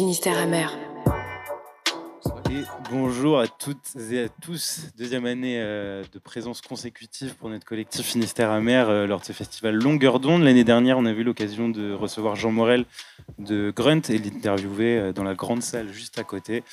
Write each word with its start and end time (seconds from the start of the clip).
Finistère 0.00 0.38
amer. 0.38 0.78
Bonjour 2.90 3.38
à 3.38 3.46
toutes 3.48 3.94
et 4.10 4.22
à 4.22 4.28
tous. 4.30 4.86
Deuxième 4.96 5.26
année 5.26 5.60
euh, 5.60 6.02
de 6.10 6.18
présence 6.18 6.62
consécutive 6.62 7.34
pour 7.34 7.50
notre 7.50 7.66
collectif 7.66 8.06
Finistère 8.06 8.50
amer 8.50 8.88
euh, 8.88 9.06
lors 9.06 9.20
de 9.20 9.26
ce 9.26 9.34
festival 9.34 9.74
Longueur 9.74 10.18
d'onde. 10.18 10.42
L'année 10.42 10.64
dernière, 10.64 10.96
on 10.96 11.04
a 11.04 11.10
eu 11.10 11.22
l'occasion 11.22 11.68
de 11.68 11.92
recevoir 11.92 12.34
Jean 12.34 12.50
Morel 12.50 12.86
de 13.38 13.74
Grunt 13.76 14.00
et 14.08 14.16
l'interviewer 14.16 14.96
euh, 14.96 15.12
dans 15.12 15.22
la 15.22 15.34
grande 15.34 15.62
salle 15.62 15.92
juste 15.92 16.18
à 16.18 16.24
côté 16.24 16.64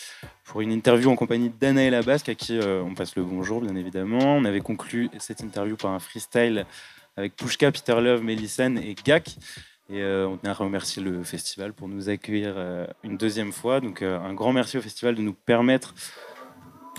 pour 0.45 0.61
une 0.61 0.71
interview 0.71 1.09
en 1.09 1.17
compagnie 1.17 1.49
d'Anaël 1.49 1.95
Abasque 1.95 2.29
à 2.29 2.35
qui 2.35 2.57
on 2.61 2.95
passe 2.95 3.17
le 3.17 3.23
bonjour 3.23 3.59
bien 3.59 3.75
évidemment. 3.75 4.37
On 4.37 4.45
avait 4.45 4.61
conclu 4.61 5.09
cette 5.19 5.41
interview 5.41 5.75
par 5.75 5.91
un 5.91 5.99
freestyle 5.99 6.65
avec 7.17 7.35
Pushka, 7.35 7.73
Peter 7.73 7.99
Love, 7.99 8.23
Mélissane 8.23 8.77
et 8.77 8.95
Gak. 8.95 9.35
Et 9.89 10.01
euh, 10.01 10.27
on 10.27 10.35
tenait 10.35 10.49
à 10.49 10.53
remercier 10.53 11.01
le 11.01 11.23
festival 11.23 11.71
pour 11.71 11.87
nous 11.87 12.09
accueillir 12.09 12.55
euh, 12.57 12.85
une 13.03 13.15
deuxième 13.15 13.53
fois. 13.53 13.79
Donc 13.79 14.01
euh, 14.01 14.19
un 14.19 14.33
grand 14.33 14.51
merci 14.51 14.77
au 14.77 14.81
festival 14.81 15.15
de 15.15 15.21
nous 15.21 15.33
permettre 15.33 15.95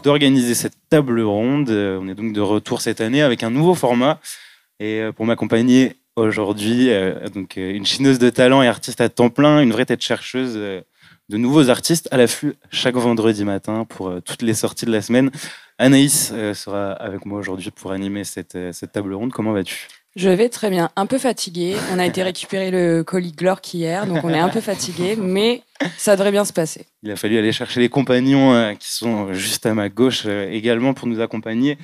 d'organiser 0.03 0.55
cette 0.55 0.77
table 0.89 1.21
ronde. 1.21 1.69
on 1.71 2.09
est 2.09 2.15
donc 2.15 2.33
de 2.33 2.41
retour 2.41 2.81
cette 2.81 3.01
année 3.01 3.21
avec 3.21 3.43
un 3.43 3.51
nouveau 3.51 3.75
format. 3.75 4.21
Et 4.81 5.03
pour 5.17 5.27
m'accompagner 5.27 5.97
aujourd'hui, 6.15 6.89
donc 7.35 7.57
une 7.57 7.85
chineuse 7.85 8.21
de 8.21 8.31
talent 8.31 8.63
et 8.63 8.69
artiste 8.69 9.01
à 9.01 9.09
temps 9.09 9.29
plein, 9.29 9.61
une 9.61 9.73
vraie 9.73 9.87
tête 9.87 10.01
chercheuse 10.01 10.55
de 10.55 11.37
nouveaux 11.37 11.69
artistes 11.69 12.09
à 12.13 12.17
l'affût 12.17 12.55
chaque 12.71 12.95
vendredi 12.95 13.45
matin 13.45 13.85
pour 13.87 14.23
toutes 14.23 14.43
les 14.43 14.55
sorties 14.55 14.87
de 14.87 14.93
la 14.93 15.03
semaine. 15.03 15.33
Anaïs 15.79 16.33
sera 16.55 16.93
avec 16.93 17.27
moi 17.27 17.41
aujourd'hui 17.41 17.73
pour 17.73 17.91
animer 17.91 18.23
cette 18.23 18.57
table 18.93 19.15
ronde. 19.15 19.33
Comment 19.33 19.51
vas-tu? 19.51 19.89
Je 20.17 20.29
vais 20.29 20.49
très 20.49 20.71
bien, 20.71 20.91
un 20.97 21.07
peu 21.07 21.19
fatigué. 21.19 21.77
On 21.93 21.99
a 21.99 22.07
été 22.07 22.23
récupérer 22.25 22.71
le 22.71 23.05
colis 23.05 23.33
Glork 23.33 23.73
hier, 23.73 24.07
donc 24.07 24.25
on 24.25 24.31
est 24.31 24.39
un 24.39 24.49
peu 24.49 24.61
fatigué, 24.61 25.17
mais 25.21 25.63
ça 25.97 26.17
devrait 26.17 26.33
bien 26.33 26.45
se 26.45 26.53
passer. 26.53 26.87
Il 27.03 27.11
a 27.11 27.17
fallu 27.17 27.39
aller 27.39 27.53
chercher 27.53 27.81
les 27.81 27.89
compagnons 27.89 28.53
euh, 28.53 28.75
qui 28.75 28.93
sont 28.93 29.33
juste 29.33 29.67
à 29.67 29.75
ma 29.75 29.89
gauche 29.89 30.25
euh, 30.27 30.51
également 30.51 30.95
pour 30.95 31.09
nous 31.09 31.21
accompagner. 31.21 31.79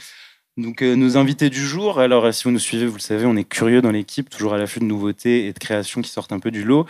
Donc 0.56 0.82
euh, 0.82 0.94
nos 0.94 1.16
invités 1.16 1.50
du 1.50 1.60
jour, 1.60 1.98
alors 2.00 2.32
si 2.32 2.44
vous 2.44 2.50
nous 2.50 2.58
suivez, 2.58 2.86
vous 2.86 2.96
le 2.96 3.00
savez, 3.00 3.26
on 3.26 3.36
est 3.36 3.44
curieux 3.44 3.82
dans 3.82 3.90
l'équipe, 3.90 4.30
toujours 4.30 4.54
à 4.54 4.58
l'affût 4.58 4.80
de 4.80 4.84
nouveautés 4.84 5.46
et 5.46 5.52
de 5.52 5.58
créations 5.58 6.00
qui 6.00 6.10
sortent 6.10 6.32
un 6.32 6.40
peu 6.40 6.50
du 6.50 6.64
lot. 6.64 6.86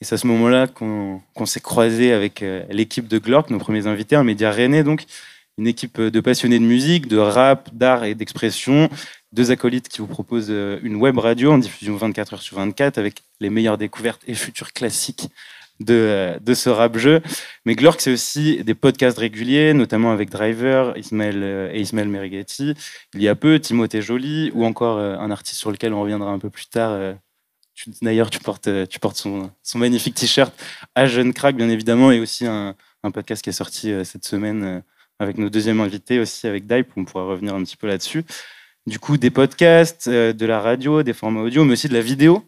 Et 0.00 0.04
c'est 0.04 0.16
à 0.16 0.18
ce 0.18 0.26
moment-là 0.26 0.66
qu'on 0.66 1.46
s'est 1.46 1.60
croisé 1.60 2.12
avec 2.12 2.44
l'équipe 2.68 3.06
de 3.06 3.18
Glork, 3.18 3.48
nos 3.50 3.58
premiers 3.58 3.86
invités, 3.86 4.16
un 4.16 4.24
média 4.24 4.50
rennais 4.50 4.82
donc, 4.82 5.04
une 5.58 5.66
équipe 5.66 6.00
de 6.00 6.20
passionnés 6.20 6.58
de 6.58 6.64
musique, 6.64 7.06
de 7.06 7.18
rap, 7.18 7.70
d'art 7.72 8.04
et 8.04 8.14
d'expression, 8.14 8.88
deux 9.34 9.50
acolytes 9.50 9.88
qui 9.88 9.98
vous 9.98 10.06
proposent 10.06 10.50
euh, 10.50 10.78
une 10.82 10.96
web 10.96 11.18
radio 11.18 11.52
en 11.52 11.58
diffusion 11.58 11.96
24 11.96 12.34
heures 12.34 12.42
sur 12.42 12.56
24 12.56 12.98
avec 12.98 13.24
les 13.40 13.50
meilleures 13.50 13.78
découvertes 13.78 14.22
et 14.26 14.34
futurs 14.34 14.72
classiques 14.72 15.26
de, 15.80 16.38
euh, 16.46 16.54
ce 16.54 16.70
rap-jeu. 16.70 17.20
Mais 17.64 17.74
Glork, 17.74 18.00
c'est 18.00 18.12
aussi 18.12 18.62
des 18.62 18.74
podcasts 18.74 19.18
réguliers, 19.18 19.74
notamment 19.74 20.12
avec 20.12 20.30
Driver 20.30 20.96
Ismaël, 20.96 21.42
euh, 21.42 21.70
et 21.72 21.80
Ismaël 21.80 22.08
Merighetti. 22.08 22.74
Il 23.14 23.22
y 23.22 23.28
a 23.28 23.34
peu, 23.34 23.58
Timothée 23.58 24.02
Joly, 24.02 24.52
ou 24.54 24.64
encore 24.64 24.98
un 24.98 25.30
artiste 25.32 25.58
sur 25.58 25.72
lequel 25.72 25.92
on 25.92 26.00
reviendra 26.00 26.30
un 26.30 26.38
peu 26.38 26.50
plus 26.50 26.66
tard. 26.66 27.14
D'ailleurs, 28.02 28.30
tu 28.30 28.38
portes, 28.38 28.68
tu 28.88 29.00
portes 29.00 29.16
son, 29.16 29.50
magnifique 29.74 30.14
t-shirt 30.14 30.54
à 30.94 31.06
Jeune 31.06 31.32
Crack, 31.32 31.56
bien 31.56 31.68
évidemment, 31.68 32.12
et 32.12 32.20
aussi 32.20 32.46
un 32.46 32.76
podcast 33.12 33.42
qui 33.42 33.50
est 33.50 33.52
sorti 33.52 33.92
cette 34.04 34.24
semaine 34.24 34.84
avec 35.18 35.38
nos 35.38 35.48
deuxièmes 35.48 35.80
invités 35.80 36.18
aussi, 36.18 36.46
avec 36.46 36.66
Dype, 36.66 36.88
on 36.96 37.04
pourra 37.04 37.24
revenir 37.24 37.54
un 37.54 37.62
petit 37.62 37.76
peu 37.76 37.86
là-dessus 37.86 38.24
du 38.86 38.98
coup 38.98 39.16
des 39.16 39.30
podcasts, 39.30 40.08
euh, 40.08 40.32
de 40.32 40.46
la 40.46 40.60
radio, 40.60 41.02
des 41.02 41.12
formats 41.12 41.40
audio, 41.40 41.64
mais 41.64 41.72
aussi 41.72 41.88
de 41.88 41.94
la 41.94 42.00
vidéo 42.00 42.44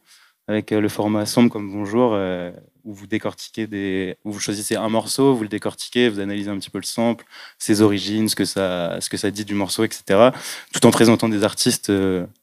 avec 0.48 0.70
euh, 0.70 0.80
le 0.80 0.88
format 0.88 1.26
sombre 1.26 1.50
comme 1.50 1.72
Bonjour, 1.72 2.12
euh, 2.14 2.52
où 2.84 2.94
vous 2.94 3.06
décortiquez 3.06 3.66
des, 3.66 4.16
où 4.24 4.32
vous 4.32 4.38
choisissez 4.38 4.76
un 4.76 4.88
morceau, 4.88 5.34
vous 5.34 5.42
le 5.42 5.48
décortiquez, 5.48 6.08
vous 6.08 6.20
analysez 6.20 6.50
un 6.50 6.58
petit 6.58 6.70
peu 6.70 6.78
le 6.78 6.84
sample, 6.84 7.24
ses 7.58 7.80
origines, 7.80 8.28
ce 8.28 8.36
que 8.36 8.44
ça, 8.44 8.98
ce 9.00 9.08
que 9.08 9.16
ça 9.16 9.30
dit 9.30 9.44
du 9.44 9.54
morceau, 9.54 9.82
etc. 9.82 10.30
Tout 10.72 10.86
en 10.86 10.90
présentant 10.90 11.28
des 11.28 11.42
artistes 11.42 11.90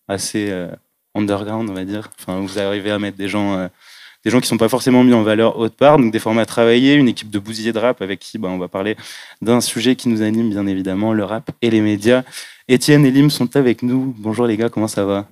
assez 0.10 0.52
underground, 1.16 1.70
on 1.70 1.74
va 1.74 1.86
dire. 1.86 2.10
Enfin, 2.20 2.42
vous 2.42 2.60
arrivez 2.60 2.92
à 2.92 3.00
mettre 3.00 3.18
des 3.18 3.30
gens, 3.30 3.70
des 4.24 4.32
gens 4.32 4.40
qui 4.40 4.48
sont 4.48 4.58
pas 4.58 4.70
forcément 4.70 5.04
mis 5.04 5.14
en 5.14 5.24
valeur 5.24 5.58
autre 5.58 5.76
part, 5.76 5.98
donc 5.98 6.12
des 6.12 6.20
formats 6.20 6.46
travaillés, 6.46 6.94
une 6.94 7.08
équipe 7.08 7.30
de 7.30 7.40
bousillés 7.40 7.74
de 7.74 7.80
rap 7.80 8.02
avec 8.02 8.20
qui, 8.20 8.38
ben, 8.38 8.50
on 8.50 8.58
va 8.58 8.68
parler 8.68 8.96
d'un 9.42 9.62
sujet 9.62 9.96
qui 9.96 10.10
nous 10.10 10.22
anime 10.22 10.50
bien 10.50 10.66
évidemment, 10.68 11.14
le 11.14 11.26
rap 11.26 11.52
et 11.62 11.70
les 11.70 11.82
médias. 11.82 12.24
Étienne 12.68 13.06
et 13.06 13.12
Lim 13.12 13.30
sont 13.30 13.56
avec 13.58 13.84
nous. 13.84 14.16
Bonjour 14.18 14.46
les 14.48 14.56
gars, 14.56 14.70
comment 14.70 14.88
ça 14.88 15.04
va? 15.06 15.28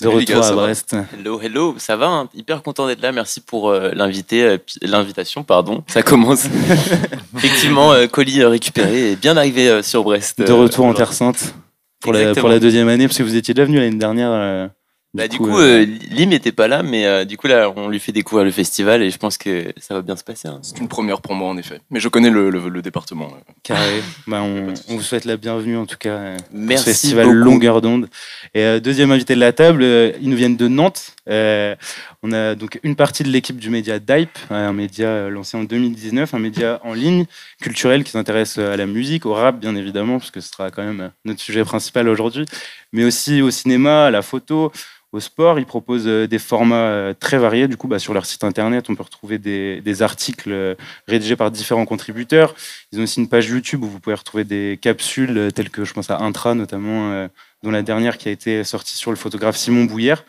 De 0.00 0.08
retour 0.08 0.42
à 0.42 0.52
Brest. 0.52 0.96
Hello, 1.12 1.40
hello, 1.42 1.74
ça 1.76 1.96
va 1.96 2.06
hein 2.06 2.28
Hyper 2.32 2.62
content 2.62 2.86
d'être 2.86 3.02
là. 3.02 3.12
Merci 3.12 3.40
pour 3.40 3.68
euh, 3.68 3.90
euh, 3.92 4.58
l'invitation. 4.82 5.42
Pardon, 5.42 5.84
ça 5.88 6.02
commence. 6.02 6.46
Effectivement, 7.36 7.92
euh, 7.92 8.06
colis 8.06 8.42
récupéré 8.44 9.12
et 9.12 9.16
bien 9.16 9.36
arrivé 9.36 9.82
sur 9.82 10.02
Brest. 10.02 10.40
De 10.40 10.52
retour 10.52 10.86
en 10.86 10.94
Terre 10.94 11.12
Sainte 11.12 11.54
pour 12.00 12.14
la, 12.14 12.34
pour 12.34 12.48
la, 12.48 12.58
deuxième 12.58 12.88
année, 12.88 13.08
parce 13.08 13.18
que 13.18 13.22
vous 13.22 13.36
étiez 13.36 13.52
déjà 13.52 13.66
venu 13.66 13.78
l'année 13.78 13.98
dernière 13.98 14.70
bah, 15.12 15.26
du, 15.26 15.38
coup, 15.38 15.58
euh, 15.58 15.84
euh, 15.84 15.86
Lim 16.10 16.28
n'était 16.28 16.52
pas 16.52 16.68
là, 16.68 16.84
mais 16.84 17.04
euh, 17.04 17.24
du 17.24 17.36
coup, 17.36 17.48
là, 17.48 17.72
on 17.74 17.88
lui 17.88 17.98
fait 17.98 18.12
découvrir 18.12 18.44
le 18.44 18.52
festival 18.52 19.02
et 19.02 19.10
je 19.10 19.18
pense 19.18 19.38
que 19.38 19.72
ça 19.76 19.94
va 19.94 20.02
bien 20.02 20.14
se 20.14 20.22
passer. 20.22 20.46
Hein. 20.46 20.60
C'est 20.62 20.78
une 20.78 20.86
première 20.86 21.20
pour 21.20 21.34
moi, 21.34 21.48
en 21.48 21.56
effet. 21.56 21.80
Mais 21.90 21.98
je 21.98 22.08
connais 22.08 22.30
le, 22.30 22.48
le, 22.50 22.82
département. 22.82 23.28
Carré. 23.64 24.02
bah, 24.28 24.40
on, 24.42 24.72
on, 24.88 24.96
vous 24.96 25.02
souhaite 25.02 25.24
la 25.24 25.36
bienvenue, 25.36 25.76
en 25.76 25.86
tout 25.86 25.96
cas, 25.98 26.36
Merci 26.52 26.84
ce 26.84 26.90
festival 26.90 27.28
Longueur 27.28 27.80
d'onde. 27.80 28.08
Et 28.54 28.78
deuxième 28.80 29.10
invité 29.10 29.34
de 29.34 29.40
la 29.40 29.52
table, 29.52 29.82
ils 29.82 30.30
nous 30.30 30.36
viennent 30.36 30.56
de 30.56 30.68
Nantes. 30.68 31.16
On 31.26 32.32
a 32.32 32.54
donc 32.54 32.80
une 32.82 32.96
partie 32.96 33.22
de 33.22 33.28
l'équipe 33.28 33.58
du 33.58 33.70
média 33.70 33.98
DIPE, 33.98 34.38
un 34.50 34.72
média 34.72 35.28
lancé 35.28 35.56
en 35.56 35.64
2019, 35.64 36.34
un 36.34 36.38
média 36.38 36.80
en 36.84 36.94
ligne, 36.94 37.26
culturel 37.60 38.04
qui 38.04 38.10
s'intéresse 38.10 38.58
à 38.58 38.76
la 38.76 38.86
musique, 38.86 39.26
au 39.26 39.34
rap, 39.34 39.58
bien 39.58 39.76
évidemment, 39.76 40.18
parce 40.18 40.30
que 40.30 40.40
ce 40.40 40.48
sera 40.48 40.70
quand 40.70 40.84
même 40.84 41.10
notre 41.24 41.40
sujet 41.40 41.64
principal 41.64 42.08
aujourd'hui, 42.08 42.46
mais 42.92 43.04
aussi 43.04 43.42
au 43.42 43.50
cinéma, 43.50 44.06
à 44.06 44.10
la 44.10 44.22
photo 44.22 44.72
au 45.12 45.20
sport. 45.20 45.58
Ils 45.58 45.66
proposent 45.66 46.06
euh, 46.06 46.26
des 46.26 46.38
formats 46.38 46.88
euh, 46.88 47.14
très 47.18 47.38
variés. 47.38 47.68
Du 47.68 47.76
coup, 47.76 47.88
bah, 47.88 47.98
sur 47.98 48.14
leur 48.14 48.26
site 48.26 48.44
internet, 48.44 48.88
on 48.88 48.94
peut 48.94 49.02
retrouver 49.02 49.38
des, 49.38 50.02
articles 50.02 50.52
euh, 50.52 50.74
rédigés 51.08 51.36
par 51.36 51.50
différents 51.50 51.86
contributeurs. 51.86 52.54
Ils 52.92 53.00
ont 53.00 53.02
aussi 53.02 53.20
une 53.20 53.28
page 53.28 53.48
YouTube 53.48 53.82
où 53.82 53.88
vous 53.88 54.00
pouvez 54.00 54.16
retrouver 54.16 54.44
des 54.44 54.78
capsules 54.80 55.52
telles 55.54 55.70
que, 55.70 55.84
je 55.84 55.92
pense 55.92 56.10
à 56.10 56.18
Intra 56.18 56.54
notamment, 56.54 57.28
dont 57.62 57.70
la 57.70 57.82
dernière 57.82 58.18
qui 58.18 58.28
a 58.28 58.32
été 58.32 58.64
sortie 58.64 58.96
sur 58.96 59.10
le 59.10 59.16
photographe 59.16 59.56
Simon 59.56 59.84
Bouillère. 59.84 60.24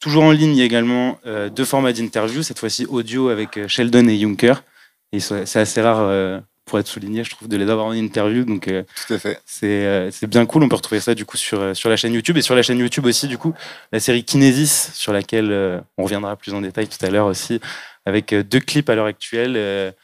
Toujours 0.00 0.24
en 0.24 0.32
ligne, 0.32 0.52
il 0.52 0.58
y 0.58 0.62
a 0.62 0.64
également 0.64 1.18
deux 1.54 1.64
formats 1.64 1.92
d'interview, 1.92 2.42
cette 2.42 2.58
fois-ci 2.58 2.86
audio 2.86 3.28
avec 3.28 3.68
Sheldon 3.68 4.08
et 4.08 4.18
Juncker. 4.18 4.54
Et 5.12 5.20
c'est 5.20 5.56
assez 5.56 5.82
rare 5.82 6.42
pour 6.70 6.78
être 6.78 6.86
souligné, 6.86 7.24
je 7.24 7.30
trouve, 7.30 7.48
de 7.48 7.56
les 7.56 7.68
avoir 7.68 7.86
en 7.86 7.92
interview. 7.92 8.44
Donc, 8.44 8.68
euh, 8.68 8.84
Tout 9.06 9.14
à 9.14 9.18
fait. 9.18 9.40
Euh, 9.64 10.10
c'est 10.12 10.26
bien 10.28 10.46
cool. 10.46 10.62
On 10.62 10.68
peut 10.68 10.76
retrouver 10.76 11.00
ça 11.00 11.14
du 11.14 11.24
coup 11.24 11.36
sur, 11.36 11.60
euh, 11.60 11.74
sur 11.74 11.90
la 11.90 11.96
chaîne 11.96 12.14
YouTube 12.14 12.36
et 12.38 12.42
sur 12.42 12.54
la 12.54 12.62
chaîne 12.62 12.78
YouTube 12.78 13.04
aussi, 13.06 13.26
du 13.26 13.36
coup, 13.36 13.52
la 13.92 13.98
série 13.98 14.24
Kinesis, 14.24 14.92
sur 14.94 15.12
laquelle 15.12 15.82
on 15.98 16.04
reviendra 16.04 16.36
plus 16.36 16.54
en 16.54 16.60
détail 16.60 16.86
tout 16.86 17.04
à 17.04 17.10
l'heure 17.10 17.26
aussi, 17.26 17.60
avec 18.06 18.32
deux 18.32 18.60
clips 18.60 18.88
à 18.88 18.94
l'heure 18.94 19.06
actuelle 19.06 19.94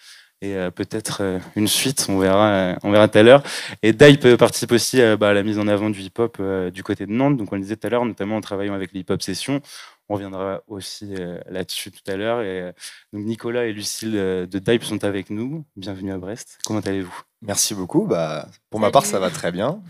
et 0.43 0.55
peut-être 0.75 1.41
une 1.57 1.69
suite, 1.69 2.07
on 2.09 2.19
verra, 2.19 2.77
on 2.83 2.91
verra 2.91 3.09
tout 3.09 3.19
à 3.19 3.23
l'heure. 3.23 3.43
Et 3.83 3.93
Dype 3.93 4.37
participe 4.37 4.73
aussi 4.73 5.01
bah, 5.19 5.31
à 5.31 5.33
la 5.33 5.43
mise 5.43 5.59
en 5.59 5.67
avant 5.67 5.91
du 5.91 6.01
hip-hop 6.01 6.41
du 6.73 6.83
côté 6.83 7.07
de 7.07 7.13
Nantes, 7.13 7.37
donc 7.37 7.53
on 7.53 7.57
le 7.57 7.63
disait 7.63 7.77
tout 7.77 7.87
à 7.87 7.91
l'heure, 7.91 8.05
notamment 8.05 8.37
en 8.37 8.41
travaillant 8.41 8.75
avec 8.75 8.93
les 8.93 9.01
hip-hop 9.01 9.23
sessions. 9.23 9.63
On 10.09 10.15
reviendra 10.15 10.63
aussi 10.69 11.15
euh, 11.19 11.41
là-dessus 11.49 11.91
tout 11.91 12.11
à 12.11 12.17
l'heure. 12.17 12.41
Et 12.41 12.61
euh, 12.61 12.73
donc 13.13 13.25
Nicolas 13.25 13.67
et 13.67 13.73
Lucille 13.73 14.13
euh, 14.15 14.47
de 14.47 14.59
Dype 14.59 14.85
sont 14.85 15.03
avec 15.05 15.31
nous. 15.31 15.65
Bienvenue 15.75 16.13
à 16.13 16.19
Brest. 16.19 16.59
Comment 16.65 16.81
allez-vous? 16.81 17.23
Merci 17.43 17.75
beaucoup. 17.75 18.07
Bah, 18.07 18.49
pour 18.71 18.79
ma 18.79 18.91
part, 18.91 19.05
ça 19.05 19.19
va 19.19 19.31
très 19.31 19.51
bien. 19.51 19.83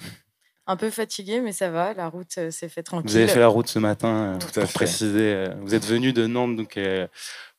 Un 0.66 0.76
peu 0.76 0.90
fatigué, 0.90 1.40
mais 1.40 1.52
ça 1.52 1.70
va. 1.70 1.94
La 1.94 2.08
route 2.08 2.50
s'est 2.50 2.68
fait 2.68 2.82
tranquille. 2.82 3.10
Vous 3.10 3.16
avez 3.16 3.28
fait 3.28 3.40
la 3.40 3.48
route 3.48 3.68
ce 3.68 3.78
matin, 3.78 4.38
tout 4.40 4.60
pour 4.60 4.72
préciser. 4.72 5.46
Vous 5.60 5.74
êtes 5.74 5.86
venu 5.86 6.12
de 6.12 6.26
Nantes 6.26 6.56
donc, 6.56 6.78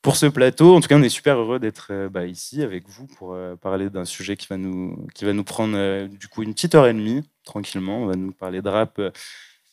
pour 0.02 0.16
ce 0.16 0.26
plateau. 0.26 0.74
En 0.74 0.80
tout 0.80 0.88
cas, 0.88 0.96
on 0.96 1.02
est 1.02 1.08
super 1.08 1.38
heureux 1.38 1.58
d'être 1.58 2.08
bah, 2.08 2.26
ici 2.26 2.62
avec 2.62 2.86
vous 2.88 3.06
pour 3.06 3.34
parler 3.62 3.88
d'un 3.88 4.04
sujet 4.04 4.36
qui 4.36 4.46
va 4.48 4.58
nous, 4.58 5.06
qui 5.14 5.24
va 5.24 5.32
nous 5.32 5.44
prendre 5.44 6.06
du 6.06 6.28
coup 6.28 6.42
une 6.42 6.52
petite 6.52 6.74
heure 6.74 6.86
et 6.86 6.92
demie, 6.92 7.26
tranquillement. 7.44 8.02
On 8.02 8.06
va 8.06 8.14
nous 8.16 8.32
parler 8.32 8.60
de 8.60 8.68
rap 8.68 9.00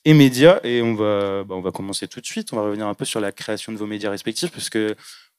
et 0.06 0.14
médias. 0.14 0.60
Et 0.64 0.82
on 0.82 0.94
va, 0.94 1.44
bah, 1.44 1.56
on 1.56 1.62
va 1.62 1.72
commencer 1.72 2.08
tout 2.08 2.22
de 2.22 2.26
suite. 2.26 2.54
On 2.54 2.56
va 2.56 2.62
revenir 2.62 2.88
un 2.88 2.94
peu 2.94 3.06
sur 3.06 3.20
la 3.20 3.32
création 3.32 3.72
de 3.72 3.78
vos 3.78 3.88
médias 3.88 4.10
respectifs, 4.10 4.52
parce 4.52 4.70
que 4.70 4.96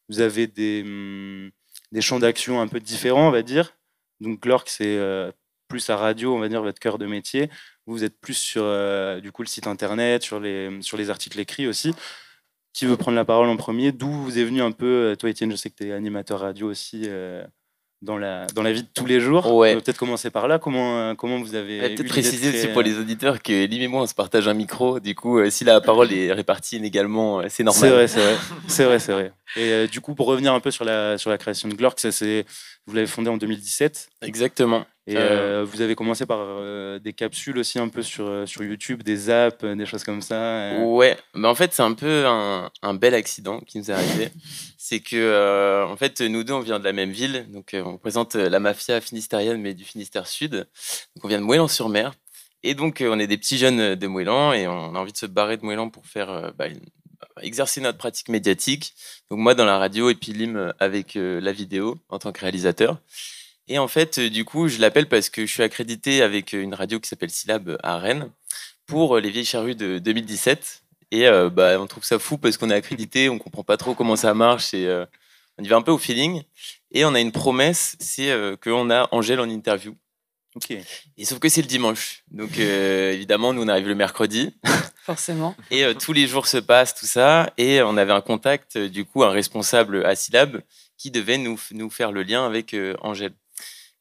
vous 0.09 0.21
avez 0.21 0.47
des, 0.47 0.83
hum, 0.85 1.51
des 1.93 2.03
champs 2.03 2.19
d'action 2.19 2.61
un 2.61 2.69
peu 2.69 2.81
différents, 2.81 3.29
on 3.29 3.33
va 3.33 3.43
dire. 3.43 3.73
Donc, 4.21 4.41
Glork, 4.41 4.69
c'est 4.69 4.97
euh, 4.99 5.31
plus 5.69 5.91
à 5.91 5.97
radio, 5.97 6.35
on 6.35 6.39
va 6.39 6.49
dire, 6.49 6.63
votre 6.63 6.79
cœur 6.79 6.99
de 6.99 7.07
métier. 7.07 7.51
Vous 7.87 8.05
êtes 8.05 8.19
plus 8.21 8.35
sur 8.35 8.63
euh, 8.65 9.21
du 9.21 9.33
coup, 9.33 9.43
le 9.43 9.49
site 9.49 9.67
internet, 9.67 10.23
sur 10.23 10.41
les, 10.41 10.71
sur 10.81 10.97
les 10.97 11.11
articles 11.11 11.39
écrits 11.39 11.67
aussi. 11.67 11.95
Qui 12.73 12.85
veut 12.85 12.97
prendre 12.97 13.17
la 13.17 13.25
parole 13.25 13.49
en 13.49 13.57
premier? 13.57 13.93
D'où 13.93 14.11
vous 14.11 14.39
est 14.39 14.45
venu 14.45 14.61
un 14.61 14.73
peu, 14.73 15.13
euh, 15.13 15.17
toi 15.17 15.31
Étienne, 15.31 15.51
je 15.51 15.57
sais 15.57 15.71
que 15.71 15.77
tu 15.77 15.89
es 15.89 15.93
animateur 15.93 16.41
radio 16.41 16.69
aussi 16.69 17.09
dans 18.03 18.19
la, 18.19 18.47
dans 18.55 18.63
la 18.63 18.73
vie 18.73 18.83
de 18.83 18.89
tous 18.93 19.07
les 19.07 19.21
jours. 19.21 19.55
Ouais. 19.55 19.75
On 19.75 19.81
peut-être 19.81 19.99
commencer 19.99 20.31
par 20.31 20.47
là. 20.47 20.59
Comment, 20.59 21.15
comment 21.15 21.41
vous 21.41 21.55
avez. 21.55 21.79
Peut-être 21.81 22.09
préciser 22.09 22.51
aussi 22.51 22.69
pour 22.69 22.83
les 22.83 22.99
auditeurs 22.99 23.43
que 23.43 23.65
Lim 23.67 23.83
et 23.83 23.89
moi, 23.89 24.03
on 24.03 24.07
se 24.07 24.15
partage 24.15 24.47
un 24.49 24.55
micro. 24.55 25.01
Du 25.01 25.15
coup, 25.15 25.49
si 25.49 25.65
la 25.65 25.81
parole 25.81 26.13
est 26.13 26.33
répartie 26.33 26.77
inégalement, 26.77 27.43
c'est 27.49 27.65
normal. 27.65 27.81
C'est 27.81 27.95
vrai, 27.95 28.09
c'est 28.09 28.21
vrai. 28.21 28.37
c'est 28.69 28.85
vrai, 28.85 28.99
c'est 28.99 29.13
vrai. 29.13 29.33
Et 29.57 29.89
du 29.89 30.01
coup, 30.01 30.15
pour 30.15 30.27
revenir 30.27 30.53
un 30.53 30.61
peu 30.61 30.71
sur 30.71 30.85
la, 30.85 31.17
sur 31.17 31.31
la 31.31 31.39
création 31.39 31.69
de 31.69 31.75
Glork, 31.75 31.99
ça, 31.99 32.11
vous 32.87 32.95
l'avez 32.95 33.07
fondé 33.07 33.29
en 33.29 33.37
2017. 33.37 34.09
Exactement. 34.23 34.87
Et 35.09 35.17
euh, 35.17 35.65
vous 35.65 35.83
avez 35.83 35.95
commencé 35.95 36.27
par 36.27 36.39
euh, 36.41 36.99
des 36.99 37.13
capsules 37.13 37.59
aussi 37.59 37.79
un 37.79 37.89
peu 37.89 38.03
sur, 38.03 38.27
euh, 38.27 38.45
sur 38.45 38.65
YouTube, 38.65 39.05
des 39.05 39.31
apps, 39.31 39.65
des 39.65 39.87
choses 39.87 40.03
comme 40.03 40.21
ça. 40.21 40.81
Ouais, 40.81 41.17
mais 41.35 41.47
en 41.47 41.55
fait 41.55 41.73
c'est 41.73 41.83
un 41.83 41.93
peu 41.93 42.27
un, 42.27 42.71
un, 42.83 42.95
bel 42.95 43.15
accident 43.15 43.61
qui 43.61 43.79
nous 43.79 43.89
est 43.91 43.95
arrivé. 43.95 44.31
c'est 44.79 44.99
que 44.99 45.85
en 45.85 45.97
fait 45.97 46.21
nous 46.23 46.43
deux 46.43 46.55
on 46.55 46.61
vient 46.61 46.81
de 46.81 46.85
la 46.85 46.93
même 46.93 47.11
ville, 47.11 47.47
donc 47.53 47.75
on 47.75 47.99
présente 47.99 48.35
la 48.35 48.59
mafia 48.59 49.01
finistérienne 49.01 49.61
mais 49.61 49.75
du 49.75 49.85
Finistère 49.85 50.27
Sud. 50.27 50.67
Donc 51.15 51.25
on 51.25 51.29
vient 51.29 51.39
de 51.39 51.45
Moëlan-sur-Mer 51.45 52.13
et 52.65 52.75
donc 52.75 53.01
on 53.07 53.21
est 53.21 53.29
des 53.29 53.39
petits 53.39 53.59
jeunes 53.59 53.95
de 53.95 54.07
Moëlan 54.09 54.55
et 54.55 54.67
on 54.67 54.97
a 54.97 54.99
envie 54.99 55.13
de 55.13 55.19
se 55.19 55.27
barrer 55.27 55.57
de 55.57 55.65
Moëlan 55.65 55.89
pour 55.89 56.07
faire 56.07 56.53
bah, 56.59 56.67
exercer 57.43 57.81
notre 57.81 57.99
pratique 57.99 58.29
médiatique. 58.29 58.95
Donc 59.31 59.41
moi 59.41 59.55
dans 59.55 59.65
la 59.65 59.79
radio 59.79 60.11
et 60.11 60.15
puis 60.15 60.33
Lim 60.33 60.73
avec 60.79 61.15
la 61.15 61.53
vidéo 61.53 61.99
en 62.09 62.19
tant 62.19 62.33
que 62.33 62.41
réalisateur. 62.41 62.99
Et 63.69 63.79
en 63.79 63.89
fait, 63.89 64.19
euh, 64.19 64.31
du 64.31 64.45
coup, 64.45 64.69
je 64.69 64.79
l'appelle 64.81 65.09
parce 65.09 65.29
que 65.29 65.45
je 65.45 65.53
suis 65.53 65.63
accrédité 65.63 66.23
avec 66.23 66.55
euh, 66.55 66.63
une 66.63 66.75
radio 66.75 67.01
qui 67.01 67.09
s'appelle 67.09 67.31
Syllab 67.31 67.79
à 67.83 67.99
Rennes 67.99 68.31
pour 68.87 69.17
euh, 69.17 69.21
les 69.21 69.31
vieilles 69.31 69.45
charrues 69.45 69.75
de 69.75 69.99
2017. 69.99 70.83
Et 71.13 71.31
bah, 71.53 71.81
on 71.81 71.87
trouve 71.87 72.03
ça 72.03 72.19
fou 72.19 72.37
parce 72.37 72.57
qu'on 72.57 72.69
est 72.69 72.75
accrédité, 72.75 73.29
on 73.29 73.39
comprend 73.39 73.63
pas 73.63 73.77
trop 73.77 73.95
comment 73.95 74.17
ça 74.17 74.35
marche 74.35 74.75
et 74.75 74.93
on 75.57 75.63
y 75.63 75.69
va 75.69 75.77
un 75.77 75.83
peu 75.83 75.93
au 75.93 75.99
feeling. 75.99 76.43
Et 76.91 77.05
on 77.05 77.15
a 77.15 77.21
une 77.21 77.31
promesse, 77.31 77.95
c'est 78.01 78.37
qu'on 78.61 78.91
a 78.91 79.09
Angèle 79.13 79.39
en 79.39 79.49
interview. 79.49 79.95
Ok. 80.57 80.73
Et 81.17 81.25
sauf 81.25 81.39
que 81.39 81.49
c'est 81.49 81.63
le 81.63 81.69
dimanche. 81.69 82.25
Donc 82.33 82.59
évidemment, 82.59 83.53
nous 83.53 83.63
on 83.63 83.69
arrive 83.69 83.87
le 83.87 83.95
mercredi. 83.95 84.53
Forcément. 85.07 85.55
et 85.71 85.87
tous 85.95 86.13
les 86.13 86.27
jours 86.27 86.47
se 86.47 86.59
passent, 86.59 86.95
tout 86.95 87.07
ça. 87.07 87.53
Et 87.57 87.81
on 87.81 87.97
avait 87.97 88.13
un 88.13 88.21
contact, 88.21 88.77
du 88.77 89.05
coup, 89.05 89.25
un 89.25 89.31
responsable 89.31 90.05
à 90.05 90.15
Syllab 90.15 90.61
qui 90.99 91.11
devait 91.11 91.39
nous, 91.39 91.59
nous 91.73 91.91
faire 91.91 92.13
le 92.13 92.23
lien 92.23 92.45
avec 92.45 92.77
Angèle. 93.01 93.33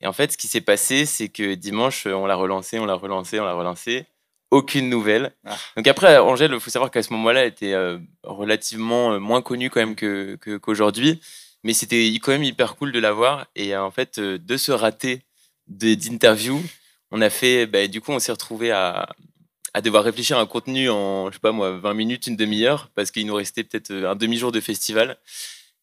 Et 0.01 0.07
en 0.07 0.13
fait, 0.13 0.33
ce 0.33 0.37
qui 0.37 0.47
s'est 0.47 0.61
passé, 0.61 1.05
c'est 1.05 1.29
que 1.29 1.55
dimanche, 1.55 2.05
on 2.05 2.25
l'a 2.25 2.35
relancé, 2.35 2.79
on 2.79 2.85
l'a 2.85 2.95
relancé, 2.95 3.39
on 3.39 3.45
l'a 3.45 3.53
relancé. 3.53 4.05
Aucune 4.51 4.89
nouvelle. 4.89 5.33
Ah. 5.45 5.57
Donc 5.75 5.87
après, 5.87 6.17
Angèle, 6.17 6.51
il 6.53 6.59
faut 6.59 6.69
savoir 6.69 6.91
qu'à 6.91 7.01
ce 7.01 7.11
moment-là, 7.13 7.41
elle 7.41 7.47
était 7.47 7.73
euh, 7.73 7.97
relativement 8.23 9.13
euh, 9.13 9.19
moins 9.19 9.41
connue 9.41 9.69
quand 9.69 9.79
même 9.79 9.95
que, 9.95 10.37
qu'aujourd'hui. 10.57 11.19
mais 11.63 11.73
c'était 11.73 12.05
quand 12.21 12.31
même 12.31 12.43
hyper 12.43 12.75
cool 12.75 12.91
de 12.91 12.99
la 12.99 13.11
voir. 13.11 13.47
Et 13.55 13.73
euh, 13.73 13.83
en 13.83 13.91
fait, 13.91 14.19
de 14.19 14.57
ce 14.57 14.71
raté 14.71 15.23
d'interview, 15.67 16.61
on 17.11 17.21
a 17.21 17.29
fait, 17.29 17.65
bah, 17.65 17.87
du 17.87 18.01
coup, 18.01 18.11
on 18.11 18.19
s'est 18.19 18.31
retrouvé 18.31 18.71
à, 18.71 19.09
à 19.75 19.81
devoir 19.81 20.05
réfléchir 20.05 20.37
à 20.37 20.41
un 20.41 20.45
contenu 20.45 20.89
en, 20.89 21.29
je 21.29 21.33
sais 21.33 21.41
pas 21.41 21.51
moi, 21.51 21.71
20 21.71 21.93
minutes, 21.95 22.27
une 22.27 22.37
demi-heure, 22.37 22.89
parce 22.95 23.11
qu'il 23.11 23.27
nous 23.27 23.35
restait 23.35 23.65
peut-être 23.65 23.91
un 23.91 24.15
demi-jour 24.15 24.53
de 24.53 24.61
festival. 24.61 25.17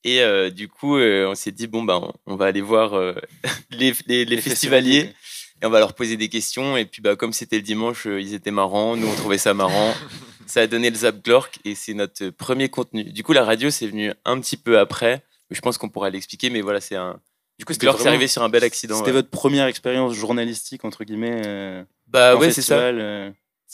Et 0.02 0.22
euh, 0.22 0.48
du 0.48 0.66
coup, 0.66 0.96
euh, 0.96 1.28
on 1.28 1.34
s'est 1.34 1.50
dit, 1.50 1.66
bon, 1.66 1.82
ben, 1.82 2.10
on 2.24 2.36
va 2.36 2.46
aller 2.46 2.62
voir 2.62 2.94
euh, 2.94 3.12
les, 3.70 3.92
les, 4.06 4.40
festivaliers 4.40 5.12
et 5.60 5.66
on 5.66 5.68
va 5.68 5.78
leur 5.78 5.92
poser 5.92 6.16
des 6.16 6.30
questions. 6.30 6.74
Et 6.78 6.86
puis, 6.86 7.02
bah, 7.02 7.16
comme 7.16 7.34
c'était 7.34 7.56
le 7.56 7.62
dimanche, 7.62 8.06
ils 8.06 8.32
étaient 8.32 8.50
marrants. 8.50 8.96
Nous, 8.96 9.06
on 9.06 9.14
trouvait 9.14 9.36
ça 9.36 9.52
marrant. 9.52 9.92
ça 10.46 10.62
a 10.62 10.66
donné 10.66 10.88
le 10.88 10.96
Zap 10.96 11.22
Glork 11.22 11.58
et 11.66 11.74
c'est 11.74 11.92
notre 11.92 12.30
premier 12.30 12.70
contenu. 12.70 13.04
Du 13.04 13.22
coup, 13.22 13.34
la 13.34 13.44
radio, 13.44 13.68
c'est 13.68 13.86
venu 13.86 14.10
un 14.24 14.40
petit 14.40 14.56
peu 14.56 14.78
après. 14.78 15.22
Je 15.50 15.60
pense 15.60 15.76
qu'on 15.76 15.90
pourra 15.90 16.08
l'expliquer, 16.08 16.48
mais 16.48 16.62
voilà, 16.62 16.80
c'est 16.80 16.96
un. 16.96 17.20
Du 17.58 17.66
coup, 17.66 17.74
Glork, 17.74 18.00
c'est 18.00 18.08
arrivé 18.08 18.26
sur 18.26 18.42
un 18.42 18.48
bel 18.48 18.64
accident. 18.64 18.96
C'était 18.96 19.12
votre 19.12 19.28
première 19.28 19.66
expérience 19.66 20.14
journalistique, 20.14 20.86
entre 20.86 21.04
guillemets 21.04 21.84
Bah 22.08 22.36
ouais, 22.36 22.50
c'est 22.50 22.62
ça. 22.62 22.90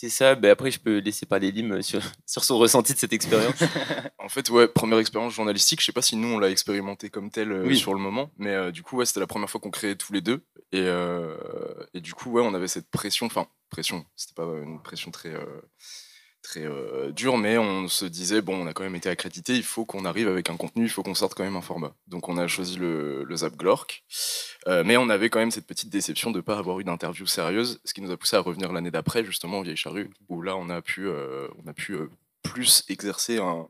C'est 0.00 0.10
ça. 0.10 0.36
Ben 0.36 0.52
après, 0.52 0.70
je 0.70 0.78
peux 0.78 0.98
laisser 0.98 1.26
parler 1.26 1.50
Lim 1.50 1.82
sur, 1.82 2.00
sur 2.24 2.44
son 2.44 2.56
ressenti 2.56 2.94
de 2.94 2.98
cette 2.98 3.12
expérience. 3.12 3.56
en 4.18 4.28
fait, 4.28 4.48
ouais, 4.48 4.68
première 4.68 5.00
expérience 5.00 5.34
journalistique. 5.34 5.80
Je 5.80 5.86
sais 5.86 5.92
pas 5.92 6.02
si 6.02 6.14
nous 6.14 6.28
on 6.28 6.38
l'a 6.38 6.50
expérimenté 6.50 7.10
comme 7.10 7.32
tel 7.32 7.50
euh, 7.50 7.74
sur 7.74 7.94
le 7.94 7.98
moment, 7.98 8.30
mais 8.38 8.54
euh, 8.54 8.70
du 8.70 8.84
coup, 8.84 8.98
ouais, 8.98 9.06
c'était 9.06 9.18
la 9.18 9.26
première 9.26 9.50
fois 9.50 9.60
qu'on 9.60 9.72
créait 9.72 9.96
tous 9.96 10.12
les 10.12 10.20
deux. 10.20 10.44
Et, 10.70 10.82
euh, 10.82 11.34
et 11.94 12.00
du 12.00 12.14
coup, 12.14 12.30
ouais, 12.30 12.42
on 12.44 12.54
avait 12.54 12.68
cette 12.68 12.88
pression. 12.92 13.26
Enfin, 13.26 13.48
pression. 13.70 14.06
C'était 14.14 14.34
pas 14.34 14.44
une 14.62 14.80
pression 14.80 15.10
très 15.10 15.34
très 16.42 16.64
euh, 16.64 17.10
dur, 17.10 17.36
mais 17.36 17.58
on 17.58 17.88
se 17.88 18.04
disait, 18.04 18.40
bon, 18.40 18.62
on 18.62 18.66
a 18.66 18.72
quand 18.72 18.84
même 18.84 18.94
été 18.94 19.08
accrédité, 19.08 19.54
il 19.54 19.62
faut 19.62 19.84
qu'on 19.84 20.04
arrive 20.04 20.28
avec 20.28 20.50
un 20.50 20.56
contenu, 20.56 20.84
il 20.84 20.88
faut 20.88 21.02
qu'on 21.02 21.14
sorte 21.14 21.34
quand 21.34 21.44
même 21.44 21.56
un 21.56 21.60
format. 21.62 21.94
Donc 22.06 22.28
on 22.28 22.38
a 22.38 22.46
choisi 22.46 22.76
le, 22.76 23.24
le 23.24 23.36
Zap 23.36 23.56
Glork, 23.56 24.04
euh, 24.66 24.82
mais 24.84 24.96
on 24.96 25.08
avait 25.08 25.30
quand 25.30 25.40
même 25.40 25.50
cette 25.50 25.66
petite 25.66 25.90
déception 25.90 26.30
de 26.30 26.36
ne 26.36 26.42
pas 26.42 26.56
avoir 26.56 26.80
eu 26.80 26.84
d'interview 26.84 27.26
sérieuse, 27.26 27.80
ce 27.84 27.92
qui 27.92 28.00
nous 28.00 28.10
a 28.10 28.16
poussé 28.16 28.36
à 28.36 28.40
revenir 28.40 28.72
l'année 28.72 28.90
d'après, 28.90 29.24
justement, 29.24 29.58
au 29.58 29.62
Vieille 29.62 29.76
Charrue, 29.76 30.10
où 30.28 30.40
là, 30.42 30.56
on 30.56 30.70
a 30.70 30.80
pu, 30.80 31.06
euh, 31.06 31.48
on 31.62 31.68
a 31.68 31.72
pu 31.72 31.96
plus 32.42 32.84
exercer 32.88 33.38
un, 33.38 33.66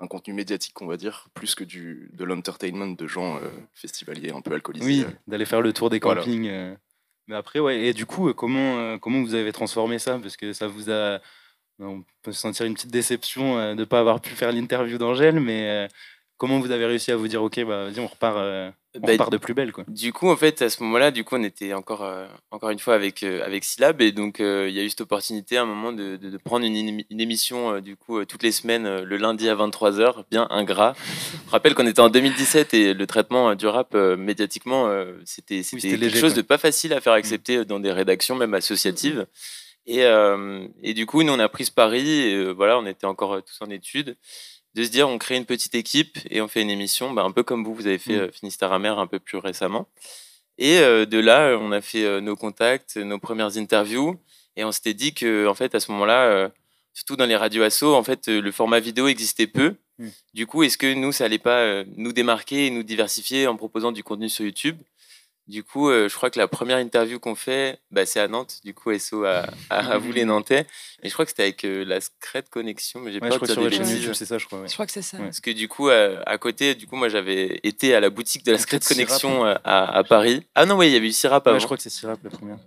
un 0.00 0.06
contenu 0.06 0.32
médiatique, 0.32 0.80
on 0.80 0.86
va 0.86 0.96
dire, 0.96 1.28
plus 1.34 1.54
que 1.54 1.64
du, 1.64 2.10
de 2.14 2.24
l'entertainment 2.24 2.94
de 2.94 3.06
gens 3.06 3.38
festivaliers 3.74 4.30
un 4.30 4.40
peu 4.40 4.52
alcoolisés. 4.54 4.86
Oui, 4.86 5.06
d'aller 5.26 5.44
faire 5.44 5.60
le 5.60 5.72
tour 5.72 5.90
des 5.90 6.00
campings. 6.00 6.50
Mais 7.28 7.36
après, 7.36 7.58
ouais, 7.58 7.80
et 7.80 7.92
du 7.92 8.06
coup, 8.06 8.32
comment, 8.32 8.98
comment 8.98 9.20
vous 9.20 9.34
avez 9.34 9.52
transformé 9.52 9.98
ça? 9.98 10.18
Parce 10.18 10.36
que 10.36 10.54
ça 10.54 10.66
vous 10.66 10.90
a 10.90 11.20
on 11.80 12.04
peut 12.22 12.32
se 12.32 12.40
sentir 12.40 12.66
une 12.66 12.74
petite 12.74 12.90
déception 12.90 13.58
euh, 13.58 13.74
de 13.74 13.80
ne 13.80 13.84
pas 13.84 14.00
avoir 14.00 14.20
pu 14.20 14.30
faire 14.30 14.52
l'interview 14.52 14.98
d'Angèle, 14.98 15.40
mais 15.40 15.68
euh, 15.68 15.88
comment 16.36 16.58
vous 16.58 16.70
avez 16.70 16.86
réussi 16.86 17.12
à 17.12 17.16
vous 17.16 17.28
dire, 17.28 17.42
ok, 17.42 17.64
bah, 17.64 17.84
vas-y, 17.84 18.00
on 18.00 18.06
repart, 18.06 18.36
euh, 18.36 18.70
on 18.96 19.00
bah, 19.00 19.12
repart 19.12 19.30
de 19.30 19.36
plus 19.36 19.54
belle 19.54 19.70
quoi. 19.70 19.84
Du 19.86 20.12
coup, 20.12 20.28
en 20.28 20.36
fait, 20.36 20.60
à 20.62 20.70
ce 20.70 20.82
moment-là, 20.82 21.12
du 21.12 21.22
coup, 21.22 21.36
on 21.36 21.42
était 21.44 21.74
encore, 21.74 22.04
encore 22.50 22.70
une 22.70 22.80
fois 22.80 22.94
avec, 22.94 23.22
avec 23.22 23.62
Syllab, 23.62 24.00
et 24.00 24.10
donc 24.10 24.38
il 24.40 24.70
y 24.70 24.80
a 24.80 24.82
eu 24.82 24.90
cette 24.90 25.02
opportunité 25.02 25.56
à 25.56 25.62
un 25.62 25.66
moment 25.66 25.92
de, 25.92 26.16
de, 26.16 26.36
prendre 26.38 26.64
une, 26.66 27.04
une, 27.08 27.20
émission, 27.20 27.80
du 27.80 27.96
coup, 27.96 28.24
toutes 28.24 28.42
les 28.42 28.52
semaines, 28.52 29.02
le 29.02 29.16
lundi 29.16 29.48
à 29.48 29.54
23h, 29.54 30.24
bien 30.30 30.48
ingrat. 30.50 30.94
Je 31.46 31.50
rappelle 31.50 31.74
qu'on 31.74 31.86
était 31.86 32.00
en 32.00 32.08
2017 32.08 32.74
et 32.74 32.94
le 32.94 33.06
traitement 33.06 33.54
du 33.54 33.66
rap 33.66 33.94
médiatiquement, 33.94 34.92
c'était 35.24 35.62
quelque 35.62 36.16
chose 36.16 36.34
de 36.34 36.42
pas 36.42 36.58
facile 36.58 36.92
à 36.92 37.00
faire 37.00 37.12
accepter 37.12 37.64
dans 37.64 37.78
des 37.78 37.92
rédactions, 37.92 38.34
même 38.34 38.54
associatives. 38.54 39.26
Et, 39.88 40.04
euh, 40.04 40.68
et, 40.82 40.92
du 40.92 41.06
coup, 41.06 41.22
nous, 41.22 41.32
on 41.32 41.38
a 41.38 41.48
pris 41.48 41.64
ce 41.64 41.72
pari, 41.72 42.06
et, 42.10 42.34
euh, 42.34 42.52
voilà, 42.52 42.78
on 42.78 42.84
était 42.84 43.06
encore 43.06 43.32
euh, 43.32 43.40
tous 43.40 43.56
en 43.62 43.70
études, 43.70 44.18
de 44.74 44.84
se 44.84 44.90
dire, 44.90 45.08
on 45.08 45.16
crée 45.16 45.36
une 45.36 45.46
petite 45.46 45.74
équipe 45.74 46.18
et 46.30 46.42
on 46.42 46.46
fait 46.46 46.60
une 46.60 46.68
émission, 46.68 47.10
bah, 47.14 47.24
un 47.24 47.30
peu 47.30 47.42
comme 47.42 47.64
vous, 47.64 47.74
vous 47.74 47.86
avez 47.86 47.96
fait 47.96 48.28
mmh. 48.28 48.32
Finistère 48.32 48.70
Amer 48.70 48.98
un 48.98 49.06
peu 49.06 49.18
plus 49.18 49.38
récemment. 49.38 49.88
Et 50.58 50.78
de 50.80 51.18
là, 51.18 51.56
on 51.60 51.70
a 51.70 51.80
fait 51.80 52.20
nos 52.20 52.34
contacts, 52.34 52.96
nos 52.96 53.20
premières 53.20 53.56
interviews, 53.56 54.18
et 54.56 54.64
on 54.64 54.72
s'était 54.72 54.92
dit 54.92 55.14
que, 55.14 55.46
en 55.46 55.54
fait, 55.54 55.76
à 55.76 55.80
ce 55.80 55.90
moment-là, 55.92 56.50
surtout 56.92 57.14
dans 57.14 57.26
les 57.26 57.36
radios 57.36 57.62
assos, 57.62 57.94
en 57.94 58.02
fait, 58.02 58.26
le 58.26 58.50
format 58.50 58.80
vidéo 58.80 59.06
existait 59.06 59.46
peu. 59.46 59.76
Mmh. 59.98 60.08
Du 60.34 60.46
coup, 60.48 60.64
est-ce 60.64 60.76
que 60.76 60.92
nous, 60.92 61.12
ça 61.12 61.26
allait 61.26 61.38
pas 61.38 61.84
nous 61.96 62.12
démarquer 62.12 62.66
et 62.66 62.70
nous 62.70 62.82
diversifier 62.82 63.46
en 63.46 63.56
proposant 63.56 63.92
du 63.92 64.02
contenu 64.02 64.28
sur 64.28 64.44
YouTube? 64.44 64.78
Du 65.48 65.64
coup, 65.64 65.88
euh, 65.88 66.10
je 66.10 66.14
crois 66.14 66.30
que 66.30 66.38
la 66.38 66.46
première 66.46 66.76
interview 66.76 67.18
qu'on 67.18 67.34
fait, 67.34 67.80
bah, 67.90 68.04
c'est 68.04 68.20
à 68.20 68.28
Nantes. 68.28 68.60
Du 68.64 68.74
coup, 68.74 68.96
SO 68.98 69.24
à, 69.24 69.46
à, 69.70 69.96
vous 69.96 70.12
les 70.12 70.24
Nantais. 70.26 70.66
Et 71.02 71.08
je 71.08 71.12
crois 71.14 71.24
que 71.24 71.30
c'était 71.30 71.44
avec 71.44 71.64
euh, 71.64 71.84
la 71.84 72.02
Secret 72.02 72.44
Connexion, 72.50 73.00
mais 73.00 73.12
j'ai 73.12 73.20
pas 73.20 73.30
je 73.30 73.36
crois 73.36 73.48
sur 73.48 73.62
la 73.62 73.70
chaîne 73.70 73.88
YouTube, 73.88 74.12
c'est 74.12 74.26
ça, 74.26 74.36
je 74.36 74.44
crois. 74.44 74.66
Je 74.66 74.72
crois 74.74 74.84
que 74.84 74.92
c'est 74.92 75.00
ça. 75.00 75.16
Parce 75.16 75.40
que 75.40 75.50
du 75.50 75.66
coup, 75.66 75.88
euh, 75.88 76.20
à 76.26 76.36
côté, 76.36 76.74
du 76.74 76.86
coup, 76.86 76.96
moi, 76.96 77.08
j'avais 77.08 77.60
été 77.62 77.94
à 77.94 78.00
la 78.00 78.10
boutique 78.10 78.44
de 78.44 78.52
la 78.52 78.58
Secret 78.58 78.80
Connexion 78.80 79.44
à, 79.44 79.54
à, 79.64 80.04
Paris. 80.04 80.46
Ah 80.54 80.66
non, 80.66 80.76
oui, 80.76 80.88
il 80.88 80.92
y 80.92 80.96
avait 80.96 81.08
eu 81.08 81.12
Sirap 81.12 81.46
avant. 81.46 81.58
je 81.58 81.64
crois 81.64 81.78
que 81.78 81.82
c'est 81.82 81.90
Sirap 81.90 82.22
la 82.22 82.30
première. 82.30 82.58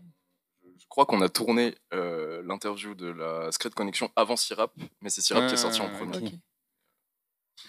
Je 0.79 0.85
crois 0.89 1.05
qu'on 1.05 1.21
a 1.21 1.29
tourné 1.29 1.75
l'interview 1.91 2.95
de 2.95 3.11
la 3.11 3.51
Secret 3.51 3.69
Connexion 3.69 4.09
avant 4.15 4.35
Sirap, 4.35 4.73
mais 5.01 5.11
c'est 5.11 5.21
Sirap 5.21 5.47
qui 5.47 5.53
est 5.53 5.57
sorti 5.57 5.81
en 5.81 5.89
ah, 5.93 5.97
premier. 5.97 6.31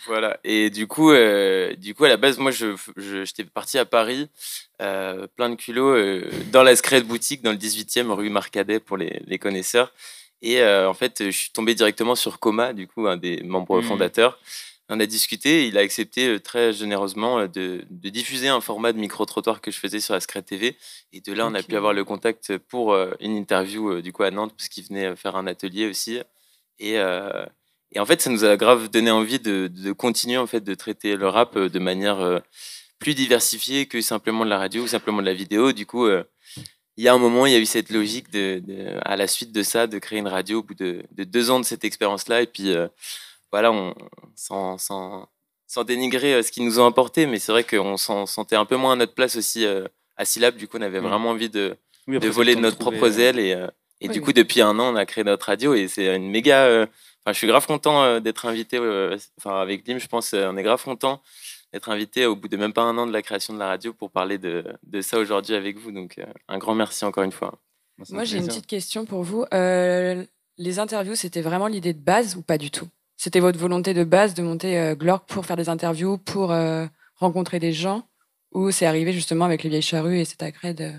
Voilà. 0.06 0.38
Et 0.44 0.70
du 0.70 0.87
coup, 0.87 1.11
euh, 1.11 1.75
du 1.76 1.94
coup, 1.94 2.04
à 2.04 2.08
la 2.08 2.16
base, 2.16 2.38
moi, 2.38 2.50
je, 2.50 2.75
j'étais 3.25 3.44
parti 3.44 3.78
à 3.78 3.84
Paris, 3.84 4.28
euh, 4.80 5.26
plein 5.37 5.50
de 5.50 5.54
culot, 5.54 5.90
euh, 5.90 6.30
dans 6.50 6.62
la 6.62 6.75
Scred 6.75 7.06
boutique, 7.06 7.42
dans 7.42 7.52
le 7.52 7.56
18e, 7.56 8.11
rue 8.11 8.30
Marcadet, 8.30 8.80
pour 8.80 8.96
les, 8.96 9.22
les 9.26 9.38
connaisseurs. 9.38 9.92
Et 10.44 10.61
en 10.64 10.92
fait, 10.92 11.22
je 11.26 11.30
suis 11.30 11.52
tombé 11.52 11.72
directement 11.76 12.16
sur 12.16 12.40
Coma, 12.40 12.72
du 12.72 12.88
coup, 12.88 13.06
un 13.06 13.16
des 13.16 13.42
membres 13.44 13.80
mmh. 13.80 13.84
fondateurs. 13.84 14.40
On 14.88 14.99
a 14.99 15.06
discuté, 15.06 15.68
il 15.68 15.78
a 15.78 15.82
accepté 15.82 16.40
très 16.40 16.72
généreusement 16.72 17.46
de, 17.46 17.84
de 17.88 18.08
diffuser 18.08 18.49
un 18.49 18.61
format 18.61 18.92
de 18.92 18.99
micro-trottoir 18.99 19.61
que 19.61 19.70
je 19.70 19.78
faisais 19.78 20.00
sur 20.00 20.14
la 20.14 20.20
Scred 20.20 20.44
TV. 20.44 20.76
Et 21.12 21.20
de 21.20 21.32
là, 21.32 21.46
on 21.46 21.54
a 21.54 21.62
pu 21.62 21.76
avoir 21.76 21.92
le 21.92 22.02
contact 22.04 22.58
pour 22.58 22.92
une 23.20 23.37
interview, 23.37 24.02
du 24.02 24.12
coup, 24.12 24.25
à 24.25 24.32
Nantes, 24.32 24.52
parce 24.56 24.68
qu'il 24.68 24.84
venait 24.84 25.14
faire 25.14 25.37
un 25.37 25.46
atelier 25.46 25.87
aussi. 25.87 26.20
Et, 26.80 26.99
et 27.94 28.00
en 28.00 28.06
fait, 28.06 28.20
ça 28.22 28.30
nous 28.30 28.44
a 28.44 28.56
grave 28.56 28.88
donné 28.88 29.11
envie 29.11 29.38
de, 29.38 29.68
de, 29.68 29.92
continuer 29.92 30.38
en 30.38 30.46
fait 30.46 30.61
de 30.61 30.75
traiter 30.75 31.16
le 31.16 31.28
rap 31.28 31.56
euh, 31.56 31.68
de 31.68 31.78
manière 31.78 32.20
euh, 32.20 32.38
plus 32.99 33.14
diversifiée 33.14 33.87
que 33.87 34.00
simplement 34.00 34.44
de 34.44 34.50
la 34.50 34.58
radio 34.58 34.84
ou 34.84 34.87
simplement 34.87 35.20
de 35.20 35.26
la 35.26 35.34
vidéo. 35.34 35.72
Du 35.72 35.84
coup, 35.84 36.06
euh, 36.06 36.25
il 36.96 37.04
y 37.04 37.08
a 37.08 37.14
un 37.14 37.18
moment, 37.18 37.44
il 37.44 37.52
y 37.52 37.56
a 37.56 37.58
eu 37.58 37.66
cette 37.66 37.90
logique 37.90 38.30
de, 38.30 38.62
de, 38.66 38.99
à 39.02 39.16
la 39.16 39.26
suite 39.26 39.52
de 39.52 39.62
ça, 39.62 39.87
de 39.87 39.99
créer 39.99 40.18
une 40.18 40.28
radio 40.28 40.61
au 40.61 40.62
bout 40.62 40.75
de, 40.75 41.02
de 41.12 41.25
deux 41.25 41.50
ans 41.50 41.61
de 41.61 41.64
cette 41.64 41.84
expérience-là. 41.84 42.42
Et 42.42 42.46
puis 42.46 42.75
voilà, 43.50 43.72
on, 43.72 43.94
sans, 44.37 44.78
sans, 44.78 45.28
sans 45.66 45.84
dénigrer 45.84 46.42
ce 46.42 46.52
qu'ils 46.52 46.64
nous 46.64 46.80
ont 46.80 46.87
apporté, 46.87 47.26
mais 47.26 47.38
c'est 47.38 47.52
vrai 47.52 47.64
qu'on 47.64 47.96
s'en 47.96 48.26
sentait 48.26 48.56
un 48.56 48.66
peu 48.66 48.76
moins 48.76 48.92
à 48.92 48.96
notre 48.96 49.14
place 49.14 49.37
aussi 49.37 49.66
à 50.16 50.25
Syllab. 50.26 50.56
Du 50.56 50.68
coup, 50.68 50.76
on 50.78 50.82
avait 50.82 51.00
mm. 51.00 51.06
vraiment 51.06 51.30
envie 51.30 51.49
de, 51.49 51.76
de 52.08 52.28
voler 52.28 52.54
de 52.54 52.61
notre 52.61 52.76
propre 52.76 53.18
aile. 53.18 53.38
Et, 53.38 53.56
et 54.02 54.08
du 54.08 54.20
coup, 54.20 54.34
depuis 54.34 54.61
un 54.61 54.78
an, 54.78 54.92
on 54.92 54.96
a 54.96 55.06
créé 55.06 55.25
notre 55.25 55.46
radio 55.46 55.75
et 55.75 55.88
c'est 55.88 56.14
une 56.14 56.30
méga. 56.30 56.87
Enfin, 57.25 57.33
je 57.33 57.38
suis 57.38 57.47
grave 57.47 57.67
content 57.67 58.21
d'être 58.21 58.47
invité. 58.47 58.79
Enfin, 59.38 59.61
avec 59.61 59.87
Lim, 59.87 59.99
je 59.99 60.09
pense, 60.09 60.33
on 60.33 60.57
est 60.57 60.62
grave 60.62 60.83
content 60.83 61.23
d'être 61.73 61.88
invité 61.88 62.26
au 62.26 62.37
bout 62.37 62.49
de 62.49 62.57
même 62.57 62.73
pas 62.73 62.83
un 62.83 62.99
an 62.99 63.07
de 63.07 63.12
la 63.12 63.23
création 63.23 63.55
de 63.55 63.59
la 63.59 63.69
radio 63.69 63.93
pour 63.93 64.11
parler 64.11 64.38
de, 64.38 64.64
de 64.83 65.00
ça 65.00 65.19
aujourd'hui 65.19 65.55
avec 65.55 65.79
vous. 65.79 65.93
Donc, 65.93 66.21
un 66.49 66.59
grand 66.59 66.75
merci 66.75 67.05
encore 67.05 67.25
une 67.25 67.33
fois. 67.33 67.59
Moi, 68.11 68.25
j'ai 68.25 68.38
une 68.38 68.47
petite 68.47 68.67
question 68.67 69.05
pour 69.05 69.23
vous. 69.23 69.45
Euh, 69.55 70.25
les 70.59 70.79
interviews, 70.79 71.14
c'était 71.14 71.41
vraiment 71.41 71.69
l'idée 71.69 71.93
de 71.93 72.00
base 72.00 72.37
ou 72.37 72.43
pas 72.43 72.59
du 72.59 72.71
tout? 72.71 72.88
C'était 73.17 73.41
votre 73.41 73.59
volonté 73.59 73.95
de 73.95 74.02
base 74.02 74.35
de 74.35 74.43
monter 74.43 74.79
euh, 74.79 74.95
Glork 74.97 75.29
pour 75.29 75.47
faire 75.47 75.57
des 75.57 75.69
interviews, 75.69 76.19
pour 76.19 76.50
euh, 76.50 76.87
rencontrer 77.17 77.61
des 77.61 77.73
gens? 77.73 78.09
Ou 78.52 78.71
c'est 78.71 78.87
arrivé 78.87 79.12
justement 79.12 79.45
avec 79.45 79.62
les 79.62 79.71
vieilles 79.71 79.83
charrues 79.83 80.19
et 80.19 80.25
c'est 80.25 80.43
agrès 80.43 80.75
de... 80.75 80.91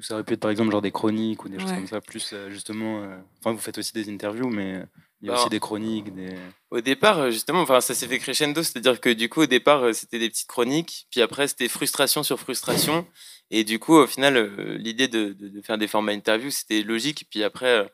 Ça 0.00 0.14
aurait 0.14 0.24
pu 0.24 0.34
être 0.34 0.40
par 0.40 0.50
exemple 0.50 0.72
genre 0.72 0.82
des 0.82 0.90
chroniques 0.90 1.44
ou 1.44 1.48
des 1.48 1.58
choses 1.60 1.72
comme 1.72 1.86
ça, 1.86 2.00
plus 2.00 2.34
justement. 2.48 3.06
Enfin, 3.38 3.52
vous 3.52 3.58
faites 3.58 3.78
aussi 3.78 3.92
des 3.92 4.10
interviews, 4.10 4.48
mais 4.48 4.82
il 5.24 5.28
y 5.28 5.30
a 5.30 5.40
aussi 5.40 5.48
des 5.48 5.60
chroniques. 5.60 6.14
Des... 6.14 6.36
Au 6.70 6.80
départ, 6.80 7.30
justement, 7.30 7.62
enfin, 7.62 7.80
ça 7.80 7.94
s'est 7.94 8.06
fait 8.06 8.18
crescendo, 8.18 8.62
c'est-à-dire 8.62 9.00
que 9.00 9.08
du 9.08 9.28
coup, 9.28 9.42
au 9.42 9.46
départ, 9.46 9.94
c'était 9.94 10.18
des 10.18 10.28
petites 10.28 10.48
chroniques, 10.48 11.06
puis 11.10 11.22
après, 11.22 11.48
c'était 11.48 11.68
frustration 11.68 12.22
sur 12.22 12.38
frustration. 12.38 13.06
Et 13.50 13.64
du 13.64 13.78
coup, 13.78 13.94
au 13.94 14.06
final, 14.06 14.50
l'idée 14.76 15.08
de, 15.08 15.32
de, 15.32 15.62
faire 15.62 15.78
des 15.78 15.86
formats 15.86 16.12
interviews, 16.12 16.50
c'était 16.50 16.82
logique. 16.82 17.26
Puis 17.30 17.42
après, 17.42 17.90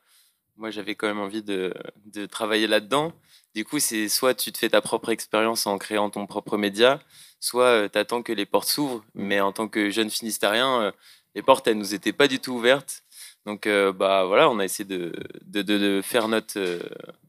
moi, 0.56 0.70
j'avais 0.70 0.94
quand 0.94 1.06
même 1.06 1.20
envie 1.20 1.42
de, 1.42 1.74
de 2.06 2.26
travailler 2.26 2.66
là-dedans. 2.66 3.12
Du 3.54 3.64
coup, 3.64 3.78
c'est 3.78 4.08
soit 4.08 4.34
tu 4.34 4.52
te 4.52 4.58
fais 4.58 4.68
ta 4.68 4.80
propre 4.80 5.08
expérience 5.10 5.66
en 5.66 5.78
créant 5.78 6.10
ton 6.10 6.26
propre 6.26 6.56
média, 6.56 7.00
soit 7.40 7.64
euh, 7.64 7.88
tu 7.88 7.98
attends 7.98 8.22
que 8.22 8.32
les 8.32 8.46
portes 8.46 8.68
s'ouvrent. 8.68 9.04
Mais 9.14 9.40
en 9.40 9.52
tant 9.52 9.68
que 9.68 9.90
jeune 9.90 10.10
finistérien, 10.10 10.82
euh, 10.82 10.92
les 11.34 11.42
portes, 11.42 11.66
elles 11.66 11.78
nous 11.78 11.94
étaient 11.94 12.12
pas 12.12 12.28
du 12.28 12.38
tout 12.38 12.52
ouvertes. 12.52 13.02
Donc, 13.50 13.66
euh, 13.66 13.92
bah 13.92 14.24
voilà, 14.26 14.48
on 14.48 14.60
a 14.60 14.64
essayé 14.64 14.84
de, 14.88 15.12
de, 15.42 15.62
de 15.62 16.00
faire 16.02 16.28
notre, 16.28 16.78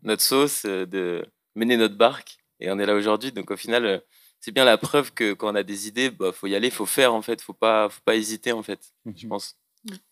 notre 0.03 0.21
sauce, 0.21 0.65
de 0.65 1.25
mener 1.55 1.77
notre 1.77 1.95
barque. 1.95 2.37
Et 2.59 2.69
on 2.69 2.77
est 2.77 2.85
là 2.85 2.93
aujourd'hui. 2.93 3.31
Donc, 3.31 3.49
au 3.49 3.57
final, 3.57 4.03
c'est 4.39 4.51
bien 4.51 4.65
la 4.65 4.77
preuve 4.77 5.13
que 5.13 5.33
quand 5.33 5.51
on 5.51 5.55
a 5.55 5.63
des 5.63 5.87
idées, 5.87 6.11
bah, 6.11 6.31
faut 6.31 6.45
y 6.45 6.55
aller, 6.55 6.69
faut 6.69 6.85
faire 6.85 7.15
en 7.15 7.23
fait, 7.23 7.41
faut 7.41 7.53
pas, 7.53 7.89
faut 7.89 8.01
pas 8.05 8.15
hésiter 8.15 8.51
en 8.51 8.61
fait, 8.61 8.93
je 9.05 9.25
mhm. 9.25 9.29
pense. 9.29 9.55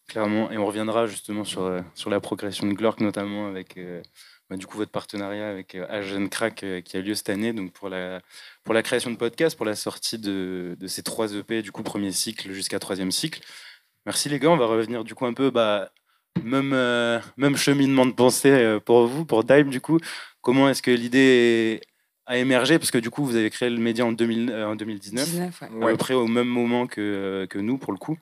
Clairement, 0.08 0.50
et 0.50 0.58
on 0.58 0.66
reviendra 0.66 1.06
justement 1.06 1.44
sur, 1.44 1.62
euh, 1.62 1.82
sur 1.94 2.10
la 2.10 2.20
progression 2.20 2.66
de 2.66 2.74
Glork, 2.74 3.02
notamment 3.02 3.48
avec 3.48 3.78
euh, 3.78 4.02
bah, 4.50 4.58
du 4.58 4.66
coup 4.66 4.78
votre 4.78 4.92
partenariat 4.92 5.48
avec 5.48 5.76
euh, 5.76 5.86
Agent 5.90 6.28
Crack 6.30 6.66
qui 6.84 6.98
a 6.98 7.02
lieu 7.02 7.14
cette 7.14 7.30
année, 7.30 7.54
donc 7.54 7.72
pour 7.74 7.90
la, 7.90 8.22
pour 8.64 8.74
la 8.74 8.82
création 8.82 9.12
de 9.12 9.16
podcasts, 9.16 9.56
pour 9.56 9.68
la 9.68 9.76
sortie 9.76 10.18
de, 10.18 10.76
de 10.80 10.88
ces 10.88 11.04
trois 11.04 11.36
EP, 11.36 11.62
du 11.62 11.72
coup 11.72 11.84
premier 11.84 12.12
cycle 12.12 12.52
jusqu'à 12.52 12.80
troisième 12.80 13.12
cycle. 13.12 13.42
Merci 14.08 14.30
les 14.30 14.40
gars, 14.40 14.50
on 14.50 14.58
va 14.58 14.66
revenir 14.66 15.04
du 15.04 15.14
coup 15.14 15.28
un 15.28 15.34
peu, 15.34 15.52
bah, 15.52 15.92
même, 16.44 17.22
même 17.38 17.56
cheminement 17.56 18.06
de 18.06 18.12
pensée 18.12 18.78
pour 18.86 19.08
vous, 19.08 19.26
pour 19.26 19.44
Dime 19.44 19.70
du 19.70 19.82
coup. 19.82 20.00
Comment 20.42 20.70
est-ce 20.70 20.82
que 20.82 20.92
l'idée 20.92 21.82
a 22.26 22.38
émergé? 22.38 22.80
Parce 22.80 22.92
que 22.92 22.98
du 22.98 23.10
coup, 23.10 23.26
vous 23.26 23.36
avez 23.36 23.50
créé 23.50 23.70
le 23.70 23.80
média 23.80 24.06
en, 24.06 24.12
2000, 24.12 24.52
en 24.54 24.76
2019, 24.76 25.62
à 25.62 25.68
peu 25.68 25.98
près 25.98 26.14
au 26.14 26.28
même 26.28 26.48
moment 26.48 26.88
que, 26.88 27.48
que 27.50 27.60
nous 27.60 27.78
pour 27.78 27.94
le 27.94 28.00
coup. 28.00 28.18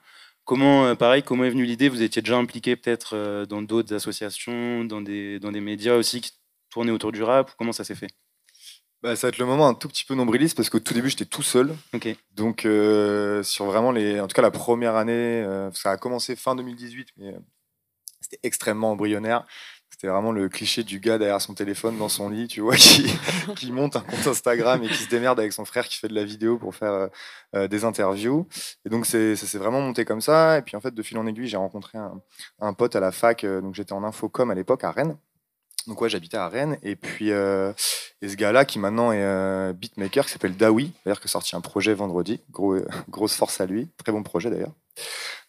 Comment, 0.47 0.86
euh, 0.86 0.95
pareil, 0.95 1.24
comment 1.24 1.43
est 1.43 1.50
venue 1.50 1.65
l'idée? 1.65 1.89
Vous 1.89 2.01
étiez 2.01 2.21
déjà 2.21 2.38
impliqué 2.38 2.77
peut-être 2.77 3.17
euh, 3.17 3.45
dans 3.45 3.62
d'autres 3.62 3.93
associations, 3.93 4.86
dans 4.86 5.01
des, 5.01 5.39
dans 5.39 5.51
des 5.51 5.59
médias 5.59 5.95
aussi 5.95 6.21
qui 6.21 6.31
tournaient 6.69 6.93
autour 6.93 7.12
du 7.12 7.21
rap? 7.21 7.51
Comment 7.57 7.74
ça 7.74 7.83
s'est 7.83 7.95
fait? 7.95 8.07
Bah, 9.03 9.17
ça 9.17 9.27
va 9.27 9.29
être 9.29 9.39
le 9.39 9.45
moment 9.45 9.67
un 9.67 9.74
tout 9.74 9.89
petit 9.89 10.05
peu 10.05 10.15
nombriliste 10.15 10.55
parce 10.55 10.69
qu'au 10.69 10.79
tout 10.79 10.93
début 10.93 11.09
j'étais 11.09 11.25
tout 11.25 11.43
seul. 11.43 11.75
Donc 12.33 12.65
euh, 12.65 13.43
sur 13.43 13.65
vraiment 13.65 13.91
les, 13.91 14.21
en 14.21 14.27
tout 14.27 14.36
cas 14.36 14.41
la 14.41 14.50
première 14.50 14.95
année, 14.95 15.45
ça 15.74 15.91
a 15.91 15.97
commencé 15.97 16.38
fin 16.38 16.55
2018, 16.55 17.09
mais 17.17 17.36
c'était 18.21 18.39
extrêmement 18.43 18.91
embryonnaire. 18.91 19.45
C'était 19.89 20.09
vraiment 20.09 20.31
le 20.31 20.47
cliché 20.47 20.83
du 20.83 21.00
gars 21.00 21.17
derrière 21.17 21.41
son 21.41 21.55
téléphone 21.55 21.97
dans 21.97 22.07
son 22.07 22.29
lit, 22.29 22.47
tu 22.47 22.62
vois, 22.62 22.75
qui, 23.55 23.71
monte 23.71 23.95
un 23.95 24.01
compte 24.01 24.27
Instagram 24.27 24.83
et 24.83 24.88
qui 24.89 25.03
se 25.03 25.09
démerde 25.09 25.39
avec 25.39 25.53
son 25.53 25.65
frère 25.65 25.88
qui 25.88 25.97
fait 25.97 26.07
de 26.07 26.13
la 26.13 26.24
vidéo 26.24 26.59
pour 26.59 26.75
faire 26.75 26.91
euh, 26.91 27.07
euh, 27.55 27.67
des 27.67 27.83
interviews. 27.83 28.47
Et 28.86 28.89
donc, 28.89 29.07
ça 29.07 29.36
s'est 29.36 29.57
vraiment 29.57 29.81
monté 29.81 30.05
comme 30.05 30.21
ça. 30.21 30.59
Et 30.59 30.62
puis, 30.62 30.75
en 30.75 30.81
fait, 30.81 30.93
de 30.93 31.01
fil 31.01 31.17
en 31.17 31.25
aiguille, 31.25 31.47
j'ai 31.47 31.57
rencontré 31.57 31.97
un, 32.59 32.74
pote 32.74 32.95
à 32.95 33.00
la 33.00 33.12
fac. 33.12 33.43
Euh, 33.43 33.59
donc, 33.59 33.74
j'étais 33.74 33.93
en 33.93 34.03
infocom 34.03 34.51
à 34.51 34.53
l'époque 34.53 34.83
à 34.83 34.91
Rennes. 34.91 35.17
Donc, 35.88 36.00
ouais, 36.00 36.09
j'habitais 36.09 36.38
à 36.38 36.47
Rennes. 36.47 36.77
Et 36.83 36.95
puis, 36.95 37.29
et 37.29 38.29
ce 38.29 38.36
gars-là, 38.36 38.65
qui 38.65 38.77
maintenant 38.77 39.12
est 39.13 39.74
beatmaker, 39.74 40.25
qui 40.25 40.31
s'appelle 40.31 40.55
Dawi, 40.55 40.91
d'ailleurs, 41.05 41.21
qui 41.21 41.27
a 41.27 41.29
sorti 41.29 41.55
un 41.55 41.62
projet 41.62 41.95
vendredi. 41.95 42.41
Gros, 42.51 42.77
grosse 43.09 43.33
force 43.33 43.62
à 43.62 43.65
lui. 43.65 43.89
Très 43.97 44.12
bon 44.12 44.21
projet, 44.21 44.51
d'ailleurs. 44.51 44.74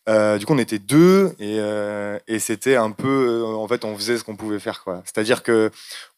Euh, 0.08 0.38
du 0.38 0.46
coup, 0.46 0.54
on 0.54 0.58
était 0.58 0.78
deux 0.78 1.34
et, 1.38 1.58
euh, 1.58 2.18
et 2.26 2.38
c'était 2.38 2.76
un 2.76 2.90
peu, 2.90 3.42
euh, 3.42 3.44
en 3.44 3.68
fait, 3.68 3.84
on 3.84 3.94
faisait 3.94 4.16
ce 4.16 4.24
qu'on 4.24 4.36
pouvait 4.36 4.58
faire, 4.58 4.82
quoi. 4.82 5.02
C'est-à-dire 5.04 5.42
que 5.42 5.70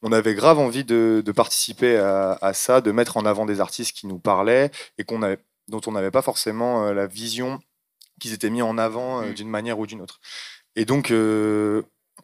on 0.03 0.13
avait 0.13 0.35
grave 0.35 0.59
envie 0.61 0.85
de, 0.85 1.23
de 1.25 1.33
participer 1.33 1.97
à, 1.97 2.39
à, 2.41 2.53
ça, 2.53 2.81
de 2.81 2.93
mettre 2.93 3.17
en 3.17 3.27
avant 3.27 3.47
des 3.47 3.61
artistes 3.61 3.97
qui 3.97 4.07
nous 4.07 4.21
parlaient 4.21 4.71
et 4.99 5.05
qu'on 5.05 5.23
avait, 5.23 5.39
dont 5.67 5.81
on 5.87 5.93
n'avait 5.93 6.13
pas 6.13 6.23
forcément 6.23 6.93
la 6.93 7.07
vision 7.07 7.59
qu'ils 8.21 8.33
étaient 8.33 8.51
mis 8.51 8.63
en 8.63 8.79
avant 8.79 9.23
mmh. 9.23 9.35
d'une 9.35 9.49
manière 9.49 9.79
ou 9.79 9.87
d'une 9.87 10.03
autre. 10.03 10.21
Et 10.77 10.85
donc, 10.85 11.13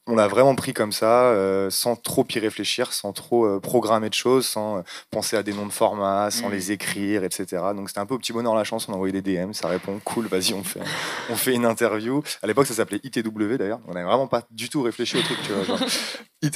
on 0.08 0.14
l'a 0.14 0.28
vraiment 0.28 0.54
pris 0.54 0.72
comme 0.72 0.92
ça, 0.92 1.24
euh, 1.30 1.68
sans 1.68 1.96
trop 1.96 2.24
y 2.34 2.38
réfléchir, 2.38 2.92
sans 2.92 3.12
trop 3.12 3.44
euh, 3.44 3.58
programmer 3.58 4.08
de 4.08 4.14
choses, 4.14 4.46
sans 4.46 4.78
euh, 4.78 4.80
penser 5.10 5.36
à 5.36 5.42
des 5.42 5.52
noms 5.52 5.66
de 5.66 5.72
formats, 5.72 6.30
sans 6.30 6.48
mm. 6.48 6.52
les 6.52 6.72
écrire, 6.72 7.24
etc. 7.24 7.44
Donc 7.74 7.88
c'était 7.88 8.00
un 8.00 8.06
peu 8.06 8.14
au 8.14 8.18
petit 8.18 8.32
bonheur 8.32 8.54
la 8.54 8.62
chance, 8.62 8.88
on 8.88 8.92
a 8.92 8.94
envoyé 8.94 9.20
des 9.20 9.22
DM, 9.22 9.52
ça 9.52 9.66
répond, 9.66 10.00
cool, 10.04 10.26
vas-y, 10.28 10.54
on 10.54 10.62
fait, 10.62 10.80
on 11.28 11.34
fait 11.34 11.54
une 11.54 11.66
interview. 11.66 12.22
À 12.40 12.46
l'époque, 12.46 12.66
ça 12.66 12.74
s'appelait 12.74 13.00
ITW 13.02 13.56
d'ailleurs, 13.56 13.80
on 13.88 13.94
n'avait 13.94 14.06
vraiment 14.06 14.28
pas 14.28 14.42
du 14.50 14.68
tout 14.68 14.82
réfléchi 14.82 15.18
au 15.18 15.22
truc, 15.22 15.38
tu 15.42 15.52
vois. 15.52 15.78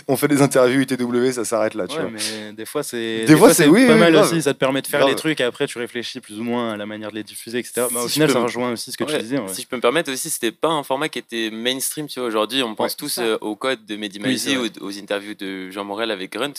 on 0.06 0.16
fait 0.16 0.28
des 0.28 0.42
interviews 0.42 0.82
ITW, 0.82 1.32
ça 1.32 1.44
s'arrête 1.44 1.74
là, 1.74 1.88
tu 1.88 1.96
ouais, 1.96 2.02
vois. 2.02 2.10
Mais 2.10 2.52
des 2.52 2.66
fois, 2.66 2.84
c'est 2.84 3.24
des, 3.24 3.36
fois, 3.36 3.52
c'est 3.52 3.66
oui, 3.66 3.88
pas 3.88 3.96
mal 3.96 4.14
aussi, 4.14 4.42
ça 4.42 4.54
te 4.54 4.58
permet 4.58 4.80
de 4.82 4.86
faire 4.86 5.04
les 5.06 5.16
trucs 5.16 5.40
et 5.40 5.44
après 5.44 5.66
tu 5.66 5.78
réfléchis 5.78 6.20
plus 6.20 6.38
ou 6.38 6.44
moins 6.44 6.74
à 6.74 6.76
la 6.76 6.86
manière 6.86 7.10
de 7.10 7.16
les 7.16 7.24
diffuser, 7.24 7.58
etc. 7.58 7.86
Bah, 7.92 8.02
au 8.04 8.08
final, 8.08 8.30
ça 8.30 8.40
rejoint 8.40 8.70
aussi 8.70 8.92
ce 8.92 8.96
que 8.96 9.04
tu 9.04 9.18
disais. 9.18 9.38
Si 9.48 9.62
je 9.62 9.66
peux 9.66 9.76
me 9.76 9.82
permettre 9.82 10.12
aussi, 10.12 10.30
c'était 10.30 10.52
pas 10.52 10.68
un 10.68 10.84
format 10.84 11.08
qui 11.08 11.18
était 11.18 11.50
mainstream, 11.50 12.06
tu 12.06 12.20
vois. 12.20 12.28
Aujourd'hui, 12.28 12.62
on 12.62 12.76
pense 12.76 12.96
tous 12.96 13.18
au 13.40 13.56
code 13.56 13.84
de 13.86 13.96
Mehdi 13.96 14.20
Maizi 14.20 14.56
ou 14.56 14.66
aux 14.80 14.98
interviews 14.98 15.34
de 15.34 15.70
Jean 15.70 15.84
Morel 15.84 16.10
avec 16.10 16.32
Grunt, 16.32 16.54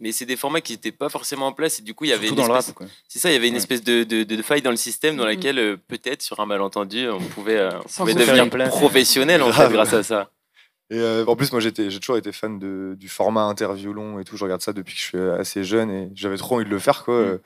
mais 0.00 0.12
c'est 0.12 0.26
des 0.26 0.36
formats 0.36 0.60
qui 0.60 0.72
n'étaient 0.72 0.92
pas 0.92 1.08
forcément 1.08 1.46
en 1.46 1.52
place 1.52 1.78
et 1.78 1.82
du 1.82 1.94
coup, 1.94 2.04
il 2.04 2.10
y 2.10 2.12
avait 2.12 2.28
une 2.28 2.38
espèce... 2.38 2.74
C'est 3.08 3.18
ça, 3.18 3.30
il 3.30 3.34
y 3.34 3.36
avait 3.36 3.48
une 3.48 3.56
espèce 3.56 3.82
de, 3.82 4.04
de, 4.04 4.42
faille 4.42 4.62
dans 4.62 4.70
le 4.70 4.76
système 4.76 5.16
dans 5.16 5.24
mm-hmm. 5.24 5.26
laquelle 5.26 5.58
euh, 5.58 5.76
peut-être 5.76 6.22
sur 6.22 6.40
un 6.40 6.46
malentendu, 6.46 7.08
on 7.08 7.20
pouvait, 7.20 7.56
euh, 7.56 7.70
devenir 7.98 8.48
professionnel 8.68 9.42
en 9.42 9.52
fait 9.52 9.68
grâce 9.70 9.92
à 9.92 10.02
ça. 10.02 10.30
Et 10.90 10.98
euh, 10.98 11.24
en 11.26 11.34
plus, 11.34 11.50
moi, 11.50 11.60
j'ai 11.60 11.72
toujours 11.72 12.18
été 12.18 12.30
fan 12.30 12.58
de, 12.58 12.94
du 12.98 13.08
format 13.08 13.44
interview 13.44 13.92
long 13.92 14.18
et 14.18 14.24
tout. 14.24 14.36
Je 14.36 14.44
regarde 14.44 14.60
ça 14.60 14.72
depuis 14.72 14.94
que 14.94 15.00
je 15.00 15.04
suis 15.04 15.18
assez 15.18 15.64
jeune 15.64 15.90
et 15.90 16.10
j'avais 16.14 16.36
trop 16.36 16.56
envie 16.56 16.66
de 16.66 16.70
le 16.70 16.78
faire, 16.78 17.04
quoi. 17.04 17.22
Mm. 17.22 17.38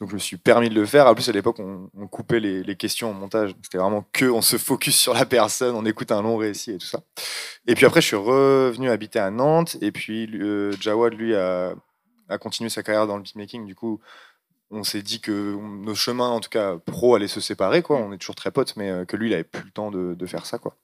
Donc, 0.00 0.10
je 0.10 0.14
me 0.14 0.18
suis 0.18 0.36
permis 0.36 0.68
de 0.68 0.74
le 0.74 0.84
faire. 0.84 1.06
En 1.06 1.14
plus, 1.14 1.28
à 1.28 1.32
l'époque, 1.32 1.58
on, 1.58 1.88
coupait 2.08 2.40
les, 2.40 2.62
les, 2.62 2.76
questions 2.76 3.10
en 3.10 3.14
montage. 3.14 3.54
C'était 3.62 3.78
vraiment 3.78 4.06
que 4.12 4.26
on 4.26 4.42
se 4.42 4.58
focus 4.58 4.96
sur 4.96 5.14
la 5.14 5.24
personne, 5.24 5.74
on 5.74 5.86
écoute 5.86 6.12
un 6.12 6.22
long 6.22 6.36
récit 6.36 6.72
et 6.72 6.78
tout 6.78 6.86
ça. 6.86 7.02
Et 7.66 7.74
puis 7.74 7.86
après, 7.86 8.00
je 8.00 8.08
suis 8.08 8.16
revenu 8.16 8.90
habiter 8.90 9.20
à 9.20 9.30
Nantes. 9.30 9.76
Et 9.80 9.92
puis, 9.92 10.28
euh, 10.40 10.72
Jawad, 10.80 11.14
lui, 11.14 11.34
a, 11.34 11.74
a, 12.28 12.38
continué 12.38 12.68
sa 12.68 12.82
carrière 12.82 13.06
dans 13.06 13.16
le 13.16 13.22
beatmaking. 13.22 13.64
Du 13.64 13.74
coup, 13.74 14.00
on 14.70 14.84
s'est 14.84 15.02
dit 15.02 15.20
que 15.20 15.54
nos 15.54 15.94
chemins, 15.94 16.28
en 16.28 16.40
tout 16.40 16.50
cas 16.50 16.76
pro, 16.78 17.14
allaient 17.14 17.28
se 17.28 17.40
séparer. 17.40 17.82
Quoi. 17.82 17.98
On 17.98 18.12
est 18.12 18.18
toujours 18.18 18.34
très 18.34 18.50
potes, 18.50 18.74
mais 18.76 18.90
euh, 18.90 19.04
que 19.04 19.16
lui, 19.16 19.30
il 19.30 19.34
avait 19.34 19.44
plus 19.44 19.64
le 19.64 19.70
temps 19.70 19.90
de, 19.90 20.14
de 20.14 20.26
faire 20.26 20.46
ça. 20.46 20.58
Quoi. 20.58 20.76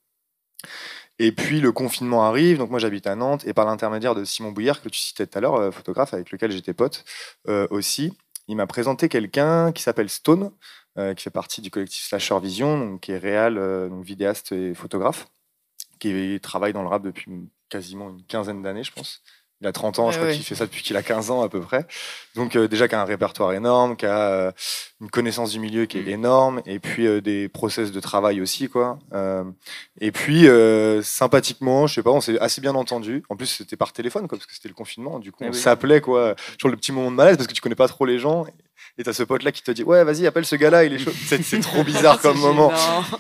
Et 1.19 1.33
puis 1.33 1.61
le 1.61 1.73
confinement 1.73 2.25
arrive, 2.25 2.59
donc 2.59 2.71
moi 2.71 2.79
j'habite 2.79 3.07
à 3.07 3.17
Nantes, 3.17 3.45
et 3.47 3.53
par 3.53 3.67
l'intermédiaire 3.67 4.15
de 4.15 4.25
Simon 4.25 4.53
Bouillard, 4.53 4.81
que 4.81 4.89
tu 4.89 5.01
citais 5.01 5.27
tout 5.27 5.39
à 5.39 5.41
l'heure, 5.41 5.57
euh, 5.57 5.71
photographe 5.71 6.15
avec 6.15 6.31
lequel 6.31 6.53
j'étais 6.53 6.75
pote 6.75 7.05
euh, 7.49 7.67
aussi, 7.71 8.17
il 8.47 8.57
m'a 8.57 8.67
présenté 8.67 9.09
quelqu'un 9.09 9.73
qui 9.73 9.83
s'appelle 9.83 10.09
Stone, 10.09 10.53
euh, 10.97 11.15
qui 11.15 11.25
fait 11.25 11.31
partie 11.31 11.61
du 11.61 11.71
collectif 11.71 12.05
Slasher 12.05 12.39
Vision, 12.41 12.79
donc, 12.79 13.01
qui 13.01 13.13
est 13.13 13.51
donc 13.89 14.05
vidéaste 14.05 14.53
et 14.53 14.75
photographe, 14.75 15.27
qui 15.99 16.39
travaille 16.41 16.73
dans 16.73 16.83
le 16.83 16.89
rap 16.89 17.03
depuis 17.03 17.31
quasiment 17.69 18.11
une 18.11 18.25
quinzaine 18.25 18.63
d'années, 18.63 18.85
je 18.85 18.93
pense. 18.93 19.23
Il 19.61 19.67
a 19.67 19.73
30 19.73 19.99
ans, 19.99 20.11
je 20.13 20.19
crois 20.19 20.33
qu'il 20.33 20.45
fait 20.45 20.55
ça 20.55 20.67
depuis 20.67 20.85
qu'il 20.85 20.97
a 20.97 21.03
15 21.03 21.33
ans 21.33 21.43
à 21.43 21.49
peu 21.49 21.61
près. 21.61 21.85
Donc 22.37 22.55
euh, 22.55 22.69
déjà 22.69 22.87
qui 22.87 22.95
a 22.95 23.01
un 23.01 23.05
répertoire 23.05 23.53
énorme, 23.53 23.97
qui 23.97 24.07
a 24.07 24.31
euh, 24.31 24.53
une 25.01 25.11
connaissance 25.11 25.51
du 25.51 25.59
milieu 25.59 25.87
qui 25.87 25.99
est 25.99 26.03
mm. 26.03 26.09
énorme, 26.09 26.63
et 26.65 26.79
puis 26.79 27.09
euh, 27.09 27.21
des 27.21 27.49
process 27.49 27.91
de 27.91 27.99
travail 27.99 28.41
aussi 28.41 28.69
quoi. 28.69 29.01
et 30.01 30.13
puis 30.13 30.47
sympathiquement, 31.03 31.89
je 31.89 31.95
sais 31.95 32.03
pas, 32.05 32.13
on 32.13 32.21
s'est 32.21 32.39
assez 32.39 32.61
bien 32.61 32.77
entendu. 32.77 33.25
En 33.31 33.37
plus 33.37 33.47
c'était 33.47 33.77
par 33.77 33.93
téléphone 33.93 34.29
quoi, 34.29 34.39
parce 34.39 34.47
que 34.47 34.55
c'était 34.55 34.69
le 34.69 34.75
confinement. 34.75 35.19
Du 35.19 35.33
coup 35.33 35.43
eh 35.43 35.49
on 35.49 35.53
s'appelait 35.53 36.01
quoi. 36.01 36.37
Toujours 36.57 36.71
le 36.71 36.77
petit 36.77 36.93
moment 36.93 37.11
de 37.11 37.17
malaise 37.17 37.37
parce 37.37 37.49
que 37.49 37.55
tu 37.55 37.61
connais 37.61 37.75
pas 37.75 37.89
trop 37.89 38.07
les 38.07 38.21
gens. 38.21 38.47
Et 39.01 39.05
t'as 39.05 39.13
ce 39.13 39.23
pote-là 39.23 39.53
qui 39.53 39.63
te 39.63 39.71
dit 39.71 39.85
Ouais, 39.85 40.03
vas-y, 40.03 40.27
appelle 40.27 40.45
ce 40.45 40.57
gars-là, 40.57 40.83
il 40.83 40.93
est 40.93 40.99
chaud. 40.99 41.13
C'est 41.15 41.61
trop 41.61 41.85
bizarre 41.85 42.21
comme 42.23 42.37
moment. 42.37 42.73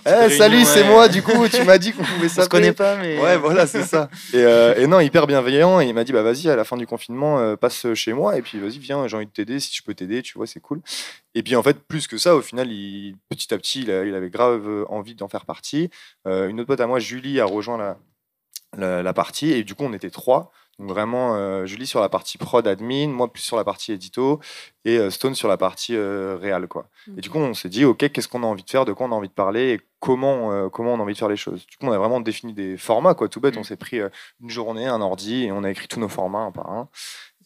Eh, 0.04 0.28
salut, 0.30 0.64
c'est 0.64 0.82
moi, 0.82 1.08
du 1.08 1.22
coup, 1.22 1.46
tu 1.48 1.62
m'as 1.62 1.78
dit 1.78 1.92
qu'on 1.92 2.02
pouvait 2.02 2.28
s'appeler. 2.28 2.40
On 2.40 2.42
se 2.42 2.48
connaît 2.48 2.72
pas, 2.72 2.96
mais. 2.96 3.20
Ouais, 3.20 3.36
voilà, 3.36 3.68
c'est 3.68 3.84
ça. 3.84 4.10
Et, 4.32 4.38
euh, 4.38 4.74
et, 4.74 4.88
non, 4.88 4.98
hyper 4.98 5.28
bienveillant. 5.28 5.80
Et 5.80 5.86
il 5.86 5.94
m'a 5.94 6.02
dit 6.02 6.12
Bah, 6.12 6.22
vas-y, 6.22 6.50
à 6.50 6.56
la 6.56 6.64
fin 6.64 6.76
du 6.76 6.88
confinement, 6.88 7.38
euh, 7.38 7.54
passe 7.54 7.94
chez 7.94 8.12
moi. 8.12 8.36
Et 8.36 8.42
puis, 8.42 8.58
vas-y, 8.58 8.78
viens, 8.80 9.06
j'ai 9.06 9.16
envie 9.16 9.26
de 9.26 9.30
t'aider. 9.30 9.60
Si 9.60 9.72
je 9.72 9.84
peux 9.84 9.94
t'aider, 9.94 10.20
tu 10.22 10.36
vois, 10.36 10.48
c'est 10.48 10.58
cool. 10.58 10.80
Et 11.36 11.44
puis, 11.44 11.54
en 11.54 11.62
fait, 11.62 11.78
plus 11.78 12.08
que 12.08 12.18
ça, 12.18 12.34
au 12.34 12.42
final, 12.42 12.72
il, 12.72 13.14
petit 13.28 13.54
à 13.54 13.58
petit, 13.58 13.82
il, 13.82 13.90
avait 13.92 14.30
grave 14.30 14.84
envie 14.88 15.14
d'en 15.14 15.28
faire 15.28 15.44
partie. 15.44 15.90
Euh, 16.26 16.48
une 16.48 16.58
autre 16.58 16.66
pote 16.66 16.80
à 16.80 16.88
moi, 16.88 16.98
Julie, 16.98 17.38
a 17.38 17.44
rejoint 17.44 17.78
la, 17.78 17.98
la, 18.76 19.04
la 19.04 19.12
partie. 19.12 19.52
Et 19.52 19.62
du 19.62 19.76
coup, 19.76 19.84
on 19.84 19.92
était 19.92 20.10
trois. 20.10 20.50
Donc 20.78 20.90
vraiment, 20.90 21.34
euh, 21.34 21.66
Julie 21.66 21.86
sur 21.88 22.00
la 22.00 22.08
partie 22.08 22.38
prod 22.38 22.66
admin, 22.66 23.08
moi 23.08 23.32
plus 23.32 23.42
sur 23.42 23.56
la 23.56 23.64
partie 23.64 23.92
édito 23.92 24.38
et 24.84 24.96
euh, 24.96 25.10
Stone 25.10 25.34
sur 25.34 25.48
la 25.48 25.56
partie 25.56 25.96
euh, 25.96 26.36
réelle. 26.40 26.68
Quoi. 26.68 26.88
Et 27.16 27.20
du 27.20 27.30
coup, 27.30 27.38
on 27.38 27.52
s'est 27.52 27.68
dit, 27.68 27.84
OK, 27.84 28.08
qu'est-ce 28.10 28.28
qu'on 28.28 28.44
a 28.44 28.46
envie 28.46 28.62
de 28.62 28.70
faire, 28.70 28.84
de 28.84 28.92
quoi 28.92 29.08
on 29.08 29.12
a 29.12 29.14
envie 29.16 29.28
de 29.28 29.32
parler 29.32 29.72
et 29.72 29.80
comment, 29.98 30.70
comment 30.70 30.94
on 30.94 31.00
a 31.00 31.02
envie 31.02 31.14
de 31.14 31.18
faire 31.18 31.28
les 31.28 31.36
choses. 31.36 31.66
Du 31.66 31.76
coup, 31.76 31.86
on 31.86 31.92
a 31.92 31.98
vraiment 31.98 32.20
défini 32.20 32.52
des 32.52 32.76
formats, 32.76 33.14
quoi, 33.14 33.28
tout 33.28 33.40
bête. 33.40 33.56
On 33.56 33.62
mm. 33.62 33.64
s'est 33.64 33.76
pris 33.76 33.98
une 34.40 34.50
journée, 34.50 34.86
un 34.86 35.00
ordi 35.00 35.46
et 35.46 35.52
on 35.52 35.64
a 35.64 35.70
écrit 35.70 35.88
tous 35.88 35.98
nos 35.98 36.08
formats 36.08 36.42
un 36.42 36.52
par 36.52 36.70
un. 36.70 36.88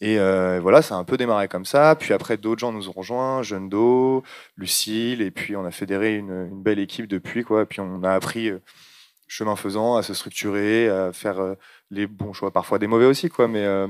Et 0.01 0.17
voilà, 0.59 0.83
ça 0.83 0.95
a 0.95 0.99
un 0.99 1.03
peu 1.03 1.17
démarré 1.17 1.47
comme 1.47 1.65
ça. 1.65 1.95
Puis 1.95 2.13
après, 2.13 2.37
d'autres 2.37 2.59
gens 2.59 2.71
nous 2.71 2.89
ont 2.89 2.93
rejoints, 2.93 3.41
Jeune 3.41 3.67
Do, 3.67 4.21
Lucille, 4.57 5.23
et 5.23 5.31
puis 5.31 5.55
on 5.55 5.65
a 5.65 5.71
fédéré 5.71 6.17
une, 6.17 6.49
une, 6.51 6.61
belle 6.61 6.79
équipe 6.79 7.07
depuis. 7.07 7.43
Quoi. 7.43 7.63
Et 7.63 7.65
puis 7.65 7.79
on 7.79 8.03
a 8.03 8.11
appris 8.11 8.51
chemin 9.33 9.55
faisant, 9.55 9.95
à 9.95 10.03
se 10.03 10.13
structurer, 10.13 10.89
à 10.89 11.11
faire 11.11 11.39
euh, 11.39 11.55
les 11.93 12.07
bons 12.07 12.33
choix, 12.33 12.51
parfois 12.51 12.79
des 12.79 12.87
mauvais 12.87 13.05
aussi, 13.05 13.29
quoi. 13.29 13.47
Mais, 13.47 13.63
euh, 13.65 13.87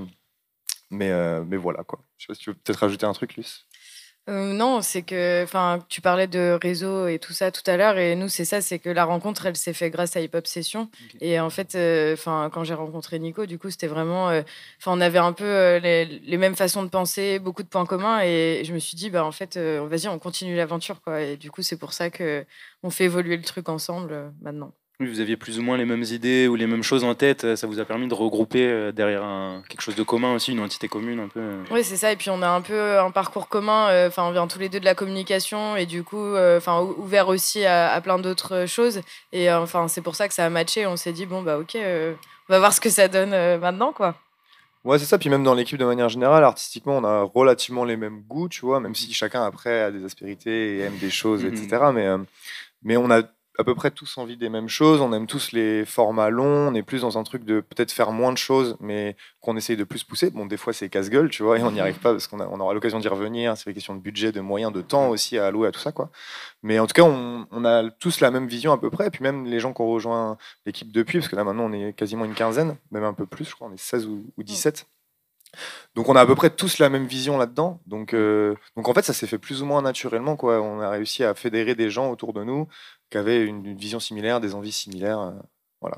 mais, 0.90 1.12
euh, 1.12 1.44
mais 1.46 1.58
voilà, 1.58 1.84
quoi. 1.84 2.00
Je 2.18 2.26
sais 2.26 2.28
pas 2.28 2.36
si 2.36 2.42
tu 2.42 2.50
veux 2.52 2.56
peut-être 2.56 2.80
rajouter 2.80 3.06
un 3.06 3.14
truc, 3.14 3.36
Luce. 3.36 3.66
non, 4.28 4.82
c'est 4.82 5.04
que, 5.04 5.44
enfin, 5.44 5.80
tu 5.90 6.02
parlais 6.02 6.28
de 6.28 6.58
réseau 6.62 7.08
et 7.08 7.20
tout 7.20 7.34
ça 7.34 7.52
tout 7.52 7.64
à 7.66 7.78
l'heure, 7.78 7.98
et 7.98 8.16
nous, 8.16 8.30
c'est 8.30 8.46
ça, 8.46 8.62
c'est 8.62 8.80
que 8.80 8.90
la 8.90 9.06
rencontre, 9.06 9.46
elle 9.46 9.56
s'est 9.56 9.74
faite 9.74 9.92
grâce 9.92 10.16
à 10.16 10.22
Hip 10.22 10.30
Hop 10.34 10.48
Session. 10.48 10.90
Et 11.22 11.40
en 11.40 11.50
fait, 11.50 11.78
enfin, 12.14 12.50
quand 12.54 12.64
j'ai 12.64 12.74
rencontré 12.74 13.20
Nico, 13.20 13.46
du 13.46 13.60
coup, 13.60 13.70
c'était 13.70 13.88
vraiment, 13.88 14.28
enfin, 14.28 14.44
on 14.88 15.02
avait 15.02 15.20
un 15.20 15.34
peu 15.34 15.78
les, 15.78 16.06
les, 16.06 16.38
mêmes 16.38 16.56
façons 16.56 16.84
de 16.84 16.90
penser, 16.90 17.40
beaucoup 17.40 17.64
de 17.64 17.68
points 17.68 17.86
communs, 17.86 18.22
et 18.24 18.64
je 18.66 18.74
me 18.74 18.80
suis 18.80 18.96
dit, 18.98 19.10
bah, 19.10 19.26
en 19.26 19.32
fait, 19.32 19.58
vas-y, 19.58 20.08
on 20.08 20.20
continue 20.20 20.56
l'aventure, 20.56 21.02
quoi. 21.02 21.22
Et 21.22 21.38
du 21.38 21.52
coup, 21.52 21.62
c'est 21.62 21.78
pour 21.78 21.94
ça 21.94 22.10
que 22.10 22.46
on 22.84 22.90
fait 22.90 23.06
évoluer 23.06 23.38
le 23.38 23.44
truc 23.44 23.70
ensemble 23.70 24.34
maintenant 24.42 24.74
vous 25.00 25.20
aviez 25.20 25.38
plus 25.38 25.60
ou 25.60 25.64
moins 25.64 25.78
les 25.78 25.86
mêmes 25.86 26.04
idées 26.04 26.48
ou 26.48 26.56
les 26.56 26.68
mêmes 26.68 26.84
choses 26.84 27.04
en 27.04 27.16
tête. 27.16 27.56
Ça 27.56 27.68
vous 27.68 27.80
a 27.80 27.86
permis 27.86 28.08
de 28.08 28.14
regrouper 28.14 28.68
euh, 28.68 28.92
derrière 28.92 29.24
quelque 29.68 29.82
chose 29.82 29.96
de 29.96 30.04
commun 30.04 30.34
aussi, 30.36 30.52
une 30.52 30.60
entité 30.60 30.88
commune 30.88 31.20
un 31.20 31.28
peu. 31.28 31.40
Euh. 31.40 31.64
Oui, 31.72 31.84
c'est 31.84 31.98
ça. 31.98 32.12
Et 32.12 32.16
puis 32.16 32.30
on 32.30 32.42
a 32.42 32.48
un 32.48 32.62
peu 32.62 33.00
un 33.00 33.12
parcours 33.12 33.48
commun. 33.48 33.88
Euh, 33.90 34.08
enfin, 34.08 34.24
on 34.24 34.32
vient 34.32 34.48
tous 34.48 34.60
les 34.60 34.70
deux 34.70 34.80
de 34.80 34.86
la 34.86 34.96
communication 34.96 35.76
et 35.76 35.86
du 35.86 36.04
coup, 36.04 36.36
enfin, 36.36 36.82
ouvert 36.82 37.28
aussi 37.28 37.66
à, 37.66 38.00
plein 38.02 38.20
d'autres 38.20 38.66
choses. 38.68 39.02
Et 39.32 39.52
enfin, 39.52 39.88
c'est 39.88 40.02
pour 40.02 40.16
ça 40.16 40.28
que 40.28 40.34
ça 40.34 40.46
a 40.46 40.50
matché. 40.50 40.86
On 40.86 40.96
s'est 40.96 41.14
dit 41.14 41.26
bon 41.26 41.42
bah 41.42 41.58
ok, 41.58 41.76
on 41.76 42.54
va 42.54 42.60
voir 42.60 42.74
ce 42.74 42.82
que 42.82 42.90
ça 42.90 43.08
donne 43.08 43.32
maintenant 43.60 43.94
quoi. 43.94 44.16
Ouais, 44.84 45.00
c'est 45.00 45.06
ça. 45.06 45.18
Puis 45.18 45.30
même 45.30 45.44
dans 45.44 45.54
l'équipe 45.54 45.78
de 45.78 45.86
manière 45.86 46.10
générale, 46.10 46.44
artistiquement, 46.44 46.98
on 46.98 47.06
a 47.06 47.24
relativement 47.24 47.86
les 47.86 47.96
mêmes 47.96 48.22
goûts, 48.28 48.50
tu 48.50 48.62
vois, 48.62 48.82
même 48.82 48.94
si 48.94 49.14
chacun 49.14 49.44
après 49.44 49.82
a 49.82 49.92
des 49.92 50.04
aspérités 50.04 50.78
et 50.78 50.80
aime 50.82 50.98
des 50.98 51.10
choses, 51.10 51.46
etc. 51.46 51.68
Mhm. 51.72 51.94
Mais, 51.94 52.26
mais 52.84 52.98
on 52.98 53.10
a 53.10 53.22
à 53.60 53.64
peu 53.64 53.76
près 53.76 53.92
tous 53.92 54.18
envie 54.18 54.38
des 54.38 54.50
mêmes 54.50 54.68
choses, 54.68 55.00
on 55.02 55.14
aime 55.14 55.28
tous 55.28 55.52
les 55.52 55.86
formats 55.86 56.30
longs, 56.30 56.70
on 56.70 56.74
est 56.74 56.82
plus 56.82 57.02
dans 57.02 57.18
un 57.18 57.24
truc 57.24 57.44
de 57.44 57.62
peut-être 57.62 57.92
faire 57.92 58.12
moins 58.12 58.32
de 58.32 58.38
choses, 58.38 58.76
mais 58.80 59.16
qu'on 59.42 59.56
essaye 59.56 59.78
de 59.78 59.84
plus 59.84 60.04
pousser. 60.04 60.32
Bon, 60.32 60.46
des 60.46 60.58
fois 60.58 60.74
c'est 60.74 60.90
casse-gueule, 60.90 61.30
tu 61.30 61.44
vois, 61.44 61.60
et 61.60 61.64
on 61.64 61.72
n'y 61.72 61.80
arrive 61.80 62.00
pas 62.00 62.12
parce 62.12 62.28
qu'on 62.28 62.40
on 62.40 62.60
aura 62.60 62.74
l'occasion 62.74 63.00
d'y 63.00 63.08
revenir, 63.08 63.56
c'est 63.56 63.70
une 63.70 63.74
question 63.76 63.96
de 63.96 64.02
budget, 64.02 64.32
de 64.32 64.42
moyens, 64.42 64.74
de 64.74 64.82
temps 64.82 65.10
aussi 65.10 65.38
à 65.38 65.48
allouer 65.48 65.68
à 65.68 65.72
tout 65.72 65.80
ça, 65.80 65.92
quoi. 65.92 66.10
Mais 66.64 66.80
en 66.80 66.88
tout 66.88 66.94
cas, 66.94 67.04
on, 67.04 67.48
on 67.52 67.66
a 67.66 67.90
tous 67.92 68.20
la 68.22 68.32
même 68.32 68.48
vision 68.48 68.72
à 68.72 68.78
peu 68.78 68.90
près, 68.90 69.08
et 69.08 69.12
puis 69.12 69.24
même 69.24 69.46
les 69.46 69.60
gens 69.60 69.74
qui 69.74 69.82
ont 69.82 69.92
rejoint 69.92 70.38
l'équipe 70.66 70.92
depuis, 70.92 71.20
parce 71.20 71.30
que 71.30 71.36
là 71.36 71.44
maintenant 71.44 71.66
on 71.66 71.74
est 71.74 71.94
quasiment 71.94 72.26
une 72.26 72.34
quinzaine, 72.34 72.76
même 72.92 73.04
un 73.04 73.14
peu 73.14 73.26
plus, 73.26 73.46
je 73.46 73.56
crois, 73.56 73.68
on 73.70 73.74
est 73.74 73.78
16 73.78 74.08
ou, 74.08 74.26
17. 74.38 74.88
Donc 75.96 76.10
on 76.10 76.16
a 76.16 76.22
à 76.22 76.26
peu 76.26 76.36
près 76.36 76.50
tous 76.50 76.80
la 76.80 76.90
même 76.90 77.06
vision 77.06 77.38
là-dedans. 77.38 77.82
Donc, 77.86 78.14
euh, 78.14 78.56
donc 78.76 78.88
en 78.88 78.94
fait, 78.94 79.04
ça 79.04 79.14
s'est 79.14 79.28
fait 79.28 79.38
plus 79.38 79.62
ou 79.62 79.66
moins 79.66 79.82
naturellement. 79.82 80.36
Quoi. 80.36 80.62
On 80.62 80.80
a 80.80 80.90
réussi 80.90 81.24
à 81.24 81.34
fédérer 81.36 81.76
des 81.76 81.90
gens 81.90 82.10
autour 82.10 82.34
de 82.34 82.44
nous 82.44 82.68
qui 83.12 83.18
avaient 83.18 83.44
une, 83.44 83.76
vision 83.76 84.00
similaire, 84.00 84.40
des 84.40 84.56
envies 84.56 84.72
similaires. 84.72 85.20
Euh, 85.20 85.32
voilà. 85.82 85.98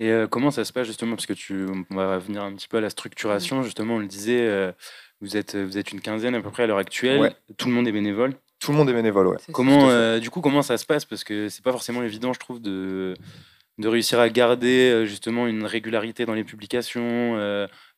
Et 0.00 0.10
euh, 0.10 0.26
comment 0.26 0.50
ça 0.50 0.64
se 0.64 0.72
passe 0.72 0.86
justement? 0.86 1.16
Parce 1.16 1.26
que 1.26 1.34
tu, 1.34 1.66
on 1.90 1.96
va 1.96 2.14
revenir 2.14 2.42
un 2.42 2.54
petit 2.54 2.68
peu 2.68 2.78
à 2.78 2.80
la 2.80 2.90
structuration. 2.90 3.62
Justement, 3.62 3.96
on 3.96 3.98
le 3.98 4.06
disait, 4.06 4.74
vous, 5.20 5.36
êtes, 5.36 5.56
vous 5.56 5.76
êtes 5.76 5.92
une 5.92 6.00
quinzaine 6.00 6.34
à 6.34 6.40
peu 6.40 6.50
près 6.50 6.62
à 6.62 6.66
l'heure 6.66 6.78
actuelle. 6.78 7.34
Tout 7.58 7.68
le 7.68 7.74
monde 7.74 7.88
est 7.88 7.92
bénévole. 7.92 8.34
Tout 8.60 8.72
le 8.72 8.78
monde 8.78 8.88
est 8.90 8.94
bénévole, 8.94 9.28
ouais. 9.28 9.36
Comment, 9.52 10.18
du 10.18 10.30
coup, 10.30 10.40
comment 10.40 10.62
ça 10.62 10.78
se 10.78 10.86
passe? 10.86 11.04
Parce 11.04 11.24
que 11.24 11.48
c'est 11.48 11.62
pas 11.62 11.72
forcément 11.72 12.02
évident, 12.02 12.32
je 12.32 12.38
trouve, 12.38 12.62
de, 12.62 13.14
de 13.78 13.88
réussir 13.88 14.20
à 14.20 14.28
garder 14.30 15.04
justement 15.04 15.48
une 15.48 15.64
régularité 15.64 16.24
dans 16.24 16.34
les 16.34 16.44
publications 16.44 17.36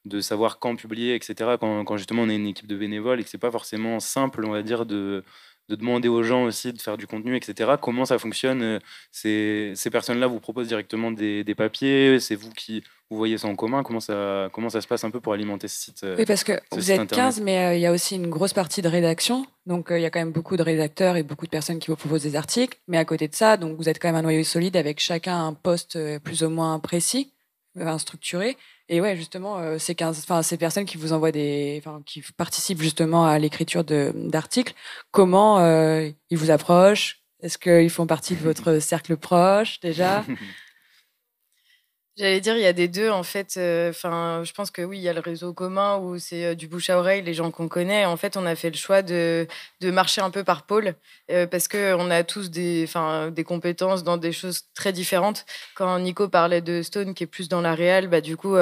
de 0.04 0.20
savoir 0.20 0.58
quand 0.58 0.76
publier, 0.76 1.14
etc. 1.14 1.56
Quand, 1.60 1.84
quand, 1.84 1.96
justement 1.96 2.22
on 2.22 2.28
est 2.28 2.36
une 2.36 2.46
équipe 2.46 2.66
de 2.66 2.76
bénévoles 2.76 3.20
et 3.20 3.24
que 3.24 3.28
c'est 3.28 3.38
pas 3.38 3.50
forcément 3.50 4.00
simple, 4.00 4.44
on 4.46 4.50
va 4.50 4.62
dire, 4.62 4.86
de, 4.86 5.22
de, 5.68 5.76
demander 5.76 6.08
aux 6.08 6.22
gens 6.22 6.44
aussi 6.44 6.72
de 6.72 6.80
faire 6.80 6.96
du 6.96 7.06
contenu, 7.06 7.36
etc. 7.36 7.72
Comment 7.80 8.06
ça 8.06 8.18
fonctionne 8.18 8.62
euh, 8.62 8.78
ces, 9.12 9.72
ces 9.74 9.90
personnes-là 9.90 10.26
vous 10.26 10.40
proposent 10.40 10.68
directement 10.68 11.10
des, 11.10 11.44
des 11.44 11.54
papiers 11.54 12.18
C'est 12.18 12.34
vous 12.34 12.50
qui 12.50 12.82
vous 13.10 13.16
voyez 13.16 13.36
ça 13.38 13.48
en 13.48 13.56
commun? 13.56 13.82
Comment 13.82 14.00
ça, 14.00 14.48
comment 14.52 14.70
ça 14.70 14.80
se 14.80 14.86
passe 14.86 15.04
un 15.04 15.10
peu 15.10 15.20
pour 15.20 15.34
alimenter 15.34 15.68
ce 15.68 15.78
site 15.78 16.02
euh, 16.04 16.16
Oui, 16.16 16.24
parce 16.24 16.44
que 16.44 16.52
vous 16.72 16.90
êtes 16.90 17.10
15, 17.10 17.40
mais 17.42 17.58
euh, 17.58 17.74
il 17.74 17.80
y 17.80 17.86
a 17.86 17.92
aussi 17.92 18.14
une 18.14 18.30
grosse 18.30 18.54
partie 18.54 18.80
de 18.82 18.88
rédaction. 18.88 19.46
Donc 19.66 19.88
il 19.90 20.00
y 20.00 20.06
a 20.06 20.10
quand 20.10 20.20
même 20.20 20.32
beaucoup 20.32 20.56
de 20.56 20.62
rédacteurs 20.62 21.16
et 21.16 21.22
beaucoup 21.22 21.44
de 21.44 21.50
personnes 21.50 21.78
qui 21.78 21.88
vous 21.88 21.96
proposent 21.96 22.22
des 22.22 22.36
articles. 22.36 22.78
Mais 22.88 22.96
à 22.96 23.04
côté 23.04 23.28
de 23.28 23.34
ça, 23.34 23.58
donc 23.58 23.76
vous 23.76 23.88
êtes 23.88 24.00
quand 24.00 24.08
même 24.08 24.16
un 24.16 24.22
noyau 24.22 24.44
solide 24.44 24.76
avec 24.76 24.98
chacun 24.98 25.46
un 25.46 25.52
poste 25.52 25.98
plus 26.20 26.42
ou 26.42 26.48
moins 26.48 26.78
précis, 26.78 27.32
structuré. 27.98 28.56
Et 28.92 29.00
ouais, 29.00 29.16
justement, 29.16 29.58
euh, 29.58 29.78
ces, 29.78 29.94
15, 29.94 30.26
ces 30.42 30.56
personnes 30.56 30.84
qui 30.84 30.96
vous 30.96 31.12
envoient 31.12 31.30
des, 31.30 31.80
qui 32.06 32.24
participent 32.36 32.82
justement 32.82 33.24
à 33.24 33.38
l'écriture 33.38 33.84
d'articles, 33.84 34.74
comment 35.12 35.60
euh, 35.60 36.10
ils 36.28 36.36
vous 36.36 36.50
approchent? 36.50 37.22
Est-ce 37.40 37.56
qu'ils 37.56 37.88
font 37.88 38.08
partie 38.08 38.34
de 38.34 38.40
votre 38.42 38.80
cercle 38.80 39.16
proche 39.16 39.78
déjà? 39.78 40.24
J'allais 42.20 42.42
dire, 42.42 42.54
il 42.54 42.60
y 42.60 42.66
a 42.66 42.74
des 42.74 42.86
deux, 42.86 43.08
en 43.08 43.22
fait. 43.22 43.54
Euh, 43.56 43.88
enfin, 43.88 44.42
je 44.44 44.52
pense 44.52 44.70
que 44.70 44.82
oui, 44.82 44.98
il 44.98 45.02
y 45.02 45.08
a 45.08 45.14
le 45.14 45.20
réseau 45.20 45.54
commun 45.54 45.96
où 45.96 46.18
c'est 46.18 46.44
euh, 46.44 46.54
du 46.54 46.68
bouche 46.68 46.90
à 46.90 46.98
oreille, 46.98 47.22
les 47.22 47.32
gens 47.32 47.50
qu'on 47.50 47.66
connaît. 47.66 48.04
En 48.04 48.18
fait, 48.18 48.36
on 48.36 48.44
a 48.44 48.54
fait 48.56 48.68
le 48.68 48.76
choix 48.76 49.00
de, 49.00 49.46
de 49.80 49.90
marcher 49.90 50.20
un 50.20 50.28
peu 50.28 50.44
par 50.44 50.64
pôle 50.66 50.96
euh, 51.30 51.46
parce 51.46 51.66
qu'on 51.66 52.10
a 52.10 52.22
tous 52.22 52.50
des, 52.50 52.86
des 53.32 53.44
compétences 53.44 54.04
dans 54.04 54.18
des 54.18 54.32
choses 54.32 54.64
très 54.74 54.92
différentes. 54.92 55.46
Quand 55.74 55.98
Nico 55.98 56.28
parlait 56.28 56.60
de 56.60 56.82
Stone, 56.82 57.14
qui 57.14 57.24
est 57.24 57.26
plus 57.26 57.48
dans 57.48 57.62
la 57.62 57.74
réelle, 57.74 58.08
bah, 58.08 58.20
du 58.20 58.36
coup, 58.36 58.54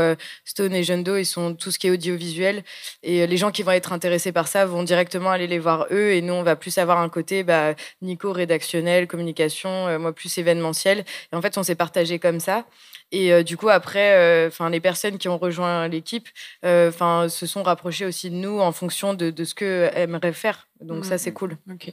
Stone 0.45 0.73
et 0.73 0.85
Jeundo, 0.85 1.17
ils 1.17 1.27
sont 1.27 1.57
tout 1.57 1.73
ce 1.73 1.81
qui 1.81 1.89
est 1.89 1.91
audiovisuel. 1.91 2.63
Et 3.03 3.27
les 3.27 3.37
gens 3.37 3.51
qui 3.51 3.65
vont 3.65 3.73
être 3.73 3.93
intéressés 3.93 4.31
par 4.31 4.47
ça 4.47 4.67
vont 4.67 4.85
directement 4.85 5.31
aller 5.31 5.49
les 5.49 5.59
voir 5.59 5.89
eux. 5.91 6.13
Et 6.13 6.23
nous, 6.23 6.35
on 6.35 6.45
va 6.45 6.55
plus 6.55 6.79
avoir 6.79 7.01
un 7.01 7.09
côté, 7.09 7.43
bah, 7.43 7.75
Nico 8.03 8.33
rédactionnel, 8.33 9.09
communication, 9.09 9.99
moi 9.99 10.15
plus 10.15 10.39
événementiel. 10.39 11.05
Et 11.33 11.37
en 11.37 11.43
fait, 11.43 11.59
on 11.59 11.65
s'est 11.65 11.75
partagé 11.75 12.21
comme 12.21 12.39
ça. 12.39 12.65
Et 13.11 13.33
euh, 13.33 13.43
du 13.43 13.57
coup, 13.57 13.69
après, 13.69 14.15
euh, 14.17 14.49
enfin, 14.49 14.69
les 14.71 14.81
personnes 14.81 15.19
qui 15.19 15.29
ont 15.29 15.39
rejoint 15.39 15.89
l'équipe 15.89 16.29
euh, 16.65 16.89
enfin, 16.89 17.29
se 17.29 17.47
sont 17.47 17.63
rapprochées 17.63 18.05
aussi 18.05 18.31
de 18.31 18.37
nous 18.37 18.61
en 18.61 18.73
fonction 18.73 19.15
de, 19.15 19.31
de 19.31 19.45
ce 19.45 19.55
qu'elles 19.55 19.93
aimeraient 19.97 20.33
faire. 20.33 20.69
Donc, 20.81 21.05
ça, 21.05 21.19
c'est 21.19 21.33
cool. 21.33 21.57
Ok. 21.71 21.93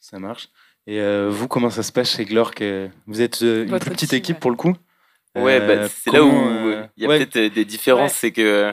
Ça 0.00 0.18
marche. 0.18 0.48
Et 0.88 1.00
vous, 1.28 1.48
comment 1.48 1.70
ça 1.70 1.82
se 1.82 1.90
passe 1.90 2.16
chez 2.16 2.24
Glork 2.24 2.62
Vous 3.06 3.20
êtes 3.20 3.40
une 3.40 3.78
petite 3.78 4.12
équipe 4.12 4.38
pour 4.38 4.50
le 4.50 4.56
coup? 4.56 4.76
Ouais, 5.34 5.60
bah, 5.60 5.88
c'est 5.88 6.12
là 6.12 6.24
où 6.24 6.70
il 6.96 7.02
y 7.02 7.06
a 7.06 7.08
peut-être 7.08 7.54
des 7.54 7.64
différences. 7.64 8.14
C'est 8.14 8.32
que 8.32 8.72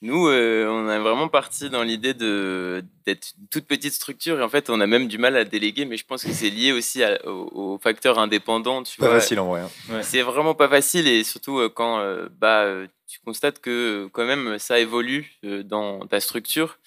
nous, 0.00 0.28
euh, 0.28 0.68
on 0.68 0.88
est 0.88 0.98
vraiment 1.00 1.28
parti 1.28 1.70
dans 1.70 1.82
l'idée 1.82 2.14
de 2.14 2.84
d'être 3.04 3.32
une 3.40 3.48
toute 3.48 3.66
petite 3.66 3.92
structure 3.92 4.38
et 4.38 4.42
en 4.42 4.48
fait, 4.48 4.70
on 4.70 4.80
a 4.80 4.86
même 4.86 5.08
du 5.08 5.18
mal 5.18 5.36
à 5.36 5.44
déléguer, 5.44 5.86
mais 5.86 5.96
je 5.96 6.04
pense 6.04 6.22
que 6.22 6.32
c'est 6.32 6.50
lié 6.50 6.70
aussi 6.70 7.02
au, 7.24 7.78
facteur 7.82 8.18
indépendant. 8.20 8.84
Tu 8.84 9.00
pas 9.00 9.10
facile 9.10 9.40
en 9.40 9.48
vrai. 9.48 9.62
Hein. 9.62 10.00
C'est 10.02 10.22
vraiment 10.22 10.54
pas 10.54 10.68
facile 10.68 11.08
et 11.08 11.24
surtout 11.24 11.58
euh, 11.58 11.68
quand 11.68 11.98
euh, 11.98 12.28
bah, 12.38 12.66
tu 13.08 13.18
constates 13.24 13.60
que 13.60 14.08
quand 14.12 14.24
même 14.24 14.58
ça 14.60 14.78
évolue 14.78 15.32
dans 15.42 16.06
ta 16.06 16.20
structure. 16.20 16.78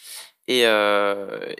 Et, 0.47 0.63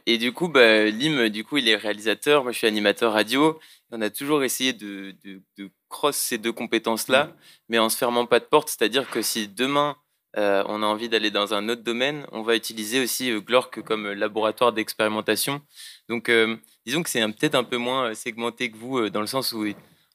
et 0.05 0.17
du 0.17 0.33
coup, 0.33 0.49
bah, 0.49 0.85
Lim, 0.85 1.29
du 1.29 1.45
coup, 1.45 1.57
il 1.57 1.69
est 1.69 1.75
réalisateur, 1.75 2.43
moi 2.43 2.51
je 2.51 2.57
suis 2.57 2.67
animateur 2.67 3.13
radio. 3.13 3.59
On 3.91 4.01
a 4.01 4.09
toujours 4.09 4.43
essayé 4.43 4.73
de, 4.73 5.13
de, 5.23 5.41
de 5.57 5.69
cross 5.89 6.15
ces 6.15 6.37
deux 6.37 6.51
compétences-là, 6.51 7.25
mmh. 7.25 7.33
mais 7.69 7.79
en 7.79 7.89
se 7.89 7.97
fermant 7.97 8.25
pas 8.25 8.39
de 8.39 8.45
porte. 8.45 8.69
C'est-à-dire 8.69 9.09
que 9.09 9.21
si 9.21 9.47
demain, 9.47 9.97
euh, 10.37 10.63
on 10.67 10.81
a 10.81 10.85
envie 10.85 11.09
d'aller 11.09 11.29
dans 11.29 11.53
un 11.53 11.67
autre 11.67 11.83
domaine, 11.83 12.25
on 12.31 12.41
va 12.41 12.55
utiliser 12.55 13.01
aussi 13.01 13.29
euh, 13.31 13.41
Glork 13.41 13.81
comme 13.81 14.07
laboratoire 14.11 14.71
d'expérimentation. 14.71 15.61
Donc, 16.07 16.29
euh, 16.29 16.55
disons 16.85 17.03
que 17.03 17.09
c'est 17.09 17.21
peut-être 17.33 17.55
un 17.55 17.65
peu 17.65 17.77
moins 17.77 18.13
segmenté 18.13 18.71
que 18.71 18.77
vous, 18.77 19.09
dans 19.09 19.19
le 19.19 19.27
sens 19.27 19.51
où, 19.51 19.65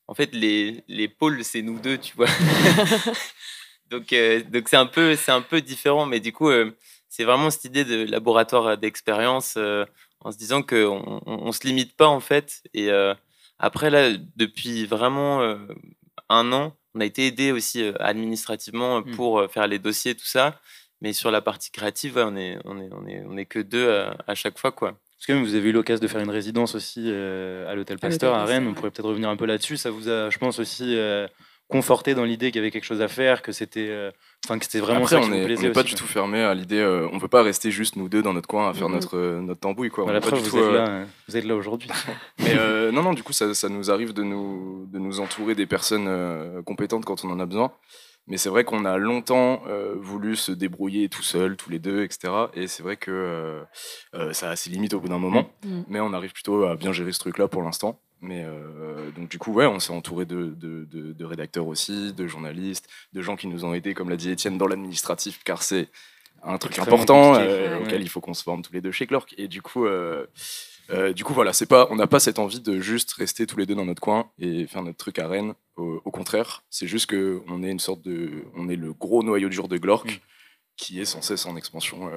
en 0.09 0.15
fait, 0.15 0.35
les, 0.35 0.83
les 0.89 1.09
pôles, 1.09 1.45
c'est 1.45 1.61
nous 1.61 1.79
deux, 1.79 1.99
tu 1.99 2.17
vois. 2.17 2.29
donc, 3.91 4.15
donc 4.51 4.69
c'est 4.69 4.77
un 4.77 4.87
peu, 4.87 5.17
un 5.29 5.43
peu 5.43 5.61
différent, 5.61 6.07
mais 6.07 6.21
du 6.21 6.33
coup, 6.33 6.51
c'est 7.11 7.25
vraiment 7.25 7.51
cette 7.51 7.65
idée 7.65 7.85
de 7.85 8.05
laboratoire 8.11 8.79
d'expérience. 8.79 9.59
en 10.21 10.33
se 10.33 10.39
disant 10.39 10.63
qu'on 10.63 11.21
on, 11.27 11.53
se 11.53 11.67
limite 11.67 11.95
pas 11.95 12.09
en 12.09 12.21
fait. 12.21 12.63
Et 12.73 12.89
après 13.59 13.91
là, 13.91 14.13
depuis 14.37 14.87
vraiment 14.87 15.59
un 16.29 16.53
an, 16.53 16.77
on 16.97 17.01
a 17.01 17.05
été 17.05 17.27
aidé 17.27 17.53
aussi 17.53 17.93
administrativement 18.01 19.01
mmh. 19.01 19.11
pour 19.13 19.47
faire 19.51 19.67
les 19.67 19.79
dossiers, 19.79 20.15
tout 20.15 20.27
ça. 20.27 20.61
Mais 21.03 21.13
sur 21.13 21.31
la 21.31 21.43
partie 21.43 21.71
créative, 21.71 22.17
on 22.17 22.37
est, 22.37 22.59
on 22.65 22.81
est, 22.81 22.89
on 22.91 23.07
est, 23.07 23.23
on 23.29 23.37
est 23.37 23.45
que 23.45 23.59
deux 23.59 23.91
à, 24.27 24.35
chaque 24.35 24.59
fois, 24.59 24.73
quoi. 24.73 24.99
Parce 25.19 25.27
que 25.27 25.33
vous 25.33 25.55
avez 25.55 25.69
eu 25.69 25.73
l'occasion 25.73 26.03
de 26.03 26.09
faire 26.09 26.23
une 26.23 26.31
résidence 26.31 26.75
aussi 26.75 27.11
à 27.11 27.75
l'hôtel 27.75 27.99
Pasteur 27.99 28.35
à, 28.35 28.47
Rennes. 28.47 28.67
On 28.67 28.75
pourrait 28.75 28.91
peut-être 28.91 29.09
revenir 29.09 29.29
un 29.29 29.37
peu 29.37 29.45
là-dessus. 29.45 29.77
Ça 29.77 29.91
vous 29.91 30.09
a, 30.09 30.31
je 30.31 30.39
pense 30.39 30.59
aussi 30.59 30.97
conforté 31.69 32.15
dans 32.15 32.25
l'idée 32.25 32.51
qu'il 32.51 32.61
y 32.61 32.63
avait 32.63 32.71
quelque 32.71 32.85
chose 32.85 33.03
à 33.03 33.09
faire, 33.09 33.43
que 33.43 33.53
c'était, 33.53 33.89
euh, 33.89 34.11
enfin 34.45 34.59
que 34.59 34.65
c'était 34.65 34.79
vraiment 34.79 35.01
Après, 35.01 35.21
ça 35.21 35.23
on 35.23 35.29
n'est 35.29 35.73
pas 35.73 35.83
du 35.83 35.95
tout 35.95 36.07
fermé 36.07 36.41
à 36.43 36.55
l'idée. 36.55 36.79
Euh, 36.79 37.09
on 37.13 37.19
peut 37.19 37.29
pas 37.29 37.43
rester 37.43 37.71
juste 37.71 37.97
nous 37.97 38.09
deux 38.09 38.23
dans 38.23 38.33
notre 38.33 38.49
coin 38.49 38.71
à 38.71 38.75
faire 38.75 38.89
mhm. 38.89 38.95
notre 38.95 39.17
euh, 39.17 39.41
notre 39.41 39.61
tambouille 39.61 39.91
quoi. 39.91 40.05
Voilà, 40.05 40.21
vous, 40.21 40.29
êtes 40.29 40.73
là, 40.73 41.05
vous 41.29 41.37
êtes 41.37 41.45
là 41.45 41.57
aujourd'hui. 41.57 41.91
Mais 42.39 42.55
non 42.93 43.03
non, 43.03 43.15
du 43.15 43.23
coup 43.23 43.33
ça, 43.33 43.53
ça, 43.55 43.69
nous 43.69 43.91
arrive 43.91 44.13
de 44.13 44.23
nous 44.23 44.87
de 44.93 44.99
nous 44.99 45.21
entourer 45.21 45.55
des 45.55 45.67
personnes 45.67 46.63
compétentes 46.65 47.05
quand 47.05 47.25
on 47.25 47.31
en 47.31 47.41
a 47.41 47.47
besoin. 47.47 47.73
Mais 48.29 48.39
c'est 48.39 48.49
vrai 48.49 48.65
qu'on 48.65 48.85
a 48.85 48.97
longtemps 48.99 49.63
voulu 49.97 50.35
se 50.37 50.51
débrouiller 50.51 51.09
tout 51.09 51.23
seul, 51.23 51.57
tous 51.57 51.71
les 51.71 51.79
deux, 51.79 52.03
etc. 52.03 52.33
Et 52.55 52.67
c'est 52.67 52.83
vrai 52.83 52.97
que 52.97 53.63
ça 54.33 54.51
a 54.51 54.57
ses 54.57 54.71
limites 54.71 54.95
au 54.95 55.01
bout 55.01 55.09
d'un 55.09 55.19
moment. 55.19 55.51
Mm. 55.65 55.83
Mais 55.89 56.01
on 56.01 56.13
arrive 56.13 56.33
plutôt 56.33 56.65
à 56.65 56.77
bien 56.77 56.93
gérer 56.93 57.13
ce 57.13 57.19
truc-là 57.19 57.49
pour 57.49 57.63
l'instant. 57.63 58.01
Mais 58.21 58.45
euh, 58.45 59.11
donc 59.11 59.29
du 59.29 59.39
coup, 59.39 59.53
ouais, 59.53 59.67
on 59.67 59.79
s'est 59.79 59.93
entouré 59.93 60.25
de, 60.25 60.55
de, 60.57 60.87
de, 60.91 61.25
rédacteurs 61.25 61.67
aussi, 61.67 62.13
de 62.13 62.27
journalistes, 62.27 62.89
de 63.13 63.23
gens 63.23 63.37
qui 63.37 63.47
nous 63.47 63.65
ont 63.65 63.75
aidés, 63.75 63.95
comme 63.95 64.09
l'a 64.09 64.17
dit 64.17 64.31
Étienne, 64.31 64.59
dans 64.59 64.67
l'administratif, 64.67 65.43
car 65.45 65.63
c'est 65.63 65.89
un 66.43 66.59
truc 66.59 66.79
important 66.79 67.35
euh, 67.35 67.81
auquel 67.81 68.03
il 68.03 68.09
faut 68.09 68.21
qu'on 68.21 68.35
se 68.35 68.43
forme 68.43 68.63
tous 68.63 68.73
les 68.73 68.81
deux 68.81 68.93
chez 68.93 69.07
Clork. 69.07 69.35
Et 69.37 69.49
du 69.49 69.61
coup, 69.61 69.87
euh, 69.87 70.27
du 71.15 71.25
coup, 71.25 71.35
voilà, 71.35 71.53
c'est 71.53 71.67
pas, 71.67 71.89
on 71.91 71.97
n'a 71.97 72.07
pas 72.07 72.21
cette 72.21 72.39
envie 72.39 72.61
de 72.61 72.81
juste 72.81 73.13
rester 73.15 73.47
tous 73.47 73.59
les 73.59 73.67
deux 73.67 73.75
dans 73.75 73.85
notre 73.85 74.01
coin 74.01 74.31
et 74.39 74.67
faire 74.67 74.83
notre 74.83 74.99
truc 74.99 75.19
à 75.19 75.29
Rennes. 75.29 75.55
Au, 75.77 76.11
contraire, 76.11 76.65
c'est 76.71 76.87
juste 76.87 77.07
que 77.07 77.43
on 77.49 77.63
est 77.63 77.71
une 77.71 77.81
sorte 77.81 78.01
de, 78.01 78.45
on 78.55 78.71
est 78.71 78.77
le 78.77 78.95
gros 78.95 79.23
noyau 79.23 79.51
dur 79.51 79.69
de 79.69 79.77
Glork, 79.77 80.07
mm. 80.07 80.19
qui 80.79 81.01
est 81.01 81.05
sans 81.05 81.21
cesse 81.21 81.45
en 81.45 81.55
expansion 81.57 82.11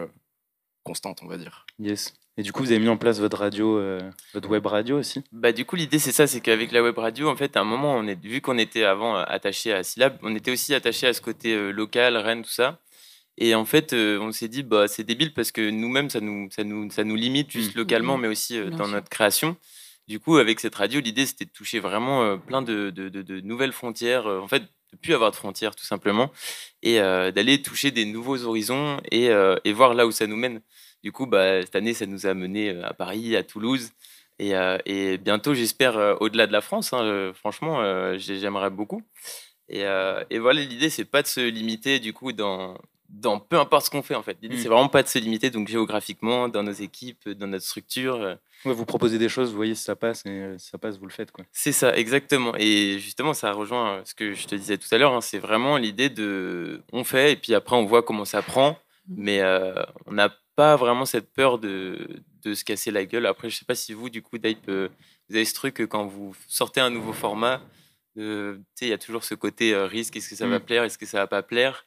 constante, 0.84 1.20
on 1.24 1.28
va 1.28 1.38
dire. 1.38 1.66
Yes. 1.78 2.14
Et 2.40 2.42
du 2.42 2.54
coup, 2.54 2.64
vous 2.64 2.72
avez 2.72 2.80
mis 2.80 2.88
en 2.88 2.96
place 2.96 3.20
votre 3.20 3.38
radio, 3.38 3.78
euh, 3.78 4.00
votre 4.34 4.50
web 4.50 4.66
radio 4.66 4.98
aussi 4.98 5.22
Bah 5.34 5.52
du 5.52 5.66
coup, 5.66 5.76
l'idée 5.76 6.00
c'est 6.00 6.14
ça, 6.14 6.26
c'est 6.26 6.40
qu'avec 6.40 6.72
la 6.72 6.82
web 6.82 6.98
radio, 6.98 7.28
en 7.28 7.36
fait, 7.36 7.58
à 7.58 7.60
un 7.60 7.64
moment, 7.66 7.94
on 7.98 8.08
est, 8.08 8.18
vu 8.24 8.40
qu'on 8.40 8.58
était 8.58 8.86
avant 8.86 9.18
euh, 9.18 9.24
attaché 9.28 9.74
à 9.74 9.84
Syllab, 9.84 10.18
on 10.24 10.34
était 10.34 10.50
aussi 10.50 10.74
attaché 10.74 11.06
à 11.06 11.14
ce 11.14 11.20
côté 11.20 11.54
euh, 11.54 11.72
local, 11.72 12.16
Rennes, 12.16 12.44
tout 12.44 12.50
ça. 12.50 12.80
Et 13.38 13.56
en 13.56 13.66
fait, 13.66 13.94
on 13.94 14.32
s'est 14.32 14.48
dit, 14.48 14.64
bah 14.64 14.88
c'est 14.88 15.04
débile 15.04 15.34
parce 15.34 15.52
que 15.52 15.70
nous-mêmes, 15.70 16.10
ça 16.10 16.22
nous, 16.22 16.50
ça 16.50 16.64
nous, 16.64 16.90
ça 16.92 17.04
nous 17.04 17.16
limite 17.18 17.52
juste 17.52 17.76
mmh. 17.76 17.80
localement, 17.80 18.18
mmh. 18.18 18.22
mais 18.22 18.28
aussi 18.30 18.62
dans 18.72 18.88
notre 18.88 19.10
création. 19.10 19.58
Du 20.08 20.22
coup, 20.22 20.38
avec 20.38 20.62
cette 20.62 20.76
radio, 20.76 21.02
l'idée 21.02 21.26
c'était 21.26 21.46
de 21.46 21.52
toucher 21.52 21.80
vraiment 21.80 22.38
plein 22.38 22.62
de, 22.62 22.90
de, 22.90 23.10
de, 23.10 23.40
nouvelles 23.42 23.74
frontières. 23.74 24.28
en 24.28 24.48
fait, 24.48 24.62
de 24.62 24.98
plus 25.02 25.14
avoir 25.14 25.32
de 25.32 25.36
frontières 25.36 25.76
tout 25.76 25.86
simplement, 25.86 26.32
et 26.84 26.98
d'aller 26.98 27.62
toucher 27.62 27.92
des 27.92 28.04
nouveaux 28.06 28.44
horizons 28.44 29.00
et, 29.10 29.30
et 29.64 29.74
voir 29.74 29.94
là 29.94 30.06
où 30.06 30.12
ça 30.12 30.28
nous 30.28 30.38
mène. 30.38 30.62
Du 31.04 31.12
coup, 31.12 31.26
bah, 31.26 31.62
cette 31.62 31.76
année, 31.76 31.94
ça 31.94 32.06
nous 32.06 32.26
a 32.26 32.34
mené 32.34 32.72
euh, 32.72 32.86
à 32.86 32.94
Paris, 32.94 33.36
à 33.36 33.44
Toulouse. 33.44 33.92
Et, 34.38 34.56
euh, 34.56 34.78
et 34.86 35.18
bientôt, 35.18 35.54
j'espère, 35.54 35.98
euh, 35.98 36.16
au-delà 36.20 36.48
de 36.48 36.52
la 36.52 36.62
France. 36.62 36.94
Hein, 36.94 37.32
franchement, 37.34 37.82
j'aimerais 38.18 38.70
beaucoup. 38.70 39.02
Et, 39.70 39.82
et, 40.30 40.40
voilà, 40.40 40.62
l'idée, 40.62 40.90
c'est 40.90 41.06
pas 41.06 41.22
de 41.22 41.28
se 41.28 41.42
limiter, 41.42 42.00
du 42.00 42.12
coup, 42.12 42.32
dans, 42.32 42.76
dans 43.10 43.40
peu 43.40 43.60
importe 43.60 43.86
ce 43.86 43.92
qu'on 43.92 44.02
fait, 44.02 44.16
en 44.16 44.24
fait. 44.24 44.38
L'idée, 44.42 44.56
mmh. 44.56 44.60
c'est 44.60 44.68
vraiment 44.68 44.90
pas 44.90 45.04
de 45.04 45.08
se 45.08 45.20
limiter, 45.20 45.52
donc 45.52 45.68
géographiquement, 45.68 46.48
dans 46.48 46.64
nos 46.64 46.72
équipes, 46.72 47.30
dans 47.30 47.48
notre 47.48 47.66
structure. 47.66 48.38
vous 48.66 48.86
proposez 48.86 49.20
des 49.20 49.30
choses, 49.30 49.52
vous 49.52 49.58
voyez 49.58 49.76
si 49.76 49.84
ça 49.84 49.96
passe, 49.96 50.26
et 50.26 50.56
si 50.58 50.70
ça 50.70 50.78
passe, 50.78 50.98
vous 50.98 51.06
le 51.06 51.12
faites. 51.12 51.32
quoi. 51.32 51.46
C'est 51.52 51.72
ça, 51.72 51.96
exactement. 51.96 52.54
Et 52.58 52.98
justement, 53.00 53.34
ça 53.34 53.52
rejoint 53.52 54.02
ce 54.06 54.16
que 54.16 54.34
je 54.34 54.48
te 54.48 54.56
disais 54.56 54.78
tout 54.78 54.88
à 54.92 54.98
l'heure. 54.98 55.14
Hein, 55.14 55.22
c'est 55.22 55.40
vraiment 55.40 55.78
l'idée 55.78 56.10
de. 56.10 56.82
On 56.92 57.04
fait, 57.04 57.34
et 57.34 57.36
puis 57.36 57.54
après, 57.54 57.76
on 57.76 57.86
voit 57.86 58.04
comment 58.04 58.26
ça 58.26 58.42
prend. 58.42 58.72
Mmh. 59.08 59.14
Mais 59.18 59.44
on 60.08 60.14
n'a 60.14 60.30
pas 60.60 60.76
vraiment 60.76 61.06
cette 61.06 61.32
peur 61.32 61.58
de, 61.58 62.22
de 62.44 62.54
se 62.54 62.66
casser 62.66 62.92
la 62.92 63.06
gueule. 63.06 63.26
Après, 63.26 63.50
je 63.50 63.56
sais 63.56 63.64
pas 63.64 63.76
si 63.76 63.94
vous, 63.94 64.10
du 64.10 64.22
coup, 64.22 64.38
Daip, 64.38 64.68
euh, 64.68 64.90
vous 65.30 65.38
avez 65.38 65.46
ce 65.46 65.54
truc 65.54 65.88
quand 65.88 66.06
vous 66.06 66.36
sortez 66.50 66.82
un 66.82 66.90
nouveau 66.90 67.14
format, 67.14 67.62
il 68.18 68.60
y 68.82 68.92
a 68.92 68.98
toujours 68.98 69.24
ce 69.24 69.36
côté 69.36 69.74
euh, 69.74 69.86
risque. 69.86 70.18
Est-ce 70.18 70.28
que 70.28 70.36
ça 70.36 70.48
va 70.48 70.60
mm. 70.60 70.64
plaire 70.64 70.84
Est-ce 70.84 70.98
que 70.98 71.06
ça 71.06 71.20
va 71.20 71.28
pas 71.28 71.44
plaire? 71.44 71.86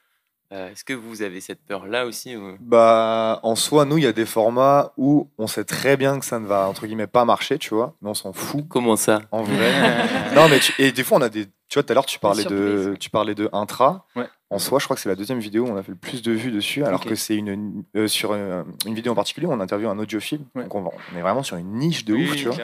Euh, 0.53 0.71
Est-ce 0.71 0.85
que 0.85 0.95
vous 0.95 1.21
avez 1.21 1.43
cette 1.43 1.63
peur-là 1.67 2.07
aussi 2.07 2.35
Bah, 2.61 3.41
en 3.43 3.57
soi, 3.57 3.85
nous, 3.85 3.99
il 3.99 4.05
y 4.05 4.07
a 4.07 4.15
des 4.15 4.25
formats 4.25 4.95
où 4.97 5.29
on 5.37 5.47
sait 5.47 5.65
très 5.65 5.99
bien 5.99 6.19
que 6.19 6.25
ça 6.25 6.39
ne 6.39 6.47
va 6.47 6.67
entre 6.67 6.87
guillemets 6.87 7.07
pas 7.07 7.27
marcher, 7.27 7.59
tu 7.59 7.75
vois, 7.75 7.95
mais 8.01 8.09
on 8.09 8.15
s'en 8.15 8.33
fout. 8.33 8.65
Comment 8.71 8.97
ça? 8.97 9.21
En 9.33 9.43
vrai. 9.43 10.35
non, 10.35 10.49
mais 10.49 10.61
et 10.79 10.93
des 10.93 11.05
fois, 11.05 11.19
on 11.19 11.23
a 11.23 11.29
des. 11.29 11.45
Tu 11.69 11.75
vois, 11.75 11.83
tout 11.83 11.93
à 11.93 11.95
l'heure, 11.95 12.07
tu 12.07 12.19
parlais 12.19 12.45
de, 12.45 12.97
tu 12.99 13.11
parlais 13.11 13.35
de 13.35 13.51
intra. 13.53 14.07
Ouais. 14.17 14.29
En 14.53 14.59
soi, 14.59 14.79
je 14.79 14.85
crois 14.85 14.97
que 14.97 15.01
c'est 15.01 15.09
la 15.09 15.15
deuxième 15.15 15.39
vidéo 15.39 15.65
où 15.65 15.69
on 15.71 15.77
a 15.77 15.83
fait 15.83 15.93
le 15.93 15.97
plus 15.97 16.21
de 16.21 16.31
vues 16.31 16.51
dessus, 16.51 16.85
alors 16.85 17.03
que 17.03 17.15
c'est 17.15 17.35
une 17.35 17.85
euh, 17.97 18.07
sur 18.07 18.33
euh, 18.33 18.63
une, 18.85 18.95
vidéo 18.95 19.13
en 19.13 19.15
particulier, 19.15 19.47
on 19.47 19.59
interviewe 19.61 19.89
un 19.89 19.99
audiophile. 19.99 20.41
Donc 20.55 20.75
on, 20.75 20.91
est 21.17 21.23
vraiment 21.23 21.43
sur 21.43 21.57
une 21.57 21.73
niche 21.73 22.05
de 22.05 22.15
ouf, 22.15 22.37
tu 22.37 22.49
vois. 22.49 22.57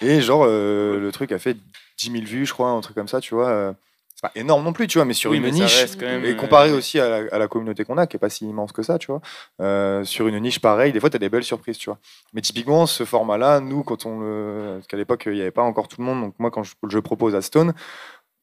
Et 0.00 0.22
genre, 0.22 0.44
euh, 0.46 0.98
le 0.98 1.12
truc 1.12 1.30
a 1.32 1.38
fait 1.38 1.58
10 1.98 2.12
000 2.12 2.24
vues, 2.24 2.46
je 2.46 2.54
crois, 2.54 2.70
un 2.70 2.80
truc 2.80 2.96
comme 2.96 3.06
ça, 3.06 3.20
tu 3.20 3.34
vois. 3.34 3.74
c'est 4.14 4.22
pas 4.22 4.32
énorme 4.34 4.64
non 4.64 4.72
plus, 4.72 4.86
tu 4.86 4.96
vois, 4.96 5.04
mais 5.04 5.12
sur 5.12 5.34
une 5.34 5.46
niche, 5.50 5.84
et 6.24 6.36
comparé 6.36 6.72
aussi 6.72 6.98
à 6.98 7.38
la, 7.38 7.48
communauté 7.48 7.84
qu'on 7.84 7.98
a, 7.98 8.06
qui 8.06 8.16
est 8.16 8.20
pas 8.20 8.30
si 8.30 8.48
immense 8.48 8.72
que 8.72 8.82
ça, 8.82 8.98
tu 8.98 9.12
vois, 9.12 10.04
sur 10.06 10.26
une 10.26 10.40
niche 10.40 10.60
pareille, 10.60 10.92
des 10.92 11.00
fois, 11.00 11.10
tu 11.10 11.16
as 11.16 11.20
des 11.20 11.28
belles 11.28 11.44
surprises, 11.44 11.76
tu 11.76 11.90
vois. 11.90 11.98
Mais 12.32 12.40
typiquement, 12.40 12.86
ce 12.86 13.04
format-là, 13.04 13.60
nous, 13.60 13.82
quand 13.82 14.06
on 14.06 14.20
le. 14.20 14.76
Parce 14.76 14.86
qu'à 14.86 14.96
l'époque, 14.96 15.24
il 15.26 15.34
n'y 15.34 15.42
avait 15.42 15.50
pas 15.50 15.64
encore 15.64 15.86
tout 15.86 16.00
le 16.00 16.06
monde, 16.06 16.22
donc 16.22 16.34
moi, 16.38 16.50
quand 16.50 16.62
je, 16.62 16.72
je 16.88 16.98
propose 16.98 17.34
à 17.34 17.42
Stone, 17.42 17.74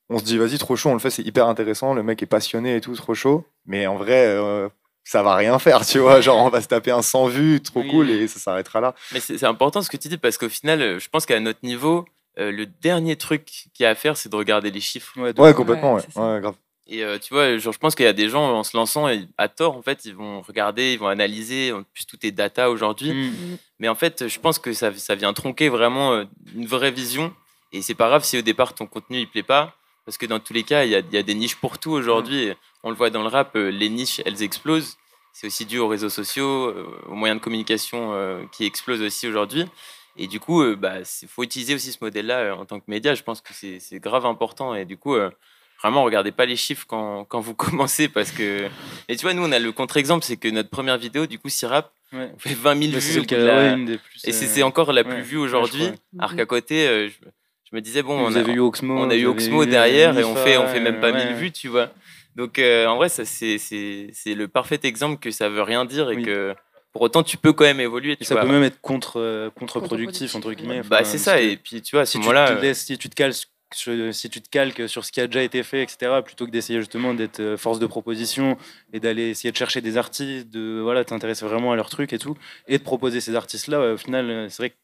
on 0.09 0.19
se 0.19 0.23
dit 0.23 0.37
vas-y 0.37 0.57
trop 0.57 0.75
chaud, 0.75 0.89
on 0.89 0.93
le 0.93 0.99
fait, 0.99 1.09
c'est 1.09 1.23
hyper 1.23 1.47
intéressant, 1.47 1.93
le 1.93 2.03
mec 2.03 2.21
est 2.23 2.27
passionné 2.27 2.75
et 2.75 2.81
tout, 2.81 2.95
trop 2.95 3.13
chaud. 3.13 3.45
Mais 3.65 3.87
en 3.87 3.97
vrai, 3.97 4.25
euh, 4.25 4.69
ça 5.03 5.23
va 5.23 5.35
rien 5.35 5.59
faire, 5.59 5.85
tu 5.85 5.99
vois. 5.99 6.21
Genre 6.21 6.37
on 6.37 6.49
va 6.49 6.61
se 6.61 6.67
taper 6.67 6.91
un 6.91 7.01
100 7.01 7.27
vues, 7.27 7.61
trop 7.61 7.83
cool, 7.83 8.09
et 8.09 8.27
ça 8.27 8.39
s'arrêtera 8.39 8.79
là. 8.79 8.95
Mais 9.11 9.19
c'est 9.19 9.43
important 9.43 9.81
ce 9.81 9.89
que 9.89 9.97
tu 9.97 10.07
dis 10.07 10.17
parce 10.17 10.37
qu'au 10.37 10.49
final, 10.49 10.81
euh, 10.81 10.99
je 10.99 11.09
pense 11.09 11.25
qu'à 11.25 11.39
notre 11.39 11.59
niveau, 11.63 12.05
euh, 12.39 12.51
le 12.51 12.65
dernier 12.65 13.15
truc 13.15 13.45
qu'il 13.45 13.83
y 13.83 13.85
a 13.85 13.89
à 13.89 13.95
faire, 13.95 14.15
c'est 14.15 14.29
de 14.29 14.35
regarder 14.35 14.71
les 14.71 14.79
chiffres. 14.79 15.13
Ouais, 15.17 15.53
complètement, 15.53 15.95
ouais, 15.95 16.01
grave. 16.15 16.55
Et 16.89 17.03
tu 17.21 17.33
vois, 17.33 17.57
genre, 17.57 17.73
je 17.73 17.79
pense 17.79 17.95
qu'il 17.95 18.05
y 18.05 18.07
a 18.07 18.13
des 18.13 18.29
gens 18.29 18.59
en 18.59 18.63
se 18.63 18.77
lançant 18.77 19.09
à 19.37 19.47
tort, 19.49 19.75
en 19.75 19.81
fait, 19.81 20.05
ils 20.05 20.15
vont 20.15 20.39
regarder, 20.39 20.93
ils 20.93 20.99
vont 20.99 21.09
analyser. 21.09 21.73
En 21.73 21.83
plus, 21.83 22.05
tout 22.05 22.25
est 22.25 22.31
data 22.31 22.69
aujourd'hui. 22.69 23.11
Mm. 23.11 23.57
Mais 23.79 23.89
en 23.89 23.95
fait, 23.95 24.29
je 24.29 24.39
pense 24.39 24.57
que 24.57 24.71
ça, 24.71 24.93
ça 24.93 25.15
vient 25.15 25.33
tronquer 25.33 25.67
vraiment 25.67 26.23
une 26.55 26.65
vraie 26.65 26.91
vision. 26.91 27.33
Et 27.73 27.81
c'est 27.81 27.93
pas 27.93 28.07
grave 28.07 28.23
si 28.23 28.37
au 28.37 28.41
départ 28.41 28.73
ton 28.73 28.87
contenu 28.87 29.17
il 29.17 29.27
plaît 29.27 29.43
pas 29.43 29.75
parce 30.07 30.17
que 30.17 30.25
dans 30.25 30.39
tous 30.39 30.53
les 30.53 30.63
cas, 30.63 30.85
il 30.85 30.91
y 30.91 30.95
a, 30.95 31.01
des 31.01 31.33
niches 31.33 31.57
pour 31.57 31.79
tout 31.79 31.91
aujourd'hui. 31.91 32.53
On 32.81 32.91
le 32.91 32.95
voit 32.95 33.09
dans 33.09 33.23
le 33.23 33.27
rap, 33.27 33.53
euh, 33.57 33.69
les 33.69 33.89
niches, 33.89 34.21
elles 34.25 34.41
explosent. 34.41 34.95
C'est 35.33 35.47
aussi 35.47 35.65
dû 35.65 35.79
aux 35.79 35.89
réseaux 35.89 36.07
sociaux, 36.07 36.69
euh, 36.69 36.87
aux 37.09 37.13
moyens 37.13 37.41
de 37.41 37.43
communication 37.43 38.13
euh, 38.13 38.41
qui 38.53 38.63
explosent 38.63 39.01
aussi 39.01 39.27
aujourd'hui. 39.27 39.65
Et 40.15 40.27
du 40.27 40.39
coup, 40.39 40.63
il 40.63 40.77
bah, 40.77 41.03
faut 41.27 41.43
utiliser 41.43 41.75
aussi 41.75 41.91
ce 41.91 41.97
modèle-là 41.99 42.55
en 42.55 42.65
tant 42.65 42.79
que 42.79 42.85
média. 42.87 43.15
Je 43.15 43.23
pense 43.23 43.41
que 43.41 43.51
c'est 43.53 43.99
grave 43.99 44.25
important. 44.25 44.73
Et 44.75 44.85
du 44.85 44.95
coup, 44.95 45.17
vraiment, 45.81 46.03
regardez 46.05 46.31
pas 46.31 46.45
les 46.45 46.55
chiffres 46.55 46.85
quand, 46.87 47.25
quand, 47.25 47.41
vous 47.41 47.53
commencez 47.65 48.07
parce 48.07 48.31
que. 48.31 48.69
Et 49.09 49.17
tu 49.17 49.23
vois, 49.23 49.33
nous, 49.33 49.43
on 49.43 49.51
a 49.51 49.59
le 49.59 49.73
contre-exemple, 49.73 50.23
c'est 50.23 50.37
que 50.37 50.47
notre 50.47 50.69
première 50.69 50.97
vidéo, 50.97 51.25
du 51.25 51.37
coup, 51.37 51.49
Sirap, 51.49 51.91
on 52.13 52.39
fait 52.39 52.53
20 52.53 52.91
000 52.91 52.97
vues. 52.97 53.97
Et 54.23 54.31
c'est 54.31 54.63
encore 54.63 54.93
la 54.93 55.03
plus 55.03 55.21
vue 55.21 55.37
aujourd'hui. 55.37 55.89
Alors 56.17 56.33
qu'à 56.33 56.45
côté, 56.45 57.09
je 57.09 57.27
me 57.75 57.81
disais 57.81 58.01
bon, 58.01 58.17
on 58.17 58.33
a, 58.33 58.41
eu 58.41 58.59
Oxmo, 58.59 58.97
on 58.97 59.09
a 59.09 59.15
eu 59.15 59.25
Oxmo 59.25 59.65
derrière 59.65 60.17
et 60.17 60.23
on 60.23 60.35
fait 60.35 60.57
on 60.57 60.67
fait 60.67 60.79
même 60.79 60.99
pas 60.99 61.11
1000 61.11 61.35
vues, 61.35 61.51
tu 61.51 61.67
vois. 61.67 61.91
Donc 62.37 62.59
euh, 62.59 62.85
en 62.85 62.97
vrai, 62.97 63.09
ça 63.09 63.25
c'est 63.25 63.57
c'est 63.57 64.33
le 64.35 64.47
parfait 64.47 64.79
exemple 64.83 65.19
que 65.19 65.31
ça 65.31 65.49
veut 65.49 65.63
rien 65.63 65.85
dire 65.85 66.11
et 66.11 66.21
que 66.21 66.55
pour 66.93 67.01
autant 67.01 67.23
tu 67.23 67.35
peux 67.35 67.51
quand 67.51 67.65
même 67.65 67.79
évoluer. 67.79 68.15
Tu 68.15 68.25
ça 68.25 68.35
peut 68.35 68.47
même 68.47 68.63
être 68.63 68.79
contre 68.79 69.19
euh, 69.19 69.49
contre-productif 69.49 70.35
entre 70.35 70.53
guillemets. 70.53 70.81
bah 70.83 71.03
c'est 71.03 71.17
ça 71.17 71.41
et 71.41 71.57
puis 71.57 71.81
tu 71.81 71.95
vois 71.95 72.03
à 72.03 72.05
ce 72.05 72.19
moment-là, 72.19 72.51
euh, 72.51 72.73
si 72.73 72.97
tu 72.97 73.09
te 73.09 73.15
cales 73.15 73.33
si 73.73 74.29
tu 74.29 74.41
te 74.41 74.49
calques 74.49 74.87
sur 74.87 75.03
ce 75.03 75.11
qui 75.11 75.19
a 75.19 75.27
déjà 75.27 75.43
été 75.43 75.61
fait, 75.61 75.83
etc., 75.83 76.21
plutôt 76.23 76.45
que 76.45 76.51
d'essayer 76.51 76.79
justement 76.79 77.13
d'être 77.13 77.57
force 77.57 77.79
de 77.79 77.85
proposition 77.85 78.57
et 78.93 79.01
d'aller 79.01 79.31
essayer 79.31 79.51
de 79.51 79.57
chercher 79.57 79.81
des 79.81 79.97
artistes, 79.97 80.49
de 80.49 80.79
voilà, 80.81 81.03
t'intéresser 81.03 81.43
vraiment 81.43 81.73
à 81.73 81.75
leur 81.75 81.89
truc 81.89 82.13
et 82.13 82.17
tout, 82.17 82.37
et 82.69 82.77
de 82.77 82.83
proposer 82.83 83.19
ces 83.19 83.35
artistes-là, 83.35 83.91
au 83.95 83.97
final, 83.97 84.47
c'est 84.49 84.61
vrai 84.61 84.69
que 84.69 84.75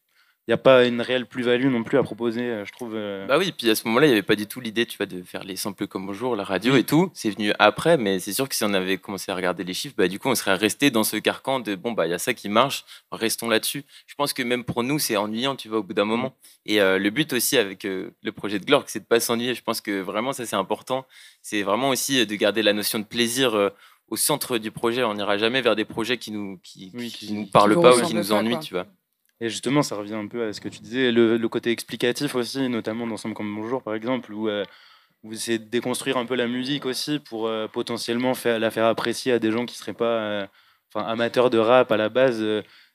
il 0.45 0.51
n'y 0.51 0.56
a 0.56 0.58
pas 0.58 0.86
une 0.86 0.99
réelle 0.99 1.25
plus-value 1.25 1.67
non 1.67 1.84
plus 1.84 1.97
à 1.97 2.03
proposer, 2.03 2.41
euh, 2.41 2.65
je 2.65 2.71
trouve. 2.73 2.95
Euh. 2.95 3.25
Bah 3.27 3.38
oui, 3.38 3.53
puis 3.58 3.69
à 3.69 3.75
ce 3.75 3.88
moment-là, 3.88 4.08
il 4.08 4.10
n'y 4.10 4.15
avait 4.15 4.23
pas 4.23 4.36
du 4.36 4.45
tout 4.45 4.60
l'idée, 4.60 4.86
tu 4.86 4.97
vois, 4.97 5.06
de 5.06 5.21
faire 5.21 5.45
les 5.45 5.56
samples 5.56 5.88
comme 5.88 6.06
bonjour, 6.06 6.36
la 6.36 6.43
radio 6.43 6.75
et 6.75 6.84
tout. 6.84 7.10
C'est 7.13 7.29
venu 7.29 7.53
après, 7.60 7.95
mais 7.95 8.19
c'est 8.19 8.34
sûr 8.34 8.49
que 8.49 8.56
si 8.56 8.65
on 8.65 8.73
avait 8.73 8.97
commencé 8.97 9.32
à 9.32 9.36
regarder 9.36 9.63
les 9.63 9.73
chiffres, 9.73 9.95
bah 9.97 10.10
du 10.10 10.19
coup, 10.19 10.27
on 10.27 10.36
serait 10.36 10.56
resté 10.56 10.91
dans 10.91 11.06
ce 11.06 11.15
carcan 11.15 11.62
de 11.62 11.75
bon, 11.75 11.93
bah 11.93 12.08
il 12.08 12.10
y 12.10 12.13
a 12.13 12.19
ça 12.19 12.34
qui 12.34 12.49
marche, 12.49 12.84
restons 13.13 13.47
là-dessus. 13.47 13.86
Je 14.06 14.15
pense 14.15 14.34
que 14.34 14.43
même 14.43 14.65
pour 14.65 14.84
nous, 14.84 14.99
c'est 14.99 15.15
ennuyant, 15.15 15.56
tu 15.56 15.69
vois, 15.69 15.77
au 15.77 15.84
bout 15.84 15.93
d'un 15.93 16.03
moment. 16.03 16.36
Et 16.65 16.82
euh, 16.82 16.99
le 16.99 17.10
but 17.10 17.32
aussi 17.32 17.58
avec 17.58 17.86
le 17.86 18.32
projet 18.34 18.60
de 18.60 18.65
Glork, 18.65 18.89
c'est 18.89 18.99
de 18.99 19.06
pas 19.06 19.21
s'ennuyer. 19.21 19.56
Je 19.56 19.63
pense 19.63 19.79
que 19.79 20.01
vraiment, 20.01 20.34
ça 20.34 20.45
c'est 20.45 20.58
important. 20.58 21.06
C'est 21.41 21.62
vraiment 21.62 21.88
aussi 21.88 22.25
de 22.25 22.36
garder 22.36 22.63
la 22.63 22.73
notion 22.73 22.99
de 22.99 23.06
plaisir 23.06 23.71
au 24.10 24.17
centre 24.17 24.58
du 24.58 24.71
projet. 24.71 25.06
On 25.06 25.13
n'ira 25.13 25.38
jamais 25.38 25.62
vers 25.62 25.77
des 25.77 25.86
projets 25.86 26.17
qui 26.17 26.32
nous 26.32 26.60
qui, 26.62 26.91
nous 27.32 27.45
parlent 27.45 27.79
pas 27.79 27.95
ou 27.95 28.01
qui 28.01 28.13
nous 28.13 28.34
ennuient, 28.34 28.60
tu 28.60 28.73
vois. 28.73 28.88
Et 29.41 29.50
justement, 29.50 29.82
ça 29.82 29.96
revient 29.96 30.13
un 30.13 30.28
peu 30.28 30.48
à 30.48 30.54
ce 30.54 30.62
que 30.62 30.69
tu 30.69 30.80
disais, 30.80 31.12
le, 31.12 31.48
côté 31.50 31.72
explicatif 31.72 32.36
aussi, 32.36 32.69
notamment 32.69 33.08
dans 33.08 33.17
Somme 33.17 33.34
comme 33.34 33.54
Bonjour, 33.54 33.84
par 33.84 33.96
exemple, 33.96 34.32
où 34.32 34.48
euh, 34.48 34.63
vous 35.24 35.34
essayez 35.34 35.60
de 35.60 35.65
déconstruire 35.65 36.17
un 36.17 36.26
peu 36.26 36.36
la 36.36 36.48
musique 36.48 36.86
aussi 36.86 37.19
pour 37.19 37.48
euh, 37.48 37.67
potentiellement 37.67 38.36
faire, 38.36 38.60
la 38.60 38.72
faire 38.72 38.86
apprécier 38.86 39.34
à 39.34 39.39
des 39.39 39.52
gens 39.52 39.65
qui 39.65 39.76
ne 39.76 39.80
seraient 39.80 39.93
pas 39.93 40.06
euh, 40.06 40.48
enfin, 40.93 41.06
amateurs 41.08 41.50
de 41.50 41.58
rap 41.58 41.91
à 41.91 41.98
la 41.98 42.10
base. 42.10 42.43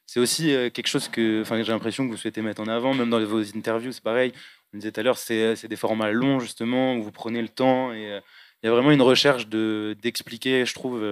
c'est 0.06 0.20
aussi 0.20 0.46
quelque 0.72 0.86
chose 0.86 1.08
que 1.08 1.44
j'ai 1.44 1.72
l'impression 1.72 2.06
que 2.06 2.12
vous 2.12 2.16
souhaitez 2.16 2.42
mettre 2.42 2.62
en 2.62 2.68
avant, 2.68 2.94
même 2.94 3.10
dans 3.10 3.22
vos 3.24 3.42
interviews, 3.56 3.92
c'est 3.92 4.02
pareil. 4.02 4.32
On 4.72 4.78
disait 4.78 4.92
tout 4.92 5.00
à 5.00 5.02
l'heure, 5.02 5.18
c'est 5.18 5.68
des 5.68 5.76
formats 5.76 6.10
longs, 6.12 6.40
justement, 6.40 6.94
où 6.94 7.02
vous 7.02 7.12
prenez 7.12 7.42
le 7.42 7.48
temps. 7.48 7.92
Et 7.92 8.20
il 8.62 8.66
y 8.66 8.68
a 8.68 8.70
vraiment 8.70 8.90
une 8.90 9.02
recherche 9.02 9.48
d'expliquer, 9.48 10.64
je 10.64 10.74
trouve, 10.74 11.02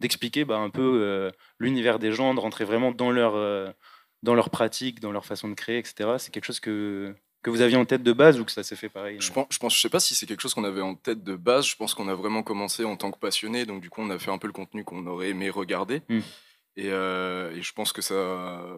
d'expliquer 0.00 0.44
bah, 0.44 0.58
un 0.58 0.70
peu 0.70 1.30
l'univers 1.58 1.98
des 1.98 2.12
gens, 2.12 2.34
de 2.34 2.40
rentrer 2.40 2.64
vraiment 2.64 2.92
dans 2.92 3.10
leur 3.10 3.74
dans 4.22 4.34
leur 4.34 4.50
pratique, 4.50 5.00
dans 5.00 5.12
leur 5.12 5.24
façon 5.24 5.48
de 5.48 5.54
créer, 5.54 5.78
etc. 5.78 6.16
C'est 6.18 6.32
quelque 6.32 6.44
chose 6.44 6.60
que, 6.60 7.14
que 7.42 7.50
vous 7.50 7.60
aviez 7.60 7.76
en 7.76 7.84
tête 7.84 8.02
de 8.02 8.12
base 8.12 8.40
ou 8.40 8.44
que 8.44 8.52
ça 8.52 8.62
s'est 8.62 8.76
fait 8.76 8.88
pareil 8.88 9.16
Je 9.20 9.32
pense, 9.32 9.46
je 9.50 9.58
pense, 9.58 9.76
je 9.76 9.80
sais 9.80 9.88
pas 9.88 10.00
si 10.00 10.14
c'est 10.14 10.26
quelque 10.26 10.40
chose 10.40 10.54
qu'on 10.54 10.64
avait 10.64 10.80
en 10.80 10.94
tête 10.94 11.22
de 11.22 11.36
base. 11.36 11.66
Je 11.66 11.76
pense 11.76 11.94
qu'on 11.94 12.08
a 12.08 12.14
vraiment 12.14 12.42
commencé 12.42 12.84
en 12.84 12.96
tant 12.96 13.10
que 13.10 13.18
passionné, 13.18 13.66
donc 13.66 13.80
du 13.80 13.90
coup 13.90 14.00
on 14.00 14.10
a 14.10 14.18
fait 14.18 14.30
un 14.30 14.38
peu 14.38 14.46
le 14.46 14.52
contenu 14.52 14.84
qu'on 14.84 15.06
aurait 15.06 15.30
aimé 15.30 15.50
regarder. 15.50 16.02
Et, 16.76 16.90
euh, 16.92 17.56
et, 17.56 17.62
je 17.62 17.72
pense 17.72 17.92
que 17.92 18.00
ça, 18.00 18.14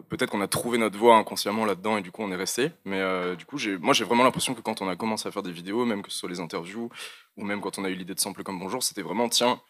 peut-être 0.09 0.31
qu'on 0.31 0.41
a 0.41 0.47
trouvé 0.47 0.79
notre 0.79 0.97
voie 0.97 1.17
inconsciemment 1.17 1.65
là-dedans 1.65 1.97
et 1.97 2.01
du 2.01 2.11
coup 2.11 2.23
on 2.23 2.31
est 2.31 2.35
resté. 2.35 2.71
Mais 2.83 2.99
euh, 2.99 3.35
du 3.35 3.45
coup, 3.45 3.57
moi 3.79 3.93
j'ai 3.93 4.03
vraiment 4.05 4.23
l'impression 4.23 4.55
que 4.55 4.61
quand 4.61 4.81
on 4.81 4.89
a 4.89 4.95
commencé 4.95 5.27
à 5.27 5.31
faire 5.31 5.43
des 5.43 5.51
vidéos, 5.51 5.85
même 5.85 6.01
que 6.01 6.11
ce 6.11 6.17
soit 6.17 6.29
les 6.29 6.39
interviews 6.39 6.89
ou 7.37 7.45
même 7.45 7.61
quand 7.61 7.77
on 7.77 7.85
a 7.85 7.89
eu 7.89 7.95
l'idée 7.95 8.15
de 8.15 8.19
sampler 8.19 8.43
comme 8.43 8.59
Bonjour, 8.59 8.81
c'était 8.81 9.03
vraiment 9.03 9.29
tiens, 9.29 9.61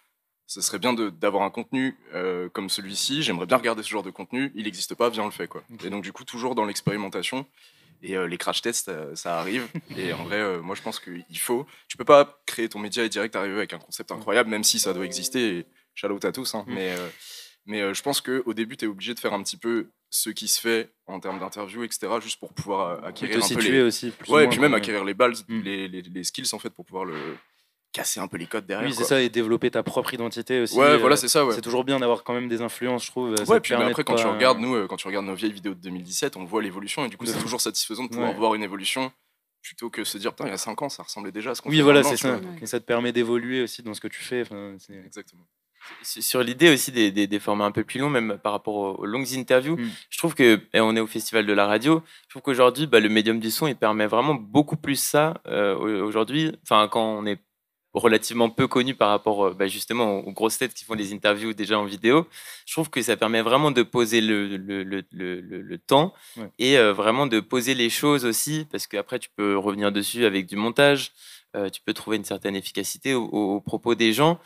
ce 0.51 0.59
serait 0.59 0.79
bien 0.79 0.91
d'avoir 0.91 1.43
un 1.43 1.49
contenu 1.49 1.97
euh, 2.13 2.49
comme 2.49 2.69
celui-ci. 2.69 3.23
J'aimerais 3.23 3.45
bien 3.45 3.55
regarder 3.55 3.83
ce 3.83 3.87
genre 3.87 4.03
de 4.03 4.09
contenu. 4.09 4.51
Il 4.53 4.65
n'existe 4.65 4.95
pas, 4.95 5.09
viens 5.09 5.23
on 5.23 5.27
le 5.27 5.31
fait. 5.31 5.47
Quoi. 5.47 5.63
Et 5.81 5.89
donc, 5.89 6.03
du 6.03 6.11
coup, 6.11 6.25
toujours 6.25 6.55
dans 6.55 6.65
l'expérimentation. 6.65 7.45
Et 8.03 8.17
euh, 8.17 8.27
les 8.27 8.37
crash 8.37 8.61
tests, 8.61 8.89
euh, 8.89 9.15
ça 9.15 9.39
arrive. 9.39 9.69
Et 9.97 10.11
en 10.11 10.25
vrai, 10.25 10.59
moi, 10.59 10.75
je 10.75 10.81
pense 10.81 10.99
qu'il 10.99 11.39
faut. 11.39 11.65
Tu 11.87 11.95
peux 11.95 12.03
pas 12.03 12.41
créer 12.45 12.67
ton 12.67 12.79
média 12.79 13.05
et 13.05 13.07
direct 13.07 13.33
arriver 13.37 13.55
avec 13.55 13.71
un 13.71 13.79
concept 13.79 14.11
incroyable, 14.11 14.49
même 14.49 14.65
si 14.65 14.77
ça 14.77 14.93
doit 14.93 15.05
exister. 15.05 15.59
Et 15.59 15.65
shout 15.93 16.19
à 16.21 16.31
tous. 16.33 16.53
Hein. 16.53 16.65
Mm. 16.67 16.73
Mais, 16.73 16.95
mais 17.65 17.93
je 17.93 18.01
pense 18.01 18.19
qu'au 18.19 18.53
début, 18.53 18.75
tu 18.75 18.83
es 18.83 18.87
obligé 18.89 19.13
de 19.13 19.21
faire 19.21 19.33
un 19.33 19.41
petit 19.43 19.57
peu 19.57 19.87
ce 20.09 20.31
qui 20.31 20.49
se 20.49 20.59
fait 20.59 20.91
en 21.07 21.21
termes 21.21 21.39
d'interview, 21.39 21.83
etc., 21.83 22.11
juste 22.21 22.41
pour 22.41 22.51
pouvoir 22.51 23.05
acquérir 23.05 23.41
un 23.41 23.47
peu 23.47 23.61
les... 23.61 23.81
aussi. 23.83 24.11
ouais, 24.27 24.43
et 24.43 24.47
puis 24.49 24.59
même 24.59 24.73
acquérir 24.73 25.05
les 25.05 25.13
balles, 25.13 25.35
mm. 25.47 25.61
les, 25.61 25.87
les, 25.87 26.01
les, 26.01 26.23
skills 26.25 26.53
en 26.53 26.59
fait 26.59 26.71
pour 26.71 26.85
pouvoir 26.85 27.05
le, 27.05 27.15
casser 27.91 28.19
un 28.19 28.27
peu 28.27 28.37
les 28.37 28.45
codes 28.45 28.65
derrière. 28.65 28.87
Oui, 28.87 28.95
c'est 28.95 29.03
ça, 29.03 29.21
et 29.21 29.29
développer 29.29 29.71
ta 29.71 29.83
propre 29.83 30.13
identité 30.13 30.61
aussi. 30.61 30.77
Ouais, 30.77 30.85
euh, 30.85 30.97
voilà, 30.97 31.15
c'est 31.15 31.27
ça. 31.27 31.45
Ouais. 31.45 31.53
C'est 31.53 31.61
toujours 31.61 31.83
bien 31.83 31.99
d'avoir 31.99 32.23
quand 32.23 32.33
même 32.33 32.47
des 32.47 32.61
influences, 32.61 33.05
je 33.05 33.11
trouve. 33.11 33.35
Ouais, 33.47 33.59
puis 33.59 33.73
après, 33.73 34.03
quand 34.03 34.15
tu 34.15 34.25
regardes, 34.25 34.59
nous, 34.59 34.75
euh, 34.75 34.87
quand 34.87 34.97
tu 34.97 35.07
regardes 35.07 35.25
nos 35.25 35.35
vieilles 35.35 35.51
vidéos 35.51 35.73
de 35.73 35.79
2017, 35.81 36.37
on 36.37 36.45
voit 36.45 36.61
l'évolution, 36.61 37.05
et 37.05 37.09
du 37.09 37.17
coup, 37.17 37.25
c'est 37.25 37.39
toujours 37.39 37.61
satisfaisant 37.61 38.05
de 38.05 38.09
pouvoir 38.09 38.33
voir 38.33 38.55
une 38.55 38.63
évolution 38.63 39.11
plutôt 39.61 39.91
que 39.91 40.03
se 40.03 40.17
dire, 40.17 40.31
putain, 40.31 40.47
il 40.47 40.51
y 40.51 40.53
a 40.53 40.57
5 40.57 40.81
ans, 40.81 40.89
ça 40.89 41.03
ressemblait 41.03 41.31
déjà 41.31 41.51
à 41.51 41.55
ce 41.55 41.61
qu'on 41.61 41.69
Oui, 41.69 41.81
voilà, 41.81 42.03
c'est 42.03 42.17
ça. 42.17 42.39
Et 42.61 42.65
ça 42.65 42.79
te 42.79 42.85
permet 42.85 43.11
d'évoluer 43.11 43.61
aussi 43.61 43.83
dans 43.83 43.93
ce 43.93 44.01
que 44.01 44.07
tu 44.07 44.21
fais. 44.21 44.43
Exactement. 45.05 45.45
Sur 46.03 46.43
l'idée 46.43 46.71
aussi 46.71 46.91
des, 46.91 47.11
des, 47.11 47.39
formats 47.39 47.65
un 47.65 47.71
peu 47.71 47.83
plus 47.83 47.99
longs, 47.99 48.09
même 48.09 48.37
par 48.41 48.51
rapport 48.51 48.99
aux, 48.99 49.05
longues 49.05 49.33
interviews, 49.33 49.77
mm. 49.77 49.89
je 50.11 50.17
trouve 50.19 50.35
que, 50.35 50.61
et 50.73 50.79
on 50.79 50.95
est 50.95 50.99
au 50.99 51.07
Festival 51.07 51.45
de 51.45 51.53
la 51.53 51.65
radio, 51.65 52.03
je 52.25 52.29
trouve 52.29 52.43
qu'aujourd'hui, 52.43 52.85
bah, 52.85 52.99
le 52.99 53.09
médium 53.09 53.39
du 53.39 53.49
son, 53.49 53.67
il 53.67 53.75
permet 53.75 54.05
vraiment 54.05 54.35
beaucoup 54.35 54.77
plus 54.77 54.95
ça. 54.95 55.41
Euh, 55.47 55.75
aujourd'hui, 55.75 56.55
enfin, 56.63 56.87
quand 56.87 57.03
on 57.03 57.25
est 57.25 57.39
relativement 57.93 58.49
peu 58.49 58.67
connu 58.67 58.95
par 58.95 59.09
rapport 59.09 59.47
euh, 59.47 59.53
bah, 59.53 59.67
justement 59.67 60.19
aux 60.19 60.31
grosses 60.31 60.57
têtes 60.57 60.73
qui 60.73 60.85
font 60.85 60.95
des 60.95 61.13
interviews 61.13 61.53
déjà 61.53 61.77
en 61.77 61.85
vidéo. 61.85 62.27
Je 62.65 62.73
trouve 62.73 62.89
que 62.89 63.01
ça 63.01 63.17
permet 63.17 63.41
vraiment 63.41 63.71
de 63.71 63.83
poser 63.83 64.21
le, 64.21 64.57
le, 64.57 64.83
le, 64.83 65.41
le 65.41 65.77
temps 65.77 66.13
et 66.57 66.77
euh, 66.77 66.93
vraiment 66.93 67.27
de 67.27 67.39
poser 67.39 67.73
les 67.73 67.89
choses 67.89 68.25
aussi, 68.25 68.65
parce 68.71 68.87
qu'après 68.87 69.19
tu 69.19 69.29
peux 69.35 69.57
revenir 69.57 69.91
dessus 69.91 70.25
avec 70.25 70.45
du 70.45 70.55
montage, 70.55 71.11
euh, 71.55 71.69
tu 71.69 71.81
peux 71.81 71.93
trouver 71.93 72.17
une 72.17 72.25
certaine 72.25 72.55
efficacité 72.55 73.13
au, 73.13 73.59
propos 73.59 73.95
des 73.95 74.13
gens. 74.13 74.39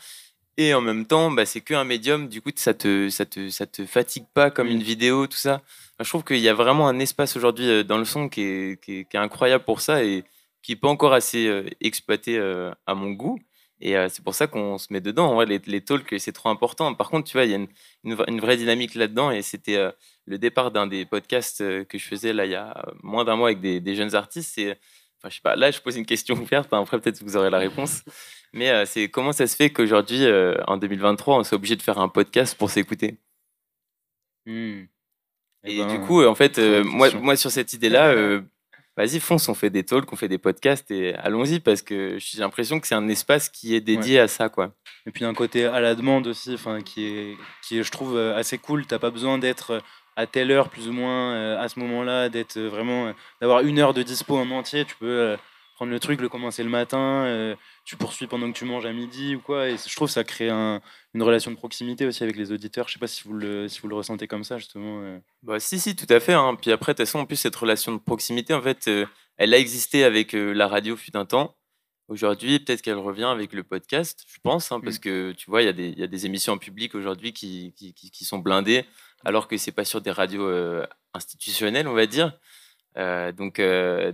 Et 0.58 0.72
en 0.72 0.80
même 0.80 1.04
temps, 1.04 1.30
bah, 1.30 1.44
c'est 1.44 1.60
qu'un 1.60 1.84
médium, 1.84 2.28
du 2.28 2.40
coup, 2.40 2.50
ça 2.56 2.72
te, 2.72 3.10
ça 3.10 3.26
te, 3.26 3.50
ça 3.50 3.66
te 3.66 3.84
fatigue 3.84 4.24
pas 4.32 4.50
comme 4.50 4.68
une 4.68 4.82
vidéo, 4.82 5.26
tout 5.26 5.36
ça. 5.36 5.60
je 6.00 6.08
trouve 6.08 6.24
qu'il 6.24 6.38
y 6.38 6.48
a 6.48 6.54
vraiment 6.54 6.88
un 6.88 6.98
espace 6.98 7.36
aujourd'hui 7.36 7.84
dans 7.84 7.98
le 7.98 8.06
son 8.06 8.30
qui 8.30 8.40
est, 8.40 8.82
qui, 8.82 9.00
est, 9.00 9.04
qui 9.04 9.16
est 9.16 9.20
incroyable 9.20 9.64
pour 9.64 9.82
ça. 9.82 10.02
Et, 10.02 10.24
qui 10.66 10.72
n'est 10.72 10.76
pas 10.76 10.88
encore 10.88 11.12
assez 11.12 11.46
euh, 11.46 11.64
exploité 11.80 12.38
euh, 12.38 12.72
à 12.86 12.96
mon 12.96 13.12
goût. 13.12 13.38
Et 13.80 13.96
euh, 13.96 14.08
c'est 14.08 14.24
pour 14.24 14.34
ça 14.34 14.48
qu'on 14.48 14.78
se 14.78 14.92
met 14.92 15.00
dedans. 15.00 15.30
En 15.30 15.34
vrai, 15.36 15.46
les, 15.46 15.60
les 15.64 15.80
talks, 15.80 16.12
c'est 16.18 16.32
trop 16.32 16.48
important. 16.48 16.92
Par 16.92 17.08
contre, 17.08 17.30
tu 17.30 17.36
vois, 17.36 17.44
il 17.44 17.52
y 17.52 17.54
a 17.54 17.56
une, 17.56 17.68
une, 18.02 18.40
vraie 18.40 18.56
dynamique 18.56 18.96
là-dedans. 18.96 19.30
Et 19.30 19.42
c'était 19.42 19.78
le 20.24 20.38
départ 20.38 20.72
d'un 20.72 20.88
des 20.88 21.04
podcasts 21.04 21.58
que 21.58 21.98
je 21.98 22.04
faisais 22.04 22.32
là 22.32 22.46
il 22.46 22.50
y 22.50 22.56
a 22.56 22.84
moins 23.04 23.24
d'un 23.24 23.36
mois 23.36 23.48
avec 23.48 23.60
des, 23.60 23.78
des 23.78 23.94
jeunes 23.94 24.16
artistes. 24.16 24.58
Enfin, 24.58 25.28
je 25.28 25.36
sais 25.36 25.40
pas, 25.40 25.54
là, 25.54 25.70
je 25.70 25.80
pose 25.80 25.96
une 25.96 26.06
question 26.06 26.34
ouverte. 26.34 26.72
Hein, 26.72 26.80
après, 26.80 27.00
peut-être 27.00 27.20
que 27.20 27.24
vous 27.24 27.36
aurez 27.36 27.50
la 27.50 27.58
réponse. 27.58 28.02
Mais 28.52 28.86
c'est 28.86 29.08
comment 29.08 29.32
ça 29.32 29.46
se 29.46 29.54
fait 29.54 29.70
qu'aujourd'hui, 29.70 30.26
en 30.66 30.78
2023, 30.78 31.38
on 31.38 31.44
soit 31.44 31.56
obligé 31.58 31.76
de 31.76 31.82
faire 31.82 31.98
un 31.98 32.08
podcast 32.08 32.58
pour 32.58 32.70
s'écouter? 32.70 33.20
Mmh. 34.46 34.86
Et, 35.64 35.78
eh 35.78 35.84
du 35.84 35.98
ben, 35.98 36.06
coup, 36.06 36.24
en 36.24 36.34
fait, 36.34 36.58
moi, 36.58 37.10
moi, 37.12 37.36
sur 37.36 37.52
cette 37.52 37.72
idée-là, 37.72 38.40
vas-y, 38.96 39.20
fonce, 39.20 39.48
on 39.48 39.54
fait 39.54 39.70
des 39.70 39.84
talks, 39.84 40.12
on 40.12 40.16
fait 40.16 40.28
des 40.28 40.38
podcasts 40.38 40.90
et 40.90 41.14
allons-y 41.14 41.60
parce 41.60 41.82
que 41.82 42.16
j'ai 42.18 42.40
l'impression 42.40 42.80
que 42.80 42.86
c'est 42.86 42.94
un 42.94 43.08
espace 43.08 43.48
qui 43.48 43.74
est 43.74 43.80
dédié 43.80 44.18
à 44.18 44.28
ça, 44.28 44.48
quoi. 44.48 44.72
Et 45.06 45.10
puis 45.10 45.24
un 45.24 45.34
côté 45.34 45.66
à 45.66 45.80
la 45.80 45.94
demande 45.94 46.26
aussi, 46.26 46.54
enfin, 46.54 46.80
qui 46.80 47.06
est, 47.06 47.36
qui 47.62 47.78
est, 47.78 47.82
je 47.82 47.90
trouve, 47.90 48.16
euh, 48.16 48.36
assez 48.36 48.58
cool. 48.58 48.86
T'as 48.86 48.98
pas 48.98 49.10
besoin 49.10 49.38
d'être 49.38 49.82
à 50.16 50.26
telle 50.26 50.50
heure 50.50 50.70
plus 50.70 50.88
ou 50.88 50.92
moins 50.92 51.34
euh, 51.34 51.60
à 51.60 51.68
ce 51.68 51.78
moment-là, 51.78 52.28
d'être 52.28 52.58
vraiment, 52.58 53.08
euh, 53.08 53.12
d'avoir 53.40 53.60
une 53.60 53.78
heure 53.78 53.94
de 53.94 54.02
dispo 54.02 54.36
en 54.36 54.50
entier. 54.50 54.84
Tu 54.84 54.96
peux 54.96 55.36
prendre 55.76 55.92
le 55.92 56.00
truc, 56.00 56.22
le 56.22 56.30
commencer 56.30 56.62
le 56.62 56.70
matin, 56.70 57.26
euh, 57.26 57.54
tu 57.84 57.96
poursuis 57.96 58.26
pendant 58.26 58.50
que 58.50 58.56
tu 58.56 58.64
manges 58.64 58.86
à 58.86 58.94
midi 58.94 59.36
ou 59.36 59.40
quoi. 59.40 59.68
Et 59.68 59.76
je 59.76 59.94
trouve 59.94 60.08
que 60.08 60.14
ça 60.14 60.24
crée 60.24 60.48
une 60.48 61.22
relation 61.22 61.50
de 61.50 61.56
proximité 61.56 62.06
aussi 62.06 62.22
avec 62.22 62.34
les 62.36 62.50
auditeurs. 62.50 62.88
Je 62.88 62.94
sais 62.94 62.98
pas 62.98 63.06
si 63.06 63.22
vous 63.24 63.34
le, 63.34 63.68
si 63.68 63.80
vous 63.80 63.88
le 63.88 63.94
ressentez 63.94 64.26
comme 64.26 64.42
ça, 64.42 64.56
justement. 64.56 65.02
Euh. 65.02 65.18
Bah, 65.42 65.60
si, 65.60 65.78
si, 65.78 65.94
tout 65.94 66.06
à 66.08 66.18
fait. 66.18 66.32
Hein. 66.32 66.56
Puis 66.60 66.72
après, 66.72 66.92
de 66.92 66.96
toute 66.96 67.06
façon, 67.06 67.18
en 67.18 67.26
plus, 67.26 67.36
cette 67.36 67.54
relation 67.54 67.92
de 67.92 67.98
proximité, 67.98 68.54
en 68.54 68.62
fait, 68.62 68.88
euh, 68.88 69.04
elle 69.36 69.52
a 69.52 69.58
existé 69.58 70.02
avec 70.02 70.32
la 70.32 70.66
radio 70.66 70.96
fut 70.96 71.14
un 71.14 71.26
temps. 71.26 71.54
Aujourd'hui, 72.08 72.58
peut-être 72.58 72.80
qu'elle 72.80 72.96
revient 72.96 73.24
avec 73.24 73.52
le 73.52 73.62
podcast, 73.62 74.24
je 74.26 74.38
pense, 74.42 74.72
hein, 74.72 74.80
parce 74.80 74.96
mm. 74.96 75.00
que 75.00 75.32
tu 75.32 75.50
vois, 75.50 75.62
il 75.62 75.78
y, 75.78 76.00
y, 76.00 76.02
a 76.02 76.06
des 76.06 76.24
émissions 76.24 76.54
en 76.54 76.58
public 76.58 76.94
aujourd'hui 76.94 77.34
qui, 77.34 77.74
qui, 77.76 77.92
qui, 77.92 78.24
sont 78.24 78.38
blindées, 78.38 78.86
alors 79.26 79.46
que 79.46 79.58
c'est 79.58 79.72
pas 79.72 79.84
sur 79.84 80.00
des 80.00 80.12
radios 80.12 80.48
institutionnelles, 81.12 81.86
on 81.88 81.94
va 81.94 82.06
dire. 82.06 82.32
donc, 83.36 83.60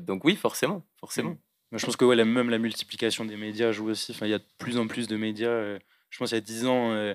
donc 0.01 0.25
oui, 0.25 0.35
forcément, 0.35 0.85
forcément. 0.99 1.37
Je 1.73 1.87
pense 1.87 1.97
que 1.97 2.05
ouais, 2.05 2.17
même 2.25 2.51
la 2.51 2.59
multiplication 2.59 3.25
des 3.25 3.37
médias 3.37 3.73
joue 3.73 3.89
aussi. 3.91 4.13
Enfin, 4.13 4.27
il 4.27 4.31
y 4.31 4.35
a 4.35 4.39
de 4.39 4.45
plus 4.59 4.79
en 4.79 4.87
plus 4.87 5.09
de 5.09 5.17
médias. 5.17 5.49
Euh, 5.49 5.79
je 6.11 6.19
pense 6.19 6.29
qu'il 6.29 6.37
y 6.37 6.39
a 6.39 6.45
10 6.45 6.67
ans, 6.67 6.93
euh, 6.93 7.15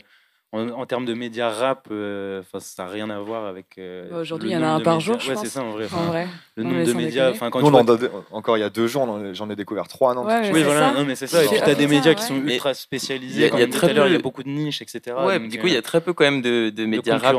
en, 0.51 0.85
termes 0.87 1.05
de 1.05 1.13
médias 1.13 1.49
rap, 1.51 1.87
euh, 1.91 2.41
ça 2.57 2.85
n'a 2.85 2.89
rien 2.89 3.09
à 3.11 3.19
voir 3.19 3.45
avec. 3.45 3.79
Aujourd'hui, 4.11 4.49
il 4.49 4.53
y 4.53 4.57
en 4.57 4.63
a 4.63 4.69
un 4.69 4.79
par 4.79 4.99
jour. 4.99 5.17
Ouais, 5.17 5.35
c'est 5.35 5.45
ça 5.45 5.61
en 5.61 5.71
vrai. 5.71 5.87
En 5.93 6.05
vrai. 6.05 6.27
Le 6.55 6.63
nombre 6.63 6.83
de 6.85 6.93
médias. 6.93 7.33
Quand 7.33 7.61
Nous, 7.61 8.07
encore 8.31 8.57
il 8.57 8.61
y 8.61 8.63
a 8.63 8.71
deux 8.71 8.87
jours, 8.87 9.07
j'en 9.33 9.49
ai 9.51 9.55
découvert 9.55 9.87
trois. 9.87 10.15
Non, 10.15 10.25
oui, 10.25 10.63
voilà. 10.63 10.93
Non, 10.93 11.05
mais 11.05 11.15
c'est 11.15 11.27
ça. 11.27 11.43
Et 11.43 11.47
puis, 11.47 11.57
tu 11.57 11.63
as 11.63 11.75
des 11.75 11.87
médias 11.87 12.15
qui 12.15 12.23
sont 12.23 12.35
ultra 12.35 12.73
spécialisés. 12.73 13.51
Il 13.53 13.59
y 13.59 13.63
a, 13.63 13.67
très 13.67 13.93
peu... 13.93 14.07
il 14.07 14.13
y 14.13 14.15
a 14.15 14.19
beaucoup 14.19 14.43
de 14.43 14.49
niches, 14.49 14.81
etc. 14.81 15.15
Ouais, 15.23 15.39
du 15.39 15.59
coup, 15.59 15.67
il 15.67 15.73
y 15.73 15.77
a 15.77 15.83
très 15.83 16.01
peu 16.01 16.13
quand 16.13 16.23
même 16.23 16.41
de, 16.41 16.85
médias 16.85 17.19
rap 17.19 17.35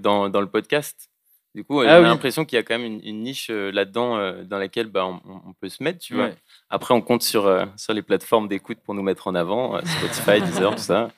dans 0.00 0.40
le 0.40 0.46
podcast. 0.46 1.11
Du 1.54 1.64
coup, 1.64 1.80
ah 1.80 1.98
j'ai 1.98 2.02
l'impression 2.02 2.46
qu'il 2.46 2.56
y 2.56 2.58
a 2.58 2.62
quand 2.62 2.78
même 2.78 3.00
une, 3.04 3.22
niche 3.22 3.48
euh, 3.50 3.70
là-dedans 3.70 4.16
euh, 4.16 4.42
dans 4.42 4.56
laquelle 4.56 4.86
bah, 4.86 5.04
on, 5.04 5.52
peut 5.52 5.68
se 5.68 5.82
mettre, 5.82 5.98
tu 5.98 6.14
vois. 6.14 6.30
Après, 6.70 6.94
on 6.94 7.02
compte 7.02 7.22
sur, 7.22 7.46
euh, 7.46 7.66
sur 7.76 7.92
les 7.92 8.00
plateformes 8.00 8.48
d'écoute 8.48 8.78
pour 8.82 8.94
nous 8.94 9.02
mettre 9.02 9.28
en 9.28 9.34
avant, 9.34 9.78
Spotify, 9.84 10.40
Deezer, 10.46 10.74
tout 10.74 10.82
ça. 10.82 11.10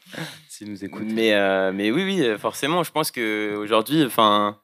Si 0.49 0.65
nous 0.65 0.85
écoutent. 0.85 1.07
Mais, 1.07 1.33
mais 1.73 1.93
oui, 1.93 2.03
oui, 2.05 2.39
forcément, 2.39 2.83
je 2.83 2.91
pense 2.91 3.13
qu'aujourd'hui, 3.13 4.05
enfin, 4.05 4.59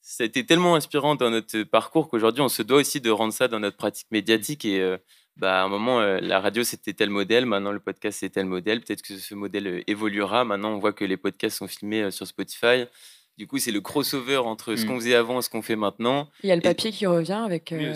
ça 0.00 0.22
a 0.22 0.26
été 0.26 0.46
tellement 0.46 0.76
inspirant 0.76 1.14
dans 1.14 1.28
notre 1.28 1.62
parcours 1.64 2.08
qu'aujourd'hui, 2.08 2.40
on 2.40 2.48
se 2.48 2.62
doit 2.62 2.78
aussi 2.78 3.02
de 3.02 3.10
rendre 3.10 3.34
ça 3.34 3.48
dans 3.48 3.60
notre 3.60 3.76
pratique 3.76 4.08
médiatique. 4.10 4.64
Et 4.64 4.96
bah, 5.36 5.60
à 5.60 5.64
un 5.64 5.68
moment, 5.68 6.00
la 6.00 6.40
radio, 6.40 6.64
c'était 6.64 6.94
tel 6.94 7.10
modèle, 7.10 7.44
maintenant 7.44 7.72
le 7.72 7.80
podcast, 7.80 8.20
c'est 8.20 8.30
tel 8.30 8.46
modèle. 8.46 8.80
Peut-être 8.80 9.02
que 9.02 9.18
ce 9.18 9.34
modèle 9.34 9.84
évoluera. 9.86 10.46
Maintenant, 10.46 10.70
on 10.70 10.78
voit 10.78 10.94
que 10.94 11.04
les 11.04 11.18
podcasts 11.18 11.58
sont 11.58 11.68
filmés 11.68 12.10
sur 12.10 12.26
Spotify. 12.26 12.86
Du 13.38 13.46
coup, 13.46 13.58
c'est 13.58 13.70
le 13.70 13.80
crossover 13.80 14.38
entre 14.38 14.76
ce 14.76 14.84
mm. 14.84 14.88
qu'on 14.88 14.94
faisait 14.96 15.14
avant 15.14 15.38
et 15.38 15.42
ce 15.42 15.50
qu'on 15.50 15.62
fait 15.62 15.76
maintenant. 15.76 16.28
Il 16.42 16.48
y 16.48 16.52
a 16.52 16.56
le 16.56 16.62
papier 16.62 16.90
qui 16.90 17.06
revient 17.06 17.42
avec, 17.44 17.70
euh, 17.72 17.94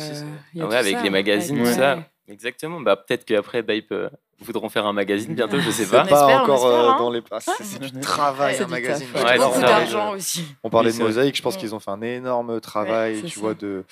ah 0.61 0.77
avec 0.77 1.03
les 1.03 1.11
magazines, 1.11 1.59
tout 1.59 1.67
ça. 1.67 2.05
Exactement. 2.29 2.81
Bah, 2.81 2.97
peut-être 2.97 3.25
qu'après, 3.25 3.63
Bape 3.63 3.91
euh, 3.91 4.09
voudront 4.39 4.69
faire 4.69 4.87
un 4.87 4.93
magazine 4.93 5.35
bientôt, 5.35 5.59
je 5.59 5.71
sais 5.71 5.87
pas. 5.87 6.05
pas 6.07 6.43
encore 6.43 6.67
euh, 6.67 6.91
hein. 6.91 6.97
dans 6.99 7.11
les 7.11 7.23
passes. 7.23 7.51
C'est 7.61 7.81
du 7.81 8.01
travail, 8.01 8.57
un 8.61 8.67
magazine. 8.67 9.09
beaucoup 9.13 9.61
d'argent 9.61 10.13
aussi. 10.13 10.45
On 10.63 10.71
parlait 10.71 10.93
de 10.93 10.99
Mosaïque, 10.99 11.37
je 11.37 11.43
pense 11.43 11.57
qu'ils 11.57 11.75
ont 11.75 11.81
fait 11.81 11.91
un 11.91 12.03
énorme 12.03 12.61
travail, 12.61 13.23
tu 13.25 13.39
vois, 13.39 13.55
de 13.55 13.85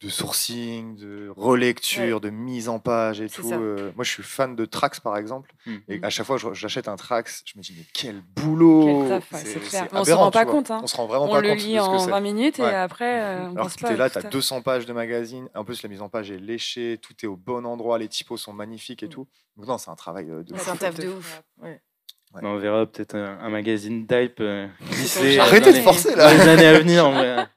de 0.00 0.08
sourcing, 0.08 0.94
de 0.94 1.32
relecture, 1.36 2.20
de 2.20 2.30
mise 2.30 2.68
en 2.68 2.78
page 2.78 3.20
et 3.20 3.28
tout. 3.28 3.52
Euh, 3.52 3.90
moi, 3.96 4.04
je 4.04 4.10
suis 4.10 4.22
fan 4.22 4.54
de 4.54 4.64
Trax, 4.64 5.00
par 5.00 5.16
exemple. 5.16 5.52
Hmm. 5.66 5.78
Et 5.88 5.98
à 6.02 6.10
chaque 6.10 6.26
fois 6.26 6.38
que 6.38 6.54
j'achète 6.54 6.86
un 6.86 6.94
Trax, 6.94 7.42
je 7.44 7.58
me 7.58 7.62
dis, 7.62 7.74
mais 7.76 7.84
quel 7.92 8.20
boulot 8.20 9.20
clair. 9.68 9.88
On 9.92 10.04
se 10.04 10.12
rend 10.12 10.30
pas 10.30 10.44
compte. 10.44 10.70
Hein. 10.70 10.80
On 10.84 10.86
se 10.86 10.96
rend 10.96 11.06
vraiment 11.06 11.26
pas 11.26 11.40
compte. 11.40 11.44
On 11.44 11.48
le 11.48 11.54
lit 11.54 11.80
en 11.80 12.06
20 12.06 12.20
minutes 12.20 12.58
et 12.60 12.64
après, 12.64 13.22
euh, 13.22 13.48
on 13.48 13.52
Alors 13.52 13.64
pense 13.64 13.76
pas. 13.76 13.92
là, 13.96 14.08
tu 14.08 14.18
as 14.18 14.22
200 14.22 14.62
pages 14.62 14.86
de 14.86 14.92
magazine. 14.92 15.48
En 15.54 15.64
plus, 15.64 15.82
la 15.82 15.88
mise 15.88 16.00
en 16.00 16.08
page 16.08 16.30
est 16.30 16.38
léchée, 16.38 16.98
tout 17.02 17.14
est 17.22 17.28
au 17.28 17.36
bon 17.36 17.66
endroit, 17.66 17.98
les 17.98 18.08
typos 18.08 18.36
sont 18.36 18.52
magnifiques 18.52 19.02
et 19.02 19.06
mm. 19.06 19.10
tout. 19.10 19.26
Donc, 19.56 19.66
non, 19.66 19.78
c'est 19.78 19.90
un 19.90 19.96
travail 19.96 20.26
de. 20.26 20.44
C'est 20.56 20.70
un 20.70 20.76
taf 20.76 20.94
de 20.94 21.08
ouf. 21.08 21.42
On 22.34 22.56
verra 22.58 22.86
peut-être 22.86 23.14
un, 23.16 23.48
magazine 23.48 24.06
d'hype 24.06 24.40
euh, 24.40 24.66
Arrêtez 25.40 25.72
de 25.72 25.78
forcer 25.78 26.14
là. 26.14 26.32
les 26.32 26.40
années 26.40 26.66
à 26.66 26.78
venir, 26.78 27.06
on 27.06 27.12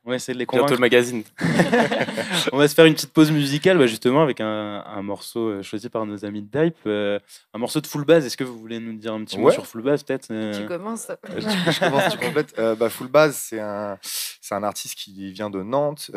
va, 0.09 0.15
essayer 0.15 0.33
de 0.33 0.39
les 0.39 0.45
convaincre. 0.45 0.67
Bientôt 0.67 0.75
le 0.75 0.81
magazine. 0.81 1.23
on 2.53 2.57
va 2.57 2.67
se 2.67 2.73
faire 2.73 2.85
une 2.85 2.93
petite 2.93 3.11
pause 3.11 3.31
musicale, 3.31 3.77
bah, 3.77 3.87
justement, 3.87 4.23
avec 4.23 4.39
un, 4.39 5.01
morceau 5.01 5.49
euh, 5.49 5.61
choisi 5.61 5.89
par 5.89 6.05
nos 6.05 6.23
amis 6.25 6.41
de 6.41 6.47
Dype. 6.47 6.77
Euh, 6.87 7.19
un 7.53 7.59
morceau 7.59 7.81
de 7.81 7.87
full 7.87 8.05
base. 8.05 8.25
Est-ce 8.25 8.37
que 8.37 8.43
vous 8.43 8.57
voulez 8.57 8.79
nous 8.79 8.93
dire 8.93 9.13
un 9.13 9.23
petit 9.23 9.37
mot 9.37 9.51
sur 9.51 9.67
full 9.67 9.81
base, 9.81 10.03
peut-être 10.03 10.27
Tu 10.27 10.65
commences. 10.65 11.11
je, 11.27 11.79
commence, 11.79 12.11
tu 12.11 12.25
complètes. 12.25 12.55
bah, 12.79 12.89
full 12.89 13.07
base, 13.07 13.35
c'est 13.35 13.59
un, 13.59 13.97
c'est 14.01 14.55
un 14.55 14.63
artiste 14.63 14.95
qui 14.95 15.31
vient 15.31 15.49
de 15.49 15.61
Nantes, 15.61 16.11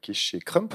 qui 0.00 0.10
est 0.10 0.14
chez 0.14 0.38
Crump 0.38 0.74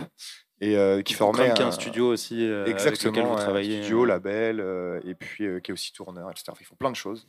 et 0.62 0.78
euh, 0.78 1.02
qui 1.02 1.15
formait 1.15 1.50
un, 1.50 1.67
un, 1.67 1.71
studio 1.71 2.08
aussi 2.08 2.47
euh, 2.47 2.65
exactement 2.67 3.12
avec 3.12 3.17
lequel 3.17 3.26
vous 3.26 3.36
travaillez 3.36 3.82
studio 3.82 4.04
euh. 4.04 4.08
label 4.08 5.02
et 5.04 5.15
puis 5.15 5.43
qui 5.62 5.71
est 5.71 5.74
aussi 5.74 5.91
tourneur 5.91 6.30
etc 6.30 6.54
ils 6.60 6.65
font 6.65 6.76
plein 6.76 6.91
de 6.91 6.95
choses. 6.95 7.28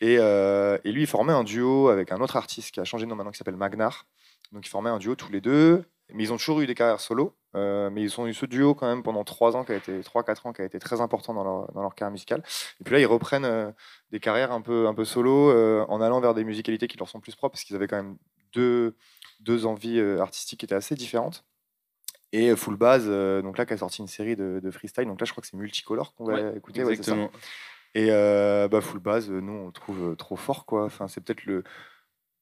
Et, 0.00 0.14
et, 0.14 0.92
lui 0.92 1.02
il 1.02 1.06
formait 1.06 1.32
un 1.32 1.44
duo 1.44 1.88
avec 1.88 2.12
un 2.12 2.20
autre 2.20 2.36
artiste 2.36 2.72
qui 2.72 2.80
a 2.80 2.84
changé 2.84 3.06
de 3.06 3.10
nom 3.10 3.16
maintenant 3.16 3.30
qui 3.30 3.38
s'appelle 3.38 3.56
Magnar. 3.56 4.06
Donc 4.52 4.66
ils 4.66 4.68
formaient 4.68 4.90
un 4.90 4.98
duo 4.98 5.14
tous 5.14 5.32
les 5.32 5.40
deux. 5.40 5.84
Mais 6.12 6.24
ils 6.24 6.34
ont 6.34 6.36
toujours 6.36 6.60
eu 6.60 6.66
des 6.66 6.74
carrières 6.74 7.00
solo 7.00 7.34
mais 7.54 8.02
ils 8.02 8.20
ont 8.20 8.26
eu 8.26 8.34
ce 8.34 8.44
duo 8.44 8.74
quand 8.74 8.88
même 8.88 9.04
pendant 9.04 9.22
3 9.22 9.56
ans 9.56 9.64
qui 9.64 9.72
a 9.72 9.76
été 9.76 10.00
3 10.02 10.24
4 10.24 10.46
ans 10.46 10.52
qui 10.52 10.60
a 10.60 10.64
été 10.64 10.80
très 10.80 11.00
important 11.00 11.32
dans 11.32 11.44
leur, 11.44 11.72
dans 11.72 11.82
leur 11.82 11.94
carrière 11.94 12.10
musicale. 12.10 12.42
Et 12.80 12.84
puis 12.84 12.92
là 12.92 13.00
ils 13.00 13.06
reprennent 13.06 13.72
des 14.10 14.18
carrières 14.18 14.50
un 14.50 14.60
peu 14.60 14.88
un 14.88 14.94
peu 14.94 15.04
solo 15.04 15.52
en 15.88 16.00
allant 16.00 16.20
vers 16.20 16.34
des 16.34 16.42
musicalités 16.44 16.88
qui 16.88 16.98
leur 16.98 17.08
sont 17.08 17.20
plus 17.20 17.36
propres 17.36 17.52
parce 17.52 17.62
qu'ils 17.62 17.76
avaient 17.76 17.86
quand 17.86 17.96
même 17.96 18.16
deux 18.52 18.96
deux 19.40 19.64
envies 19.64 20.00
artistiques 20.00 20.60
qui 20.60 20.66
étaient 20.66 20.74
assez 20.74 20.96
différentes 20.96 21.44
et 22.34 22.56
Full 22.56 22.76
Base, 22.76 23.04
euh, 23.06 23.42
donc 23.42 23.58
là, 23.58 23.64
qui 23.64 23.74
a 23.74 23.76
sorti 23.76 24.02
une 24.02 24.08
série 24.08 24.34
de, 24.34 24.70
freestyle. 24.72 25.06
Donc 25.06 25.20
là, 25.20 25.24
je 25.24 25.30
crois 25.30 25.40
que 25.40 25.46
c'est 25.46 25.56
Multicolore 25.56 26.14
qu'on 26.14 26.24
va 26.24 26.50
écouter. 26.50 26.80
Exactement. 26.80 27.30
et 27.94 28.08
euh, 28.10 28.66
bah, 28.66 28.80
Full 28.80 28.98
Base, 28.98 29.30
nous, 29.30 29.52
on 29.52 29.66
le 29.66 29.72
trouve 29.72 30.10
euh, 30.10 30.14
trop 30.16 30.34
fort. 30.34 30.66
Quoi. 30.66 30.84
Enfin, 30.84 31.06
c'est 31.06 31.22
peut-être 31.22 31.44
le, 31.44 31.62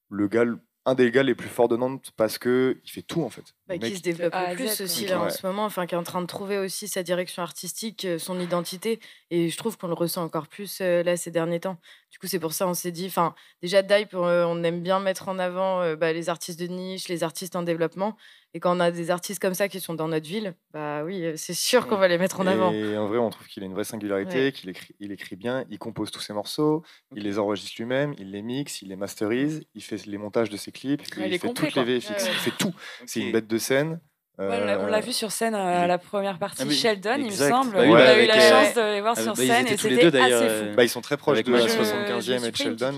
le 0.09 0.28
gars 0.28 0.46
un 0.85 0.94
des 0.94 1.11
gars 1.12 1.22
les 1.22 1.35
plus 1.35 1.48
forts 1.48 1.68
de 1.68 1.76
Nantes 1.76 2.11
parce 2.16 2.38
que 2.38 2.81
il 2.85 2.90
fait 2.90 3.02
tout 3.02 3.22
en 3.22 3.28
fait. 3.28 3.55
Bah, 3.68 3.79
qui 3.79 3.96
se 3.96 4.03
développe 4.03 4.35
le 4.35 4.57
plus 4.57 4.81
aussi 4.81 5.07
là 5.07 5.20
en 5.20 5.31
ce 5.31 5.46
moment, 5.46 5.64
enfin 5.64 5.87
qui 5.87 5.94
est 5.94 5.98
en 5.98 6.03
train 6.03 6.20
de 6.20 6.27
trouver 6.27 6.59
aussi 6.59 6.88
sa 6.88 7.05
direction 7.05 7.44
artistique, 7.44 8.05
euh, 8.05 8.18
son 8.18 8.40
identité, 8.40 8.98
et 9.31 9.51
je 9.51 9.57
trouve 9.57 9.79
qu'on 9.79 9.87
le 9.87 9.94
ressent 9.94 10.25
encore 10.25 10.48
plus 10.48 10.81
euh, 10.81 11.05
là 11.05 11.16
ces 11.16 11.31
derniers 11.31 11.61
temps. 11.61 11.77
Du 12.11 12.18
coup, 12.18 12.27
c'est 12.27 12.40
pour 12.40 12.53
ça 12.55 12.66
on 12.66 12.75
s'est 12.75 12.90
dit, 12.90 13.07
enfin 13.07 13.37
déjà 13.62 13.83
Dype, 13.83 14.14
euh, 14.14 14.44
on 14.48 14.64
aime 14.64 14.83
bien 14.83 14.98
mettre 14.98 15.29
en 15.29 15.38
avant 15.38 15.94
bah, 15.94 16.12
les 16.12 16.29
artistes 16.29 16.59
de 16.59 16.66
niche, 16.66 17.07
les 17.07 17.22
artistes 17.22 17.55
en 17.55 17.62
développement, 17.62 18.16
et 18.55 18.61
quand 18.61 18.77
on 18.77 18.81
a 18.81 18.90
des 18.90 19.11
artistes 19.11 19.40
comme 19.40 19.55
ça 19.55 19.68
qui 19.68 19.81
sont 19.81 19.94
dans 19.94 20.09
notre 20.09 20.27
ville, 20.27 20.55
bah 20.75 21.05
oui, 21.05 21.25
c'est 21.37 21.55
sûr 21.55 21.87
qu'on 21.87 21.96
va 21.96 22.07
les 22.07 22.18
mettre 22.18 22.40
en 22.40 22.46
avant. 22.46 22.70
Et 22.70 22.98
en 22.98 23.07
vrai, 23.07 23.16
on 23.16 23.31
trouve 23.31 23.46
qu'il 23.46 23.62
a 23.62 23.66
une 23.66 23.72
vraie 23.72 23.85
singularité, 23.85 24.53
qu'il 24.53 24.68
écrit, 24.68 24.94
il 25.01 25.11
écrit 25.11 25.37
bien, 25.37 25.64
il 25.70 25.79
compose 25.79 26.11
tous 26.11 26.20
ses 26.20 26.35
morceaux, 26.35 26.83
il 27.16 27.22
les 27.22 27.38
enregistre 27.38 27.72
lui-même, 27.79 28.14
il 28.18 28.31
les 28.31 28.42
mixe, 28.42 28.83
il 28.83 28.88
les 28.88 28.96
masterise, 28.96 29.64
il 29.75 29.83
fait 29.83 30.05
les 30.05 30.18
montages 30.18 30.51
de 30.51 30.59
ses 30.59 30.70
clips, 30.70 31.01
il, 31.16 31.38
fait 31.38 31.55
toutes 31.55 31.75
les 31.75 31.85
VFX, 31.85 32.27
il 32.27 32.35
fait 32.35 32.57
tout. 32.59 32.75
C'est 33.07 33.20
une 33.20 33.33
bête 33.33 33.46
de 33.46 33.57
scène. 33.62 34.01
on 34.38 34.46
l'a 34.46 34.96
euh, 34.96 35.01
vu 35.01 35.12
sur 35.12 35.33
scène 35.33 35.55
euh, 35.55 35.85
à 35.85 35.87
la 35.87 35.98
première 35.98 36.38
partie, 36.38 36.64
ah 36.66 36.70
Sheldon, 36.70 37.16
il 37.18 37.27
me 37.27 37.31
semble. 37.31 37.72
Bah 37.72 37.83
on 37.87 37.94
a 37.94 38.18
eu 38.18 38.27
la 38.27 38.40
chance 38.40 38.75
de 38.75 38.94
les 38.94 39.01
voir 39.01 39.14
ah, 39.16 39.22
sur 39.22 39.35
bah, 39.35 39.42
scène 39.42 39.66
et 39.66 39.77
c'était 39.77 40.20
assez 40.20 40.48
fou. 40.48 40.77
Bah, 40.77 40.85
ils 40.85 40.88
sont 40.88 41.01
très 41.01 41.16
proches 41.16 41.42
de 41.42 41.53
la 41.53 41.66
75e 41.66 42.44
et 42.44 42.51
de 42.51 42.57
Sheldon. 42.57 42.94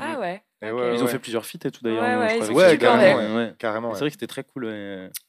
Ah 0.00 0.18
ouais. 0.18 0.42
Ils 0.60 1.04
ont 1.04 1.06
fait 1.06 1.20
plusieurs 1.20 1.46
feats 1.46 1.64
et 1.64 1.70
tout 1.70 1.82
d'ailleurs. 1.82 2.02
Ouais, 2.50 3.54
carrément. 3.58 3.94
C'est 3.94 4.00
vrai 4.00 4.08
que 4.08 4.14
c'était 4.14 4.26
très 4.26 4.44
cool. 4.44 4.66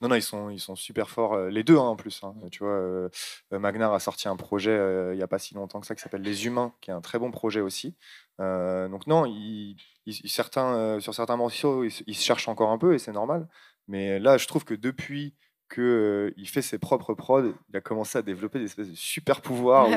Non, 0.02 0.10
non, 0.10 0.15
ils 0.15 0.24
sont, 0.24 0.50
ils 0.50 0.60
sont 0.60 0.76
super 0.76 1.10
forts. 1.10 1.34
Euh, 1.34 1.50
les 1.50 1.63
deux, 1.63 1.78
hein, 1.78 1.82
en 1.82 1.96
plus. 1.96 2.22
Hein. 2.24 2.34
Tu 2.52 2.60
vois, 2.60 2.72
euh, 2.72 3.10
Magnar 3.52 3.94
a 3.94 4.00
sorti 4.00 4.28
un 4.28 4.36
projet 4.36 4.76
il 5.12 5.18
n'y 5.18 5.24
a 5.24 5.28
pas 5.28 5.39
si 5.39 5.54
longtemps 5.54 5.80
que 5.80 5.88
ça 5.88 5.96
qui 5.96 6.02
s'appelle 6.02 6.22
Les 6.22 6.46
Humains, 6.46 6.74
qui 6.82 6.89
est 6.89 6.94
un 6.94 7.02
très 7.02 7.20
bon 7.20 7.32
projet 7.32 7.62
aussi. 7.62 7.96
donc, 8.39 9.06
non, 9.08 9.32
certains, 10.26 11.00
sur 11.00 11.13
certains 11.13 11.38
morceaux, 11.38 11.84
ils, 11.84 11.92
se 11.92 12.24
cherchent 12.24 12.48
encore 12.48 12.72
un 12.72 12.78
peu 12.78 12.96
et 12.96 13.00
c'est 13.00 13.12
normal. 13.12 13.48
Mais 13.89 14.19
là, 14.19 14.38
je 14.38 14.47
trouve 14.47 14.63
que 14.63 14.73
depuis 14.73 15.34
qu'il 15.73 15.84
euh, 15.84 16.32
fait 16.45 16.62
ses 16.62 16.80
propres 16.80 17.13
prods, 17.13 17.54
il 17.69 17.78
a 17.78 17.82
commencé 17.82 18.17
à 18.17 18.21
développer 18.21 18.60
des 18.60 18.65
espèces 18.65 18.89
de 18.89 18.95
super 18.95 19.41
pouvoirs. 19.41 19.89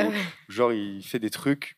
genre, 0.49 0.73
il 0.73 1.03
fait 1.03 1.21
des 1.21 1.31
trucs 1.31 1.77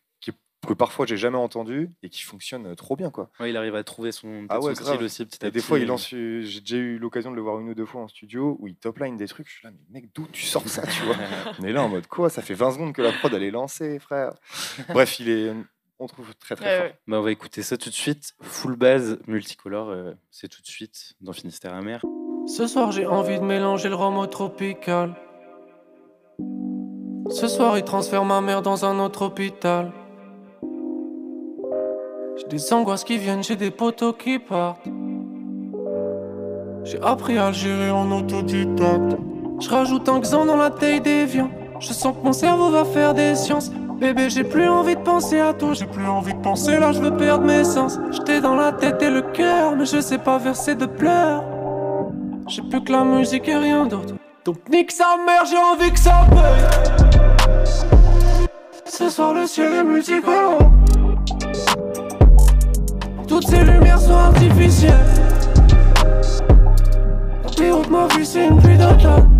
que 0.64 0.72
parfois 0.72 1.07
j'ai 1.07 1.16
jamais 1.16 1.37
entendu 1.37 1.90
et 2.03 2.09
qui 2.09 2.22
fonctionnent 2.22 2.74
trop 2.74 2.96
bien. 2.96 3.11
Quoi. 3.11 3.31
il 3.40 3.57
arrive 3.57 3.74
à 3.74 3.85
trouver 3.85 4.12
son, 4.12 4.46
ah 4.48 4.61
style 4.74 5.03
aussi 5.03 5.24
petit 5.24 5.44
à 5.44 5.50
Des 5.50 5.61
fois, 5.61 5.79
il 5.79 5.87
lance. 5.87 6.09
J'ai 6.09 6.61
déjà 6.61 6.77
eu 6.77 6.98
l'occasion 6.98 7.31
de 7.31 7.37
le 7.37 7.42
voir 7.42 7.61
une 7.61 7.68
ou 7.68 7.74
deux 7.74 7.87
fois 7.87 8.03
en 8.03 8.09
studio 8.09 8.57
où 8.61 8.66
il 8.66 8.77
top 8.77 8.98
line 9.00 9.16
des 9.16 9.29
trucs. 9.29 9.48
Je 9.48 9.55
suis 9.55 9.64
là, 9.64 9.72
mais 9.72 10.00
mec, 10.00 10.11
d'où 10.14 10.27
tu 10.33 10.42
sors 10.42 10.66
ça 10.66 10.83
tu 10.87 11.03
vois? 11.03 11.16
On 11.61 11.64
est 11.64 11.72
là 11.72 11.83
en 11.83 11.88
mode 11.88 12.07
quoi? 12.07 12.31
Ça 12.31 12.42
fait 12.42 12.55
20 12.55 12.72
secondes 12.72 12.92
que 12.92 13.03
la 13.03 13.12
prod 13.12 13.33
elle 13.35 13.42
est 13.42 13.50
lancée, 13.50 13.98
frère. 13.98 14.33
Bref, 14.88 15.20
il 15.20 15.29
est 15.29 15.53
on 15.99 16.07
trouve 16.07 16.35
très 16.37 16.57
très 16.57 16.79
fort. 16.79 16.89
Bah, 17.07 17.19
on 17.19 17.23
va 17.23 17.31
écouter 17.31 17.63
ça 17.63 17.77
tout 17.77 17.89
de 17.89 17.95
suite. 17.95 18.35
Full 18.41 18.77
base 18.77 19.19
multicolore, 19.27 19.91
euh, 19.91 20.13
c'est 20.31 20.49
tout 20.49 20.63
de 20.63 20.67
suite 20.67 21.15
dans 21.21 21.33
Finistère 21.33 21.75
amer. 21.75 22.03
Ce 22.47 22.67
soir 22.67 22.93
j'ai 22.93 23.07
envie 23.07 23.39
de 23.39 23.45
mélanger 23.45 23.89
le 23.89 23.95
rhum 23.95 24.19
au 24.19 24.27
tropical. 24.27 25.15
Ce 27.31 27.49
soir 27.49 27.79
il 27.79 27.85
transfère 27.85 28.25
ma 28.25 28.41
mère 28.41 28.63
dans 28.63 28.85
un 28.85 28.99
autre 28.99 29.23
hôpital. 29.27 29.93
J'ai 32.37 32.49
des 32.49 32.73
angoisses 32.73 33.05
qui 33.05 33.17
viennent, 33.17 33.43
j'ai 33.43 33.57
des 33.57 33.71
poteaux 33.71 34.13
qui 34.13 34.39
partent. 34.39 34.89
J'ai 36.85 37.01
appris 37.01 37.39
à 37.39 37.49
le 37.49 37.55
gérer 37.55 37.91
en 37.91 38.11
autodidacte. 38.11 39.17
Je 39.61 39.71
rajoute 39.71 40.09
un 40.09 40.21
xan 40.21 40.45
dans 40.45 40.57
la 40.57 40.71
taille 40.71 41.01
des 41.01 41.25
viands. 41.25 41.51
Je 41.81 41.93
sens 41.93 42.15
que 42.17 42.23
mon 42.23 42.33
cerveau 42.33 42.71
va 42.71 42.85
faire 42.85 43.15
des 43.15 43.35
sciences. 43.35 43.71
Bébé, 43.99 44.29
j'ai 44.29 44.43
plus 44.43 44.69
envie 44.69 44.97
de 44.97 45.01
penser 45.01 45.39
à 45.39 45.53
toi, 45.53 45.73
j'ai 45.73 45.87
plus 45.87 46.07
envie 46.07 46.35
de 46.35 46.41
penser 46.41 46.79
là, 46.79 46.91
je 46.91 47.01
veux 47.01 47.17
perdre 47.17 47.45
mes 47.45 47.63
sens. 47.63 48.01
J'étais 48.11 48.41
dans 48.41 48.57
la 48.57 48.73
tête 48.73 49.01
et 49.03 49.11
le 49.11 49.23
cœur, 49.23 49.77
mais 49.77 49.87
je 49.87 50.01
sais 50.01 50.19
pas 50.19 50.37
verser 50.37 50.75
de 50.75 50.87
pleurs. 50.87 51.45
J'ai 52.49 52.63
plus 52.63 52.83
que 52.83 52.91
la 52.91 53.05
musique 53.05 53.49
et 53.49 53.57
rien 53.57 53.87
d'autre. 53.87 54.15
Donc 54.45 54.57
nique 54.69 54.91
sa 54.91 55.17
mère, 55.25 55.45
j'ai 55.49 55.57
envie 55.57 55.93
que 55.93 55.99
ça 55.99 56.27
paye. 56.29 58.49
Ce 58.85 59.09
soir 59.09 59.33
le 59.33 59.47
ciel 59.47 59.73
est 59.73 59.85
multicolore. 59.85 60.59
Toutes 63.29 63.47
ces 63.47 63.65
lumières 63.65 64.01
sont 64.01 64.17
artificielles. 64.17 65.07
Plus 67.57 67.71
haute 67.71 67.91
ma 67.91 68.09
vie 68.09 68.27
c'est 68.27 68.49
une 68.49 68.61
pluie 68.61 68.77
d'automne. 68.77 69.31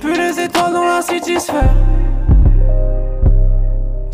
Plus 0.00 0.14
les 0.14 0.40
étoiles 0.40 0.72
dans 0.72 0.84
la 0.84 1.02
city 1.02 1.38
sphère. 1.38 1.72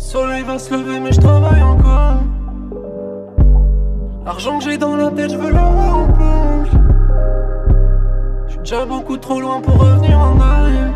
Le 0.07 0.11
soleil 0.13 0.43
va 0.43 0.57
se 0.57 0.73
lever 0.73 1.01
mais 1.01 1.11
je 1.11 1.19
travaille 1.19 1.61
encore. 1.61 2.21
L'argent 4.25 4.57
que 4.57 4.63
j'ai 4.63 4.77
dans 4.77 4.95
la 4.95 5.11
tête, 5.11 5.31
je 5.31 5.35
veux 5.35 5.51
l'avoir 5.51 5.97
en 5.97 6.07
poche. 6.07 6.69
J'suis 8.47 8.59
déjà 8.59 8.85
beaucoup 8.85 9.17
trop 9.17 9.41
loin 9.41 9.59
pour 9.59 9.77
revenir 9.77 10.17
en 10.17 10.39
arrière. 10.39 10.93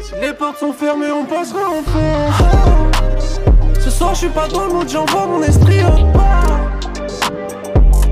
Si 0.00 0.12
les 0.20 0.32
portes 0.32 0.58
sont 0.58 0.72
fermées, 0.72 1.12
on 1.12 1.24
passera 1.24 1.60
en 1.70 1.82
force. 1.84 3.40
Ce 3.78 3.90
soir, 3.90 4.12
je 4.14 4.18
suis 4.18 4.28
pas 4.30 4.48
dans 4.48 4.66
le 4.66 4.72
mood, 4.72 4.88
j'envoie 4.88 5.26
mon 5.28 5.40
esprit 5.44 5.84
au 5.84 6.12
part. 6.12 6.58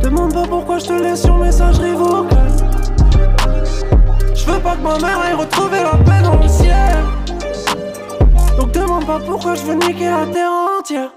Demande 0.00 0.32
pas 0.32 0.46
pourquoi 0.46 0.78
je 0.78 0.86
te 0.86 0.92
laisse 0.92 1.22
sur 1.22 1.36
messagerie 1.38 1.94
vocale. 1.94 2.52
Je 4.32 4.44
veux 4.46 4.60
pas 4.60 4.76
que 4.76 4.82
ma 4.82 4.96
mère 5.00 5.18
aille 5.18 5.34
retrouver 5.34 5.82
la 5.82 5.98
paix 6.04 6.22
dans 6.22 6.36
le 6.40 6.46
ciel. 6.46 7.17
Donc 8.58 8.72
demande 8.72 9.06
pas 9.06 9.20
pourquoi 9.20 9.54
je 9.54 9.62
veux 9.62 9.74
niquer 9.74 10.10
la 10.10 10.26
terre 10.26 10.50
entière 10.50 11.12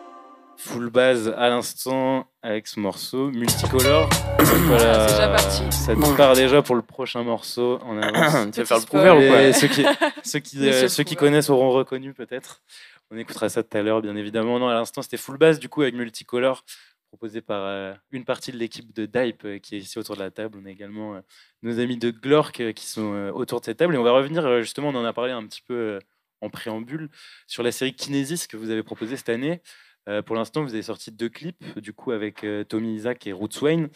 full 0.58 0.92
base 0.92 1.34
à 1.36 1.50
l'instant 1.50 2.28
avec 2.44 2.68
ce 2.68 2.80
morceau 2.80 3.32
multicolore. 3.32 4.08
voilà, 4.40 5.08
c'est 5.08 5.16
déjà 5.16 5.28
parti. 5.28 5.64
Ça 5.72 5.96
te 5.96 6.16
part 6.18 6.36
déjà 6.36 6.62
pour 6.62 6.76
le 6.76 6.84
prochain 6.84 7.24
morceau 7.24 7.80
en 7.82 7.98
avance. 7.98 8.52
tu 8.54 8.60
vas 8.60 8.66
faire 8.68 8.78
le 8.78 8.86
prouver 8.86 9.10
ou 9.10 9.28
quoi 9.28 9.54
Ceux 9.54 9.68
qui, 9.68 9.84
ceux 10.24 10.38
qui, 10.38 10.70
euh, 10.70 10.88
ceux 10.88 11.04
qui 11.04 11.16
connaissent 11.16 11.50
auront 11.50 11.72
reconnu 11.72 12.14
peut-être. 12.14 12.62
On 13.10 13.18
écoutera 13.18 13.50
ça 13.50 13.64
tout 13.64 13.76
à 13.76 13.82
l'heure, 13.82 14.04
bien 14.04 14.16
évidemment. 14.16 14.60
Non, 14.60 14.70
à 14.70 14.76
l'instant, 14.76 15.02
c'était 15.02 15.18
full 15.18 15.40
base 15.40 15.58
du 15.58 15.68
coup 15.68 15.82
avec 15.82 15.96
multicolore 15.96 16.64
proposé 17.08 17.42
par 17.42 17.64
euh, 17.66 17.94
une 18.12 18.24
partie 18.24 18.52
de 18.52 18.58
l'équipe 18.58 18.94
de 18.94 19.08
Dype 19.08 19.44
euh, 19.46 19.58
qui 19.58 19.78
est 19.78 19.80
ici 19.80 19.98
autour 19.98 20.16
de 20.16 20.22
la 20.22 20.30
table. 20.30 20.60
On 20.62 20.66
a 20.68 20.70
également 20.70 21.20
nos 21.64 21.80
amis 21.80 21.98
de 21.98 22.12
Glork 22.12 22.72
qui 22.74 22.86
sont 22.86 23.32
autour 23.34 23.62
de 23.62 23.66
cette 23.66 23.78
table. 23.78 23.96
Et 23.96 23.98
on 23.98 24.04
va 24.04 24.12
revenir, 24.12 24.62
justement, 24.62 24.89
on 24.89 24.96
en 24.96 25.06
a 25.06 25.12
parlé 25.12 25.32
un 25.32 25.44
petit 25.48 25.64
peu 25.68 26.00
en 26.42 26.50
préambule, 26.50 27.10
sur 27.48 27.64
la 27.64 27.72
série 27.72 27.94
Kinesis 27.94 28.48
que 28.48 28.58
vous 28.58 28.70
avez 28.70 28.84
proposée 28.84 29.18
cette 29.18 29.30
année. 29.30 29.62
Euh, 30.10 30.22
pour 30.22 30.36
l'instant, 30.36 30.64
vous 30.64 30.74
avez 30.74 30.84
sorti 30.84 31.12
deux 31.12 31.30
clips, 31.30 31.80
du 31.80 31.94
coup, 31.94 32.12
avec 32.12 32.44
euh, 32.44 32.64
Tommy 32.64 32.96
Isaac 32.96 33.28
et 33.28 33.34
Roots 33.34 33.62
Wayne. 33.62 33.89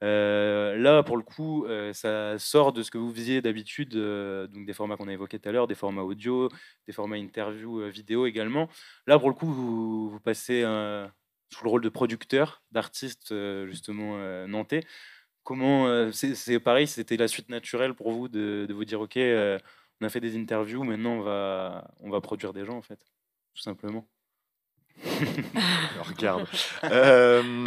là, 0.00 1.02
pour 1.02 1.16
le 1.16 1.22
coup, 1.22 1.66
ça 1.92 2.38
sort 2.38 2.72
de 2.72 2.82
ce 2.82 2.90
que 2.90 2.98
vous 2.98 3.12
faisiez 3.12 3.42
d'habitude, 3.42 3.94
donc 3.94 4.66
des 4.66 4.72
formats 4.72 4.96
qu'on 4.96 5.08
a 5.08 5.12
évoqués 5.12 5.38
tout 5.40 5.48
à 5.48 5.52
l'heure, 5.52 5.66
des 5.66 5.74
formats 5.74 6.02
audio, 6.02 6.48
des 6.86 6.92
formats 6.92 7.16
interview, 7.16 7.80
vidéo 7.90 8.26
également. 8.26 8.68
Là, 9.06 9.18
pour 9.18 9.28
le 9.28 9.34
coup, 9.34 9.52
vous, 9.52 10.08
vous 10.08 10.20
passez 10.20 10.62
sous 11.50 11.64
le 11.64 11.70
rôle 11.70 11.82
de 11.82 11.88
producteur, 11.88 12.62
d'artiste 12.70 13.34
justement 13.66 14.18
nantais. 14.46 14.84
Comment 15.42 16.12
c'est 16.12 16.60
pareil, 16.60 16.86
c'était 16.86 17.16
la 17.16 17.26
suite 17.26 17.48
naturelle 17.48 17.94
pour 17.94 18.12
vous 18.12 18.28
de, 18.28 18.66
de 18.68 18.74
vous 18.74 18.84
dire 18.84 19.00
ok, 19.00 19.18
on 20.00 20.06
a 20.06 20.08
fait 20.08 20.20
des 20.20 20.36
interviews, 20.36 20.84
maintenant 20.84 21.12
on 21.12 21.22
va 21.22 21.90
on 22.00 22.10
va 22.10 22.20
produire 22.20 22.52
des 22.52 22.64
gens 22.64 22.76
en 22.76 22.82
fait, 22.82 23.00
tout 23.54 23.62
simplement. 23.62 24.06
regarde. 26.02 26.46
euh, 26.84 27.66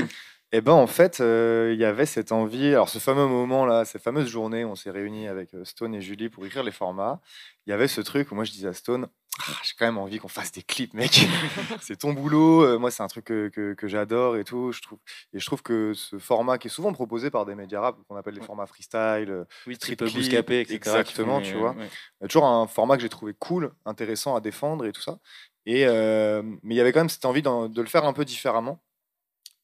et 0.53 0.57
eh 0.57 0.61
ben 0.61 0.73
en 0.73 0.87
fait, 0.87 1.19
il 1.19 1.79
y 1.79 1.85
avait 1.85 2.05
cette 2.05 2.33
envie. 2.33 2.67
Alors 2.67 2.89
ce 2.89 2.99
fameux 2.99 3.25
moment 3.27 3.65
là, 3.65 3.85
ces 3.85 3.99
fameuses 3.99 4.27
journées, 4.27 4.65
où 4.65 4.69
on 4.69 4.75
s'est 4.75 4.91
réunis 4.91 5.29
avec 5.29 5.51
Stone 5.63 5.95
et 5.95 6.01
Julie 6.01 6.27
pour 6.27 6.45
écrire 6.45 6.63
les 6.63 6.71
formats. 6.71 7.21
Il 7.65 7.69
y 7.69 7.73
avait 7.73 7.87
ce 7.87 8.01
truc 8.01 8.31
où 8.31 8.35
moi 8.35 8.43
je 8.43 8.51
disais 8.51 8.67
à 8.67 8.73
Stone, 8.73 9.07
«Ah, 9.39 9.53
j'ai 9.63 9.73
quand 9.77 9.85
même 9.85 9.97
envie 9.97 10.19
qu'on 10.19 10.27
fasse 10.27 10.51
des 10.51 10.61
clips, 10.61 10.93
mec. 10.93 11.25
c'est 11.81 11.97
ton 11.97 12.13
boulot. 12.13 12.77
moi, 12.79 12.91
c'est 12.91 13.01
un 13.01 13.07
truc 13.07 13.25
que, 13.25 13.49
que, 13.49 13.87
j'adore 13.87 14.35
et 14.37 14.43
tout. 14.43 14.71
Je 14.71 14.81
trouve, 14.81 14.99
et 15.33 15.39
je 15.39 15.45
trouve 15.45 15.63
que 15.63 15.93
ce 15.93 16.19
format 16.19 16.57
qui 16.57 16.67
est 16.67 16.71
souvent 16.71 16.93
proposé 16.93 17.31
par 17.31 17.45
des 17.45 17.55
médias 17.55 17.79
rap, 17.79 17.97
qu'on 18.07 18.15
appelle 18.17 18.35
les 18.35 18.41
formats 18.41 18.67
freestyle, 18.67 19.45
oui, 19.65 19.75
street 19.75 19.95
clip, 19.95 20.49
etc. 20.51 20.73
Exactement, 20.73 21.41
tu 21.41 21.55
vois. 21.55 21.75
Toujours 22.27 22.45
un 22.45 22.67
format 22.67 22.97
que 22.97 23.01
j'ai 23.01 23.09
trouvé 23.09 23.33
cool, 23.33 23.73
intéressant 23.85 24.35
à 24.35 24.41
défendre 24.41 24.85
et 24.85 24.91
tout 24.91 25.01
ça. 25.01 25.19
Et, 25.65 25.85
mais 25.85 26.75
il 26.75 26.77
y 26.77 26.81
avait 26.81 26.91
quand 26.91 26.99
même 26.99 27.09
cette 27.09 27.25
envie 27.25 27.41
de 27.41 27.81
le 27.81 27.87
faire 27.87 28.05
un 28.05 28.13
peu 28.13 28.25
différemment. 28.25 28.83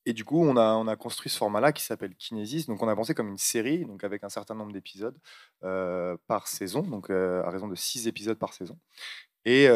Et 0.05 0.13
du 0.13 0.24
coup, 0.24 0.41
on 0.41 0.55
a, 0.55 0.74
on 0.76 0.88
a 0.88 0.95
construit 0.95 1.30
ce 1.30 1.38
format-là 1.38 1.74
qui 1.74 1.84
s'appelle 1.84 2.15
Kinesis. 2.15 2.65
Donc, 2.68 2.82
on 2.82 2.88
a 2.88 2.95
pensé 2.95 3.13
comme 3.13 3.28
une 3.28 3.38
série, 3.38 3.84
donc 3.84 4.05
avec 4.05 4.24
un 4.24 4.30
certain 4.30 4.55
nombre 4.55 4.72
d'épisodes 4.72 5.18
par 5.61 6.47
saison, 6.47 6.82
donc 6.82 7.09
à 7.09 7.49
raison 7.49 7.68
de 7.68 7.76
six 7.76 8.07
épisodes 8.07 8.38
par 8.38 8.53
saison. 8.53 8.78
Et 9.49 9.69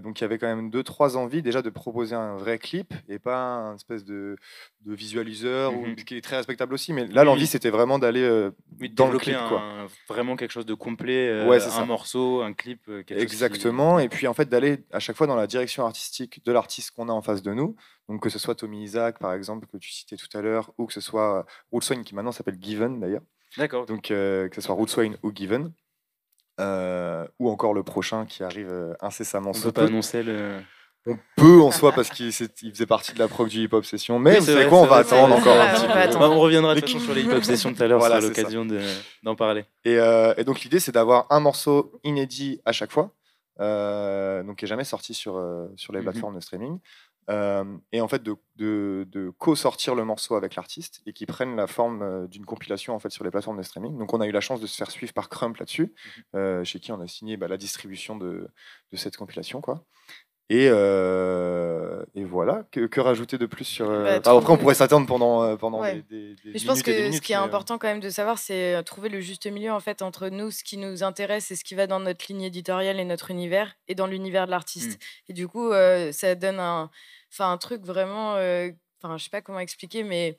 donc, 0.00 0.18
il 0.18 0.22
y 0.22 0.24
avait 0.24 0.38
quand 0.38 0.46
même 0.46 0.70
deux, 0.70 0.82
trois 0.82 1.18
envies 1.18 1.42
déjà 1.42 1.60
de 1.60 1.68
proposer 1.68 2.14
un 2.14 2.36
vrai 2.36 2.58
clip 2.58 2.94
et 3.06 3.18
pas 3.18 3.36
un 3.36 3.74
espèce 3.74 4.02
de, 4.06 4.36
de 4.86 4.94
visualiseur, 4.94 5.74
ou, 5.74 5.88
mmh 5.88 5.96
qui 5.96 6.16
est 6.16 6.22
très 6.22 6.36
respectable 6.36 6.72
aussi. 6.72 6.94
Mais 6.94 7.06
là, 7.06 7.22
l'envie, 7.22 7.46
c'était 7.46 7.68
vraiment 7.68 7.98
d'aller 7.98 8.50
dans 8.92 9.10
le 9.10 9.18
clip. 9.18 9.36
Quoi. 9.48 9.62
vraiment 10.08 10.36
quelque 10.36 10.52
chose 10.52 10.64
de 10.64 10.72
complet, 10.72 11.44
ouais, 11.44 11.62
un 11.62 11.84
morceau, 11.84 12.40
un 12.40 12.54
clip. 12.54 12.90
Exactement. 13.10 13.98
Et 13.98 14.08
puis, 14.08 14.26
en 14.26 14.32
fait, 14.32 14.48
d'aller 14.48 14.78
à 14.90 15.00
chaque 15.00 15.16
fois 15.16 15.26
dans 15.26 15.36
la 15.36 15.46
direction 15.46 15.84
artistique 15.84 16.42
de 16.46 16.52
l'artiste 16.52 16.92
qu'on 16.92 17.10
a 17.10 17.12
en 17.12 17.20
face 17.20 17.42
de 17.42 17.52
nous. 17.52 17.76
Donc, 18.08 18.22
que 18.22 18.30
ce 18.30 18.38
soit 18.38 18.54
Tommy 18.54 18.82
Isaac, 18.82 19.18
par 19.18 19.34
exemple, 19.34 19.66
que 19.66 19.76
tu 19.76 19.90
citais 19.90 20.16
tout 20.16 20.34
à 20.34 20.40
l'heure, 20.40 20.72
ou 20.78 20.86
que 20.86 20.94
ce 20.94 21.02
soit 21.02 21.44
Rootswine, 21.72 22.04
qui 22.04 22.14
maintenant 22.14 22.32
s'appelle 22.32 22.56
Given, 22.58 23.00
d'ailleurs. 23.00 23.22
D'accord. 23.58 23.84
Donc, 23.84 24.04
que 24.04 24.50
ce 24.50 24.60
soit 24.62 24.74
Rootswine 24.74 25.18
ou 25.22 25.30
Given. 25.30 25.72
Euh, 26.60 27.26
ou 27.38 27.48
encore 27.48 27.72
le 27.72 27.82
prochain 27.82 28.26
qui 28.26 28.42
arrive 28.42 28.68
euh, 28.70 28.92
incessamment. 29.00 29.52
On 29.54 29.58
ne 29.58 29.62
peut 29.62 29.72
pas 29.72 29.84
annoncer 29.84 30.22
le. 30.22 30.60
On 31.06 31.16
peut 31.36 31.62
en 31.62 31.70
soi 31.70 31.92
parce 31.92 32.10
qu'il 32.10 32.30
faisait 32.30 32.86
partie 32.86 33.14
de 33.14 33.18
la 33.18 33.26
prog 33.26 33.48
du 33.48 33.60
Hip 33.60 33.70
Hop 33.72 33.86
Session, 33.86 34.18
mais 34.18 34.38
vous 34.38 34.44
savez 34.44 34.68
quoi, 34.68 34.80
on 34.80 34.86
va 34.86 34.96
attendre 34.96 35.34
encore 35.34 35.58
un 35.58 35.74
petit 35.74 35.86
peu. 35.86 36.18
On 36.22 36.38
reviendra 36.38 36.74
de 36.74 36.86
sur 36.86 37.14
les 37.14 37.22
Hip 37.22 37.32
Hop 37.32 37.42
Sessions 37.42 37.72
tout 37.72 37.82
à 37.82 37.86
l'heure, 37.86 37.98
voilà, 37.98 38.20
l'occasion 38.20 38.66
d'en 39.22 39.34
parler. 39.34 39.64
Euh, 39.86 40.34
et, 40.36 40.44
donc 40.44 40.60
l'idée 40.60 40.78
c'est 40.78 40.92
d'avoir 40.92 41.26
un 41.30 41.40
morceau 41.40 41.98
inédit 42.04 42.60
à 42.66 42.72
chaque 42.72 42.92
fois, 42.92 43.14
donc 43.58 44.56
qui 44.56 44.64
n'est 44.66 44.68
jamais 44.68 44.84
sorti 44.84 45.14
sur, 45.14 45.42
sur 45.76 45.94
les 45.94 46.00
mhm. 46.00 46.04
plateformes 46.04 46.34
de 46.34 46.40
streaming, 46.40 46.78
et 47.28 48.00
en 48.00 48.08
fait 48.08 48.22
de, 48.22 48.36
de, 48.56 49.32
co-sortir 49.38 49.94
le 49.94 50.04
morceau 50.04 50.34
avec 50.34 50.56
l'artiste 50.56 51.00
et 51.06 51.12
qui 51.12 51.26
prennent 51.26 51.54
la 51.54 51.66
forme 51.66 52.26
d'une 52.28 52.44
compilation 52.44 52.94
en 52.94 52.98
fait 52.98 53.10
sur 53.10 53.22
les 53.24 53.30
plateformes 53.30 53.58
de 53.58 53.62
streaming. 53.62 53.96
Donc 53.98 54.12
on 54.12 54.20
a 54.20 54.26
eu 54.26 54.32
la 54.32 54.40
chance 54.40 54.60
de 54.60 54.66
se 54.66 54.76
faire 54.76 54.90
suivre 54.90 55.12
par 55.12 55.28
Crump 55.28 55.56
là-dessus, 55.58 55.94
mmh 56.34 56.64
chez 56.64 56.80
qui 56.80 56.92
on 56.92 57.00
a 57.00 57.06
signé 57.06 57.36
bah, 57.36 57.48
la 57.48 57.56
distribution 57.56 58.16
de, 58.16 58.48
de, 58.90 58.96
cette 58.96 59.16
compilation 59.16 59.60
quoi. 59.60 59.84
Et, 60.50 60.64
et 60.66 62.24
voilà, 62.24 62.64
que, 62.72 62.86
que, 62.86 63.00
rajouter 63.00 63.38
de 63.38 63.46
plus 63.46 63.64
sur. 63.64 63.88
Bah, 63.88 64.16
après, 64.16 64.52
on 64.52 64.58
pourrait 64.58 64.74
s'attendre 64.74 65.06
pendant, 65.06 65.56
pendant 65.56 65.82
des, 65.82 66.02
des, 66.10 66.58
Je 66.58 66.66
pense 66.66 66.82
que 66.82 67.12
ce 67.12 67.20
qui 67.20 67.32
est 67.32 67.36
important 67.36 67.78
quand 67.78 67.86
même 67.86 68.00
de 68.00 68.10
savoir, 68.10 68.38
c'est 68.38 68.82
trouver 68.84 69.08
le 69.08 69.20
juste 69.20 69.46
milieu 69.46 69.70
en 69.72 69.80
fait 69.80 70.02
entre 70.02 70.28
nous, 70.28 70.50
ce 70.50 70.64
qui 70.64 70.76
nous 70.76 71.04
intéresse 71.04 71.50
et 71.52 71.56
ce 71.56 71.62
qui 71.62 71.74
va 71.74 71.86
dans 71.86 72.00
notre 72.00 72.26
ligne 72.28 72.42
éditoriale 72.42 72.98
et 72.98 73.04
notre 73.04 73.30
univers, 73.30 73.76
et 73.86 73.94
dans 73.94 74.08
l'univers 74.08 74.46
de 74.46 74.50
l'artiste. 74.50 74.98
Mmh. 74.98 75.30
Et 75.30 75.32
du 75.34 75.46
coup, 75.46 75.70
ça 76.12 76.34
donne 76.34 76.58
un 76.58 76.90
un 77.38 77.56
truc 77.58 77.84
vraiment, 77.84 78.32
enfin 78.32 79.16
je 79.16 79.24
sais 79.24 79.30
pas 79.30 79.40
comment 79.40 79.60
expliquer, 79.60 80.02
mais 80.02 80.36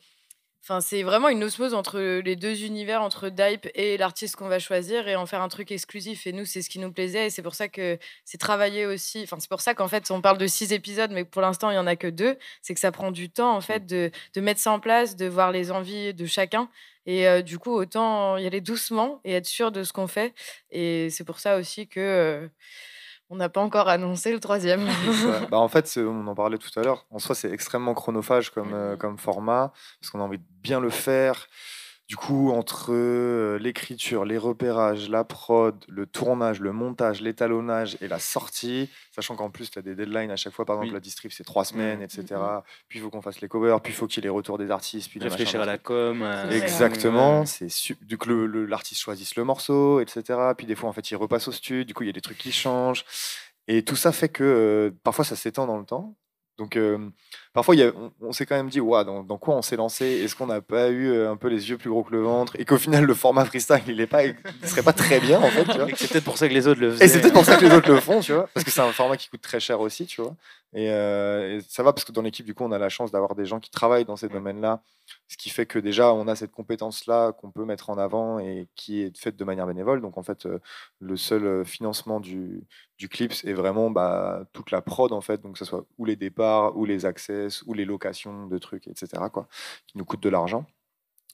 Enfin, 0.63 0.79
c'est 0.79 1.01
vraiment 1.01 1.29
une 1.29 1.43
osmose 1.43 1.73
entre 1.73 1.99
les 1.99 2.35
deux 2.35 2.63
univers, 2.63 3.01
entre 3.01 3.29
Dype 3.29 3.67
et 3.73 3.97
l'artiste 3.97 4.35
qu'on 4.35 4.47
va 4.47 4.59
choisir 4.59 5.07
et 5.07 5.15
en 5.15 5.25
faire 5.25 5.41
un 5.41 5.47
truc 5.47 5.71
exclusif. 5.71 6.27
Et 6.27 6.33
nous, 6.33 6.45
c'est 6.45 6.61
ce 6.61 6.69
qui 6.69 6.77
nous 6.77 6.91
plaisait 6.91 7.25
et 7.25 7.29
c'est 7.31 7.41
pour 7.41 7.55
ça 7.55 7.67
que 7.67 7.97
c'est 8.25 8.37
travaillé 8.37 8.85
aussi. 8.85 9.21
Enfin, 9.23 9.37
c'est 9.39 9.49
pour 9.49 9.61
ça 9.61 9.73
qu'en 9.73 9.87
fait, 9.87 10.11
on 10.11 10.21
parle 10.21 10.37
de 10.37 10.45
six 10.45 10.71
épisodes, 10.71 11.09
mais 11.11 11.25
pour 11.25 11.41
l'instant, 11.41 11.71
il 11.71 11.75
y 11.75 11.79
en 11.79 11.87
a 11.87 11.95
que 11.95 12.05
deux. 12.05 12.37
C'est 12.61 12.75
que 12.75 12.79
ça 12.79 12.91
prend 12.91 13.11
du 13.11 13.31
temps, 13.31 13.55
en 13.55 13.61
fait, 13.61 13.87
de, 13.87 14.11
de, 14.35 14.41
mettre 14.41 14.59
ça 14.61 14.71
en 14.71 14.79
place, 14.79 15.15
de 15.15 15.25
voir 15.25 15.51
les 15.51 15.71
envies 15.71 16.13
de 16.13 16.25
chacun. 16.27 16.69
Et 17.07 17.41
du 17.41 17.57
coup, 17.57 17.71
autant 17.71 18.37
y 18.37 18.45
aller 18.45 18.61
doucement 18.61 19.19
et 19.23 19.33
être 19.33 19.47
sûr 19.47 19.71
de 19.71 19.83
ce 19.83 19.91
qu'on 19.93 20.05
fait. 20.05 20.35
Et 20.69 21.09
c'est 21.09 21.23
pour 21.23 21.39
ça 21.39 21.57
aussi 21.57 21.87
que 21.87 22.47
on 23.31 23.37
n'a 23.37 23.47
pas 23.47 23.61
encore 23.61 23.87
annoncé 23.87 24.31
le 24.33 24.39
troisième. 24.41 24.87
bah 25.49 25.57
en 25.57 25.69
fait, 25.69 25.91
on 25.97 26.27
en 26.27 26.35
parlait 26.35 26.57
tout 26.57 26.77
à 26.77 26.83
l'heure. 26.83 27.05
En 27.11 27.17
soi, 27.17 27.33
c'est 27.33 27.49
extrêmement 27.49 27.93
chronophage 27.93 28.49
comme, 28.49 28.73
euh, 28.73 28.97
comme 28.97 29.17
format, 29.17 29.71
parce 29.99 30.11
qu'on 30.11 30.19
a 30.19 30.23
envie 30.23 30.37
de 30.37 30.43
bien 30.61 30.81
le 30.81 30.89
faire. 30.89 31.47
Du 32.11 32.17
coup, 32.17 32.51
entre 32.51 32.87
euh, 32.89 33.57
l'écriture, 33.57 34.25
les 34.25 34.37
repérages, 34.37 35.07
la 35.07 35.23
prod, 35.23 35.81
le 35.87 36.05
tournage, 36.05 36.59
le 36.59 36.73
montage, 36.73 37.21
l'étalonnage 37.21 37.97
et 38.01 38.09
la 38.09 38.19
sortie, 38.19 38.89
sachant 39.15 39.37
qu'en 39.37 39.49
plus, 39.49 39.71
tu 39.71 39.79
as 39.79 39.81
des 39.81 39.95
deadlines 39.95 40.29
à 40.29 40.35
chaque 40.35 40.51
fois, 40.51 40.65
par 40.65 40.75
exemple, 40.75 40.93
la 40.93 40.99
distrib, 40.99 41.31
c'est 41.31 41.45
trois 41.45 41.63
semaines, 41.63 42.01
etc. 42.01 42.25
Puis 42.89 42.99
il 42.99 43.01
faut 43.01 43.09
qu'on 43.09 43.21
fasse 43.21 43.39
les 43.39 43.47
covers, 43.47 43.79
puis 43.79 43.93
il 43.93 43.95
faut 43.95 44.07
qu'il 44.07 44.21
y 44.21 44.27
ait 44.27 44.27
les 44.27 44.35
retours 44.35 44.57
des 44.57 44.71
artistes. 44.71 45.09
Puis 45.09 45.21
Réfléchir 45.21 45.61
à 45.61 45.65
la 45.65 45.77
com. 45.77 46.21
Exactement. 46.51 47.45
C'est 47.45 47.69
du 48.01 48.17
coup, 48.17 48.27
l'artiste 48.27 48.99
choisisse 48.99 49.37
le 49.37 49.45
morceau, 49.45 50.01
etc. 50.01 50.37
Puis 50.57 50.67
des 50.67 50.75
fois, 50.75 50.89
en 50.89 50.93
fait, 50.93 51.11
il 51.11 51.15
repasse 51.15 51.47
au 51.47 51.53
studio, 51.53 51.85
du 51.85 51.93
coup, 51.93 52.03
il 52.03 52.07
y 52.07 52.09
a 52.09 52.13
des 52.13 52.19
trucs 52.19 52.39
qui 52.39 52.51
changent. 52.51 53.05
Et 53.69 53.85
tout 53.85 53.95
ça 53.95 54.11
fait 54.11 54.27
que 54.27 54.43
euh, 54.43 54.91
parfois, 55.05 55.23
ça 55.23 55.37
s'étend 55.37 55.65
dans 55.65 55.77
le 55.77 55.85
temps. 55.85 56.17
Donc 56.57 56.77
parfois, 57.53 57.75
y 57.75 57.83
a, 57.83 57.91
on, 58.21 58.31
s'est 58.31 58.45
quand 58.45 58.55
même 58.55 58.69
dit, 58.69 58.79
ouais, 58.79 59.03
dans, 59.03 59.37
quoi 59.37 59.55
on 59.55 59.61
s'est 59.61 59.75
lancé? 59.75 60.05
Est-ce 60.05 60.35
qu'on 60.35 60.47
n'a 60.47 60.61
pas 60.61 60.89
eu 60.89 61.25
un 61.25 61.35
peu 61.35 61.47
les 61.47 61.69
yeux 61.69 61.77
plus 61.77 61.89
gros 61.89 62.03
que 62.03 62.11
le 62.11 62.21
ventre? 62.21 62.55
Et 62.59 62.65
qu'au 62.65 62.77
final, 62.77 63.05
le 63.05 63.13
format 63.13 63.45
freestyle, 63.45 63.81
il 63.87 63.95
ne 63.97 64.67
serait 64.67 64.83
pas 64.83 64.93
très 64.93 65.19
bien, 65.19 65.39
en 65.39 65.49
fait. 65.49 65.65
C'est 65.95 66.09
peut-être 66.11 66.23
pour 66.23 66.37
ça 66.37 66.47
que 66.47 66.53
les 66.53 66.67
autres 66.67 66.81
le 66.81 66.91
faisaient. 66.91 67.05
Et 67.05 67.07
c'est 67.07 67.21
peut-être 67.21 67.33
pour 67.33 67.45
ça 67.45 67.55
que 67.55 67.65
les 67.65 67.73
autres 67.73 67.89
le 67.89 67.99
font, 67.99 68.19
tu 68.19 68.33
vois. 68.33 68.47
Parce 68.53 68.63
que 68.63 68.71
c'est 68.71 68.81
un 68.81 68.91
format 68.91 69.17
qui 69.17 69.29
coûte 69.29 69.41
très 69.41 69.59
cher 69.59 69.79
aussi, 69.79 70.05
tu 70.05 70.21
vois. 70.21 70.35
Et, 70.73 71.59
ça 71.67 71.83
va 71.83 71.93
parce 71.93 72.05
que 72.05 72.11
dans 72.11 72.21
l'équipe, 72.21 72.45
du 72.45 72.53
coup, 72.53 72.63
on 72.63 72.71
a 72.71 72.77
la 72.77 72.89
chance 72.89 73.11
d'avoir 73.11 73.35
des 73.35 73.45
gens 73.45 73.59
qui 73.59 73.71
travaillent 73.71 74.05
dans 74.05 74.15
ces 74.15 74.29
domaines-là. 74.29 74.81
Ce 75.27 75.37
qui 75.37 75.49
fait 75.49 75.65
que 75.65 75.79
déjà, 75.79 76.13
on 76.13 76.27
a 76.27 76.35
cette 76.35 76.51
compétence-là 76.51 77.33
qu'on 77.33 77.51
peut 77.51 77.65
mettre 77.65 77.89
en 77.89 77.97
avant 77.97 78.39
et 78.39 78.67
qui 78.75 79.01
est 79.01 79.17
faite 79.17 79.35
de 79.35 79.43
manière 79.43 79.67
bénévole. 79.67 80.01
Donc, 80.01 80.17
en 80.17 80.23
fait, 80.23 80.47
le 80.99 81.17
seul 81.17 81.65
financement 81.65 82.19
du, 82.19 82.63
du 82.97 83.09
clip 83.09 83.33
est 83.43 83.53
vraiment 83.53 83.91
bah, 83.91 84.45
toute 84.53 84.71
la 84.71 84.81
prod, 84.81 85.11
en 85.11 85.21
fait. 85.21 85.41
Donc, 85.41 85.53
que 85.53 85.59
ce 85.59 85.65
soit 85.65 85.85
ou 85.97 86.05
les 86.05 86.15
départs, 86.15 86.77
ou 86.77 86.85
les 86.85 87.05
access, 87.05 87.63
ou 87.63 87.73
les 87.73 87.85
locations 87.85 88.47
de 88.47 88.57
trucs, 88.57 88.87
etc., 88.87 89.23
quoi, 89.31 89.47
qui 89.87 89.97
nous 89.97 90.05
coûtent 90.05 90.23
de 90.23 90.29
l'argent. 90.29 90.65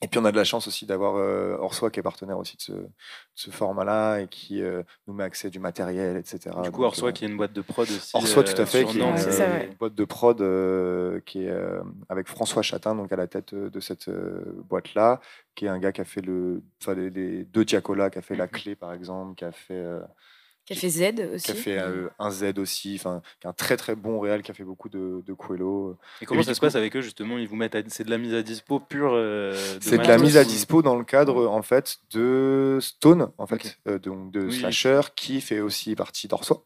Et 0.02 0.08
puis 0.08 0.20
on 0.20 0.26
a 0.26 0.32
de 0.32 0.38
la 0.38 0.44
chance 0.44 0.68
aussi 0.68 0.86
d'avoir 0.86 1.16
euh, 1.16 1.58
Orsoi 1.60 1.90
qui 1.90 2.00
est 2.00 2.04
partenaire 2.04 2.38
aussi 2.38 2.56
de 2.70 2.88
ce, 3.34 3.50
format-là 3.50 4.20
et 4.20 4.28
qui 4.28 4.62
euh, 4.62 4.84
nous 5.08 5.14
met 5.14 5.24
accès 5.24 5.50
du 5.50 5.60
matériel, 5.60 6.18
etc. 6.18 6.56
Du 6.64 6.70
coup, 6.70 6.84
Orsoi 6.84 7.10
euh, 7.10 7.12
qui 7.12 7.26
est 7.26 7.28
une 7.28 7.38
boîte 7.38 7.54
de 7.54 7.62
prod 7.62 7.88
aussi. 7.90 8.12
Orsoi, 8.14 8.44
tout 8.44 8.62
à 8.62 8.66
fait, 8.68 8.86
qui 8.86 9.00
est 9.00 9.02
une, 9.02 9.74
boîte 9.80 9.96
de 9.96 10.06
prod 10.06 10.38
qui 11.26 11.46
est 11.46 11.54
avec 12.10 12.28
François 12.28 12.62
Chatin 12.62 12.94
donc 12.94 13.12
à 13.12 13.16
la 13.16 13.28
tête 13.28 13.56
de 13.56 13.80
cette 13.80 14.10
boîte-là, 14.10 15.20
qui 15.56 15.66
est 15.66 15.70
un 15.70 15.80
gars 15.80 15.92
qui 15.92 16.02
a 16.02 16.06
fait 16.06 16.22
le, 16.22 16.62
les, 16.96 17.44
deux 17.46 17.66
Diacola, 17.66 18.12
qui 18.12 18.20
a 18.20 18.22
fait 18.22 18.36
la 18.36 18.48
clé 18.48 18.76
par 18.76 18.94
exemple, 18.94 19.34
qui 19.36 19.46
a 19.46 19.52
fait 19.52 19.84
qui 20.68 20.74
a 20.74 20.76
fait 20.76 20.90
Z 20.90 21.34
aussi. 21.34 21.46
Qui 21.46 21.52
a 21.52 21.56
fait 21.56 21.80
euh, 21.80 22.10
un 22.20 22.30
Z 22.30 22.60
aussi, 22.60 22.96
enfin, 23.00 23.22
un 23.46 23.54
très 23.54 23.78
très 23.78 23.96
bon 23.96 24.20
réel, 24.20 24.42
qui 24.42 24.52
a 24.52 24.54
fait 24.54 24.66
beaucoup 24.66 24.90
de, 24.90 25.24
de 25.26 25.34
Coelho. 25.34 25.98
Et 26.22 26.26
comment 26.26 26.44
ça 26.44 26.54
se 26.54 26.60
passe 26.60 26.76
avec 26.76 26.94
eux 26.98 27.02
justement? 27.02 27.38
Ils 27.38 27.48
vous 27.48 27.56
mettent, 27.56 27.78
c'est 27.90 28.04
de 28.04 28.10
la 28.10 28.18
mise 28.18 28.34
à 28.34 28.44
dispo 28.44 28.82
pure. 28.82 29.14
Euh, 29.14 29.56
c'est 29.80 29.98
de 29.98 30.04
la 30.04 30.18
mise 30.18 30.36
à 30.36 30.44
dispo 30.44 30.82
dans 30.82 30.98
le 30.98 31.06
cadre 31.06 31.48
en 31.48 31.62
fait 31.62 32.00
de 32.12 32.80
Stone, 32.82 33.32
en 33.38 33.48
fait, 33.48 33.80
euh, 33.88 33.98
donc 33.98 34.32
de 34.32 34.50
Slasher, 34.50 35.02
qui 35.16 35.40
fait 35.40 35.62
aussi 35.62 35.96
partie 35.96 36.28
d'Orsois. 36.28 36.66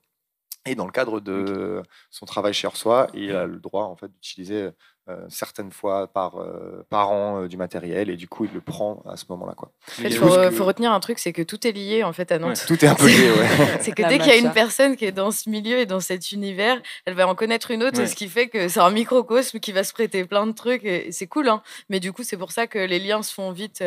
Et 0.66 0.76
dans 0.76 0.86
le 0.86 0.92
cadre 0.92 1.20
de 1.20 1.82
son 2.10 2.26
travail 2.26 2.54
chez 2.54 2.68
Orsois, 2.68 3.08
il 3.14 3.32
a 3.36 3.46
le 3.46 3.60
droit 3.60 3.86
en 3.86 3.96
fait 3.96 4.12
d'utiliser 4.12 4.70
euh, 5.10 5.26
certaines 5.30 5.72
fois 5.72 6.06
par, 6.06 6.40
euh, 6.40 6.86
par 6.92 7.10
an 7.10 7.42
euh, 7.42 7.48
du 7.48 7.58
matériel 7.58 8.12
et 8.12 8.16
du 8.16 8.28
coup 8.28 8.46
il 8.46 8.52
le 8.54 8.62
prend 8.62 9.02
à 9.10 9.18
ce 9.18 9.26
moment-là 9.30 9.56
quoi. 9.56 9.72
Il 9.98 10.14
faut, 10.14 10.28
retenir 10.64 10.94
un 10.94 11.00
truc, 11.00 11.18
c'est 11.18 11.34
que 11.34 11.42
tout 11.42 11.66
est 11.66 11.72
lié 11.72 12.04
en 12.04 12.14
fait 12.14 12.32
à 12.32 12.38
Nantes. 12.38 12.64
tout 12.68 12.86
est 12.86 12.88
un 12.88 12.94
peu 12.94 13.08
lié, 13.08 13.32
ouais. 13.32 13.48
c'est 13.82 13.94
que 13.94 14.08
dès 14.08 14.20
qu'il 14.20 14.28
y 14.28 14.36
a 14.36 14.38
une 14.38 14.52
personne 14.52 14.96
qui 14.96 15.06
est 15.06 15.12
dans 15.12 15.32
ce 15.32 15.50
milieu 15.50 15.80
et 15.80 15.88
dans 15.88 16.02
cet 16.02 16.32
univers, 16.32 16.80
elle 17.06 17.16
va 17.16 17.28
en 17.28 17.34
connaître 17.34 17.72
une 17.72 17.82
autre, 17.82 18.06
ce 18.06 18.14
qui 18.14 18.28
fait 18.28 18.48
que 18.48 18.68
c'est 18.68 18.80
un 18.80 18.92
microcosme 18.92 19.60
qui 19.60 19.72
va 19.72 19.84
se 19.84 19.92
prêter 19.92 20.24
plein 20.24 20.46
de 20.46 20.52
trucs 20.52 20.86
et 20.86 21.12
c'est 21.12 21.26
cool. 21.26 21.50
Hein. 21.50 21.64
Mais 21.90 22.00
du 22.00 22.14
coup, 22.14 22.22
c'est 22.22 22.38
pour 22.38 22.52
ça 22.52 22.68
que 22.68 22.78
les 22.78 23.00
liens 23.00 23.24
se 23.24 23.34
font 23.34 23.52
vite 23.52 23.84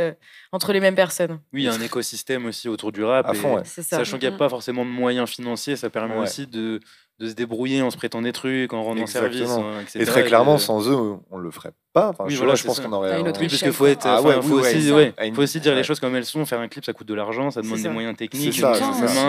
entre 0.50 0.72
les 0.72 0.80
mêmes 0.80 0.96
personnes. 0.96 1.38
Oui, 1.52 1.62
il 1.62 1.64
y 1.66 1.68
a 1.68 1.74
un 1.74 1.80
écosystème 1.80 2.46
aussi 2.46 2.68
autour 2.68 2.90
du 2.90 3.04
rap. 3.04 3.28
À 3.28 3.34
fond, 3.34 3.62
Sachant 3.64 4.18
qu'il 4.18 4.28
n'y 4.28 4.34
a 4.34 4.38
pas 4.38 4.48
forcément 4.48 4.84
de 4.84 4.90
moyens 4.90 5.30
financiers, 5.30 5.76
ça 5.76 5.90
permet 5.90 6.16
aussi 6.16 6.48
de 6.48 6.80
de 7.20 7.28
se 7.28 7.34
débrouiller 7.34 7.80
en 7.80 7.90
se 7.90 7.96
prêtant 7.96 8.22
des 8.22 8.32
trucs, 8.32 8.72
en 8.72 8.82
rendant 8.82 9.06
service, 9.06 9.50
etc. 9.82 10.00
Et 10.00 10.04
très 10.04 10.24
clairement, 10.24 10.58
sans 10.58 10.88
eux, 10.90 11.16
on 11.30 11.38
le 11.38 11.50
ferait 11.50 11.72
pas. 11.92 12.08
Enfin, 12.08 12.24
je, 12.26 12.34
je 12.34 12.64
pense 12.66 12.80
qu'on 12.80 12.92
aurait. 12.92 13.20
Une 13.20 13.28
autre 13.28 13.40
oui, 13.40 13.46
parce 13.46 13.62
qu'il 13.62 13.72
faut 13.72 13.86
être. 13.86 14.04
Ah 14.04 14.20
ouais, 14.20 14.42
faut, 14.42 14.58
aussi, 14.58 14.90
ouais, 14.90 15.14
faut 15.32 15.42
aussi 15.42 15.60
dire 15.60 15.76
les 15.76 15.84
choses 15.84 16.00
comme 16.00 16.16
elles 16.16 16.24
sont. 16.24 16.44
Faire 16.44 16.58
un 16.58 16.66
clip, 16.66 16.84
ça 16.84 16.92
coûte 16.92 17.06
de 17.06 17.14
l'argent, 17.14 17.52
ça 17.52 17.62
demande 17.62 17.78
des 17.78 17.88
moyens 17.88 18.16
techniques. 18.16 18.54
Ça, 18.54 18.72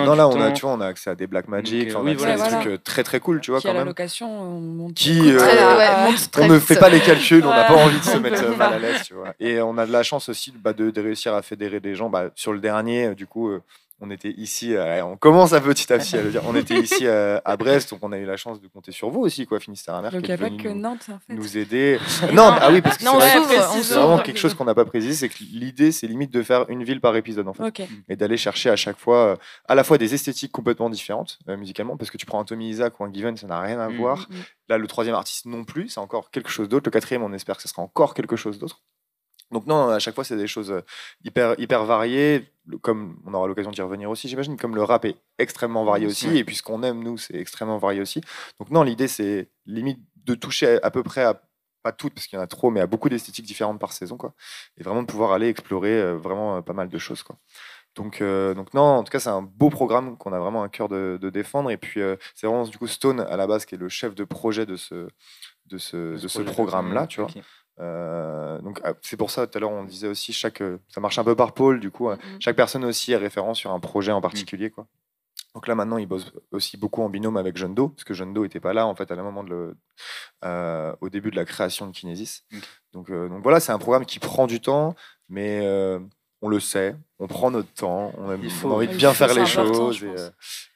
non, 0.06 0.16
là, 0.16 0.28
on 0.28 0.42
a, 0.42 0.52
tu 0.52 0.62
vois, 0.62 0.74
on 0.74 0.82
a 0.82 0.88
accès 0.88 1.12
à 1.12 1.16
des 1.16 1.28
Black 1.28 1.48
Magic, 1.48 1.92
on 1.96 2.08
a 2.08 2.12
accès 2.12 2.26
à 2.26 2.36
des 2.36 2.56
trucs 2.56 2.68
euh, 2.68 2.78
très 2.84 3.04
très 3.04 3.20
cool, 3.20 3.40
tu 3.40 3.52
vois, 3.52 3.62
quand 3.62 3.70
même. 3.70 3.78
la 3.78 3.84
location, 3.84 4.28
on 4.28 4.60
monte. 4.60 4.96
Qui, 4.96 5.20
euh, 5.22 5.40
on 6.40 6.48
ne 6.48 6.60
fait 6.60 6.80
pas 6.80 6.90
les 6.90 7.02
calculs, 7.02 7.46
on 7.46 7.50
n'a 7.50 7.66
pas 7.66 7.76
envie 7.76 8.00
de 8.00 8.04
se 8.04 8.18
mettre 8.18 8.58
mal 8.58 8.74
à 8.74 8.80
l'aise, 8.80 9.04
tu 9.06 9.14
vois. 9.14 9.36
Et 9.40 9.62
on 9.62 9.78
a 9.78 9.86
de 9.86 9.92
la 9.92 10.02
chance 10.02 10.30
aussi 10.30 10.52
bah, 10.52 10.74
de 10.74 10.92
réussir 11.00 11.36
à 11.36 11.44
fédérer 11.44 11.80
des 11.80 11.94
gens. 11.94 12.10
Bah, 12.10 12.32
sur 12.34 12.52
le 12.52 12.60
dernier, 12.60 13.14
du 13.14 13.28
coup 13.28 13.52
on 14.00 14.12
était 14.12 14.32
ici, 14.32 14.76
on 15.04 15.18
commence 15.18 15.54
à 15.54 15.62
petit 15.62 15.92
à 15.92 15.98
petit 15.98 16.18
à 16.18 16.22
le 16.22 16.32
dire, 16.32 16.42
on 16.46 16.56
était 16.56 16.76
ici 16.80 17.08
à, 17.08 17.58
Brest, 17.58 17.92
donc 17.92 18.00
on 18.04 18.12
a 18.12 18.18
eu 18.18 18.26
la 18.26 18.38
chance 18.38 18.60
de 18.62 18.68
compter 18.68 18.92
sur 18.92 19.10
vous 19.10 19.22
aussi, 19.22 19.46
quoi, 19.46 19.60
Finistère 19.60 20.02
Mer. 20.02 20.12
Donc 20.12 20.22
il 20.24 20.28
n'y 20.28 20.34
a 20.34 20.38
pas 20.38 20.50
que 20.50 20.70
Nantes, 20.70 21.08
en 21.10 21.20
fait. 21.20 21.34
Nous 21.34 21.58
aider. 21.58 22.00
non, 22.34 22.54
ah 22.60 22.70
oui, 22.72 22.82
parce 22.82 22.98
que 22.98 23.04
c'est 23.04 23.94
vraiment 23.94 24.20
quelque 24.20 24.40
chose 24.40 24.54
qu'on 24.54 24.66
n'a 24.66 24.76
pas 24.76 24.86
précisé, 24.86 25.14
c'est 25.14 25.30
que 25.30 25.44
l'idée, 25.44 25.92
c'est 25.92 26.08
limite 26.08 26.32
de 26.32 26.44
faire 26.44 26.66
une 26.70 26.84
ville 26.84 27.02
par 27.02 27.16
épisode, 27.16 27.48
en 27.48 27.54
fait. 27.54 27.88
Et 28.10 28.16
d'aller 28.16 28.38
chercher 28.38 28.70
à 28.70 28.76
chaque 28.76 28.98
fois, 28.98 29.18
euh, 29.18 29.36
à 29.68 29.76
la 29.76 29.84
fois 29.84 29.98
des 29.98 30.14
esthétiques 30.14 30.52
complètement 30.52 30.90
différentes, 30.90 31.40
euh, 31.50 31.58
musicalement, 31.58 31.98
parce 31.98 32.12
que 32.12 32.18
tu 32.18 32.26
prends 32.26 32.40
un 32.40 32.46
Tommy 32.46 32.70
Isaac 32.70 33.00
ou 33.00 33.04
un 33.04 33.12
Given, 33.12 33.36
ça 33.38 33.48
n'a 33.48 33.60
rien 33.60 33.80
à 33.80 33.90
mm, 33.90 33.98
voir. 33.98 34.28
Mm, 34.30 34.36
mm. 34.36 34.44
Là, 34.70 34.78
le 34.78 34.88
troisième 34.88 35.16
artiste 35.16 35.46
non 35.46 35.64
plus, 35.64 35.90
c'est 35.90 36.00
encore 36.00 36.32
quelque 36.32 36.50
chose 36.50 36.70
d'autre. 36.70 36.88
Le 36.88 36.92
quatrième, 36.92 37.24
on 37.24 37.34
espère 37.34 37.56
que 37.56 37.62
ce 37.62 37.68
sera 37.68 37.82
encore 37.82 38.14
quelque 38.14 38.36
chose 38.36 38.60
d'autre. 38.60 38.82
Donc 39.56 39.68
non, 39.68 39.88
à 39.88 40.00
chaque 40.00 40.16
fois, 40.16 40.26
c'est 40.26 40.36
des 40.36 40.48
choses 40.48 40.70
euh, 40.70 40.82
hyper, 41.24 41.58
hyper 41.58 41.86
variées, 41.86 42.52
comme 42.82 43.22
on 43.26 43.34
aura 43.34 43.48
l'occasion 43.48 43.72
d'y 43.72 43.82
revenir 43.82 44.10
aussi, 44.10 44.28
j'imagine, 44.28 44.58
comme 44.58 44.76
le 44.76 44.84
rap 44.84 45.06
est 45.06 45.16
extrêmement 45.40 45.86
varié 45.86 46.08
aussi, 46.08 46.38
et 46.38 46.44
puis 46.44 46.58
ce 46.58 46.62
qu'on 46.62 46.84
aime, 46.84 47.02
nous, 47.02 47.18
c'est 47.18 47.36
extrêmement 47.36 47.78
varié 47.78 48.02
aussi. 48.02 48.20
Donc 48.60 48.70
non, 48.70 48.84
l'idée, 48.84 49.08
c'est 49.08 49.48
limite 49.66 50.02
de 50.26 50.36
toucher 50.36 50.84
à, 50.84 50.92
peu 50.92 51.04
près 51.04 51.24
à, 51.24 51.42
pas 51.84 51.94
toutes, 51.94 52.14
parce 52.14 52.28
qu'il 52.28 52.36
y 52.36 52.40
en 52.42 52.44
a 52.44 52.48
trop, 52.48 52.70
mais 52.70 52.82
à 52.82 52.86
beaucoup 52.86 53.08
d'esthétiques 53.08 53.46
différentes 53.46 53.80
par 53.80 53.94
saison, 53.94 54.18
quoi. 54.18 54.34
Et 54.78 54.84
vraiment 54.84 55.04
de 55.04 55.08
pouvoir 55.08 55.32
aller 55.32 55.48
explorer 55.48 56.02
euh, 56.02 56.18
vraiment 56.18 56.58
euh, 56.58 56.62
pas 56.62 56.74
mal 56.74 56.90
de 56.90 56.98
choses, 56.98 57.24
quoi. 57.24 57.38
Donc, 57.96 58.22
donc 58.22 58.74
non, 58.74 58.82
en 58.82 59.04
tout 59.06 59.12
cas, 59.12 59.22
c'est 59.22 59.30
un 59.30 59.42
beau 59.42 59.70
programme 59.70 60.18
qu'on 60.18 60.34
a 60.34 60.40
vraiment 60.40 60.64
un 60.64 60.68
cœur 60.68 60.90
de, 60.90 61.30
défendre. 61.30 61.72
Et 61.72 61.78
puis, 61.78 62.02
c'est 62.34 62.46
vraiment 62.46 62.66
du 62.66 62.78
coup 62.78 62.88
Stone 62.88 63.22
à 63.22 63.38
la 63.38 63.48
base 63.48 63.64
qui 63.64 63.76
est 63.76 63.78
le 63.78 63.88
chef 63.88 64.16
de 64.16 64.26
projet 64.26 64.66
de 64.66 64.76
ce, 64.76 65.08
de 65.68 65.78
ce, 65.78 66.22
de 66.22 66.28
ce 66.28 66.42
programme-là, 66.42 67.08
tu 67.08 67.22
vois. 67.22 67.30
Euh, 67.80 68.62
donc 68.62 68.80
ah, 68.84 68.94
c'est 69.02 69.18
pour 69.18 69.32
ça 69.32 69.48
tout 69.48 69.58
à 69.58 69.60
l'heure 69.60 69.72
on 69.72 69.84
disait 69.84 70.08
aussi 70.08 70.32
chaque 70.32 70.62
euh, 70.62 70.78
ça 70.88 71.02
marche 71.02 71.20
un 71.20 71.26
peu 71.26 71.36
par 71.36 71.54
pôle 71.54 71.82
du 71.82 71.92
coup 71.92 72.10
mm-hmm. 72.10 72.18
chaque 72.40 72.56
personne 72.56 72.86
aussi 72.86 73.12
est 73.12 73.18
référent 73.18 73.54
sur 73.54 73.72
un 73.72 73.82
projet 73.82 74.14
en 74.14 74.22
particulier 74.22 74.70
quoi. 74.70 74.88
Donc 75.54 75.68
là 75.68 75.76
maintenant 75.76 75.98
il 75.98 76.06
bosse 76.06 76.32
aussi 76.52 76.78
beaucoup 76.78 77.02
en 77.02 77.10
binôme 77.10 77.36
avec 77.36 77.58
Jeune 77.58 77.76
Do 77.76 77.90
parce 77.90 78.06
que 78.06 78.14
Jeune 78.14 78.34
Do 78.34 78.44
n'était 78.44 78.62
pas 78.62 78.72
là 78.72 78.88
en 78.88 78.96
fait 78.96 79.12
à 79.12 79.16
la 79.16 79.24
moment 79.24 79.44
de 79.44 79.50
le, 79.50 79.76
euh, 80.46 80.96
au 81.02 81.10
début 81.10 81.32
de 81.32 81.36
la 81.36 81.44
création 81.44 81.86
de 81.86 81.92
Kinesis. 81.92 82.44
Donc, 82.94 83.12
donc 83.12 83.44
voilà 83.44 83.60
c'est 83.60 83.74
un 83.74 83.80
programme 83.80 84.06
qui 84.06 84.20
prend 84.20 84.48
du 84.48 84.62
temps 84.62 84.96
mais 85.28 85.62
on 86.42 86.48
le 86.48 86.60
sait, 86.60 86.96
on 87.20 87.28
prend 87.28 87.50
notre 87.52 87.74
temps, 87.74 88.14
on 88.18 88.30
a, 88.30 88.36
envie 88.36 88.88
de 88.88 88.96
bien 88.96 89.14
faire 89.14 89.34
les 89.34 89.46
choses 89.46 90.06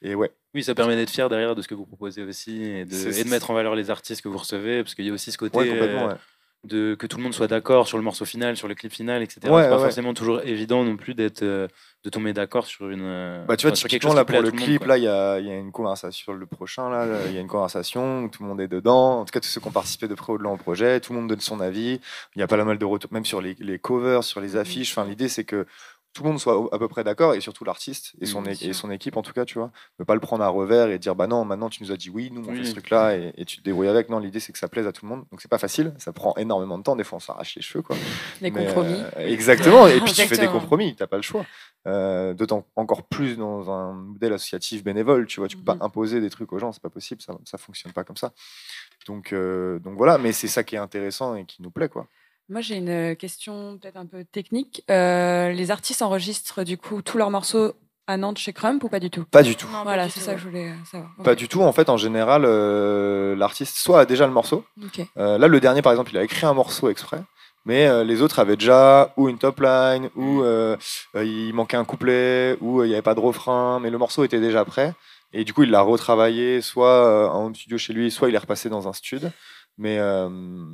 et, 0.02 0.14
ouais. 0.14 0.30
Oui, 0.52 0.64
ça 0.64 0.74
permet 0.74 0.96
d'être 0.96 1.10
fier 1.10 1.28
derrière 1.28 1.54
de 1.54 1.62
ce 1.62 1.68
que 1.68 1.74
vous 1.74 1.86
proposez 1.86 2.24
aussi 2.24 2.64
et 2.64 2.84
de, 2.84 3.30
mettre 3.30 3.52
en 3.52 3.54
valeur 3.54 3.76
les 3.76 3.88
artistes 3.88 4.20
que 4.20 4.28
vous 4.28 4.38
recevez, 4.38 4.82
parce 4.82 4.96
qu'il 4.96 5.04
y 5.04 5.10
a 5.10 5.12
aussi 5.12 5.30
ce 5.30 5.38
côté 5.38 5.60
de 6.64 6.94
que 6.94 7.06
tout 7.06 7.16
le 7.16 7.22
monde 7.22 7.32
soit 7.32 7.46
d'accord 7.46 7.88
sur 7.88 7.96
le 7.96 8.04
morceau 8.04 8.26
final, 8.26 8.56
sur 8.56 8.68
le 8.68 8.74
clip 8.74 8.92
final, 8.92 9.22
etc. 9.22 9.40
c'est 9.42 9.50
pas 9.50 9.78
forcément 9.78 10.12
toujours 10.12 10.42
évident 10.42 10.84
non 10.84 10.96
plus 10.96 11.14
d'être 11.14 11.42
euh, 11.42 11.68
de 12.04 12.10
tomber 12.10 12.34
d'accord 12.34 12.66
sur 12.66 12.90
une. 12.90 13.00
Euh, 13.02 13.44
bah 13.46 13.56
tu 13.56 13.66
vois, 13.66 13.74
typiquement 13.74 14.12
là 14.12 14.26
pour 14.26 14.40
le 14.40 14.50
clip, 14.50 14.84
là 14.84 14.98
il 14.98 15.04
y 15.04 15.08
a, 15.08 15.38
y 15.38 15.50
a, 15.50 15.56
une 15.56 15.72
conversation 15.72 16.22
sur 16.24 16.32
le 16.34 16.44
prochain 16.46 16.90
là, 16.90 17.06
il 17.26 17.32
y 17.32 17.38
a 17.38 17.40
une 17.40 17.48
conversation 17.48 18.24
où 18.24 18.28
tout 18.28 18.42
le 18.42 18.48
monde 18.48 18.60
est 18.60 18.68
dedans. 18.68 19.20
En 19.20 19.24
tout 19.24 19.32
cas, 19.32 19.40
tous 19.40 19.48
ceux 19.48 19.60
qui 19.60 19.68
ont 19.68 19.72
participé 19.72 20.06
de 20.06 20.14
près 20.14 20.32
ou 20.32 20.38
de 20.38 20.42
loin 20.42 20.52
au 20.52 20.58
projet, 20.58 21.00
tout 21.00 21.14
le 21.14 21.20
monde 21.20 21.28
donne 21.28 21.40
son 21.40 21.60
avis. 21.60 22.00
Il 22.36 22.40
y 22.40 22.42
a 22.42 22.46
pas 22.46 22.62
mal 22.62 22.78
de 22.78 22.84
retours, 22.84 23.12
même 23.12 23.24
sur 23.24 23.40
les, 23.40 23.56
les 23.58 23.78
covers, 23.78 24.22
sur 24.22 24.40
les 24.40 24.56
affiches. 24.56 24.92
Enfin, 24.92 25.08
l'idée 25.08 25.28
c'est 25.28 25.44
que 25.44 25.66
tout 26.12 26.24
le 26.24 26.30
monde 26.30 26.40
soit 26.40 26.68
à 26.72 26.78
peu 26.78 26.88
près 26.88 27.04
d'accord 27.04 27.34
et 27.34 27.40
surtout 27.40 27.64
l'artiste 27.64 28.14
et 28.20 28.26
son, 28.26 28.44
et 28.44 28.72
son 28.72 28.90
équipe 28.90 29.16
en 29.16 29.22
tout 29.22 29.32
cas 29.32 29.44
tu 29.44 29.58
vois. 29.58 29.70
Ne 30.00 30.04
pas 30.04 30.14
le 30.14 30.20
prendre 30.20 30.42
à 30.42 30.48
revers 30.48 30.90
et 30.90 30.98
dire 30.98 31.14
bah 31.14 31.28
non 31.28 31.44
maintenant 31.44 31.70
tu 31.70 31.82
nous 31.82 31.92
as 31.92 31.96
dit 31.96 32.10
oui 32.10 32.30
nous 32.32 32.42
on 32.48 32.54
fait 32.54 32.64
ce 32.64 32.72
truc 32.72 32.90
là 32.90 33.14
et, 33.14 33.44
tu 33.44 33.58
te 33.58 33.62
débrouilles 33.62 33.88
avec. 33.88 34.08
Non 34.08 34.18
l'idée 34.18 34.40
c'est 34.40 34.52
que 34.52 34.58
ça 34.58 34.68
plaise 34.68 34.86
à 34.86 34.92
tout 34.92 35.04
le 35.04 35.10
monde. 35.10 35.24
Donc 35.30 35.40
c'est 35.40 35.50
pas 35.50 35.58
facile. 35.58 35.94
Ça 35.98 36.12
prend 36.12 36.34
énormément 36.36 36.78
de 36.78 36.82
temps. 36.82 36.96
Des 36.96 37.04
fois 37.04 37.16
on 37.16 37.20
s'arrache 37.20 37.54
les 37.54 37.62
cheveux 37.62 37.82
quoi. 37.82 37.96
Des 38.40 38.50
compromis. 38.50 39.00
euh, 39.16 39.28
exactement. 39.28 39.86
Et 39.86 40.00
puis 40.00 40.12
tu 40.12 40.22
fais 40.22 40.36
des 40.36 40.48
compromis. 40.48 40.96
T'as 40.96 41.06
pas 41.06 41.16
le 41.16 41.22
choix. 41.22 41.46
Euh, 41.86 42.34
d'autant 42.34 42.66
encore 42.76 43.04
plus 43.04 43.38
dans 43.38 43.70
un 43.70 43.94
modèle 43.94 44.32
associatif 44.32 44.82
bénévole 44.82 45.26
tu 45.26 45.40
vois. 45.40 45.48
Tu 45.48 45.56
peux 45.56 45.64
pas 45.64 45.76
mm-hmm. 45.76 45.84
imposer 45.84 46.20
des 46.20 46.30
trucs 46.30 46.52
aux 46.52 46.58
gens. 46.58 46.72
C'est 46.72 46.82
pas 46.82 46.90
possible. 46.90 47.22
Ça 47.22 47.34
ça 47.44 47.56
fonctionne 47.56 47.92
pas 47.92 48.02
comme 48.02 48.16
ça. 48.16 48.32
Donc 49.06 49.32
euh, 49.32 49.78
donc 49.78 49.96
voilà. 49.96 50.18
Mais 50.18 50.32
c'est 50.32 50.48
ça 50.48 50.64
qui 50.64 50.74
est 50.74 50.78
intéressant 50.78 51.36
et 51.36 51.44
qui 51.44 51.62
nous 51.62 51.70
plaît 51.70 51.88
quoi 51.88 52.08
moi, 52.50 52.60
j'ai 52.60 52.76
une 52.76 53.16
question 53.16 53.78
peut-être 53.80 53.96
un 53.96 54.06
peu 54.06 54.24
technique. 54.24 54.82
Euh, 54.90 55.52
les 55.52 55.70
artistes 55.70 56.02
enregistrent 56.02 56.64
du 56.64 56.76
coup 56.76 57.00
tous 57.00 57.16
leurs 57.16 57.30
morceaux 57.30 57.74
à 58.08 58.16
Nantes 58.16 58.38
chez 58.38 58.52
Crump 58.52 58.82
ou 58.82 58.88
pas 58.88 58.98
du 58.98 59.08
tout? 59.08 59.24
Pas 59.30 59.44
du 59.44 59.54
tout. 59.54 59.68
voilà, 59.84 60.08
c'est 60.08 60.18
ça 60.18 60.34
que 60.34 60.40
je 60.40 60.48
voulais 60.48 60.72
savoir. 60.90 61.10
Pas 61.22 61.36
du 61.36 61.46
tout. 61.46 61.62
En 61.62 61.72
fait, 61.72 61.88
en 61.88 61.96
général, 61.96 62.42
euh, 62.44 63.36
l'artiste 63.36 63.76
soit 63.76 64.00
a 64.00 64.04
déjà 64.04 64.26
le 64.26 64.32
morceau. 64.32 64.64
Euh, 65.16 65.38
là, 65.38 65.46
le 65.46 65.60
dernier, 65.60 65.80
par 65.80 65.92
exemple, 65.92 66.10
il 66.12 66.18
a 66.18 66.24
écrit 66.24 66.44
un 66.44 66.54
morceau 66.54 66.90
exprès. 66.90 67.22
Mais 67.66 68.04
les 68.04 68.22
autres 68.22 68.38
avaient 68.38 68.56
déjà 68.56 69.12
ou 69.18 69.28
une 69.28 69.36
top 69.36 69.60
line, 69.60 70.08
ou 70.16 70.42
il 71.14 71.52
manquait 71.52 71.76
un 71.76 71.84
couplet, 71.84 72.56
ou 72.60 72.82
il 72.82 72.88
n'y 72.88 72.94
avait 72.94 73.02
pas 73.02 73.14
de 73.14 73.20
refrain, 73.20 73.78
mais 73.80 73.90
le 73.90 73.98
morceau 73.98 74.24
était 74.24 74.40
déjà 74.40 74.64
prêt. 74.64 74.94
Et 75.32 75.44
du 75.44 75.52
coup, 75.52 75.62
il 75.62 75.70
l'a 75.70 75.82
retravaillé, 75.82 76.62
soit 76.62 77.30
en 77.32 77.52
studio 77.54 77.76
chez 77.78 77.92
lui, 77.92 78.10
soit 78.10 78.30
il 78.30 78.34
est 78.34 78.38
repassé 78.38 78.70
dans 78.70 78.88
un 78.88 78.92
studio. 78.94 79.28
Mais 79.80 79.98
euh, 79.98 80.28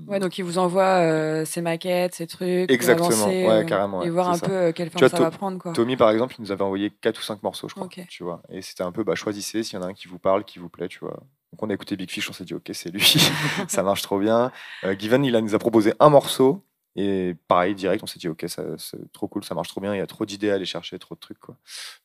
ouais, 0.09 0.18
donc 0.18 0.36
il 0.36 0.42
vous 0.42 0.59
envoie 0.59 0.98
euh, 0.98 1.44
ses 1.44 1.61
maquettes, 1.61 2.16
ses 2.16 2.26
trucs, 2.26 2.68
exactement, 2.68 3.28
ouais, 3.28 3.48
euh, 3.48 3.62
carrément, 3.62 4.02
et 4.02 4.11
voir 4.11 4.30
un 4.30 4.38
peu 4.40 4.72
quelle 4.72 4.90
forme 4.90 5.09
ça 5.09 5.20
va 5.20 5.30
prendre. 5.30 5.59
Quoi. 5.59 5.72
Tommy, 5.74 5.96
par 5.96 6.11
exemple, 6.11 6.34
il 6.36 6.42
nous 6.42 6.50
avait 6.50 6.64
envoyé 6.64 6.90
4 6.90 7.16
ou 7.16 7.22
5 7.22 7.40
morceaux, 7.44 7.68
je 7.68 7.74
crois. 7.76 7.86
Tu 8.09 8.24
vois, 8.24 8.42
et 8.50 8.62
c'était 8.62 8.82
un 8.82 8.90
peu, 8.90 9.04
bah, 9.04 9.14
choisissez 9.14 9.62
s'il 9.62 9.78
y 9.78 9.80
en 9.80 9.86
a 9.86 9.90
un 9.90 9.94
qui 9.94 10.09
vous 10.09 10.18
parle, 10.18 10.42
qui 10.42 10.59
vous 10.59 10.68
plaît, 10.68 10.88
tu 10.88 10.98
vois. 10.98 11.22
Donc 11.52 11.62
on 11.62 11.70
a 11.70 11.74
écouté 11.74 11.94
Big 11.96 12.11
Fish, 12.11 12.28
on 12.28 12.32
s'est 12.32 12.44
dit, 12.44 12.54
ok, 12.54 12.68
c'est 12.72 12.90
lui, 12.90 13.16
ça 13.68 13.84
marche 13.84 14.02
trop 14.02 14.18
bien. 14.18 14.50
Given, 14.98 15.24
il 15.24 15.36
a, 15.36 15.40
nous 15.40 15.54
a 15.54 15.59
proposé 15.61 15.94
un 16.00 16.09
morceau, 16.09 16.64
et 16.96 17.36
pareil, 17.46 17.76
direct, 17.76 18.02
on 18.02 18.09
s'est 18.09 18.18
dit, 18.18 18.26
ok, 18.26 18.44
c'est 18.48 19.12
trop 19.12 19.28
cool, 19.28 19.44
ça 19.44 19.54
marche 19.54 19.68
trop 19.68 19.80
bien, 19.80 19.94
il 19.94 19.98
y 19.98 20.00
a 20.00 20.07
trop 20.09 20.26
d'idées 20.26 20.50
à 20.50 20.54
aller 20.54 20.64
chercher, 20.64 20.98
trop 20.98 21.14
de 21.14 21.20
trucs. 21.20 21.38
Quoi. 21.38 21.54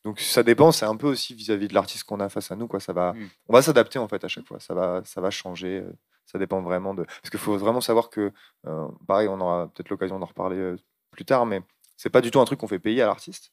Donc 0.04 0.20
ça 0.20 0.44
dépend, 0.44 0.70
c'est 0.70 0.86
un 0.86 0.94
peu 0.94 1.08
aussi 1.08 1.34
vis-à-vis 1.34 1.66
de 1.66 1.74
l'artiste 1.74 2.04
qu'on 2.04 2.20
a 2.20 2.28
face 2.28 2.52
à 2.52 2.54
nous. 2.54 2.68
Quoi. 2.68 2.78
Ça 2.78 2.92
va, 2.92 3.12
mm. 3.14 3.28
On 3.48 3.54
va 3.54 3.62
s'adapter 3.62 3.98
en 3.98 4.06
fait 4.06 4.22
à 4.22 4.28
chaque 4.28 4.46
fois, 4.46 4.60
ça 4.60 4.72
va, 4.72 5.02
ça 5.04 5.20
va 5.20 5.30
changer. 5.30 5.82
Ça 6.26 6.38
dépend 6.38 6.62
vraiment 6.62 6.94
de. 6.94 7.04
Parce 7.04 7.30
qu'il 7.30 7.40
faut 7.40 7.56
vraiment 7.56 7.80
savoir 7.80 8.10
que, 8.10 8.32
euh, 8.66 8.88
pareil, 9.06 9.28
on 9.28 9.40
aura 9.40 9.68
peut-être 9.68 9.90
l'occasion 9.90 10.18
d'en 10.18 10.26
reparler 10.26 10.56
euh, 10.56 10.76
plus 11.10 11.24
tard, 11.24 11.46
mais 11.46 11.60
c'est 11.96 12.10
pas 12.10 12.20
du 12.20 12.30
tout 12.30 12.40
un 12.40 12.44
truc 12.44 12.60
qu'on 12.60 12.68
fait 12.68 12.78
payer 12.78 13.02
à 13.02 13.06
l'artiste. 13.06 13.52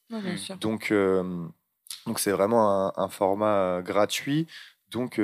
Donc, 0.60 0.90
euh, 0.90 1.46
donc 2.06 2.18
c'est 2.18 2.32
vraiment 2.32 2.98
un, 2.98 3.08
format 3.08 3.82
gratuit. 3.82 4.46
Donc, 4.88 5.20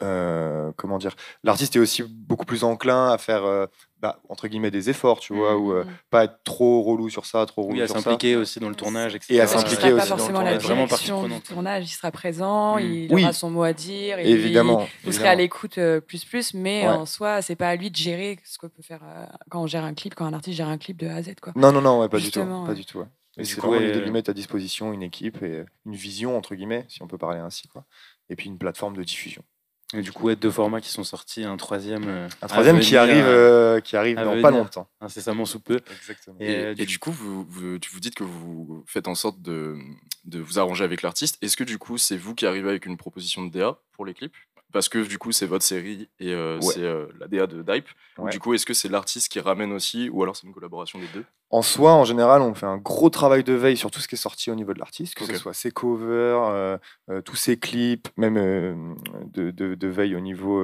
comment 0.00 0.98
dire, 0.98 1.14
l'artiste 1.44 1.76
est 1.76 1.80
aussi 1.80 2.02
beaucoup 2.02 2.46
plus 2.46 2.64
enclin 2.64 3.10
à 3.10 3.18
faire 3.18 3.68
bah, 4.00 4.18
entre 4.30 4.48
guillemets 4.48 4.70
des 4.70 4.88
efforts, 4.88 5.20
tu 5.20 5.34
vois, 5.34 5.58
ou 5.58 5.72
euh, 5.72 5.84
mmh. 5.84 5.88
pas 6.08 6.24
être 6.24 6.42
trop 6.42 6.82
relou 6.82 7.10
sur 7.10 7.26
ça, 7.26 7.44
trop 7.44 7.64
relou 7.64 7.74
oui, 7.74 7.82
à 7.82 7.86
s'impliquer 7.86 8.34
aussi 8.36 8.58
dans 8.58 8.70
le 8.70 8.74
tournage, 8.74 9.14
etc. 9.14 9.34
Et 9.34 9.40
à 9.42 9.46
s'impliquer 9.46 9.92
aussi 9.92 10.08
dans 10.08 10.16
le 10.16 10.32
tournage. 10.32 10.62
Vraiment 10.62 10.86
du 10.86 11.40
tournage, 11.42 11.84
il 11.84 11.94
sera 11.94 12.10
présent, 12.10 12.76
mmh. 12.76 12.80
il 12.80 13.14
aura 13.14 13.32
son 13.34 13.50
mot 13.50 13.62
à 13.62 13.74
dire, 13.74 14.18
et 14.18 14.30
évidemment. 14.30 14.88
Vous 15.04 15.12
serez 15.12 15.28
à 15.28 15.34
l'écoute 15.34 15.76
euh, 15.76 16.00
plus 16.00 16.24
plus, 16.24 16.54
mais 16.54 16.88
en 16.88 17.04
soi, 17.04 17.42
c'est 17.42 17.56
pas 17.56 17.68
à 17.68 17.76
lui 17.76 17.90
de 17.90 17.96
gérer 17.96 18.38
ce 18.44 18.56
qu'on 18.56 18.70
peut 18.70 18.82
faire 18.82 19.00
euh, 19.04 19.26
quand 19.50 19.62
on 19.62 19.66
gère 19.66 19.84
un 19.84 19.92
clip, 19.92 20.14
quand 20.14 20.24
un 20.24 20.32
artiste 20.32 20.56
gère 20.56 20.68
un 20.68 20.78
clip 20.78 20.96
de 20.96 21.06
A 21.06 21.16
à 21.16 21.22
Z, 21.22 21.34
quoi. 21.40 21.52
Non, 21.56 21.70
non, 21.70 21.82
non, 21.82 22.08
pas 22.08 22.18
du 22.18 22.30
tout, 22.30 22.44
pas 22.66 22.74
du 22.74 22.86
tout. 22.86 23.04
c'est 23.36 23.56
vraiment 23.58 23.78
l'idée 23.78 23.92
de 23.92 24.00
lui 24.00 24.12
mettre 24.12 24.30
à 24.30 24.34
disposition 24.34 24.94
une 24.94 25.02
équipe 25.02 25.42
et 25.42 25.64
une 25.84 25.94
vision 25.94 26.38
entre 26.38 26.54
guillemets, 26.54 26.86
si 26.88 27.02
on 27.02 27.06
peut 27.06 27.18
parler 27.18 27.40
ainsi, 27.40 27.68
quoi. 27.68 27.84
Et 28.30 28.36
puis 28.36 28.48
une 28.48 28.58
plateforme 28.58 28.96
de 28.96 29.02
diffusion. 29.02 29.42
Et 29.92 30.02
du 30.02 30.12
coup, 30.12 30.32
deux 30.34 30.50
formats 30.50 30.80
qui 30.80 30.90
sont 30.90 31.02
sortis, 31.02 31.44
un 31.44 31.56
troisième. 31.56 32.04
Euh, 32.06 32.28
un 32.42 32.46
troisième 32.46 32.78
qui 32.78 32.96
arrive, 32.96 33.24
euh, 33.24 33.76
euh, 33.76 33.80
qui 33.80 33.96
arrive 33.96 34.16
dans 34.16 34.40
pas 34.40 34.50
longtemps. 34.52 34.88
Incessamment 35.00 35.44
sous 35.44 35.58
peu. 35.58 35.80
Exactement. 35.90 36.36
Et, 36.38 36.86
du, 36.86 36.98
coup, 36.98 37.10
vous, 37.10 37.44
vous, 37.48 37.72
vous 37.72 38.00
dites 38.00 38.14
que 38.14 38.22
vous 38.22 38.84
faites 38.86 39.08
en 39.08 39.16
sorte 39.16 39.42
de, 39.42 39.76
de 40.24 40.38
vous 40.38 40.58
arranger 40.58 40.84
avec 40.84 41.02
l'artiste. 41.02 41.38
Est-ce 41.42 41.56
que 41.56 41.64
du 41.64 41.78
coup, 41.78 41.98
c'est 41.98 42.16
vous 42.16 42.34
qui 42.34 42.46
arrivez 42.46 42.68
avec 42.68 42.86
une 42.86 42.96
proposition 42.96 43.44
de 43.44 43.50
DA 43.50 43.78
pour 43.92 44.04
les 44.04 44.14
clips? 44.14 44.34
Parce 44.72 44.88
que 44.88 44.98
du 44.98 45.18
coup 45.18 45.32
c'est 45.32 45.46
votre 45.46 45.64
série 45.64 46.08
et 46.20 46.32
c'est 46.60 46.84
la 47.18 47.26
DA 47.26 47.48
de 47.48 47.62
Dype. 47.62 47.88
Du 48.30 48.38
coup, 48.38 48.54
est-ce 48.54 48.64
que 48.64 48.74
c'est 48.74 48.88
l'artiste 48.88 49.32
qui 49.32 49.40
ramène 49.40 49.72
aussi 49.72 50.08
ou 50.08 50.22
alors 50.22 50.36
c'est 50.36 50.46
une 50.46 50.54
collaboration 50.54 51.00
des 51.00 51.08
deux? 51.08 51.24
En 51.50 51.62
soi, 51.62 51.94
en 51.94 52.04
général, 52.04 52.42
on 52.42 52.54
fait 52.54 52.66
un 52.66 52.76
gros 52.76 53.10
travail 53.10 53.42
de 53.42 53.52
veille 53.52 53.76
sur 53.76 53.90
tout 53.90 54.00
ce 54.00 54.08
qui 54.08 54.14
est 54.14 54.18
sorti 54.18 54.50
au 54.50 54.54
niveau 54.54 54.72
de 54.72 54.78
l'artiste, 54.78 55.14
que 55.14 55.24
ce 55.24 55.34
soit 55.34 55.52
ses 55.52 55.70
covers, 55.70 56.78
tous 57.24 57.36
ses 57.36 57.58
clips, 57.58 58.08
même 58.16 58.96
de, 59.32 59.50
de, 59.50 59.86
veille 59.88 60.14
au 60.14 60.20
niveau 60.20 60.60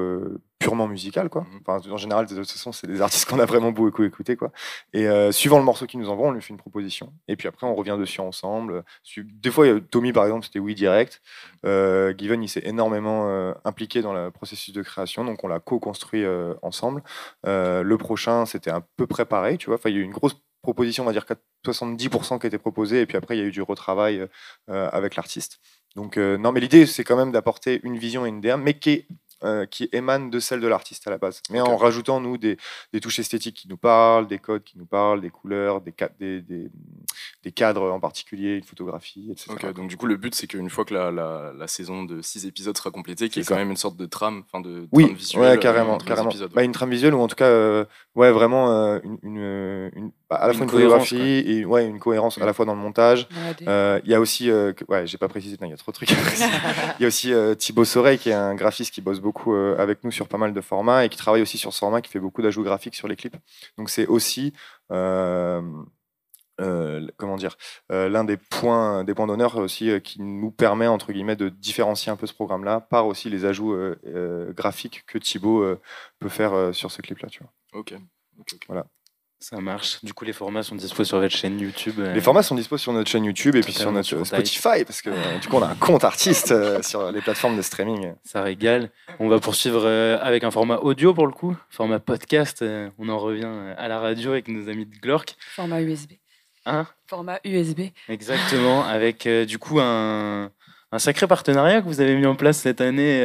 purement 0.59 0.89
musical 0.89 1.29
quoi. 1.29 1.43
Mhm. 1.43 1.61
Enfin, 1.67 1.91
en 1.91 1.97
général, 1.97 2.27
de 2.27 2.35
toute 2.35 2.51
façon, 2.51 2.73
c'est 2.73 2.87
des 2.87 3.01
artistes 3.01 3.29
qu'on 3.29 3.39
a 3.39 3.45
vraiment 3.45 3.73
beaucoup 3.73 4.05
écouté 4.05 4.37
quoi. 4.37 4.53
Et 4.93 5.07
euh, 5.07 5.33
suivant 5.33 5.59
le 5.59 5.65
morceau 5.65 5.87
qu'ils 5.87 6.01
nous 6.01 6.09
envoient, 6.09 6.29
on 6.29 6.33
lui 6.33 6.43
fait 6.43 6.51
une 6.51 6.57
proposition. 6.57 7.13
Et 7.29 7.37
puis 7.37 7.49
après, 7.49 7.67
on 7.67 7.75
revient 7.75 7.97
dessus 7.99 8.21
ensemble. 8.21 8.85
Des 9.17 9.51
fois, 9.51 9.67
Tommy 9.81 10.13
par 10.13 10.25
exemple, 10.25 10.45
c'était 10.45 10.59
oui 10.59 10.75
direct. 10.75 11.23
Euh, 11.65 12.15
Given, 12.17 12.43
il 12.43 12.49
s'est 12.49 12.63
énormément 12.65 13.29
euh, 13.29 13.53
impliqué 13.65 14.03
dans 14.03 14.13
le 14.13 14.31
processus 14.31 14.75
de 14.75 14.83
création, 14.83 15.25
donc 15.25 15.45
on 15.45 15.49
l'a 15.49 15.61
co-construit 15.61 16.25
ensemble. 16.63 17.03
le 17.45 17.97
prochain, 17.97 18.47
c'était 18.47 18.71
un 18.71 18.83
peu 18.97 19.07
préparé, 19.07 19.59
tu 19.59 19.67
vois. 19.67 19.77
Enfin, 19.77 19.91
il 19.91 19.97
y 19.97 19.99
a 19.99 20.01
eu 20.01 20.05
une 20.05 20.13
grosse 20.13 20.37
proposition, 20.67 21.05
on 21.05 21.07
va 21.07 21.13
dire 21.13 21.25
70% 21.65 22.39
qui 22.39 22.47
a 22.47 22.49
été 22.49 22.59
proposée, 22.59 23.01
et 23.01 23.07
puis 23.07 23.17
après, 23.17 23.37
il 23.37 23.41
y 23.41 23.43
a 23.43 23.47
eu 23.47 23.53
du 23.53 23.63
retravail 23.63 24.27
avec 24.69 25.17
l'artiste. 25.17 25.61
Donc, 25.95 26.17
non, 26.17 26.53
mais 26.53 26.61
l'idée, 26.61 26.87
c'est 26.87 27.05
quand 27.05 27.17
même 27.17 27.33
d'apporter 27.33 27.81
une 27.83 27.97
vision 27.97 28.27
et 28.27 28.29
une 28.29 28.39
idée, 28.39 28.55
mais 28.59 28.75
qui 28.79 28.91
est 28.91 29.07
euh, 29.45 29.67
qui 29.67 29.87
émanent 29.93 30.31
de 30.31 30.41
celle 30.41 30.61
de 30.61 30.67
l'artiste 30.67 31.07
à 31.07 31.11
la 31.11 31.19
base. 31.19 31.43
Mais 31.51 31.61
en 31.61 31.77
rajoutant, 31.77 32.21
nous, 32.21 32.39
des, 32.39 32.57
des, 32.95 33.01
touches 33.01 33.19
esthétiques 33.19 33.55
qui 33.55 33.69
nous 33.69 33.77
parlent, 33.77 34.27
des 34.27 34.39
codes 34.39 34.65
qui 34.65 34.79
nous 34.79 34.87
parlent, 34.87 35.21
des 35.21 35.29
couleurs, 35.29 35.83
des, 35.83 35.93
des, 36.19 36.41
des, 36.41 37.53
cadres 37.53 37.91
en 37.91 38.01
particulier, 38.01 38.57
une 38.57 38.65
photographie, 38.65 39.33
etc. 39.33 39.75
donc 39.75 39.89
du 39.89 39.99
coup, 39.99 40.07
le 40.07 40.17
but, 40.17 40.35
c'est 40.35 40.47
qu'une 40.47 40.71
fois 40.71 40.87
que 40.87 40.95
la, 40.95 41.11
la, 41.11 41.69
saison 41.69 42.05
de 42.05 42.23
six 42.23 42.47
épisodes 42.47 42.75
sera 42.79 42.91
complétée, 42.91 43.29
qu'il 43.29 43.43
y 43.43 43.45
ait 43.45 43.47
quand 43.47 43.57
même 43.57 43.71
une 43.71 43.77
sorte 43.77 43.99
de 43.99 44.07
trame, 44.07 44.43
enfin 44.47 44.63
de, 44.63 44.89
oui, 44.93 45.13
visuelle. 45.13 45.59
carrément, 45.59 45.99
carrément. 45.99 46.31
Bah, 46.55 46.65
une 46.65 46.73
trame 46.73 46.91
visuelle 46.91 47.13
ou 47.13 47.21
en 47.21 47.29
tout 47.29 47.37
cas, 47.37 47.45
euh, 47.45 47.85
ouais, 48.15 48.33
vraiment 48.33 48.73
euh, 48.73 49.01
une, 49.23 49.91
une, 49.95 50.13
bah, 50.29 50.37
à 50.37 50.49
la 50.49 50.55
fois 50.55 50.65
une 50.65 50.71
photographie 50.71 51.45
et 51.47 51.65
ouais, 51.65 51.87
une 51.87 51.99
cohérence 51.99 52.39
à 52.39 52.47
la 52.47 52.53
fois 52.53 52.65
dans 52.65 52.75
le 52.75 52.81
montage. 52.81 53.29
Il 53.61 54.11
y 54.11 54.15
a 54.15 54.21
aussi, 54.21 54.51
ouais, 54.51 55.07
j'ai 55.07 55.19
pas 55.19 55.29
précisé, 55.29 55.57
il 55.61 55.69
y 55.69 55.73
a 55.73 55.77
trop 55.77 55.93
de 55.93 55.97
trucs. 55.97 56.11
Il 56.99 57.03
y 57.03 57.05
a 57.05 57.09
aussi 57.09 57.33
Thibaut 57.59 57.85
Soreille 57.85 58.19
qui 58.19 58.31
est 58.31 58.35
un 58.35 58.55
graphiste 58.55 58.93
qui 58.93 59.01
bosse 59.01 59.21
beaucoup 59.21 59.55
euh, 59.55 59.77
avec 59.79 60.05
nous 60.05 60.11
sur 60.11 60.29
pas 60.29 60.39
mal 60.39 60.53
de 60.53 60.61
formats 60.61 61.05
et 61.05 61.09
qui 61.09 61.19
travaille 61.19 61.43
aussi 61.43 61.59
sur 61.59 61.73
ce 61.73 61.79
format, 61.79 62.01
qui 62.01 62.11
fait 62.11 62.21
beaucoup 62.21 62.43
d'ajouts 62.43 62.63
graphiques 62.63 62.95
sur 62.95 63.09
les 63.09 63.17
clips. 63.17 63.37
Donc 63.77 63.91
c'est 63.91 64.07
aussi 64.07 64.53
euh, 64.93 65.63
euh, 66.61 67.07
comment 67.17 67.37
dire 67.37 67.57
l'un 67.91 68.25
des 68.25 68.37
points 68.37 69.05
des 69.05 69.15
points 69.15 69.27
d'honneur 69.27 69.57
aussi 69.57 70.01
qui 70.01 70.23
nous 70.23 70.51
permet 70.51 70.87
entre 70.87 71.13
guillemets 71.13 71.37
de 71.37 71.49
différencier 71.49 72.11
un 72.11 72.17
peu 72.17 72.27
ce 72.27 72.33
programme 72.33 72.65
là 72.65 72.81
par 72.81 73.07
aussi 73.07 73.29
les 73.29 73.45
ajouts 73.45 73.77
graphiques 74.57 75.05
que 75.07 75.19
Thibaut 75.19 75.77
peut 76.19 76.29
faire 76.29 76.75
sur 76.75 76.91
ce 76.91 77.03
clip 77.03 77.19
là 77.19 77.29
tu 77.29 77.41
vois. 77.43 77.53
Ok, 78.39 78.57
voilà 78.69 78.87
ça 79.39 79.61
marche. 79.61 80.03
Du 80.03 80.15
coup, 80.15 80.25
les 80.25 80.33
formats 80.33 80.63
sont 80.63 80.75
dispo 80.75 81.05
sur 81.05 81.21
votre 81.21 81.35
chaîne 81.35 81.61
YouTube. 81.61 81.99
Les 81.99 82.21
formats 82.21 82.43
sont 82.43 82.55
dispo 82.55 82.79
sur 82.79 82.93
notre 82.93 83.11
chaîne 83.11 83.25
YouTube 83.25 83.55
et 83.55 83.61
puis 83.61 83.73
sur 83.73 83.93
notre 83.93 84.25
Spotify, 84.25 84.85
parce 84.85 85.03
que 85.03 85.11
euh, 85.11 85.39
du 85.39 85.49
coup, 85.49 85.57
on 85.57 85.63
a 85.63 85.69
un 85.69 85.75
compte 85.75 86.05
artiste 86.05 86.53
euh, 86.53 86.83
sur 86.83 87.13
les 87.13 87.21
plateformes 87.21 87.57
de 87.57 87.63
streaming. 87.63 88.15
Ça 88.25 88.43
régale. 88.43 88.91
On 89.19 89.29
va 89.29 89.39
poursuivre 89.39 89.83
euh, 89.85 90.19
avec 90.23 90.43
un 90.43 90.51
format 90.51 90.79
audio 90.79 91.13
pour 91.13 91.27
le 91.27 91.33
coup, 91.33 91.57
format 91.69 91.99
podcast. 91.99 92.65
on 92.99 93.09
en 93.09 93.19
revient 93.19 93.75
à 93.77 93.89
la 93.89 94.01
radio 94.01 94.33
avec 94.33 94.49
nos 94.49 94.69
amis 94.69 94.87
de 94.87 94.97
Glork. 94.97 95.37
Format 95.55 95.83
USB. 95.83 96.13
Hein? 96.65 96.87
Format 97.07 97.39
USB. 97.45 97.81
Exactement, 98.09 98.85
avec 98.85 99.29
du 99.29 99.59
coup 99.59 99.81
un, 99.81 100.51
un, 100.93 100.99
sacré 100.99 101.27
partenariat 101.27 101.83
que 101.83 101.87
vous 101.87 102.01
avez 102.01 102.17
mis 102.17 102.27
en 102.27 102.35
place 102.35 102.59
cette 102.59 102.81
année 102.81 103.21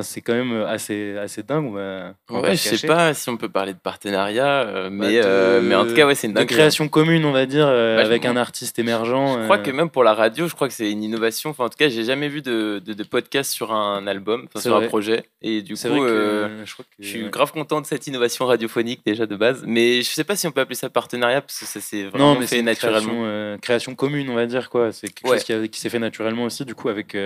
c'est 0.00 0.20
quand 0.20 0.34
même 0.34 0.52
euh, 0.52 0.68
assez, 0.68 1.16
assez 1.16 1.42
dingue. 1.42 1.72
ouais, 1.72 2.12
je 2.28 2.76
sais 2.76 2.86
pas 2.86 3.14
si 3.14 3.28
on 3.28 3.36
peut 3.36 3.48
parler 3.48 3.72
de 3.72 3.78
partenariat, 3.78 4.62
euh, 4.62 4.90
mais, 4.90 5.20
euh, 5.22 5.60
mais 5.62 5.74
en 5.76 5.86
tout 5.86 5.94
cas, 5.94 6.06
ouais, 6.06 6.14
c'est 6.14 6.26
une 6.26 6.32
dingue. 6.32 6.48
création 6.48 6.88
commune, 6.88 7.24
on 7.24 7.32
va 7.32 7.46
dire, 7.46 7.68
avec 7.68 8.24
un 8.24 8.36
artiste 8.36 8.78
émergent. 8.78 9.38
Je 9.38 9.44
crois 9.44 9.58
que 9.58 9.70
même 9.70 9.90
pour 9.90 10.04
la 10.04 10.14
radio, 10.14 10.48
je 10.48 10.54
crois 10.54 10.68
que 10.68 10.74
c'est 10.74 10.90
une 10.90 11.02
innovation. 11.02 11.50
Enfin, 11.50 11.64
en 11.64 11.68
tout 11.68 11.78
cas, 11.78 11.88
j'ai 11.88 12.04
jamais 12.04 12.28
vu 12.28 12.42
de, 12.42 12.82
de, 12.84 13.02
podcast 13.04 13.52
sur 13.52 13.72
un 13.72 14.06
album, 14.06 14.48
sur 14.56 14.76
un 14.76 14.82
projet. 14.82 15.24
Et 15.40 15.62
du 15.62 15.74
coup, 15.74 15.80
je, 15.80 15.88
crois 15.88 16.06
que, 16.06 16.50
je, 16.98 17.08
suis 17.08 17.28
grave 17.28 17.52
content 17.52 17.80
de 17.80 17.86
cette 17.86 18.06
innovation 18.06 18.46
radiophonique 18.46 19.02
déjà 19.06 19.26
de 19.26 19.36
base. 19.36 19.62
Mais 19.66 20.02
je 20.02 20.10
sais 20.10 20.24
pas 20.24 20.34
si 20.34 20.46
on 20.48 20.50
peut 20.50 20.60
appeler 20.60 20.74
ça 20.74 20.90
partenariat 20.90 21.40
parce 21.40 21.60
que 21.60 21.66
ça 21.66 21.80
s'est 21.80 22.04
vraiment 22.04 22.34
non, 22.34 22.40
mais 22.40 22.46
fait 22.46 22.62
naturellement. 22.62 23.22
Création, 23.22 23.58
création, 23.62 23.94
commune, 23.94 24.28
on 24.30 24.34
va 24.34 24.46
dire 24.46 24.68
quoi. 24.68 24.90
C'est 24.90 25.08
quelque 25.08 25.32
chose 25.32 25.44
qui, 25.44 25.68
qui 25.68 25.80
s'est 25.80 25.90
fait 25.90 26.00
naturellement 26.00 26.44
aussi, 26.44 26.64
du 26.64 26.74
coup, 26.74 26.88
avec, 26.88 27.16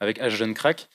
avec 0.00 0.20
H 0.20 0.30
Jeune 0.30 0.54
Crack 0.54 0.88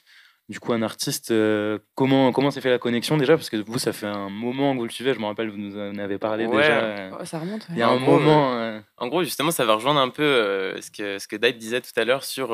du 0.49 0.59
coup 0.59 0.73
un 0.73 0.81
artiste. 0.81 1.31
Euh, 1.31 1.79
comment 1.95 2.31
comment 2.31 2.51
s'est 2.51 2.61
fait 2.61 2.69
la 2.69 2.79
connexion 2.79 3.17
déjà? 3.17 3.35
Parce 3.35 3.49
que 3.49 3.57
vous, 3.57 3.79
ça 3.79 3.93
fait 3.93 4.07
un 4.07 4.29
moment 4.29 4.73
que 4.73 4.79
vous 4.79 4.85
le 4.85 4.91
suivez. 4.91 5.13
Je 5.13 5.19
me 5.19 5.25
rappelle, 5.25 5.49
vous 5.49 5.57
nous 5.57 5.77
en 5.77 5.97
avez 5.97 6.17
parlé 6.17 6.47
déjà. 6.47 6.83
Euh, 6.83 7.11
oh, 7.19 7.25
ça 7.25 7.39
remonte. 7.39 7.65
Il 7.69 7.77
y 7.77 7.81
a 7.81 7.89
un 7.89 7.99
moment. 7.99 8.55
Euh, 8.55 8.79
en 8.97 9.07
gros, 9.07 9.23
justement, 9.23 9.51
ça 9.51 9.65
va 9.65 9.75
rejoindre 9.75 9.99
un 9.99 10.09
peu 10.09 10.75
ce 10.81 10.91
que 10.91 11.19
ce 11.19 11.27
que 11.27 11.35
Dype 11.35 11.57
disait 11.57 11.81
tout 11.81 11.97
à 11.97 12.05
l'heure 12.05 12.23
sur 12.23 12.49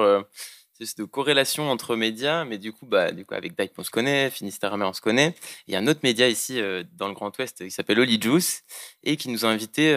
de 0.97 1.03
corrélation 1.03 1.69
entre 1.69 1.97
médias, 1.97 2.45
mais 2.45 2.57
du 2.57 2.71
coup, 2.71 2.85
bah, 2.85 3.11
du 3.11 3.25
coup 3.25 3.33
avec 3.33 3.59
Dype, 3.59 3.73
on 3.77 3.83
se 3.83 3.91
connaît, 3.91 4.29
Finistère 4.29 4.73
on 4.73 4.93
se 4.93 5.01
connaît. 5.01 5.35
Il 5.67 5.73
y 5.73 5.75
a 5.75 5.79
un 5.79 5.87
autre 5.87 5.99
média 6.03 6.29
ici 6.29 6.61
dans 6.93 7.09
le 7.09 7.13
Grand 7.13 7.37
Ouest 7.37 7.65
qui 7.65 7.71
s'appelle 7.71 7.99
Holy 7.99 8.21
Juice 8.21 8.63
et 9.03 9.17
qui 9.17 9.27
nous 9.27 9.43
a 9.43 9.49
invités 9.49 9.93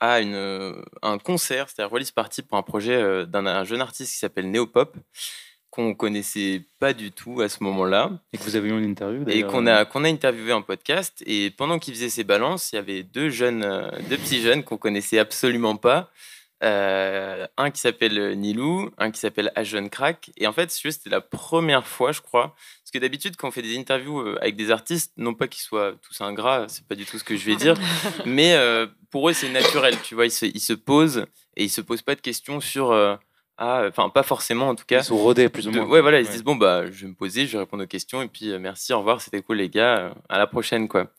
à 0.00 0.20
une, 0.20 0.82
un 1.00 1.18
concert, 1.18 1.70
c'est-à-dire 1.70 1.90
release 1.90 2.10
party 2.10 2.42
pour 2.42 2.58
un 2.58 2.62
projet 2.62 3.26
d'un 3.26 3.64
jeune 3.64 3.80
artiste 3.80 4.12
qui 4.12 4.18
s'appelle 4.18 4.50
Neopop 4.50 4.98
qu'on 5.70 5.94
connaissait 5.94 6.62
pas 6.78 6.92
du 6.92 7.12
tout 7.12 7.40
à 7.40 7.48
ce 7.48 7.62
moment-là. 7.62 8.10
Et 8.32 8.38
que 8.38 8.42
vous 8.42 8.56
avez 8.56 8.68
eu 8.68 8.78
une 8.78 8.90
interview 8.90 9.24
Et 9.28 9.42
qu'on 9.42 9.66
a, 9.66 9.84
qu'on 9.84 10.04
a 10.04 10.08
interviewé 10.08 10.52
en 10.52 10.62
podcast. 10.62 11.22
Et 11.26 11.50
pendant 11.50 11.78
qu'il 11.78 11.94
faisait 11.94 12.08
ses 12.08 12.24
balances, 12.24 12.72
il 12.72 12.76
y 12.76 12.78
avait 12.78 13.02
deux 13.02 13.28
jeunes, 13.28 13.64
euh, 13.64 13.90
deux 14.08 14.16
petits 14.16 14.40
jeunes 14.40 14.64
qu'on 14.64 14.78
connaissait 14.78 15.18
absolument 15.18 15.76
pas. 15.76 16.10
Euh, 16.64 17.46
un 17.56 17.70
qui 17.70 17.80
s'appelle 17.80 18.36
Nilou, 18.36 18.90
un 18.98 19.12
qui 19.12 19.20
s'appelle 19.20 19.52
Ajon 19.54 19.88
Crack. 19.88 20.30
Et 20.38 20.46
en 20.46 20.52
fait, 20.52 20.70
c'était 20.70 21.10
la 21.10 21.20
première 21.20 21.86
fois, 21.86 22.12
je 22.12 22.22
crois. 22.22 22.56
Parce 22.82 22.90
que 22.92 22.98
d'habitude, 22.98 23.36
quand 23.36 23.48
on 23.48 23.52
fait 23.52 23.62
des 23.62 23.78
interviews 23.78 24.20
euh, 24.20 24.38
avec 24.40 24.56
des 24.56 24.70
artistes, 24.70 25.12
non 25.18 25.34
pas 25.34 25.48
qu'ils 25.48 25.62
soient 25.62 25.94
tous 26.02 26.20
ingrats, 26.22 26.64
c'est 26.68 26.86
pas 26.86 26.94
du 26.94 27.04
tout 27.04 27.18
ce 27.18 27.24
que 27.24 27.36
je 27.36 27.44
vais 27.44 27.56
dire, 27.56 27.74
mais 28.26 28.56
pour 29.10 29.28
eux, 29.28 29.34
c'est 29.34 29.50
naturel. 29.50 29.94
Tu 30.02 30.14
vois, 30.14 30.24
ils 30.24 30.32
se, 30.32 30.46
ils 30.46 30.60
se, 30.60 30.72
posent 30.72 31.26
et 31.56 31.64
ils 31.64 31.70
se 31.70 31.82
posent 31.82 32.02
pas 32.02 32.14
de 32.14 32.20
questions 32.20 32.60
sur 32.60 33.18
ah, 33.60 33.86
enfin 33.88 34.08
pas 34.08 34.22
forcément 34.22 34.68
en 34.68 34.76
tout 34.76 34.84
cas. 34.84 35.00
Ils 35.00 35.04
sont 35.04 35.16
rodés 35.16 35.48
plus 35.48 35.66
ou 35.66 35.72
moins. 35.72 35.84
ouais, 35.84 36.00
voilà, 36.00 36.20
ils 36.20 36.26
se 36.26 36.30
disent 36.30 36.44
bon 36.44 36.54
bah 36.54 36.88
je 36.92 37.02
vais 37.02 37.08
me 37.08 37.14
poser, 37.14 37.44
je 37.44 37.52
vais 37.54 37.58
répondre 37.58 37.82
aux 37.82 37.88
questions 37.88 38.22
et 38.22 38.28
puis 38.28 38.52
euh, 38.52 38.60
merci, 38.60 38.92
au 38.92 38.98
revoir, 38.98 39.20
c'était 39.20 39.42
cool 39.42 39.56
les 39.56 39.68
gars, 39.68 39.98
euh, 39.98 40.14
à 40.28 40.38
la 40.38 40.46
prochaine 40.46 40.86
quoi. 40.86 41.12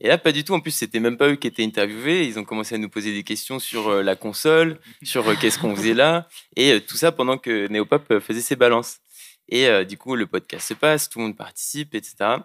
Et 0.00 0.08
là 0.08 0.18
pas 0.18 0.32
du 0.32 0.42
tout, 0.42 0.54
en 0.54 0.60
plus 0.60 0.72
c'était 0.72 0.98
même 0.98 1.16
pas 1.16 1.28
eux 1.28 1.36
qui 1.36 1.46
étaient 1.46 1.62
interviewés, 1.62 2.26
ils 2.26 2.36
ont 2.36 2.42
commencé 2.42 2.74
à 2.74 2.78
nous 2.78 2.88
poser 2.88 3.12
des 3.12 3.22
questions 3.22 3.60
sur 3.60 3.86
euh, 3.86 4.02
la 4.02 4.16
console, 4.16 4.80
sur 5.04 5.38
qu'est-ce 5.38 5.56
qu'on 5.56 5.76
faisait 5.76 5.94
là 5.94 6.28
et 6.56 6.80
tout 6.80 6.96
ça 6.96 7.12
pendant 7.12 7.38
que 7.38 7.68
Neopop 7.68 8.18
faisait 8.18 8.40
ses 8.40 8.56
balances. 8.56 8.98
Et 9.48 9.84
du 9.84 9.98
coup 9.98 10.16
le 10.16 10.26
podcast 10.26 10.66
se 10.66 10.74
passe, 10.74 11.10
tout 11.10 11.18
le 11.18 11.26
monde 11.26 11.36
participe, 11.36 11.94
etc. 11.94 12.38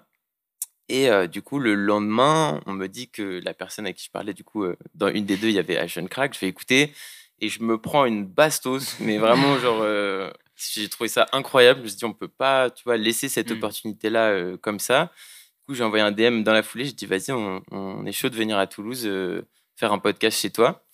Et 0.89 1.07
du 1.31 1.41
coup, 1.41 1.59
le 1.59 1.73
lendemain, 1.73 2.59
on 2.65 2.73
me 2.73 2.87
dit 2.87 3.09
que 3.09 3.39
la 3.41 3.53
personne 3.53 3.85
à 3.85 3.93
qui 3.93 4.03
je 4.03 4.11
parlais, 4.11 4.33
du 4.33 4.43
coup, 4.43 4.65
dans 4.95 5.07
une 5.07 5.25
des 5.25 5.37
deux, 5.37 5.47
il 5.47 5.53
y 5.53 5.59
avait 5.59 5.77
Ashton 5.77 6.07
Crack. 6.07 6.33
Je 6.33 6.39
vais 6.41 6.47
écouter 6.47 6.93
et 7.41 7.49
je 7.49 7.63
me 7.63 7.77
prends 7.77 8.05
une 8.05 8.25
bastos, 8.25 8.97
mais 8.99 9.17
vraiment, 9.17 9.57
genre, 9.59 9.81
euh, 9.81 10.31
j'ai 10.55 10.89
trouvé 10.89 11.07
ça 11.07 11.27
incroyable. 11.31 11.79
Je 11.79 11.83
me 11.83 11.87
suis 11.89 11.97
dit, 11.97 12.05
on 12.05 12.13
peut 12.13 12.27
pas, 12.27 12.69
tu 12.69 12.83
vois, 12.83 12.97
laisser 12.97 13.29
cette 13.29 13.51
mm. 13.51 13.57
opportunité-là 13.57 14.29
euh, 14.29 14.57
comme 14.57 14.79
ça. 14.79 15.05
Du 15.05 15.65
coup, 15.65 15.73
j'ai 15.75 15.83
envoyé 15.83 16.03
un 16.03 16.11
DM 16.11 16.43
dans 16.43 16.53
la 16.53 16.63
foulée. 16.63 16.85
J'ai 16.85 16.93
dit, 16.93 17.05
vas-y, 17.05 17.31
on, 17.31 18.05
est 18.05 18.11
chaud 18.11 18.29
de 18.29 18.35
venir 18.35 18.57
à 18.57 18.67
Toulouse 18.67 19.03
euh, 19.05 19.43
faire 19.75 19.93
un 19.93 19.99
podcast 19.99 20.39
chez 20.39 20.49
toi. 20.49 20.85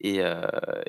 Et, 0.00 0.18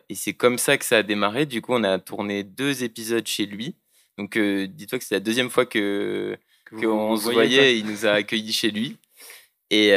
et 0.09 0.15
c'est 0.15 0.33
comme 0.33 0.57
ça 0.57 0.77
que 0.77 0.83
ça 0.83 0.97
a 0.97 1.03
démarré. 1.03 1.45
Du 1.45 1.61
coup, 1.61 1.73
on 1.73 1.85
a 1.85 1.99
tourné 1.99 2.43
deux 2.43 2.83
épisodes 2.83 3.25
chez 3.25 3.45
lui. 3.45 3.77
Donc, 4.17 4.37
dis-toi 4.37 4.99
que 4.99 5.05
c'est 5.05 5.15
la 5.15 5.21
deuxième 5.21 5.49
fois 5.49 5.65
que 5.65 6.37
qu'on 6.69 7.15
se 7.15 7.31
voyait. 7.31 7.79
Il 7.79 7.85
nous 7.85 8.05
a 8.05 8.11
accueillis 8.11 8.51
chez 8.51 8.71
lui. 8.71 8.97
Et, 9.71 9.89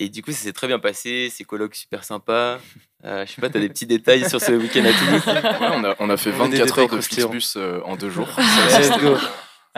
et, 0.00 0.08
du 0.08 0.22
coup, 0.22 0.32
ça 0.32 0.38
s'est 0.38 0.52
très 0.52 0.66
bien 0.66 0.78
passé. 0.78 1.28
Ses 1.30 1.44
colocs 1.44 1.74
super 1.74 2.04
sympas. 2.04 2.58
Euh, 3.06 3.24
je 3.24 3.32
sais 3.32 3.40
pas, 3.40 3.48
tu 3.48 3.58
as 3.58 3.60
des 3.60 3.68
petits 3.68 3.86
détails 3.86 4.28
sur 4.28 4.40
ce 4.40 4.52
week-end 4.52 4.84
à 4.84 4.92
Toulouse? 4.92 5.22
On, 5.60 5.84
a, 5.84 5.94
on, 6.00 6.10
a, 6.10 6.16
fait 6.16 6.30
24 6.30 6.78
heures 6.78 6.88
de 6.88 7.00
Flixbus 7.00 7.56
euh, 7.56 7.80
en 7.84 7.96
deux 7.96 8.10
jours. 8.10 8.28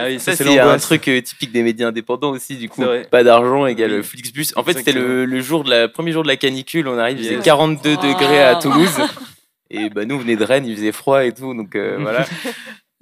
Ah 0.01 0.05
oui, 0.07 0.21
ça, 0.21 0.37
c'est 0.37 0.61
un 0.61 0.79
truc 0.79 1.09
euh, 1.09 1.21
typique 1.21 1.51
des 1.51 1.65
médias 1.65 1.89
indépendants 1.89 2.31
aussi, 2.31 2.55
du 2.55 2.69
coup. 2.69 2.85
Pas 3.11 3.25
d'argent 3.25 3.67
égale 3.67 4.05
Flixbus. 4.05 4.53
En 4.55 4.63
fait, 4.63 4.75
c'était 4.75 4.93
le, 4.93 5.41
jour 5.41 5.65
de 5.65 5.71
la, 5.71 5.89
premier 5.89 6.13
jour 6.13 6.23
de 6.23 6.29
la 6.29 6.37
canicule, 6.37 6.87
on 6.87 6.97
arrive, 6.97 7.19
il 7.19 7.27
faisait 7.27 7.41
42 7.43 7.97
degrés 7.97 8.45
à 8.45 8.55
Toulouse. 8.55 8.97
Et 9.71 9.91
bah, 9.91 10.05
nous, 10.05 10.15
on 10.15 10.19
venait 10.19 10.37
de 10.37 10.45
Rennes, 10.45 10.67
il 10.67 10.77
faisait 10.77 10.93
froid 10.93 11.25
et 11.25 11.33
tout, 11.33 11.53
donc 11.53 11.77
voilà. 11.99 12.25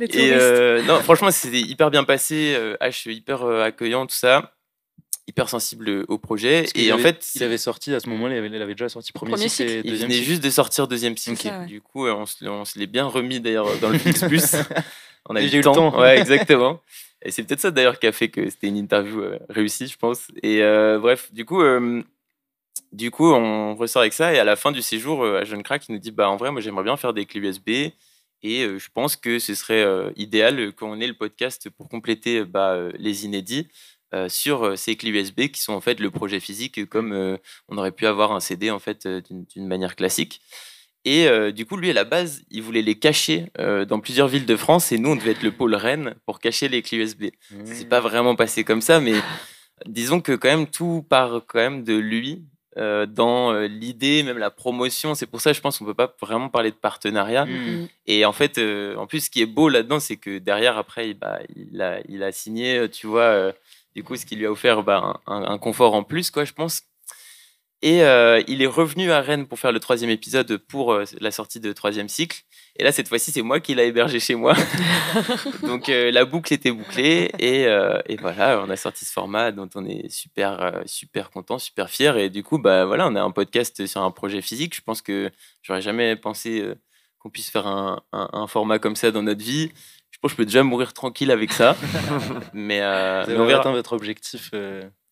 et 0.00 0.82
non, 0.88 1.00
franchement, 1.00 1.30
c'était 1.30 1.60
hyper 1.60 1.90
bien 1.90 2.02
passé, 2.02 2.56
H 2.80 3.10
hyper 3.10 3.44
accueillant, 3.44 4.06
tout 4.06 4.16
ça 4.16 4.55
hyper 5.28 5.48
sensible 5.48 6.04
au 6.08 6.18
projet. 6.18 6.66
et 6.74 6.92
en 6.92 6.98
fait, 6.98 7.28
il 7.34 7.42
avait 7.42 7.58
sorti 7.58 7.92
à 7.94 8.00
ce 8.00 8.08
moment-là, 8.10 8.36
il 8.36 8.62
avait, 8.62 8.74
déjà 8.74 8.88
sorti 8.88 9.12
premier, 9.12 9.32
premier 9.32 9.48
cycle, 9.48 9.82
Il 9.84 9.96
venait 9.96 10.22
juste 10.22 10.42
de 10.42 10.50
sortir 10.50 10.86
deuxième 10.88 11.16
cycle. 11.16 11.50
Du 11.66 11.80
coup, 11.80 12.06
on 12.06 12.26
se, 12.26 12.44
on 12.44 12.64
se 12.64 12.78
l'est 12.78 12.86
bien 12.86 13.06
remis 13.06 13.40
d'ailleurs 13.40 13.68
dans 13.80 13.90
le 13.90 13.98
Flix 13.98 14.20
Plus. 14.24 14.56
on 15.28 15.36
a 15.36 15.42
eu 15.42 15.48
le 15.48 15.60
temps. 15.62 15.98
Ouais, 15.98 16.18
exactement. 16.20 16.80
Et 17.22 17.30
c'est 17.30 17.42
peut-être 17.42 17.60
ça 17.60 17.70
d'ailleurs 17.70 17.98
qui 17.98 18.06
a 18.06 18.12
fait 18.12 18.28
que 18.28 18.48
c'était 18.48 18.68
une 18.68 18.76
interview 18.76 19.22
réussie, 19.48 19.88
je 19.88 19.96
pense. 19.96 20.28
Et 20.42 20.60
bref, 21.00 21.32
du 21.32 21.44
coup, 21.44 21.62
du 22.92 23.10
coup, 23.10 23.32
on 23.32 23.74
ressort 23.74 24.02
avec 24.02 24.12
ça. 24.12 24.32
Et 24.32 24.38
à 24.38 24.44
la 24.44 24.54
fin 24.54 24.70
du 24.70 24.82
séjour, 24.82 25.24
à 25.24 25.44
Jeune 25.44 25.64
Crack, 25.64 25.88
il 25.88 25.92
nous 25.92 25.98
dit 25.98 26.12
Bah, 26.12 26.30
en 26.30 26.36
vrai, 26.36 26.52
moi, 26.52 26.60
j'aimerais 26.60 26.84
bien 26.84 26.96
faire 26.96 27.12
des 27.12 27.26
clés 27.26 27.40
USB. 27.40 27.92
Et 28.42 28.68
je 28.78 28.88
pense 28.94 29.16
que 29.16 29.40
ce 29.40 29.54
serait 29.54 29.84
idéal 30.14 30.72
qu'on 30.74 31.00
ait 31.00 31.06
le 31.08 31.14
podcast 31.14 31.68
pour 31.70 31.88
compléter 31.88 32.44
bah, 32.44 32.78
les 32.96 33.24
inédits. 33.24 33.66
Sur 34.28 34.78
ces 34.78 34.96
clés 34.96 35.10
USB 35.10 35.48
qui 35.48 35.60
sont 35.60 35.72
en 35.72 35.80
fait 35.80 36.00
le 36.00 36.10
projet 36.10 36.40
physique 36.40 36.88
comme 36.88 37.38
on 37.68 37.78
aurait 37.78 37.92
pu 37.92 38.06
avoir 38.06 38.32
un 38.32 38.40
CD 38.40 38.70
en 38.70 38.78
fait 38.78 39.06
d'une 39.06 39.66
manière 39.66 39.96
classique. 39.96 40.40
Et 41.04 41.28
du 41.52 41.66
coup, 41.66 41.76
lui, 41.76 41.90
à 41.90 41.92
la 41.92 42.04
base, 42.04 42.42
il 42.50 42.62
voulait 42.62 42.82
les 42.82 42.98
cacher 42.98 43.46
dans 43.58 44.00
plusieurs 44.00 44.28
villes 44.28 44.46
de 44.46 44.56
France 44.56 44.92
et 44.92 44.98
nous, 44.98 45.10
on 45.10 45.16
devait 45.16 45.32
être 45.32 45.42
le 45.42 45.52
pôle 45.52 45.74
Rennes 45.74 46.14
pour 46.24 46.40
cacher 46.40 46.68
les 46.68 46.82
clés 46.82 46.98
USB. 46.98 47.26
C'est 47.64 47.88
pas 47.88 48.00
mmh. 48.00 48.04
vraiment 48.04 48.36
passé 48.36 48.64
comme 48.64 48.80
ça, 48.80 49.00
mais 49.00 49.14
disons 49.86 50.20
que 50.20 50.32
quand 50.32 50.48
même 50.48 50.66
tout 50.66 51.04
part 51.08 51.42
quand 51.46 51.58
même 51.58 51.84
de 51.84 51.94
lui 51.94 52.44
euh, 52.78 53.06
dans 53.06 53.54
euh, 53.54 53.68
l'idée, 53.68 54.22
même 54.22 54.36
la 54.36 54.50
promotion. 54.50 55.14
C'est 55.14 55.26
pour 55.26 55.40
ça, 55.40 55.54
je 55.54 55.60
pense 55.62 55.78
qu'on 55.78 55.86
peut 55.86 55.94
pas 55.94 56.14
vraiment 56.20 56.50
parler 56.50 56.70
de 56.70 56.76
partenariat. 56.76 57.46
Mmh. 57.46 57.88
Et 58.06 58.26
en 58.26 58.32
fait, 58.32 58.58
euh, 58.58 58.96
en 58.96 59.06
plus, 59.06 59.20
ce 59.20 59.30
qui 59.30 59.40
est 59.40 59.46
beau 59.46 59.70
là-dedans, 59.70 59.98
c'est 59.98 60.16
que 60.16 60.36
derrière, 60.36 60.76
après, 60.76 61.14
bah, 61.14 61.38
il, 61.54 61.80
a, 61.80 62.00
il 62.06 62.22
a 62.22 62.32
signé, 62.32 62.86
tu 62.90 63.06
vois, 63.06 63.54
du 63.96 64.04
coup, 64.04 64.14
ce 64.16 64.24
qui 64.24 64.36
lui 64.36 64.46
a 64.46 64.52
offert 64.52 64.84
bah, 64.84 65.20
un, 65.26 65.42
un, 65.42 65.58
confort 65.58 65.94
en 65.94 66.04
plus, 66.04 66.30
quoi, 66.30 66.44
je 66.44 66.52
pense. 66.52 66.82
Et 67.82 67.98
il 68.48 68.62
est 68.62 68.66
revenu 68.66 69.10
à 69.10 69.20
Rennes 69.20 69.46
pour 69.46 69.58
faire 69.58 69.72
le 69.72 69.80
troisième 69.80 70.10
épisode 70.10 70.56
pour 70.56 70.98
la 71.20 71.30
sortie 71.30 71.60
de 71.60 71.72
troisième 71.72 72.08
cycle. 72.08 72.42
Et 72.78 72.84
là, 72.84 72.92
cette 72.92 73.08
fois-ci, 73.08 73.32
c'est 73.32 73.42
moi 73.42 73.58
qui 73.60 73.74
l'ai 73.74 73.86
hébergé 73.86 74.20
chez 74.20 74.34
moi. 74.34 74.54
Donc 75.62 75.88
euh, 75.88 76.10
la 76.10 76.26
boucle 76.26 76.52
était 76.52 76.70
bouclée 76.70 77.30
et, 77.38 77.66
euh, 77.66 78.00
et, 78.06 78.16
voilà, 78.16 78.62
on 78.62 78.68
a 78.68 78.76
sorti 78.76 79.06
ce 79.06 79.12
format 79.12 79.50
dont 79.50 79.68
on 79.74 79.86
est 79.86 80.10
super, 80.10 80.62
euh, 80.62 80.82
super 80.84 81.30
content, 81.30 81.58
super 81.58 81.88
fier. 81.88 82.18
Et 82.18 82.28
du 82.28 82.42
coup, 82.42 82.58
bah 82.58 82.84
voilà, 82.84 83.08
on 83.08 83.14
a 83.14 83.22
un 83.22 83.30
podcast 83.30 83.86
sur 83.86 84.02
un 84.02 84.10
projet 84.10 84.42
physique. 84.42 84.76
Je 84.76 84.82
pense 84.82 85.00
que 85.00 85.30
j'aurais 85.62 85.80
jamais 85.80 86.16
pensé 86.16 86.62
qu'on 87.18 87.30
puisse 87.30 87.48
faire 87.48 87.66
un, 87.66 88.02
un, 88.12 88.46
format 88.46 88.78
comme 88.78 88.96
ça 88.96 89.10
dans 89.10 89.22
notre 89.22 89.42
vie. 89.42 89.72
Je 90.28 90.34
pense 90.34 90.38
que 90.38 90.42
je 90.42 90.46
peux 90.46 90.46
déjà 90.46 90.62
mourir 90.62 90.92
tranquille 90.92 91.30
avec 91.30 91.52
ça. 91.52 91.76
mais, 92.52 92.80
Vous 92.80 93.30
avez 93.30 93.38
on 93.38 93.46
verra 93.46 93.70
votre 93.70 93.92
objectif. 93.92 94.50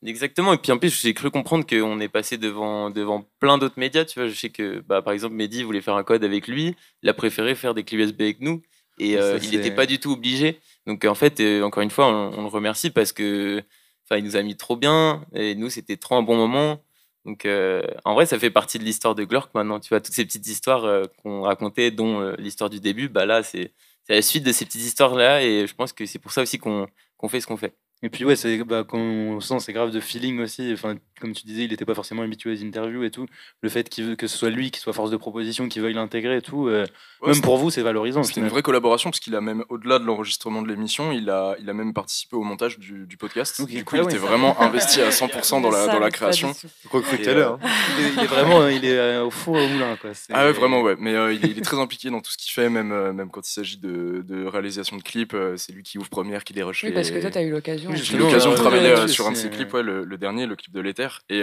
Exactement. 0.04 0.52
Et 0.52 0.58
puis 0.58 0.70
en 0.70 0.78
plus, 0.78 1.00
j'ai 1.00 1.14
cru 1.14 1.30
comprendre 1.30 1.64
qu'on 1.66 1.98
est 2.00 2.08
passé 2.08 2.36
devant, 2.36 2.90
devant 2.90 3.26
plein 3.40 3.58
d'autres 3.58 3.78
médias. 3.78 4.04
Tu 4.04 4.18
vois, 4.18 4.28
je 4.28 4.34
sais 4.34 4.50
que, 4.50 4.80
bah, 4.80 5.00
par 5.02 5.12
exemple, 5.12 5.34
Mehdi 5.34 5.62
voulait 5.62 5.80
faire 5.80 5.94
un 5.94 6.04
code 6.04 6.24
avec 6.24 6.46
lui. 6.46 6.76
Il 7.02 7.08
a 7.08 7.14
préféré 7.14 7.54
faire 7.54 7.74
des 7.74 7.84
clés 7.84 7.98
USB 7.98 8.20
avec 8.22 8.40
nous. 8.40 8.60
Et 8.98 9.16
euh, 9.16 9.38
il 9.42 9.50
n'était 9.50 9.70
pas 9.70 9.86
du 9.86 9.98
tout 9.98 10.12
obligé. 10.12 10.60
Donc 10.86 11.04
en 11.04 11.14
fait, 11.14 11.40
euh, 11.40 11.62
encore 11.62 11.82
une 11.82 11.90
fois, 11.90 12.06
on, 12.06 12.42
le 12.42 12.48
remercie 12.48 12.90
parce 12.90 13.12
que, 13.12 13.62
il 14.10 14.24
nous 14.24 14.36
a 14.36 14.42
mis 14.42 14.56
trop 14.56 14.76
bien. 14.76 15.24
Et 15.34 15.54
nous, 15.54 15.70
c'était 15.70 15.96
trop 15.96 16.16
un 16.16 16.22
bon 16.22 16.36
moment. 16.36 16.80
Donc 17.24 17.46
euh, 17.46 17.82
en 18.04 18.14
vrai, 18.14 18.26
ça 18.26 18.38
fait 18.38 18.50
partie 18.50 18.78
de 18.78 18.84
l'histoire 18.84 19.14
de 19.14 19.24
Glork 19.24 19.54
maintenant. 19.54 19.80
Tu 19.80 19.88
vois, 19.88 20.00
toutes 20.00 20.14
ces 20.14 20.24
petites 20.24 20.46
histoires 20.46 21.08
qu'on 21.22 21.42
racontait, 21.42 21.90
dont 21.90 22.34
l'histoire 22.38 22.68
du 22.68 22.80
début, 22.80 23.08
bah 23.08 23.24
là, 23.24 23.42
c'est 23.42 23.72
la 24.09 24.22
suite 24.22 24.44
de 24.44 24.52
ces 24.52 24.64
petites 24.64 24.82
histoires-là. 24.82 25.42
Et 25.42 25.66
je 25.66 25.74
pense 25.74 25.92
que 25.92 26.07
c'est 26.07 26.18
pour 26.18 26.32
ça 26.32 26.42
aussi 26.42 26.59
qu'on 26.59 26.86
fait 27.28 27.40
ce 27.40 27.46
qu'on 27.46 27.57
fait. 27.57 27.74
Et 28.02 28.11
puis 28.11 28.24
ouais, 28.24 28.36
c'est 28.36 28.62
bah, 28.64 28.84
quand 28.86 28.98
on 28.98 29.40
sent 29.40 29.61
c'est 29.61 29.72
grave 29.72 29.90
de 29.90 30.00
feeling 30.00 30.40
aussi. 30.40 30.72
Enfin, 30.72 30.96
comme 31.24 31.32
tu 31.32 31.46
disais, 31.46 31.64
il 31.64 31.70
n'était 31.70 31.86
pas 31.86 31.94
forcément 31.94 32.22
habitué 32.22 32.52
aux 32.52 32.62
interviews 32.62 33.02
et 33.02 33.10
tout. 33.10 33.26
Le 33.62 33.70
fait 33.70 33.88
que 33.88 34.26
ce 34.26 34.36
soit 34.36 34.50
lui 34.50 34.70
qui 34.70 34.78
soit 34.78 34.92
force 34.92 35.10
de 35.10 35.16
proposition, 35.16 35.70
qui 35.70 35.80
veuille 35.80 35.94
l'intégrer 35.94 36.36
et 36.36 36.42
tout, 36.42 36.68
euh, 36.68 36.86
même 37.26 37.40
pour 37.40 37.56
vous, 37.56 37.70
c'est 37.70 37.80
valorisant. 37.80 38.22
C'était 38.22 38.42
une 38.42 38.48
vraie 38.48 38.60
collaboration 38.60 39.08
parce 39.08 39.20
qu'il 39.20 39.34
a 39.34 39.40
même 39.40 39.64
au-delà 39.70 39.98
de 39.98 40.04
l'enregistrement 40.04 40.60
de 40.60 40.68
l'émission, 40.68 41.12
il 41.12 41.30
a 41.30 41.56
il 41.58 41.70
a 41.70 41.72
même 41.72 41.94
participé 41.94 42.36
au 42.36 42.42
montage 42.42 42.78
du, 42.78 43.06
du 43.06 43.16
podcast. 43.16 43.64
Du 43.64 43.84
coup, 43.84 43.96
il 43.96 44.02
ah 44.02 44.04
était 44.04 44.18
vraiment 44.18 44.60
investi 44.60 45.00
à 45.00 45.08
100% 45.08 45.62
dans 45.62 45.70
la 45.70 45.86
dans 45.86 45.98
la 45.98 46.10
création. 46.10 46.52
Recrutez-le. 46.90 47.42
Euh, 47.42 47.52
hein. 47.52 47.58
il, 47.98 48.22
est, 48.22 48.26
vraiment 48.26 48.68
il 48.68 48.84
est 48.84 48.98
euh, 48.98 49.24
au 49.24 49.30
four 49.30 49.54
au 49.54 49.66
moulin 49.66 49.96
quoi. 49.96 50.10
Ah 50.30 50.44
ouais, 50.44 50.52
vraiment 50.52 50.82
ouais. 50.82 50.96
Mais 50.98 51.12
il, 51.34 51.58
est, 51.58 51.62
très 51.62 51.78
impliqué 51.78 52.10
dans 52.10 52.20
tout 52.20 52.30
ce 52.30 52.36
qu'il 52.36 52.52
fait, 52.52 52.68
même 52.68 53.12
même 53.12 53.30
quand 53.30 53.48
il 53.48 53.52
s'agit 53.52 53.78
de, 53.78 54.22
de, 54.26 54.44
réalisation 54.44 54.98
de 54.98 55.02
clips, 55.02 55.34
c'est 55.56 55.72
lui 55.72 55.82
qui 55.82 55.96
ouvre 55.96 56.10
première, 56.10 56.44
qui 56.44 56.52
les 56.52 56.62
Oui, 56.62 56.92
parce 56.92 57.10
que 57.10 57.20
toi, 57.20 57.30
tu 57.30 57.38
as 57.38 57.42
eu 57.42 57.50
l'occasion. 57.50 57.90
J'ai 57.94 58.16
eu 58.16 58.18
l'occasion 58.18 58.50
de 58.50 58.56
travailler 58.56 59.08
sur 59.08 59.26
un 59.26 59.32
de 59.32 59.36
ses 59.36 59.48
clips, 59.48 59.72
le, 59.72 60.16
dernier, 60.18 60.46
le 60.46 60.56
clip 60.56 60.72
de 60.72 60.80
l'éther, 60.80 61.13
et 61.28 61.42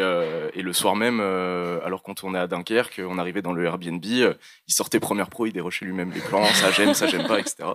et 0.53 0.61
le 0.61 0.73
soir 0.73 0.95
même, 0.95 1.19
euh, 1.21 1.79
alors 1.85 2.03
qu'on 2.03 2.13
tournait 2.13 2.39
à 2.39 2.47
Dunkerque, 2.47 3.01
on 3.03 3.17
arrivait 3.17 3.41
dans 3.41 3.53
le 3.53 3.63
Airbnb, 3.63 4.03
euh, 4.05 4.33
il 4.67 4.73
sortait 4.73 4.99
première 4.99 5.29
pro, 5.29 5.45
il 5.45 5.53
dérochait 5.53 5.85
lui-même 5.85 6.11
les 6.11 6.19
plans, 6.19 6.45
ça 6.45 6.71
j'aime, 6.71 6.93
ça 6.93 7.07
j'aime 7.07 7.27
pas, 7.27 7.39
etc. 7.39 7.69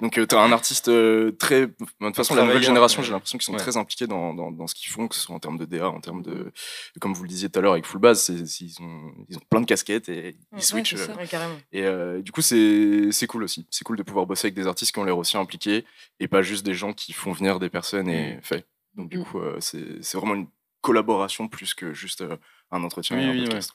Donc 0.00 0.18
euh, 0.18 0.26
tu 0.26 0.34
as 0.34 0.40
un 0.40 0.52
artiste 0.52 0.90
très... 1.38 1.66
De 1.66 1.74
toute 2.00 2.16
façon, 2.16 2.34
la 2.34 2.44
nouvelle 2.44 2.62
génération, 2.62 3.02
j'ai 3.02 3.12
l'impression 3.12 3.38
qu'ils 3.38 3.46
sont 3.46 3.56
très 3.56 3.76
impliqués 3.76 4.06
dans, 4.06 4.34
dans, 4.34 4.66
ce 4.66 4.74
qu'ils 4.74 4.90
font, 4.90 5.08
que 5.08 5.14
ce 5.14 5.22
soit 5.22 5.34
en 5.34 5.38
termes 5.38 5.58
de 5.58 5.64
DA, 5.64 5.88
en 5.88 6.00
termes 6.00 6.22
de... 6.22 6.52
Comme 7.00 7.14
vous 7.14 7.22
le 7.22 7.28
disiez 7.28 7.48
tout 7.48 7.58
à 7.58 7.62
l'heure 7.62 7.72
avec 7.72 7.86
Full 7.86 8.00
Base, 8.00 8.28
ils 8.28 8.82
ont, 8.82 9.12
ils 9.28 9.36
ont 9.36 9.42
plein 9.50 9.60
de 9.60 9.66
casquettes 9.66 10.08
et 10.08 10.36
ils 10.56 10.62
switchent. 10.62 10.94
et 11.72 12.22
du 12.22 12.32
coup, 12.32 12.42
c'est 12.42 13.26
cool 13.28 13.44
aussi. 13.44 13.66
C'est 13.70 13.84
cool 13.84 13.96
de 13.96 14.02
pouvoir 14.02 14.26
bosser 14.26 14.46
avec 14.46 14.54
des 14.54 14.66
artistes 14.66 14.92
qui 14.92 14.98
ont 14.98 15.04
l'air 15.04 15.18
aussi 15.18 15.36
impliqués 15.36 15.84
et 16.18 16.28
pas 16.28 16.42
juste 16.42 16.64
des 16.64 16.74
gens 16.74 16.92
qui 16.92 17.12
font 17.12 17.32
venir 17.32 17.58
des 17.58 17.70
personnes 17.70 18.08
et 18.08 18.36
mm. 18.36 18.42
fait. 18.42 18.66
Donc 18.94 19.08
du 19.08 19.18
mm. 19.18 19.24
coup, 19.24 19.40
c'est 19.60 20.14
vraiment 20.14 20.34
une 20.34 20.46
collaboration 20.80 21.48
plus 21.48 21.74
que 21.74 21.92
juste 21.92 22.22
euh, 22.22 22.36
un 22.70 22.82
entretien 22.82 23.18
et 23.18 23.24
un 23.24 23.44
podcast. 23.44 23.72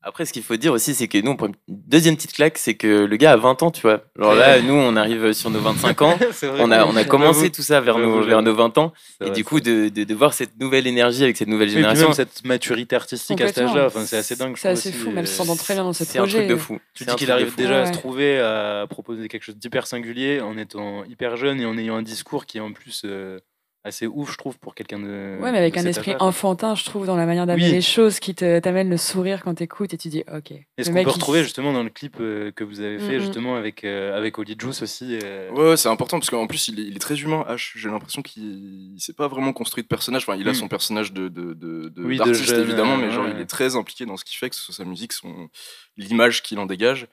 Après, 0.00 0.24
ce 0.24 0.32
qu'il 0.32 0.44
faut 0.44 0.56
dire 0.56 0.72
aussi, 0.72 0.94
c'est 0.94 1.08
que 1.08 1.18
nous, 1.18 1.32
on 1.32 1.36
prend 1.36 1.48
une 1.48 1.54
deuxième 1.66 2.14
petite 2.14 2.32
claque, 2.32 2.56
c'est 2.56 2.76
que 2.76 3.04
le 3.04 3.16
gars 3.16 3.32
a 3.32 3.36
20 3.36 3.64
ans, 3.64 3.70
tu 3.72 3.82
vois. 3.82 4.04
Alors 4.16 4.36
là, 4.36 4.60
nous, 4.62 4.72
on 4.72 4.94
arrive 4.94 5.32
sur 5.32 5.50
nos 5.50 5.58
25 5.58 6.02
ans. 6.02 6.16
on 6.60 6.70
a, 6.70 6.86
on 6.86 6.94
a 6.94 7.04
commencé 7.04 7.50
tout 7.50 7.62
ça 7.62 7.80
vers 7.80 7.98
nos, 7.98 8.22
vers 8.22 8.40
nos 8.40 8.54
20 8.54 8.78
ans. 8.78 8.92
et 9.24 9.30
du 9.30 9.44
coup, 9.44 9.60
de, 9.60 9.88
de, 9.88 10.14
voir 10.14 10.34
cette 10.34 10.58
nouvelle 10.60 10.86
énergie 10.86 11.24
avec 11.24 11.36
cette 11.36 11.48
nouvelle 11.48 11.68
génération. 11.68 12.06
même 12.06 12.14
cette 12.14 12.44
maturité 12.44 12.94
artistique 12.94 13.40
à 13.40 13.48
cet 13.48 13.58
âge-là, 13.58 13.86
enfin, 13.86 14.06
c'est 14.06 14.18
assez 14.18 14.36
dingue. 14.36 14.56
C'est 14.56 14.68
assez 14.68 14.92
fou, 14.92 15.10
même 15.10 15.26
sans 15.26 15.56
très 15.56 15.74
bien 15.74 15.82
dans 15.82 15.92
ce 15.92 16.04
projet. 16.04 16.12
C'est 16.12 16.20
un 16.20 16.26
truc 16.26 16.46
de 16.48 16.56
fou. 16.56 16.78
Tu 16.94 17.04
dis 17.04 17.16
qu'il 17.16 17.32
arrive 17.32 17.56
déjà 17.56 17.82
à 17.82 17.86
se 17.86 17.92
trouver, 17.92 18.38
à 18.38 18.86
proposer 18.88 19.26
quelque 19.26 19.42
chose 19.42 19.56
d'hyper 19.56 19.88
singulier 19.88 20.40
en 20.40 20.56
étant 20.56 21.04
hyper 21.04 21.36
jeune 21.36 21.60
et 21.60 21.66
en 21.66 21.76
ayant 21.76 21.96
un 21.96 22.02
discours 22.02 22.46
qui 22.46 22.58
est 22.58 22.62
en 22.62 22.72
plus. 22.72 23.02
Euh, 23.04 23.40
assez 23.84 24.06
ouf, 24.06 24.32
je 24.32 24.38
trouve, 24.38 24.58
pour 24.58 24.74
quelqu'un 24.74 24.98
de. 24.98 25.38
Ouais, 25.40 25.52
mais 25.52 25.58
avec 25.58 25.76
un 25.76 25.84
esprit 25.86 26.14
enfantin, 26.20 26.74
je 26.74 26.84
trouve, 26.84 27.06
dans 27.06 27.16
la 27.16 27.26
manière 27.26 27.46
d'amener 27.46 27.70
les 27.70 27.80
choses 27.80 28.20
qui 28.20 28.34
t'amène 28.34 28.90
le 28.90 28.96
sourire 28.96 29.42
quand 29.42 29.54
t'écoutes 29.54 29.94
et 29.94 29.98
tu 29.98 30.08
dis 30.08 30.24
OK. 30.32 30.52
Est-ce 30.76 30.90
qu'on 30.90 31.02
peut 31.02 31.10
retrouver 31.10 31.42
justement 31.42 31.72
dans 31.72 31.82
le 31.82 31.90
clip 31.90 32.16
euh, 32.20 32.50
que 32.52 32.64
vous 32.64 32.80
avez 32.80 32.98
fait, 32.98 33.20
justement, 33.20 33.56
avec, 33.56 33.84
euh, 33.84 34.16
avec 34.16 34.38
Oli 34.38 34.56
Juice 34.58 34.82
aussi 34.82 35.18
euh 35.22 35.50
Ouais, 35.52 35.76
c'est 35.76 35.88
important 35.88 36.18
parce 36.18 36.30
qu'en 36.30 36.46
plus, 36.46 36.68
il 36.68 36.94
est, 36.94 36.98
très 36.98 37.20
humain, 37.20 37.44
H. 37.48 37.72
J'ai 37.76 37.88
l'impression 37.88 38.22
qu'il 38.22 38.94
s'est 38.98 39.12
pas 39.12 39.28
vraiment 39.28 39.52
construit 39.52 39.82
de 39.82 39.88
personnage. 39.88 40.22
Enfin, 40.22 40.36
il 40.38 40.48
a 40.48 40.52
mm. 40.52 40.54
son 40.54 40.68
personnage 40.68 41.12
de, 41.12 41.28
de, 41.28 41.88
d'artiste, 42.16 42.52
évidemment, 42.52 42.96
mais 42.96 43.10
genre, 43.10 43.28
il 43.28 43.40
est 43.40 43.46
très 43.46 43.76
impliqué 43.76 44.06
dans 44.06 44.16
ce 44.16 44.24
qu'il 44.24 44.36
fait, 44.36 44.50
que 44.50 44.56
ce 44.56 44.62
soit 44.62 44.74
sa 44.74 44.84
musique, 44.84 45.12
son... 45.12 45.48
l'image 45.96 46.42
qu'il 46.42 46.58
en 46.58 46.66
dégage. 46.66 47.08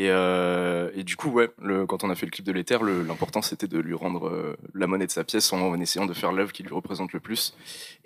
Et, 0.00 0.08
euh, 0.08 0.88
et, 0.94 1.04
du 1.04 1.16
coup, 1.16 1.28
ouais, 1.28 1.50
le, 1.60 1.84
quand 1.84 2.04
on 2.04 2.08
a 2.08 2.14
fait 2.14 2.24
le 2.24 2.30
clip 2.30 2.46
de 2.46 2.52
l'éther, 2.52 2.82
l'important 2.82 3.42
c'était 3.42 3.66
de 3.66 3.78
lui 3.78 3.92
rendre 3.92 4.28
euh, 4.28 4.56
la 4.72 4.86
monnaie 4.86 5.06
de 5.06 5.10
sa 5.10 5.24
pièce 5.24 5.52
en, 5.52 5.78
essayant 5.78 6.06
de 6.06 6.14
faire 6.14 6.32
l'œuvre 6.32 6.52
qui 6.52 6.62
lui 6.62 6.72
représente 6.72 7.12
le 7.12 7.20
plus. 7.20 7.54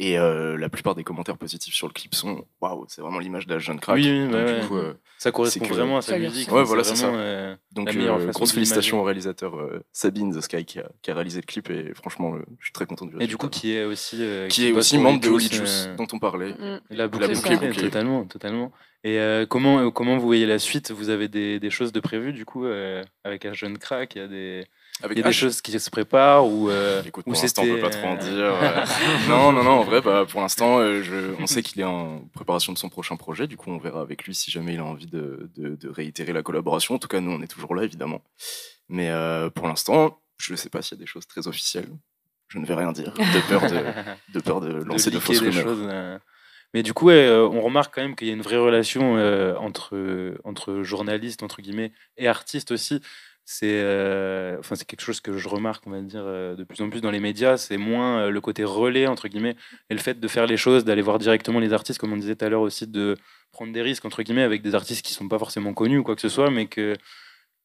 Et 0.01 0.19
euh, 0.19 0.59
la 0.59 0.69
plupart 0.69 0.97
des 0.97 1.05
commentaires 1.05 1.39
positifs 1.39 1.75
sur 1.75 1.87
le 1.87 1.93
clip 1.93 2.17
sont 2.17 2.47
waouh, 2.61 2.85
c'est 2.89 3.01
vraiment 3.01 3.21
l'image 3.21 3.47
d'un 3.47 3.61
jeune 3.61 3.79
crack. 3.79 3.95
Oui, 3.95 4.27
du 4.27 4.67
coup, 4.67 4.77
ça 5.19 5.31
correspond 5.31 5.67
vraiment 5.67 5.99
à 5.99 6.03
sa 6.03 6.19
musique. 6.19 6.51
Ouais, 6.51 6.65
voilà, 6.65 6.83
c'est 6.83 6.97
ça. 6.97 7.57
Donc, 7.71 7.97
grosse 8.33 8.53
félicitations 8.53 9.01
au 9.01 9.05
réalisateur 9.05 9.55
Sabine 9.93 10.37
The 10.37 10.41
Sky 10.41 10.65
qui 10.65 10.81
a, 10.81 10.89
qui 11.01 11.13
a, 11.13 11.15
réalisé 11.15 11.41
le 11.43 11.47
clip 11.47 11.71
et 11.71 11.95
franchement, 11.95 12.35
je 12.59 12.65
suis 12.65 12.73
très 12.73 12.87
content 12.87 13.07
du 13.07 13.15
Et 13.21 13.29
du 13.29 13.37
coup, 13.37 13.49
qui 13.49 13.73
est 13.73 13.85
aussi, 13.85 14.17
qui, 14.49 14.67
est 14.67 14.73
aussi 14.73 14.99
membre 14.99 15.21
de 15.21 15.29
Holy 15.29 15.47
Juice 15.47 15.91
dont 15.97 16.09
on 16.13 16.19
parlait. 16.19 16.57
La 16.91 17.07
boucle, 17.07 17.29
totalement, 17.77 18.25
totalement. 18.25 18.73
Et 19.07 19.19
euh, 19.19 19.45
comment, 19.45 19.81
euh, 19.81 19.91
comment 19.91 20.17
vous 20.17 20.25
voyez 20.25 20.47
la 20.47 20.59
suite? 20.59 20.91
Vous 20.91 21.11
avez 21.11 21.29
des, 21.29 21.61
des, 21.61 21.69
choses 21.69 21.93
de 21.93 22.01
prévues 22.01 22.33
du 22.33 22.47
coup 22.47 22.65
euh, 22.65 23.05
avec 23.23 23.45
un 23.45 23.53
jeune 23.53 23.77
crack? 23.77 24.15
Il 24.15 24.19
y 24.19 24.21
a 24.23 24.27
des, 24.27 24.67
il 25.11 25.19
y 25.19 25.21
a 25.21 25.25
des 25.25 25.33
choses 25.33 25.61
qui 25.61 25.79
se 25.79 25.91
préparent 25.91 26.47
ou 26.47 26.71
Écoute, 27.05 27.25
pour 27.25 27.35
l'instant, 27.35 27.63
on 27.65 27.67
peut 27.67 27.81
pas 27.81 27.91
trop 27.91 28.07
en 28.09 28.17
dire. 28.17 28.55
non, 29.29 29.53
non, 29.53 29.63
non. 29.63 29.73
En 29.73 29.85
vrai, 29.85 30.01
bah, 30.01 30.25
pour 30.27 30.41
l'instant, 30.41 30.79
on 31.39 31.47
sait 31.47 31.63
qu'il 31.63 31.83
est 31.83 31.85
en 31.85 32.21
préparation 32.33 32.73
de 32.73 32.79
son 32.79 32.89
prochain 32.89 33.17
projet. 33.17 33.47
Du 33.47 33.59
coup, 33.59 33.71
on 33.71 33.77
verra 33.77 34.01
avec 34.01 34.25
lui 34.25 34.35
si 34.35 34.51
jamais 34.51 34.73
il 34.73 34.81
a 34.81 34.85
envie 34.85 35.07
de, 35.07 35.51
de, 35.55 35.77
de 35.77 35.89
réitérer 35.91 36.33
la 36.33 36.43
collaboration. 36.43 36.95
En 36.95 36.99
tout 36.99 37.09
cas, 37.09 37.21
nous, 37.21 37.31
on 37.31 37.43
est 37.43 37.47
toujours 37.47 37.75
là, 37.75 37.85
évidemment. 37.85 38.23
Mais 38.89 39.13
pour 39.55 39.69
l'instant, 39.69 40.19
je 40.39 40.53
ne 40.53 40.57
sais 40.57 40.71
pas 40.71 40.81
s'il 40.81 40.97
y 40.97 41.01
a 41.01 41.05
des 41.05 41.07
choses 41.07 41.27
très 41.27 41.47
officielles. 41.47 41.89
Je 42.49 42.59
ne 42.59 42.65
vais 42.65 42.75
rien 42.75 42.93
dire, 42.93 43.13
de 43.13 43.49
peur 43.49 43.63
de, 43.63 44.33
de, 44.33 44.41
peur 44.41 44.61
de 44.61 44.69
lancer 44.85 45.11
de, 45.11 45.19
fausses 45.19 45.41
rumeurs. 45.41 46.21
Mais 46.75 46.83
du 46.83 46.93
coup, 46.93 47.11
euh, 47.11 47.49
on 47.49 47.61
remarque 47.61 47.95
quand 47.95 48.03
même 48.03 48.17
qu'il 48.17 48.27
y 48.29 48.31
a 48.31 48.35
une 48.35 48.43
vraie 48.43 48.59
relation 48.59 49.17
euh, 49.17 49.57
entre, 49.57 50.37
entre 50.45 50.83
journalistes, 50.83 51.43
entre 51.43 51.63
guillemets, 51.63 51.93
et 52.17 52.29
artistes 52.29 52.73
aussi. 52.73 53.01
C'est 53.47 53.69
euh, 53.71 54.61
quelque 54.87 55.03
chose 55.03 55.21
que 55.21 55.37
je 55.39 55.49
remarque, 55.49 55.87
on 55.87 55.91
va 55.91 56.01
dire, 56.01 56.25
de 56.25 56.65
plus 56.65 56.83
en 56.83 56.91
plus 56.91 57.01
dans 57.01 57.11
les 57.11 57.21
médias. 57.21 57.57
C'est 57.59 57.77
moins 57.77 58.29
le 58.29 58.41
côté 58.41 58.65
relais, 58.65 59.07
entre 59.07 59.29
guillemets, 59.29 59.57
et 59.91 59.95
le 59.95 60.01
fait 60.01 60.19
de 60.19 60.29
faire 60.29 60.47
les 60.47 60.57
choses, 60.57 60.85
d'aller 60.85 61.03
voir 61.03 61.19
directement 61.19 61.61
les 61.61 61.73
artistes, 61.73 62.01
comme 62.01 62.13
on 62.13 62.17
disait 62.17 62.37
tout 62.37 62.45
à 62.45 62.49
l'heure 62.49 62.63
aussi, 62.63 62.87
de 62.87 63.17
prendre 63.53 63.73
des 63.73 63.83
risques, 63.83 64.05
entre 64.05 64.23
guillemets, 64.23 64.43
avec 64.43 64.63
des 64.63 64.75
artistes 64.75 65.05
qui 65.05 65.13
sont 65.13 65.29
pas 65.29 65.39
forcément 65.39 65.75
connus 65.75 65.99
ou 65.99 66.03
quoi 66.03 66.15
que 66.17 66.23
ce 66.23 66.29
soit, 66.29 66.51
mais 66.51 66.67
que 66.67 66.97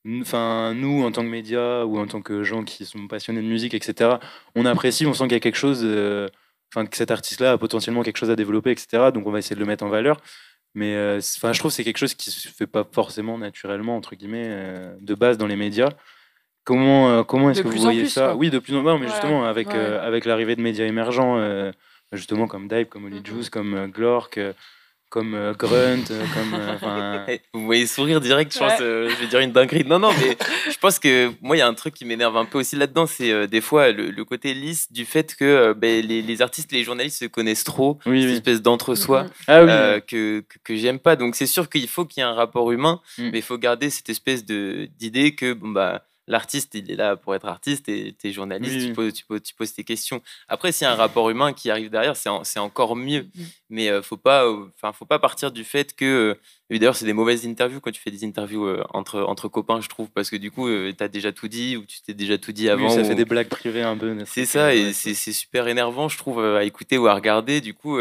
nous 0.05 1.03
en 1.03 1.11
tant 1.11 1.23
que 1.23 1.29
médias 1.29 1.83
ou 1.83 1.99
en 1.99 2.07
tant 2.07 2.21
que 2.21 2.43
gens 2.43 2.63
qui 2.63 2.85
sont 2.85 3.07
passionnés 3.07 3.41
de 3.41 3.47
musique, 3.47 3.73
etc. 3.73 4.17
On 4.55 4.65
apprécie, 4.65 5.05
on 5.05 5.13
sent 5.13 5.25
qu'il 5.25 5.33
y 5.33 5.35
a 5.35 5.39
quelque 5.39 5.57
chose, 5.57 5.81
euh, 5.83 6.27
enfin 6.73 6.85
que 6.85 6.95
cet 6.97 7.11
artiste-là 7.11 7.53
a 7.53 7.57
potentiellement 7.57 8.03
quelque 8.03 8.17
chose 8.17 8.29
à 8.29 8.35
développer, 8.35 8.71
etc. 8.71 9.11
Donc 9.13 9.27
on 9.27 9.31
va 9.31 9.39
essayer 9.39 9.55
de 9.55 9.59
le 9.59 9.65
mettre 9.65 9.83
en 9.83 9.89
valeur. 9.89 10.21
Mais 10.75 10.95
euh, 10.95 11.19
enfin, 11.37 11.51
je 11.51 11.59
trouve 11.59 11.71
que 11.71 11.75
c'est 11.75 11.83
quelque 11.83 11.97
chose 11.97 12.13
qui 12.13 12.29
se 12.31 12.47
fait 12.47 12.67
pas 12.67 12.85
forcément 12.91 13.37
naturellement 13.37 13.95
entre 13.95 14.15
guillemets 14.15 14.47
euh, 14.47 14.95
de 15.01 15.15
base 15.15 15.37
dans 15.37 15.47
les 15.47 15.55
médias. 15.55 15.89
Comment 16.63 17.23
comment 17.23 17.49
est-ce 17.49 17.63
que 17.63 17.67
vous 17.67 17.81
voyez 17.81 18.07
ça? 18.07 18.35
Oui, 18.35 18.51
de 18.51 18.59
plus 18.59 18.75
en 18.75 18.83
plus, 18.83 18.99
mais 18.99 19.09
justement 19.09 19.45
avec 19.45 19.69
avec 19.69 20.25
l'arrivée 20.25 20.55
de 20.55 20.61
médias 20.61 20.85
émergents, 20.85 21.41
justement 22.11 22.45
comme 22.47 22.67
Dive, 22.67 22.85
comme 22.85 23.05
Holy 23.05 23.21
Juice, 23.25 23.49
comme 23.49 23.87
Glork 23.87 24.39
comme 25.09 25.33
euh, 25.33 25.53
Grunt, 25.53 26.11
euh, 26.11 26.23
comme. 26.33 26.53
Euh, 26.53 27.37
vous 27.53 27.65
voyez 27.65 27.87
sourire 27.87 28.21
direct, 28.21 28.53
je 28.53 28.59
pense, 28.59 28.77
je 28.79 29.19
vais 29.19 29.27
dire 29.27 29.39
une 29.39 29.51
dinguerie. 29.51 29.83
Non, 29.83 29.99
non, 29.99 30.11
mais 30.11 30.37
je 30.71 30.77
pense 30.77 30.99
que 30.99 31.31
moi, 31.41 31.55
il 31.55 31.59
y 31.59 31.61
a 31.61 31.67
un 31.67 31.73
truc 31.73 31.93
qui 31.93 32.05
m'énerve 32.05 32.37
un 32.37 32.45
peu 32.45 32.59
aussi 32.59 32.75
là-dedans, 32.75 33.07
c'est 33.07 33.47
des 33.47 33.61
fois 33.61 33.91
le, 33.91 34.23
côté 34.23 34.53
lisse 34.53 34.91
du 34.91 35.05
fait 35.05 35.35
que 35.35 35.73
ben, 35.73 36.05
les, 36.05 36.21
les, 36.21 36.41
artistes, 36.41 36.71
les 36.71 36.83
journalistes 36.83 37.19
se 37.19 37.25
connaissent 37.25 37.63
trop, 37.63 37.97
oui, 38.05 38.21
cette 38.21 38.31
espèce 38.31 38.61
d'entre-soi 38.61 39.23
mm-hmm. 39.23 39.33
ah 39.47 40.01
que, 40.01 40.43
que, 40.63 40.75
j'aime 40.75 40.99
pas. 40.99 41.15
Donc 41.15 41.35
c'est 41.35 41.47
sûr 41.47 41.69
qu'il 41.69 41.87
faut 41.87 42.05
qu'il 42.05 42.21
y 42.21 42.23
ait 42.23 42.29
un 42.29 42.33
rapport 42.33 42.71
humain, 42.71 43.01
mm. 43.17 43.29
mais 43.31 43.39
il 43.39 43.43
faut 43.43 43.57
garder 43.57 43.89
cette 43.89 44.09
espèce 44.09 44.45
d'idée 44.45 45.33
que, 45.33 45.53
bon, 45.53 45.69
bah 45.69 46.03
l'artiste, 46.29 46.75
il 46.75 46.89
est 46.89 46.95
là 46.95 47.15
pour 47.17 47.35
être 47.35 47.47
artiste 47.47 47.89
et 47.89 48.15
tu 48.17 48.27
es 48.27 48.31
journaliste, 48.31 48.87
tu, 48.87 48.93
poses, 48.93 49.13
tu, 49.13 49.25
poses, 49.25 49.41
tu, 49.41 49.53
poses, 49.55 49.73
tes 49.73 49.83
questions. 49.83 50.21
Après, 50.47 50.71
s'il 50.71 50.85
y 50.85 50.87
a 50.87 50.93
un 50.93 50.95
rapport 50.95 51.29
humain 51.29 51.51
qui 51.53 51.71
arrive 51.71 51.89
derrière, 51.89 52.15
c'est 52.15 52.59
encore 52.59 52.95
mieux. 52.95 53.23
Mm. 53.23 53.43
Mais 53.71 53.85
il 53.85 53.89
euh, 53.89 54.01
faut 54.01 54.15
pas, 54.15 54.49
enfin, 54.49 54.93
faut 54.93 55.05
pas 55.05 55.19
partir 55.19 55.51
du 55.51 55.63
fait 55.63 55.95
que. 55.95 56.05
Euh, 56.05 56.77
d'ailleurs, 56.77 56.95
c'est 56.95 57.05
des 57.05 57.13
mauvaises 57.13 57.47
interviews 57.47 57.81
quand 57.81 57.91
tu 57.91 57.99
fais 57.99 58.11
des 58.11 58.23
interviews 58.23 58.65
euh, 58.65 58.83
entre, 58.91 59.21
entre 59.21 59.47
copains, 59.47 59.81
je 59.81 59.89
trouve, 59.89 60.09
parce 60.09 60.29
que 60.29 60.35
du 60.35 60.51
coup, 60.51 60.69
tu 60.69 61.03
as 61.03 61.07
déjà 61.07 61.31
tout 61.31 61.47
dit 61.47 61.75
ou 61.75 61.83
tu 61.83 62.01
t'es 62.01 62.13
déjà 62.13 62.37
tout 62.37 62.51
dit 62.51 62.69
avant. 62.69 62.89
ça 62.89 63.03
fait 63.03 63.15
des 63.15 63.25
blagues 63.25 63.49
privées 63.49 63.83
un 63.83 63.97
peu. 63.97 64.15
C'est 64.25 64.45
ça, 64.45 64.73
et 64.73 64.93
c'est 64.93 65.15
super 65.15 65.67
énervant, 65.67 66.07
je 66.07 66.17
trouve, 66.17 66.39
à 66.39 66.63
écouter 66.63 66.97
ou 66.97 67.07
à 67.07 67.15
regarder. 67.15 67.59
Du 67.59 67.73
coup. 67.73 67.99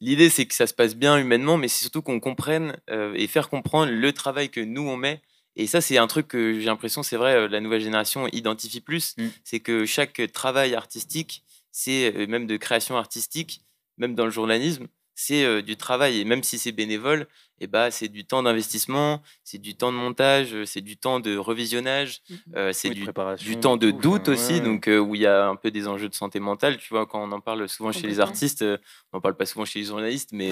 L'idée, 0.00 0.28
c'est 0.28 0.44
que 0.44 0.52
ça 0.52 0.66
se 0.66 0.74
passe 0.74 0.96
bien 0.96 1.16
humainement, 1.16 1.56
mais 1.56 1.68
c'est 1.68 1.82
surtout 1.82 2.02
qu'on 2.02 2.20
comprenne 2.20 2.76
et 2.90 3.26
faire 3.28 3.48
comprendre 3.48 3.92
le 3.92 4.12
travail 4.12 4.50
que 4.50 4.60
nous, 4.60 4.86
on 4.86 4.96
met 4.96 5.22
et 5.56 5.66
ça, 5.66 5.80
c'est 5.80 5.98
un 5.98 6.06
truc 6.06 6.28
que 6.28 6.58
j'ai 6.58 6.66
l'impression, 6.66 7.02
c'est 7.02 7.16
vrai, 7.16 7.34
euh, 7.34 7.48
la 7.48 7.60
nouvelle 7.60 7.80
génération 7.80 8.26
identifie 8.28 8.80
plus. 8.80 9.14
Mmh. 9.16 9.26
C'est 9.44 9.60
que 9.60 9.86
chaque 9.86 10.20
travail 10.32 10.74
artistique, 10.74 11.44
c'est 11.70 12.14
euh, 12.14 12.26
même 12.26 12.46
de 12.46 12.56
création 12.56 12.96
artistique, 12.96 13.62
même 13.96 14.14
dans 14.14 14.24
le 14.24 14.30
journalisme, 14.30 14.86
c'est 15.14 15.44
euh, 15.44 15.62
du 15.62 15.76
travail. 15.76 16.20
Et 16.20 16.24
même 16.24 16.42
si 16.42 16.58
c'est 16.58 16.72
bénévole, 16.72 17.26
et 17.60 17.68
bah, 17.68 17.92
c'est 17.92 18.08
du 18.08 18.24
temps 18.24 18.42
d'investissement, 18.42 19.22
c'est 19.44 19.58
du 19.58 19.76
temps 19.76 19.92
de 19.92 19.96
montage, 19.96 20.64
c'est 20.64 20.80
du 20.80 20.96
temps 20.96 21.20
de 21.20 21.36
revisionnage, 21.36 22.20
mmh 22.28 22.72
c'est 22.72 22.90
du, 22.90 23.06
du, 23.38 23.56
temps 23.58 23.76
de 23.76 23.92
doute 23.92 24.28
aussi, 24.28 24.60
donc 24.60 24.88
où 24.88 25.14
il 25.14 25.20
y 25.20 25.26
a 25.26 25.46
un 25.46 25.54
peu 25.54 25.70
des 25.70 25.86
enjeux 25.86 26.08
de 26.08 26.14
santé 26.14 26.40
mentale. 26.40 26.78
Tu 26.78 26.88
vois, 26.90 27.06
quand 27.06 27.22
on 27.22 27.30
en 27.30 27.40
parle 27.40 27.68
souvent 27.68 27.92
chez 27.92 28.08
les 28.08 28.18
artistes, 28.18 28.62
on 28.62 29.16
n'en 29.16 29.20
parle 29.20 29.36
pas 29.36 29.46
souvent 29.46 29.64
chez 29.64 29.78
les 29.78 29.84
journalistes, 29.86 30.30
mais 30.32 30.50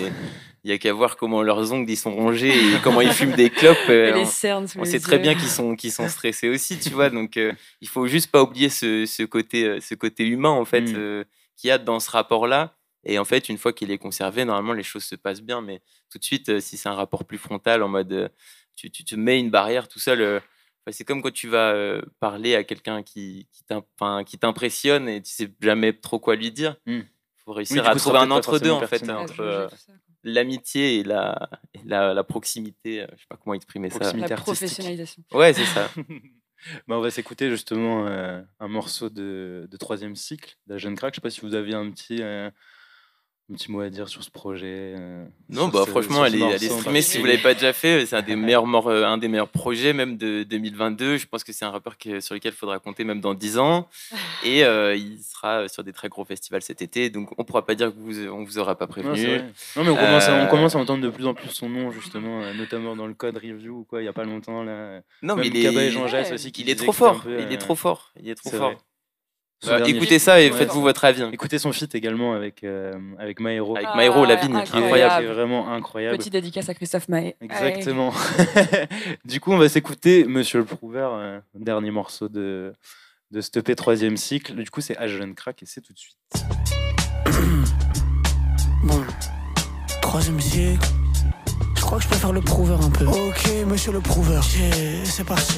il 0.62 0.70
y 0.70 0.72
a 0.72 0.78
qu'à 0.78 0.92
voir 0.92 1.16
comment 1.16 1.42
leurs 1.42 1.72
ongles 1.72 1.90
ils 1.90 1.96
sont 1.96 2.14
rongés 2.14 2.56
et 2.56 2.78
comment 2.84 3.00
ils 3.00 3.12
fument 3.12 3.34
des 3.34 3.50
clopes. 3.50 3.76
on, 3.88 4.24
cernes 4.24 4.68
on 4.76 4.84
sait 4.84 5.00
très 5.00 5.18
bien 5.18 5.34
qu'ils 5.34 5.48
sont, 5.48 6.08
stressés 6.08 6.48
aussi, 6.48 6.78
tu 6.78 6.90
vois. 6.90 7.10
Donc 7.10 7.36
il 7.36 7.88
faut 7.88 8.06
juste 8.06 8.30
pas 8.30 8.42
oublier 8.42 8.68
ce, 8.68 9.06
ce 9.06 9.24
côté, 9.24 9.80
ce 9.80 9.96
côté 9.96 10.24
humain 10.24 10.50
en 10.50 10.64
fait 10.64 10.82
mmh. 10.82 11.24
qu'il 11.56 11.68
y 11.68 11.70
a 11.72 11.78
dans 11.78 11.98
ce 11.98 12.10
rapport-là 12.12 12.76
et 13.04 13.18
en 13.18 13.24
fait, 13.24 13.48
une 13.48 13.58
fois 13.58 13.72
qu'il 13.72 13.90
est 13.90 13.98
conservé, 13.98 14.44
normalement, 14.44 14.72
les 14.72 14.82
choses 14.82 15.04
se 15.04 15.16
passent 15.16 15.42
bien. 15.42 15.60
Mais 15.60 15.80
tout 16.10 16.18
de 16.18 16.24
suite, 16.24 16.48
euh, 16.48 16.60
si 16.60 16.76
c'est 16.76 16.88
un 16.88 16.94
rapport 16.94 17.24
plus 17.24 17.38
frontal, 17.38 17.82
en 17.82 17.88
mode 17.88 18.12
euh, 18.12 18.28
tu, 18.76 18.90
tu 18.90 19.04
te 19.04 19.14
mets 19.16 19.40
une 19.40 19.50
barrière 19.50 19.88
tout 19.88 19.98
seul, 19.98 20.20
euh, 20.20 20.40
c'est 20.90 21.04
comme 21.04 21.22
quand 21.22 21.32
tu 21.32 21.48
vas 21.48 22.00
parler 22.18 22.56
à 22.56 22.64
quelqu'un 22.64 23.04
qui, 23.04 23.46
qui 24.26 24.38
t'impressionne 24.38 25.08
et 25.08 25.22
tu 25.22 25.30
sais 25.30 25.48
jamais 25.60 25.92
trop 25.92 26.18
quoi 26.18 26.34
lui 26.34 26.50
dire. 26.50 26.76
Il 26.86 26.98
mmh. 26.98 27.06
faut 27.44 27.52
réussir 27.52 27.88
à 27.88 27.94
trouver 27.94 28.18
un 28.18 28.30
entre-deux, 28.32 28.72
en 28.72 28.84
fait, 28.88 29.08
entre 29.08 29.68
l'amitié 30.24 30.98
et, 30.98 31.04
la, 31.04 31.48
la, 31.84 32.24
proximité. 32.24 33.06
Je 33.12 33.20
sais 33.20 33.26
pas 33.28 33.36
comment 33.36 33.54
exprimer 33.54 33.90
ça. 33.90 34.12
La 34.12 34.36
professionnalisation. 34.36 35.22
Ouais, 35.32 35.52
c'est 35.52 35.66
ça. 35.66 35.88
bah, 36.88 36.96
on 36.96 37.00
va 37.00 37.12
s'écouter 37.12 37.48
justement 37.48 38.08
un 38.08 38.68
morceau 38.68 39.08
de, 39.08 39.68
de 39.70 39.76
troisième 39.76 40.16
cycle 40.16 40.56
d'un 40.66 40.78
jeune 40.78 40.96
crack. 40.96 41.14
Je 41.14 41.18
sais 41.18 41.22
pas 41.22 41.30
si 41.30 41.42
vous 41.42 41.54
aviez 41.54 41.74
un 41.76 41.88
petit, 41.92 42.20
un 43.50 43.54
petit 43.54 43.70
mot 43.70 43.80
à 43.80 43.90
dire 43.90 44.08
sur 44.08 44.22
ce 44.22 44.30
projet 44.30 44.94
euh, 44.96 45.24
Non, 45.48 45.68
bah 45.68 45.84
franchement, 45.86 46.22
allez, 46.22 46.42
allez 46.42 46.68
streamer 46.68 47.02
si 47.02 47.18
vous 47.18 47.26
l'avez 47.26 47.42
pas 47.42 47.54
déjà 47.54 47.72
fait. 47.72 48.06
C'est 48.06 48.16
un 48.16 48.22
des 48.22 48.36
meilleurs, 48.36 48.64
euh, 48.86 49.04
un 49.04 49.18
des 49.18 49.28
meilleurs 49.28 49.48
projets 49.48 49.92
même 49.92 50.16
de 50.16 50.44
2022. 50.44 51.16
Je 51.18 51.26
pense 51.26 51.42
que 51.44 51.52
c'est 51.52 51.64
un 51.64 51.70
rappeur 51.70 51.96
sur 52.20 52.34
lequel 52.34 52.52
il 52.52 52.56
faudra 52.56 52.78
compter 52.78 53.04
même 53.04 53.20
dans 53.20 53.34
10 53.34 53.58
ans. 53.58 53.88
Et 54.44 54.64
euh, 54.64 54.94
il 54.94 55.18
sera 55.22 55.68
sur 55.68 55.82
des 55.84 55.92
très 55.92 56.08
gros 56.08 56.24
festivals 56.24 56.62
cet 56.62 56.82
été. 56.82 57.10
Donc 57.10 57.30
on 57.36 57.44
pourra 57.44 57.66
pas 57.66 57.74
dire 57.74 57.88
que 57.88 57.98
vous, 57.98 58.28
on 58.28 58.44
vous 58.44 58.58
aura 58.58 58.76
pas 58.76 58.86
prévenu. 58.86 59.40
Non, 59.76 59.84
mais 59.84 59.90
on 59.90 59.96
commence, 59.96 60.28
à, 60.28 60.44
on 60.44 60.46
commence, 60.46 60.74
à, 60.76 60.78
entendre 60.78 61.02
de 61.02 61.10
plus 61.10 61.26
en 61.26 61.34
plus 61.34 61.48
son 61.48 61.68
nom 61.68 61.90
justement, 61.90 62.54
notamment 62.54 62.96
dans 62.96 63.06
le 63.06 63.14
code 63.14 63.36
review 63.36 63.80
ou 63.80 63.84
quoi. 63.84 64.02
Il 64.02 64.04
y 64.04 64.08
a 64.08 64.12
pas 64.12 64.24
longtemps 64.24 64.62
là. 64.62 65.00
Non, 65.22 65.36
mais 65.36 65.48
il 65.48 65.56
est, 65.56 65.90
Jean 65.90 66.04
aussi, 66.04 66.48
il 66.48 66.70
est 66.70 66.76
trop 66.76 66.92
fort. 66.92 67.24
il 67.26 67.52
est 67.52 67.58
trop 67.58 67.74
fort. 67.74 68.12
Il 68.20 68.28
est 68.30 68.34
trop 68.34 68.50
fort. 68.50 68.74
Bah, 69.66 69.80
écoutez 69.86 70.18
ça 70.18 70.40
et 70.40 70.50
faites-vous 70.50 70.80
votre 70.80 71.04
avis. 71.04 71.22
Écoutez 71.32 71.58
son 71.58 71.72
feat 71.72 71.94
également 71.94 72.34
avec, 72.34 72.64
euh, 72.64 72.92
avec 73.18 73.38
Maero. 73.38 73.76
Avec 73.76 73.88
Maero, 73.94 74.24
la 74.24 74.34
vigne, 74.36 74.56
incroyable. 74.56 75.26
C'est 75.26 75.32
vraiment 75.32 75.72
incroyable. 75.72 76.18
Petite 76.18 76.32
dédicace 76.32 76.68
à 76.68 76.74
Christophe 76.74 77.08
Maé. 77.08 77.36
Exactement. 77.40 78.12
du 79.24 79.40
coup, 79.40 79.52
on 79.52 79.58
va 79.58 79.68
s'écouter 79.68 80.24
Monsieur 80.24 80.58
le 80.58 80.64
Prouveur, 80.64 81.14
euh, 81.14 81.38
dernier 81.54 81.90
morceau 81.90 82.28
de, 82.28 82.72
de 83.30 83.40
ce 83.40 83.56
EP 83.56 83.76
troisième 83.76 84.16
cycle. 84.16 84.54
Du 84.54 84.70
coup, 84.70 84.80
c'est 84.80 84.96
Jeune 85.08 85.34
Crack 85.34 85.62
et 85.62 85.66
c'est 85.66 85.80
tout 85.80 85.92
de 85.92 85.98
suite. 85.98 86.16
bon, 88.84 89.04
troisième 90.00 90.40
cycle. 90.40 90.86
Je 91.76 91.82
crois 91.82 91.98
que 91.98 92.04
je 92.04 92.08
peux 92.08 92.16
faire 92.16 92.32
le 92.32 92.40
prouveur 92.40 92.84
un 92.84 92.90
peu. 92.90 93.06
Ok, 93.06 93.48
Monsieur 93.66 93.92
le 93.92 94.00
Prouveur. 94.00 94.42
C'est 95.04 95.24
parti. 95.24 95.54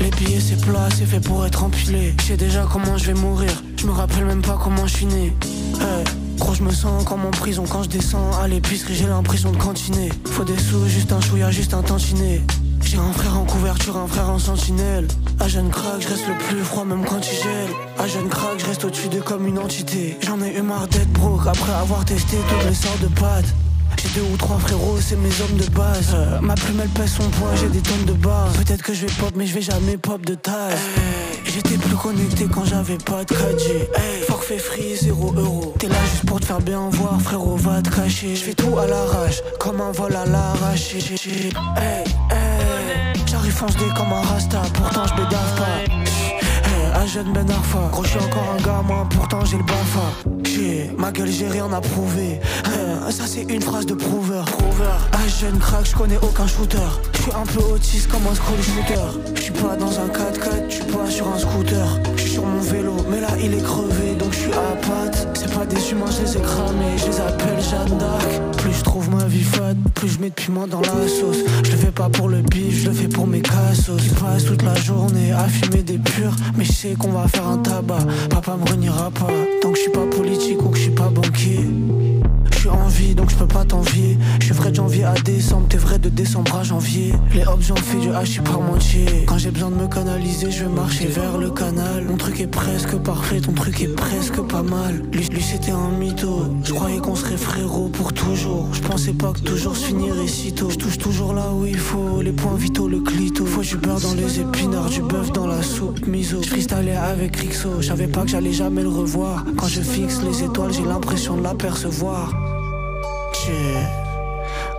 Les 0.00 0.10
billets 0.10 0.40
c'est 0.40 0.60
plat, 0.60 0.88
c'est 0.96 1.06
fait 1.06 1.20
pour 1.20 1.44
être 1.46 1.62
empilé. 1.64 2.14
Je 2.20 2.24
sais 2.24 2.36
déjà 2.36 2.66
comment 2.70 2.96
je 2.98 3.06
vais 3.06 3.14
mourir, 3.14 3.50
je 3.76 3.86
me 3.86 3.92
rappelle 3.92 4.24
même 4.24 4.42
pas 4.42 4.58
comment 4.62 4.86
je 4.86 4.96
suis 4.96 5.06
né. 5.06 5.32
Hey, 5.80 6.04
gros, 6.38 6.54
je 6.54 6.62
me 6.62 6.70
sens 6.70 7.04
comme 7.04 7.24
en 7.24 7.30
prison 7.30 7.64
quand 7.68 7.82
je 7.82 7.88
descends 7.88 8.30
à 8.42 8.48
l'épicerie, 8.48 8.94
j'ai 8.94 9.06
l'impression 9.06 9.50
de 9.52 9.56
cantiner. 9.56 10.10
Faut 10.26 10.44
des 10.44 10.58
sous, 10.58 10.86
juste 10.86 11.12
un 11.12 11.20
chouïa, 11.20 11.50
juste 11.50 11.74
un 11.74 11.82
tantinet. 11.82 12.40
J'ai 12.82 12.98
un 12.98 13.12
frère 13.12 13.38
en 13.38 13.44
couverture, 13.44 13.96
un 13.96 14.06
frère 14.06 14.30
en 14.30 14.38
sentinelle. 14.38 15.08
À 15.40 15.48
jeune 15.48 15.70
crack, 15.70 16.00
je 16.00 16.08
reste 16.08 16.28
le 16.28 16.34
plus 16.46 16.62
froid 16.62 16.84
même 16.84 17.04
quand 17.04 17.20
il 17.20 17.36
gèle. 17.36 17.70
À 17.98 18.06
jeune 18.06 18.28
crack, 18.28 18.58
je 18.58 18.66
reste 18.66 18.84
au-dessus 18.84 19.08
de 19.08 19.20
comme 19.20 19.46
une 19.46 19.58
entité. 19.58 20.16
J'en 20.20 20.40
ai 20.42 20.56
eu 20.56 20.62
marre 20.62 20.86
d'être 20.88 21.10
broke 21.12 21.46
après 21.46 21.72
avoir 21.72 22.04
testé 22.04 22.36
toutes 22.36 22.68
les 22.68 22.74
sortes 22.74 23.00
de 23.00 23.08
pâtes. 23.08 23.54
J'ai 23.96 24.20
deux 24.20 24.26
ou 24.32 24.36
trois 24.36 24.58
frérots, 24.58 24.98
c'est 25.00 25.16
mes 25.16 25.30
hommes 25.40 25.56
de 25.56 25.70
base. 25.70 26.14
Euh, 26.14 26.40
ma 26.40 26.54
plume 26.54 26.80
elle 26.82 26.88
pèse 26.88 27.12
son 27.12 27.28
poids, 27.30 27.54
j'ai 27.56 27.68
des 27.68 27.80
tonnes 27.80 28.04
de 28.06 28.12
base. 28.12 28.56
Peut-être 28.56 28.82
que 28.82 28.94
je 28.94 29.06
vais 29.06 29.12
pop, 29.18 29.32
mais 29.36 29.46
je 29.46 29.54
vais 29.54 29.62
jamais 29.62 29.96
pop 29.96 30.24
de 30.24 30.34
taille. 30.34 30.74
J'étais 31.44 31.76
plus 31.76 31.96
connecté 31.96 32.46
quand 32.52 32.64
j'avais 32.64 32.98
pas 32.98 33.24
de 33.24 33.34
4G. 33.34 34.26
Forfait 34.26 34.58
free, 34.58 34.96
0 34.96 35.34
euro. 35.36 35.74
T'es 35.78 35.88
là 35.88 35.96
juste 36.10 36.26
pour 36.26 36.40
te 36.40 36.46
faire 36.46 36.60
bien 36.60 36.88
voir, 36.90 37.20
frérot, 37.20 37.56
va 37.56 37.80
te 37.80 37.90
cacher. 37.90 38.34
Je 38.34 38.42
fais 38.44 38.54
tout 38.54 38.78
à 38.78 38.86
l'arrache, 38.86 39.40
comme 39.60 39.80
un 39.80 39.92
vol 39.92 40.14
à 40.16 40.24
l'arraché. 40.26 40.98
J'arrive 43.26 43.52
fonce 43.52 43.76
comme 43.96 44.12
un 44.12 44.22
rasta, 44.22 44.62
pourtant 44.74 45.06
je 45.06 45.14
bédave 45.14 45.56
pas. 45.56 46.23
Un 47.04 47.06
jeune 47.06 47.32
Ben 47.34 47.50
Arfa, 47.50 47.90
gros 47.92 48.02
j'suis 48.02 48.18
encore 48.18 48.54
un 48.58 48.62
gamin, 48.62 49.06
pourtant 49.10 49.44
j'ai 49.44 49.58
le 49.58 49.62
bafa. 49.62 50.34
Ma 50.98 51.10
gueule, 51.10 51.30
j'ai 51.30 51.48
rien 51.48 51.70
à 51.72 51.80
prouver. 51.80 52.40
Euh, 52.68 53.10
ça, 53.10 53.24
c'est 53.26 53.42
une 53.42 53.60
phrase 53.60 53.86
de 53.86 53.94
prouveur. 53.94 54.44
Prouveur. 54.44 55.00
Ah, 55.12 55.18
jeune 55.40 55.58
crack, 55.58 55.84
je 55.84 55.94
connais 55.94 56.16
aucun 56.18 56.46
shooter. 56.46 56.78
Je 57.12 57.22
suis 57.22 57.32
un 57.32 57.44
peu 57.44 57.60
autiste 57.72 58.10
comme 58.10 58.22
un 58.30 58.34
scroll 58.34 58.62
shooter. 58.62 59.34
Je 59.34 59.40
suis 59.42 59.52
pas 59.52 59.76
dans 59.76 59.98
un 59.98 60.06
4x4, 60.06 60.64
je 60.68 60.74
suis 60.74 60.84
pas 60.84 61.10
sur 61.10 61.28
un 61.28 61.38
scooter. 61.38 61.86
Je 62.16 62.22
suis 62.22 62.30
sur 62.32 62.46
mon 62.46 62.60
vélo, 62.60 62.96
mais 63.10 63.20
là, 63.20 63.28
il 63.42 63.52
est 63.52 63.62
crevé, 63.62 64.14
donc 64.18 64.32
je 64.32 64.38
suis 64.38 64.52
à 64.52 64.76
patte. 64.76 65.28
C'est 65.34 65.52
pas 65.52 65.66
des 65.66 65.90
humains, 65.90 66.10
je 66.10 66.22
les 66.22 66.36
ai 66.36 66.40
cramés, 66.40 66.98
je 66.98 67.06
les 67.06 67.20
appelle 67.20 67.60
Jeanne 67.60 67.98
d'Arc. 67.98 68.56
Plus 68.58 68.72
je 68.72 68.84
trouve 68.84 69.10
ma 69.10 69.24
vie 69.24 69.42
fade, 69.42 69.76
plus 69.94 70.08
je 70.08 70.18
mets 70.20 70.30
de 70.30 70.34
piment 70.34 70.66
dans 70.66 70.80
la 70.80 71.08
sauce. 71.08 71.38
Je 71.64 71.70
le 71.72 71.76
fais 71.76 71.92
pas 71.92 72.08
pour 72.08 72.28
le 72.28 72.42
bif, 72.42 72.82
je 72.82 72.88
le 72.88 72.94
fais 72.94 73.08
pour 73.08 73.26
mes 73.26 73.42
cassos. 73.42 74.00
Qui 74.00 74.08
passe 74.10 74.44
toute 74.44 74.62
la 74.62 74.74
journée 74.76 75.32
à 75.32 75.48
fumer 75.48 75.82
des 75.82 75.98
purs, 75.98 76.36
mais 76.56 76.64
je 76.64 76.72
qu'on 76.96 77.12
va 77.12 77.28
faire 77.28 77.46
un 77.46 77.58
tabac. 77.58 78.04
Papa 78.30 78.56
me 78.56 78.68
reniera 78.70 79.10
pas, 79.10 79.32
donc 79.62 79.76
je 79.76 79.82
suis 79.82 79.90
pas 79.90 80.06
politique 80.06 80.62
ou 80.62 80.68
que 80.68 80.76
je 80.76 80.82
suis 80.82 80.90
pas 80.90 81.08
banquier. 81.08 81.60
Je 82.64 82.70
suis 82.70 82.78
en 82.78 82.88
vie 82.88 83.14
donc 83.14 83.28
je 83.28 83.36
peux 83.36 83.46
pas 83.46 83.66
t'envier. 83.66 84.16
Je 84.40 84.46
suis 84.46 84.54
vrai 84.54 84.70
de 84.70 84.76
janvier 84.76 85.04
à 85.04 85.12
décembre, 85.12 85.66
t'es 85.68 85.76
vrai 85.76 85.98
de 85.98 86.08
décembre 86.08 86.56
à 86.56 86.62
janvier. 86.62 87.12
Les 87.34 87.42
hops, 87.42 87.66
j'en 87.66 87.76
fais 87.76 87.98
du 87.98 88.10
hachis 88.10 88.40
par 88.40 88.58
moitié. 88.62 89.04
Quand 89.26 89.36
j'ai 89.36 89.50
besoin 89.50 89.68
de 89.68 89.74
me 89.74 89.86
canaliser, 89.86 90.50
je 90.50 90.64
vais 90.64 90.70
marcher 90.70 91.04
vers 91.08 91.36
le 91.36 91.50
canal. 91.50 92.06
Mon 92.08 92.16
truc 92.16 92.40
est 92.40 92.46
presque 92.46 92.96
parfait, 92.96 93.42
ton 93.42 93.52
truc 93.52 93.82
est 93.82 93.94
presque 93.94 94.40
pas 94.40 94.62
mal. 94.62 95.02
Lui, 95.12 95.42
c'était 95.42 95.72
un 95.72 95.90
mytho. 95.90 96.54
Je 96.64 96.72
croyais 96.72 97.00
qu'on 97.00 97.14
serait 97.14 97.36
frérot 97.36 97.90
pour 97.90 98.14
toujours. 98.14 98.72
Je 98.72 98.80
pensais 98.80 99.12
pas 99.12 99.34
que 99.34 99.40
toujours 99.40 99.76
se 99.76 99.88
finirait 99.88 100.26
si 100.26 100.54
tôt. 100.54 100.70
Je 100.70 100.76
touche 100.76 100.96
toujours 100.96 101.34
là 101.34 101.52
où 101.52 101.66
il 101.66 101.76
faut, 101.76 102.22
les 102.22 102.32
points 102.32 102.54
vitaux, 102.54 102.88
le 102.88 103.00
clito. 103.00 103.44
Faut 103.44 103.60
du 103.60 103.76
beurre 103.76 104.00
dans 104.00 104.14
les 104.14 104.40
épinards, 104.40 104.88
du 104.88 105.02
bœuf 105.02 105.32
dans 105.32 105.46
la 105.46 105.62
soupe 105.62 106.06
miso. 106.06 106.40
Je 106.42 106.94
avec 106.96 107.36
Rixo, 107.36 107.82
je 107.82 107.92
pas 108.06 108.22
que 108.22 108.28
j'allais 108.28 108.54
jamais 108.54 108.82
le 108.82 108.88
revoir. 108.88 109.44
Quand 109.54 109.68
je 109.68 109.82
fixe 109.82 110.22
les 110.22 110.44
étoiles, 110.44 110.72
j'ai 110.72 110.86
l'impression 110.86 111.36
de 111.36 111.42
l'apercevoir. 111.42 112.32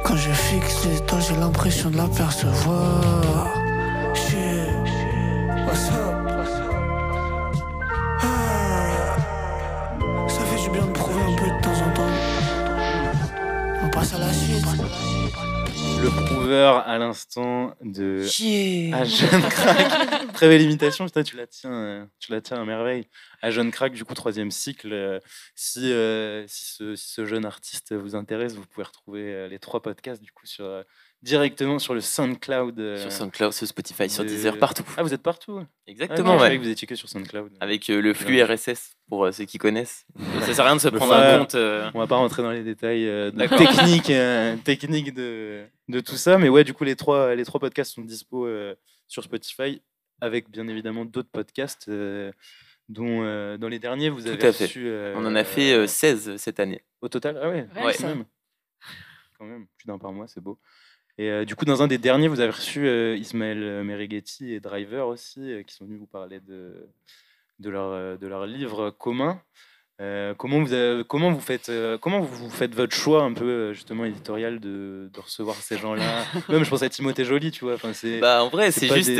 Quand 0.04 0.16
je 0.16 0.32
fixe 0.32 0.86
les 0.86 0.98
étoiles, 0.98 1.22
j'ai 1.22 1.36
l'impression 1.36 1.90
de 1.90 1.98
l'apercevoir. 1.98 3.55
Le 16.06 16.26
prouveur 16.28 16.88
à 16.88 17.00
l'instant 17.00 17.76
de 17.82 18.22
à 18.94 19.04
jeune 19.06 19.42
crack. 19.42 20.28
Très 20.34 20.48
belle 20.48 20.62
imitation, 20.62 21.08
tu 21.08 21.36
la 21.36 21.48
tiens, 21.48 21.74
euh, 21.74 22.06
tu 22.20 22.32
la 22.32 22.42
tiens 22.42 22.62
à 22.62 22.64
merveille. 22.64 23.08
À 23.42 23.50
jeune 23.50 23.72
crack, 23.72 23.94
du 23.94 24.06
coup 24.06 24.14
troisième 24.14 24.52
cycle. 24.52 24.94
Euh, 24.94 25.20
si, 25.56 25.92
euh, 25.92 26.46
si, 26.48 26.76
ce, 26.96 27.26
jeune 27.26 27.44
artiste 27.44 27.96
vous 27.96 28.16
intéresse, 28.16 28.54
vous 28.54 28.68
pouvez 28.68 28.86
retrouver 28.86 29.50
les 29.50 29.58
trois 29.58 29.82
podcasts 29.82 30.22
du 30.22 30.32
coup 30.32 30.46
sur 30.46 30.84
directement 31.26 31.80
sur 31.80 31.94
le 31.94 32.02
SoundCloud. 32.02 32.80
Euh, 32.80 33.02
sur 33.02 33.12
SoundCloud, 33.12 33.52
sur 33.52 33.68
Spotify, 33.68 34.10
sur 34.10 34.24
Deezer, 34.24 34.58
partout. 34.58 34.86
Ah, 34.96 35.04
vous 35.04 35.14
êtes 35.14 35.24
partout 35.24 35.62
Exactement, 35.88 36.38
ouais. 36.38 36.58
vous 36.58 36.70
étiez 36.70 36.88
que 36.88 36.96
sur 36.96 37.10
SoundCloud. 37.10 37.52
Avec 37.60 37.90
euh, 37.90 38.00
le 38.00 38.14
flux 38.14 38.42
RSS, 38.42 38.96
pour 39.10 39.26
euh, 39.26 39.32
ceux 39.32 39.46
qui 39.46 39.58
connaissent. 39.58 40.06
ça 40.42 40.54
sert 40.54 40.66
à 40.66 40.68
rien 40.68 40.76
de 40.76 40.82
se 40.82 40.88
prendre 40.88 41.14
en 41.14 41.40
compte. 41.40 41.56
On 41.56 42.00
va 42.00 42.08
pas 42.08 42.16
rentrer 42.16 42.44
dans 42.44 42.52
les 42.52 42.64
détails 42.64 43.10
techniques, 43.50 44.14
techniques 44.64 45.14
de, 45.14 45.66
de 45.88 46.00
tout 46.00 46.18
ça, 46.18 46.38
mais 46.38 46.50
ouais, 46.50 46.64
du 46.64 46.74
coup, 46.74 46.84
les 46.84 46.96
trois, 46.96 47.36
les 47.36 47.46
trois 47.46 47.60
podcasts 47.60 47.94
sont 47.94 48.02
dispo 48.02 48.48
sur 49.08 49.24
Spotify, 49.24 49.82
avec 50.22 50.50
bien 50.50 50.68
évidemment 50.68 51.06
d'autres 51.06 51.30
podcasts. 51.32 51.90
dont 52.90 53.58
dans 53.58 53.68
les 53.68 53.80
derniers 53.80 54.10
vous 54.10 54.28
avez 54.28 54.48
reçu, 54.48 54.92
On 55.16 55.26
en 55.26 55.36
a 55.36 55.44
fait 55.44 55.88
16 55.88 56.38
cette 56.38 56.60
année. 56.60 56.84
Au 57.02 57.10
total 57.10 57.40
Ah 57.42 57.50
ouais, 57.50 57.68
ouais. 57.84 57.94
Quand, 57.98 58.08
même. 58.08 58.26
quand 59.38 59.46
même. 59.46 59.68
Plus 59.78 59.88
d'un 59.88 59.98
par 59.98 60.12
mois, 60.12 60.28
c'est 60.28 60.42
beau. 60.42 60.60
Et 61.18 61.30
euh, 61.30 61.46
du 61.46 61.56
coup, 61.56 61.66
dans 61.66 61.82
un 61.82 61.88
des 61.88 61.98
derniers, 61.98 62.28
vous 62.28 62.42
avez 62.42 62.52
reçu 62.52 62.88
euh, 62.88 63.16
Ismaël 63.16 63.64
euh, 63.64 63.84
Merighetti 63.84 64.54
et 64.54 64.60
Driver 64.60 65.08
aussi, 65.08 65.64
qui 65.66 65.74
sont 65.74 65.86
venus 65.86 66.00
vous 66.00 66.08
parler 66.08 66.42
de, 66.42 66.90
de, 67.60 67.70
leur, 67.70 68.18
de 68.18 68.28
leur 68.28 68.46
livre 68.46 68.92
commun. 68.92 69.42
Euh, 70.02 70.34
comment, 70.34 70.62
vous 70.62 71.04
comment, 71.06 71.32
vous 71.32 71.40
faites, 71.40 71.70
euh, 71.70 71.98
comment 71.98 72.20
vous 72.20 72.50
faites 72.50 72.76
votre 72.76 72.94
choix 72.94 73.24
un 73.24 73.32
peu 73.32 73.46
euh, 73.46 73.74
justement 73.74 74.04
éditorial 74.04 74.60
de, 74.60 75.10
de 75.14 75.20
recevoir 75.22 75.56
ces 75.56 75.78
gens-là? 75.78 76.26
Même 76.50 76.66
je 76.66 76.70
pense 76.70 76.84
à 76.84 76.90
Timothée 76.90 77.24
Joly, 77.24 77.52
tu 77.52 77.64
vois. 77.64 77.78
Bah, 78.20 78.44
en 78.44 78.50
vrai, 78.50 78.72
c'est 78.72 78.94
juste. 78.94 79.12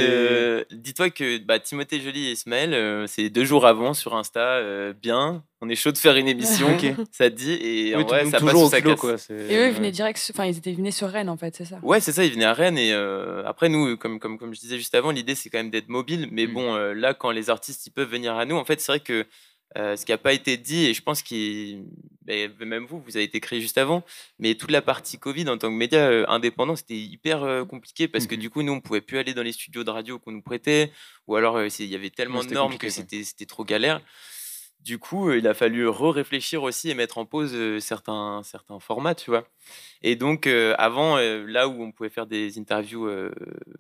Dis-toi 0.72 1.12
que 1.12 1.38
bah, 1.38 1.60
Timothée 1.60 2.02
Joly 2.02 2.28
et 2.28 2.32
Ismaël, 2.32 3.08
c'est 3.08 3.30
deux 3.30 3.46
jours 3.46 3.66
avant 3.66 3.94
sur 3.94 4.16
Insta, 4.16 4.62
bien. 4.94 5.44
On 5.62 5.70
est 5.70 5.76
chaud 5.76 5.94
de 5.94 5.98
faire 5.98 6.18
une 6.18 6.28
émission, 6.28 6.68
ça 7.12 7.30
te 7.32 7.36
dit, 7.36 7.54
et 7.54 7.96
en 7.96 8.04
vrai, 8.04 8.26
ça 8.26 8.40
passe 8.40 8.54
au 8.54 8.70
sa 8.70 8.82
Quoi, 8.82 9.16
et 9.30 9.56
eux, 9.56 9.68
ils 9.68 9.74
venaient 9.74 9.90
direct, 9.90 10.22
enfin, 10.32 10.46
ils 10.46 10.58
étaient 10.58 10.74
venus 10.74 10.96
sur 10.96 11.08
Rennes, 11.08 11.30
en 11.30 11.38
fait, 11.38 11.56
c'est 11.56 11.66
ça? 11.66 11.80
Ouais, 11.82 12.02
c'est 12.02 12.12
ça, 12.12 12.24
ils 12.24 12.32
venaient 12.32 12.46
à 12.46 12.54
Rennes, 12.54 12.78
et 12.78 12.94
après, 13.46 13.70
nous, 13.70 13.96
comme, 13.96 14.20
comme, 14.20 14.38
comme 14.38 14.54
je 14.54 14.60
disais 14.60 14.78
juste 14.78 14.94
avant, 14.94 15.12
l'idée, 15.12 15.34
c'est 15.34 15.50
quand 15.50 15.58
même 15.58 15.72
d'être 15.72 15.88
mobile, 15.88 16.28
mais 16.30 16.46
mm. 16.46 16.54
bon, 16.54 16.76
là, 16.94 17.14
quand 17.14 17.32
les 17.32 17.50
artistes, 17.50 17.88
ils 17.88 17.92
peuvent 17.92 18.10
venir 18.10 18.36
à 18.36 18.46
nous, 18.46 18.58
en 18.58 18.66
fait, 18.66 18.82
c'est 18.82 18.92
vrai 18.92 19.00
que 19.00 19.26
euh, 19.78 19.96
ce 19.96 20.06
qui 20.06 20.12
n'a 20.12 20.18
pas 20.18 20.34
été 20.34 20.58
dit, 20.58 20.86
et 20.86 20.94
je 20.94 21.02
pense 21.02 21.22
que 21.22 21.76
ben, 22.22 22.52
même 22.60 22.86
vous, 22.86 23.02
vous 23.02 23.18
avez 23.18 23.26
été 23.26 23.40
créé 23.40 23.60
juste 23.60 23.78
avant, 23.78 24.04
mais 24.40 24.56
toute 24.56 24.72
la 24.72 24.82
partie 24.82 25.20
Covid 25.20 25.50
en 25.50 25.58
tant 25.58 25.68
que 25.68 25.76
média 25.76 26.00
euh, 26.00 26.26
indépendant, 26.30 26.76
c'était 26.76 26.96
hyper 26.96 27.44
euh, 27.44 27.66
compliqué 27.66 28.08
parce 28.08 28.26
que 28.26 28.36
mmh 28.36 28.40
du 28.40 28.50
coup, 28.50 28.62
nous, 28.62 28.74
on 28.74 28.82
pouvait 28.82 29.02
plus 29.02 29.18
aller 29.18 29.34
dans 29.34 29.44
les 29.44 29.52
studios 29.52 29.84
de 29.84 29.90
radio 29.90 30.18
qu'on 30.18 30.32
nous 30.32 30.42
prêtait, 30.42 30.92
ou 31.28 31.36
alors 31.36 31.62
il 31.62 31.86
y 31.86 31.96
avait 31.96 32.10
tellement 32.10 32.44
de 32.44 32.54
normes 32.54 32.78
que 32.78 32.90
c'était 32.90 33.46
trop 33.46 33.66
galère. 33.66 34.02
Du 34.82 35.00
coup, 35.00 35.32
il 35.32 35.48
a 35.48 35.56
fallu 35.56 35.88
re-réfléchir 35.88 36.62
aussi 36.62 36.92
et 36.92 36.94
mettre 36.94 37.18
en 37.18 37.26
pause 37.26 37.80
certains, 37.80 38.42
certains 38.44 38.80
formats, 38.80 39.16
tu 39.16 39.32
vois? 39.32 39.48
Et 40.04 40.16
donc, 40.16 40.46
avant, 40.46 41.18
là 41.18 41.68
où 41.68 41.82
on 41.82 41.92
pouvait 41.92 42.10
faire 42.10 42.28
des 42.28 42.60
interviews 42.60 43.10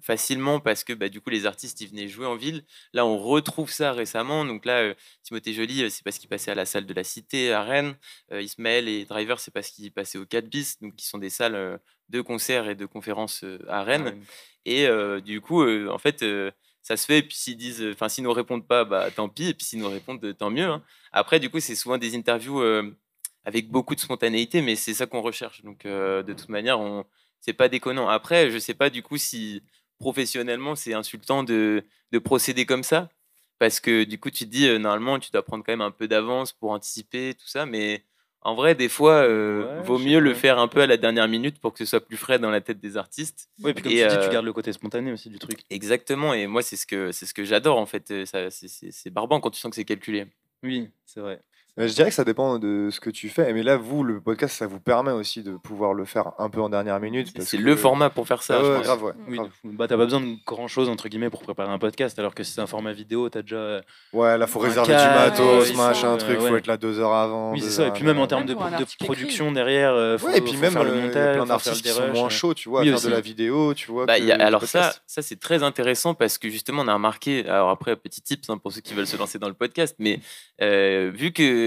facilement 0.01 0.59
parce 0.59 0.83
que 0.83 0.93
bah, 0.93 1.07
du 1.07 1.21
coup, 1.21 1.29
les 1.29 1.45
artistes, 1.45 1.79
ils 1.81 1.89
venaient 1.89 2.07
jouer 2.07 2.25
en 2.25 2.35
ville, 2.35 2.65
là, 2.91 3.05
on 3.05 3.19
retrouve 3.19 3.69
ça 3.69 3.91
récemment. 3.91 4.45
Donc 4.45 4.65
là, 4.65 4.95
Timothée 5.21 5.53
Joly, 5.53 5.91
c'est 5.91 6.03
parce 6.03 6.17
qu'il 6.17 6.27
passait 6.27 6.49
à 6.49 6.55
la 6.55 6.65
salle 6.65 6.87
de 6.87 6.93
la 6.95 7.03
Cité 7.03 7.53
à 7.53 7.61
Rennes. 7.61 7.95
Ismaël 8.31 8.87
et 8.87 9.05
Driver, 9.05 9.39
c'est 9.39 9.53
parce 9.53 9.69
qu'ils 9.69 9.91
passaient 9.91 10.17
au 10.17 10.25
4 10.25 10.49
bis, 10.49 10.81
donc 10.81 10.95
qui 10.95 11.05
sont 11.05 11.19
des 11.19 11.29
salles 11.29 11.79
de 12.09 12.21
concerts 12.21 12.67
et 12.67 12.75
de 12.75 12.87
conférences 12.87 13.45
à 13.67 13.83
Rennes. 13.83 14.19
Et 14.65 14.87
du 15.23 15.39
coup, 15.39 15.63
en 15.63 15.99
fait 15.99 16.25
ça 16.85 16.97
se 16.97 17.05
fait. 17.07 17.17
Et 17.19 17.23
puis 17.23 17.35
s'ils 17.35 17.57
disent, 17.57 17.83
nous 18.19 18.31
répondent 18.31 18.67
pas, 18.67 18.85
bah 18.85 19.09
tant 19.09 19.27
pis. 19.27 19.47
Et 19.47 19.53
puis 19.55 19.65
s'ils 19.65 19.79
nous 19.79 19.89
répondent, 19.89 20.37
tant 20.37 20.51
mieux. 20.51 20.65
Hein. 20.65 20.83
Après, 21.11 21.39
du 21.39 21.49
coup, 21.49 21.59
c'est 21.59 21.75
souvent 21.75 21.97
des 21.97 22.15
interviews 22.15 22.61
euh, 22.61 22.95
avec 23.43 23.69
beaucoup 23.69 23.95
de 23.95 23.99
spontanéité, 23.99 24.61
mais 24.61 24.75
c'est 24.75 24.93
ça 24.93 25.07
qu'on 25.07 25.21
recherche. 25.21 25.63
Donc, 25.63 25.85
euh, 25.85 26.21
de 26.21 26.33
toute 26.33 26.49
manière, 26.49 26.79
on, 26.79 27.03
c'est 27.41 27.53
pas 27.53 27.69
déconnant. 27.69 28.07
Après, 28.07 28.51
je 28.51 28.59
sais 28.59 28.75
pas 28.75 28.91
du 28.91 29.01
coup 29.01 29.17
si 29.17 29.63
professionnellement 29.99 30.75
c'est 30.75 30.93
insultant 30.93 31.43
de, 31.43 31.83
de 32.11 32.19
procéder 32.19 32.65
comme 32.67 32.83
ça, 32.83 33.09
parce 33.57 33.79
que 33.79 34.03
du 34.03 34.19
coup, 34.19 34.29
tu 34.29 34.45
te 34.45 34.51
dis, 34.51 34.67
euh, 34.67 34.77
normalement, 34.77 35.17
tu 35.17 35.31
dois 35.31 35.43
prendre 35.43 35.63
quand 35.65 35.71
même 35.73 35.81
un 35.81 35.91
peu 35.91 36.07
d'avance 36.07 36.53
pour 36.53 36.69
anticiper 36.69 37.33
tout 37.33 37.47
ça, 37.47 37.65
mais 37.65 38.05
en 38.45 38.53
vrai, 38.53 38.75
des 38.75 38.89
fois, 38.89 39.23
euh, 39.23 39.81
vaut 39.83 39.97
mieux 39.97 40.19
le 40.19 40.35
faire 40.35 40.59
un 40.59 40.67
peu 40.67 40.81
à 40.81 40.87
la 40.87 40.97
dernière 40.97 41.27
minute 41.27 41.59
pour 41.59 41.73
que 41.73 41.79
ce 41.79 41.85
soit 41.85 41.99
plus 41.99 42.15
frais 42.15 42.37
dans 42.37 42.51
la 42.51 42.61
tête 42.61 42.79
des 42.79 42.95
artistes. 42.95 43.49
Oui, 43.63 43.73
puis 43.73 43.81
comme 43.81 43.91
tu 43.91 43.97
dis, 43.97 44.03
tu 44.03 44.07
euh, 44.07 44.31
gardes 44.31 44.45
le 44.45 44.53
côté 44.53 44.71
spontané 44.71 45.11
aussi 45.11 45.29
du 45.29 45.39
truc. 45.39 45.61
Exactement, 45.71 46.31
et 46.31 46.45
moi, 46.45 46.61
c'est 46.61 46.75
ce 46.75 46.85
que, 46.85 47.11
c'est 47.11 47.25
ce 47.25 47.33
que 47.33 47.43
j'adore 47.43 47.79
en 47.79 47.87
fait. 47.87 48.13
C'est 48.25 49.09
barbant 49.09 49.39
quand 49.39 49.49
tu 49.49 49.59
sens 49.59 49.71
que 49.71 49.75
c'est 49.75 49.83
calculé. 49.83 50.27
Oui, 50.61 50.89
c'est 51.07 51.21
vrai. 51.21 51.41
Je 51.77 51.93
dirais 51.93 52.07
que 52.07 52.15
ça 52.15 52.23
dépend 52.23 52.57
de 52.57 52.89
ce 52.89 53.01
que 53.01 53.09
tu 53.09 53.27
fais. 53.27 53.51
Mais 53.51 53.61
là, 53.61 53.75
vous, 53.75 54.03
le 54.03 54.21
podcast, 54.21 54.55
ça 54.55 54.65
vous 54.65 54.79
permet 54.79 55.11
aussi 55.11 55.43
de 55.43 55.57
pouvoir 55.57 55.93
le 55.93 56.05
faire 56.05 56.31
un 56.39 56.49
peu 56.49 56.61
en 56.61 56.69
dernière 56.69 56.99
minute. 57.01 57.33
C'est 57.41 57.57
le 57.57 57.75
format 57.75 58.09
pour 58.09 58.27
faire 58.27 58.43
ça. 58.43 58.61
Ah 58.63 58.81
grave, 58.81 59.03
ouais. 59.03 59.11
Oui, 59.27 59.39
bah, 59.65 59.87
t'as 59.87 59.97
pas 59.97 60.05
besoin 60.05 60.21
de 60.21 60.35
grand 60.45 60.69
chose, 60.69 60.87
entre 60.87 61.09
guillemets, 61.09 61.29
pour 61.29 61.41
préparer 61.41 61.69
un 61.69 61.77
podcast. 61.77 62.17
Alors 62.17 62.33
que 62.33 62.43
si 62.43 62.53
c'est 62.53 62.61
un 62.61 62.67
format 62.67 62.93
vidéo, 62.93 63.29
t'as 63.29 63.41
déjà. 63.41 63.81
Ouais, 64.13 64.37
là, 64.37 64.47
faut 64.47 64.59
réserver 64.59 64.93
du 64.93 64.99
matos, 64.99 65.75
machin, 65.75 66.13
un 66.13 66.17
truc. 66.17 66.39
Faut 66.39 66.55
être 66.55 66.67
là 66.67 66.77
deux 66.77 66.99
heures 66.99 67.13
avant. 67.13 67.51
Oui, 67.51 67.59
c'est 67.61 67.71
ça. 67.71 67.87
Et 67.87 67.91
puis 67.91 68.05
même 68.05 68.19
en 68.19 68.27
termes 68.27 68.45
de, 68.45 68.55
production 69.03 69.51
derrière, 69.51 69.93
euh, 69.93 70.17
faut, 70.17 70.27
ouais, 70.27 70.37
et 70.37 70.41
puis 70.41 70.55
même, 70.55 70.71
faire 70.71 70.83
le 70.83 70.93
montage. 70.93 71.13
Il 71.13 71.17
y 71.17 71.19
a 71.19 71.33
plein 71.33 71.45
d'artistes 71.45 71.81
qui 71.81 71.89
sont 71.89 72.07
moins 72.13 72.29
chauds, 72.29 72.53
tu 72.53 72.69
vois, 72.69 72.81
à 72.81 72.85
faire 72.85 73.01
de 73.01 73.09
la 73.09 73.21
vidéo, 73.21 73.73
tu 73.73 73.91
vois. 73.91 74.05
Bah, 74.05 74.13
alors, 74.39 74.63
ça, 74.63 74.93
ça 75.07 75.21
c'est 75.21 75.39
très 75.39 75.61
intéressant 75.61 76.13
parce 76.13 76.37
que 76.37 76.49
justement, 76.49 76.83
on 76.83 76.87
a 76.87 76.93
remarqué. 76.93 77.45
Alors 77.47 77.69
après, 77.69 77.97
petit 77.97 78.21
tips 78.21 78.49
hein, 78.49 78.57
pour 78.57 78.71
ceux 78.71 78.81
qui 78.81 78.93
veulent 78.93 79.07
se 79.07 79.17
lancer 79.17 79.39
dans 79.39 79.49
le 79.49 79.53
podcast, 79.53 79.95
mais 79.99 80.21
euh, 80.61 81.11
vu 81.13 81.33
que 81.33 81.64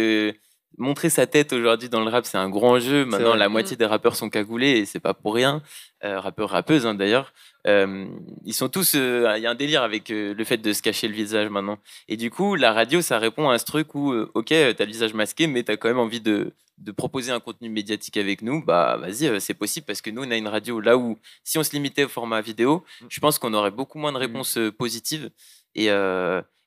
montrer 0.79 1.11
sa 1.11 1.27
tête 1.27 1.53
aujourd'hui 1.53 1.89
dans 1.89 2.01
le 2.01 2.11
rap, 2.11 2.25
c'est 2.25 2.39
un 2.39 2.49
grand 2.49 2.79
jeu. 2.79 3.05
Maintenant, 3.05 3.35
la 3.35 3.49
moitié 3.49 3.77
des 3.77 3.85
rappeurs 3.85 4.17
sont 4.17 4.31
cagoulés 4.31 4.79
et 4.79 4.87
c'est 4.87 5.01
pas 5.01 5.15
pour 5.15 5.35
rien. 5.35 5.63
Euh, 6.05 6.21
rappeurs, 6.21 6.51
rappeuses 6.51 6.87
hein, 6.87 6.95
d'ailleurs. 6.95 7.33
Euh, 7.67 8.07
ils 8.45 8.55
sont 8.55 8.69
tous. 8.69 8.95
Euh, 8.95 9.35
il 9.37 9.43
y 9.43 9.47
a 9.47 9.51
un 9.51 9.57
délire 9.57 9.83
avec 9.83 10.09
le 10.09 10.45
fait 10.45 10.59
de 10.59 10.73
se 10.73 10.81
cacher 10.81 11.09
le 11.09 11.15
visage 11.15 11.51
maintenant. 11.51 11.79
Et 12.07 12.17
du 12.17 12.31
coup, 12.31 12.55
la 12.55 12.73
radio, 12.73 13.03
ça 13.03 13.19
répond 13.19 13.51
à 13.51 13.59
ce 13.59 13.65
truc 13.65 13.95
où, 13.95 14.15
ok, 14.35 14.47
t'as 14.49 14.85
le 14.85 14.87
visage 14.87 15.15
masqué, 15.15 15.47
mais 15.47 15.65
t'as 15.65 15.77
quand 15.77 15.89
même 15.89 15.99
envie 15.99 16.21
de, 16.21 16.53
de 16.79 16.93
proposer 16.93 17.33
un 17.33 17.41
contenu 17.41 17.69
médiatique 17.69 18.17
avec 18.17 18.43
nous. 18.43 18.65
Bah, 18.65 18.97
vas-y, 19.01 19.41
c'est 19.41 19.55
possible 19.55 19.87
parce 19.87 20.01
que 20.01 20.11
nous, 20.11 20.23
on 20.23 20.31
a 20.31 20.37
une 20.37 20.49
radio 20.49 20.81
là 20.81 20.97
où, 20.97 21.19
si 21.43 21.59
on 21.59 21.65
se 21.65 21.73
limitait 21.73 22.05
au 22.05 22.09
format 22.09 22.41
vidéo, 22.41 22.85
mm. 23.01 23.07
je 23.09 23.21
pense 23.21 23.39
qu'on 23.39 23.53
aurait 23.55 23.73
beaucoup 23.73 23.99
moins 23.99 24.13
de 24.13 24.19
mm. 24.19 24.21
réponses 24.21 24.59
positives. 24.79 25.31
Et, 25.75 25.89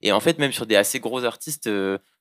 et 0.01 0.11
en 0.11 0.19
fait, 0.19 0.37
même 0.39 0.51
sur 0.51 0.65
des 0.65 0.75
assez 0.75 0.99
gros 0.99 1.23
artistes, 1.23 1.69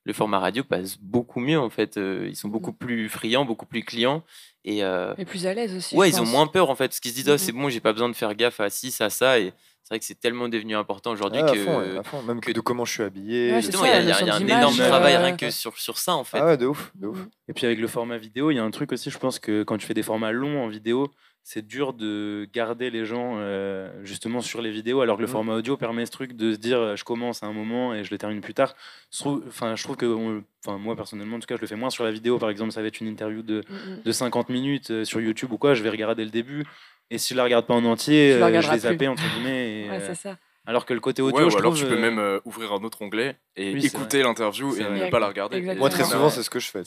le 0.03 0.13
format 0.13 0.39
radio 0.39 0.63
passe 0.63 0.97
beaucoup 0.97 1.39
mieux. 1.39 1.59
En 1.59 1.69
fait, 1.69 1.97
euh, 1.97 2.27
ils 2.29 2.35
sont 2.35 2.47
beaucoup 2.47 2.71
mm. 2.71 2.77
plus 2.77 3.09
friands, 3.09 3.45
beaucoup 3.45 3.65
plus 3.65 3.83
clients. 3.83 4.23
Et, 4.63 4.83
euh, 4.83 5.13
plus 5.25 5.47
à 5.47 5.53
l'aise 5.53 5.75
aussi. 5.75 5.95
Ouais, 5.95 6.09
ils 6.09 6.21
ont 6.21 6.25
moins 6.25 6.47
peur 6.47 6.69
en 6.69 6.75
fait, 6.75 6.87
parce 6.87 6.99
qu'ils 6.99 7.11
se 7.11 7.15
disent, 7.15 7.29
oh, 7.29 7.37
c'est 7.37 7.51
bon, 7.51 7.69
j'ai 7.69 7.79
pas 7.79 7.93
besoin 7.93 8.09
de 8.09 8.15
faire 8.15 8.35
gaffe 8.35 8.59
à 8.59 8.69
ci, 8.69 8.91
ça, 8.91 9.09
ça. 9.09 9.39
Et 9.39 9.53
c'est 9.83 9.89
vrai 9.89 9.99
que 9.99 10.05
c'est 10.05 10.19
tellement 10.19 10.49
devenu 10.49 10.75
important 10.75 11.11
aujourd'hui 11.11 11.41
que. 11.41 11.97
À 11.97 12.03
fond, 12.03 12.21
même 12.21 12.39
que 12.39 12.51
de 12.51 12.59
comment 12.59 12.85
je 12.85 12.93
suis 12.93 13.03
habillé. 13.03 13.59
justement, 13.61 13.85
il 13.85 14.07
y, 14.07 14.11
a, 14.11 14.35
un 14.35 14.47
énorme 14.47 14.75
travail 14.75 15.17
rien 15.17 15.35
que 15.35 15.49
sur, 15.49 15.77
sur 15.77 15.97
ça 15.97 16.15
en 16.15 16.23
fait. 16.23 16.37
Ah 16.39 16.45
ouais, 16.45 16.57
de 16.57 16.67
ouf, 16.67 16.91
de 16.95 17.07
ouf. 17.07 17.19
Et 17.47 17.53
puis 17.53 17.65
avec 17.65 17.79
le 17.79 17.87
format 17.87 18.17
vidéo, 18.17 18.51
il 18.51 18.55
y 18.55 18.59
a 18.59 18.63
un 18.63 18.71
truc 18.71 18.91
aussi, 18.91 19.09
je 19.09 19.17
pense 19.17 19.39
que 19.39 19.63
quand 19.63 19.77
tu 19.77 19.85
fais 19.87 19.93
des 19.93 20.03
formats 20.03 20.31
longs 20.31 20.63
en 20.63 20.67
vidéo, 20.67 21.11
c'est 21.43 21.65
dur 21.65 21.93
de 21.93 22.47
garder 22.53 22.89
les 22.91 23.05
gens 23.05 23.35
euh, 23.37 23.89
justement 24.03 24.41
sur 24.41 24.61
les 24.61 24.69
vidéos, 24.69 25.01
alors 25.01 25.17
que 25.17 25.21
le 25.21 25.27
mmh. 25.27 25.31
format 25.31 25.55
audio 25.55 25.75
permet 25.75 26.05
ce 26.05 26.11
truc 26.11 26.33
de 26.33 26.53
se 26.53 26.57
dire 26.57 26.79
euh, 26.79 26.95
je 26.95 27.03
commence 27.03 27.41
à 27.41 27.47
un 27.47 27.53
moment 27.53 27.93
et 27.93 28.03
je 28.03 28.11
le 28.11 28.17
termine 28.17 28.41
plus 28.41 28.53
tard. 28.53 28.75
Je 29.11 29.19
trouve, 29.19 29.43
enfin, 29.47 29.75
je 29.75 29.83
trouve 29.83 29.97
que, 29.97 30.41
enfin, 30.63 30.77
moi 30.77 30.95
personnellement, 30.95 31.37
en 31.37 31.39
tout 31.39 31.47
cas, 31.47 31.55
je 31.55 31.61
le 31.61 31.67
fais 31.67 31.75
moins 31.75 31.89
sur 31.89 32.03
la 32.03 32.11
vidéo. 32.11 32.37
Par 32.37 32.49
exemple, 32.49 32.71
ça 32.71 32.81
va 32.81 32.87
être 32.87 33.01
une 33.01 33.07
interview 33.07 33.41
de, 33.41 33.63
mmh, 33.67 34.03
de 34.05 34.11
50 34.11 34.49
minutes 34.49 34.91
euh, 34.91 35.03
sur 35.03 35.19
YouTube 35.19 35.51
ou 35.51 35.57
quoi, 35.57 35.73
je 35.73 35.81
vais 35.81 35.89
regarder 35.89 36.23
le 36.23 36.31
début. 36.31 36.63
Et 37.09 37.17
si 37.17 37.33
je 37.33 37.37
la 37.37 37.43
regarde 37.43 37.65
pas 37.65 37.73
en 37.73 37.83
entier, 37.85 38.33
je 38.33 38.71
vais 38.71 38.77
zapper 38.77 39.07
entre 39.07 39.23
guillemets. 39.33 39.87
ouais, 39.89 39.99
c'est 40.07 40.15
ça. 40.15 40.37
Alors 40.67 40.85
que 40.85 40.93
le 40.93 40.99
côté 40.99 41.23
audio, 41.23 41.49
je 41.49 41.57
alors 41.57 41.73
tu 41.73 41.85
peux 41.85 41.97
même 41.97 42.39
ouvrir 42.45 42.71
un 42.71 42.83
autre 42.83 43.01
onglet 43.01 43.35
et 43.55 43.71
écouter 43.83 44.21
l'interview 44.21 44.75
et 44.75 44.83
ne 44.83 45.09
pas 45.09 45.19
la 45.19 45.27
regarder. 45.27 45.59
Moi, 45.75 45.89
très 45.89 46.03
souvent, 46.03 46.29
c'est 46.29 46.43
ce 46.43 46.51
que 46.51 46.59
je 46.59 46.69
fais. 46.69 46.83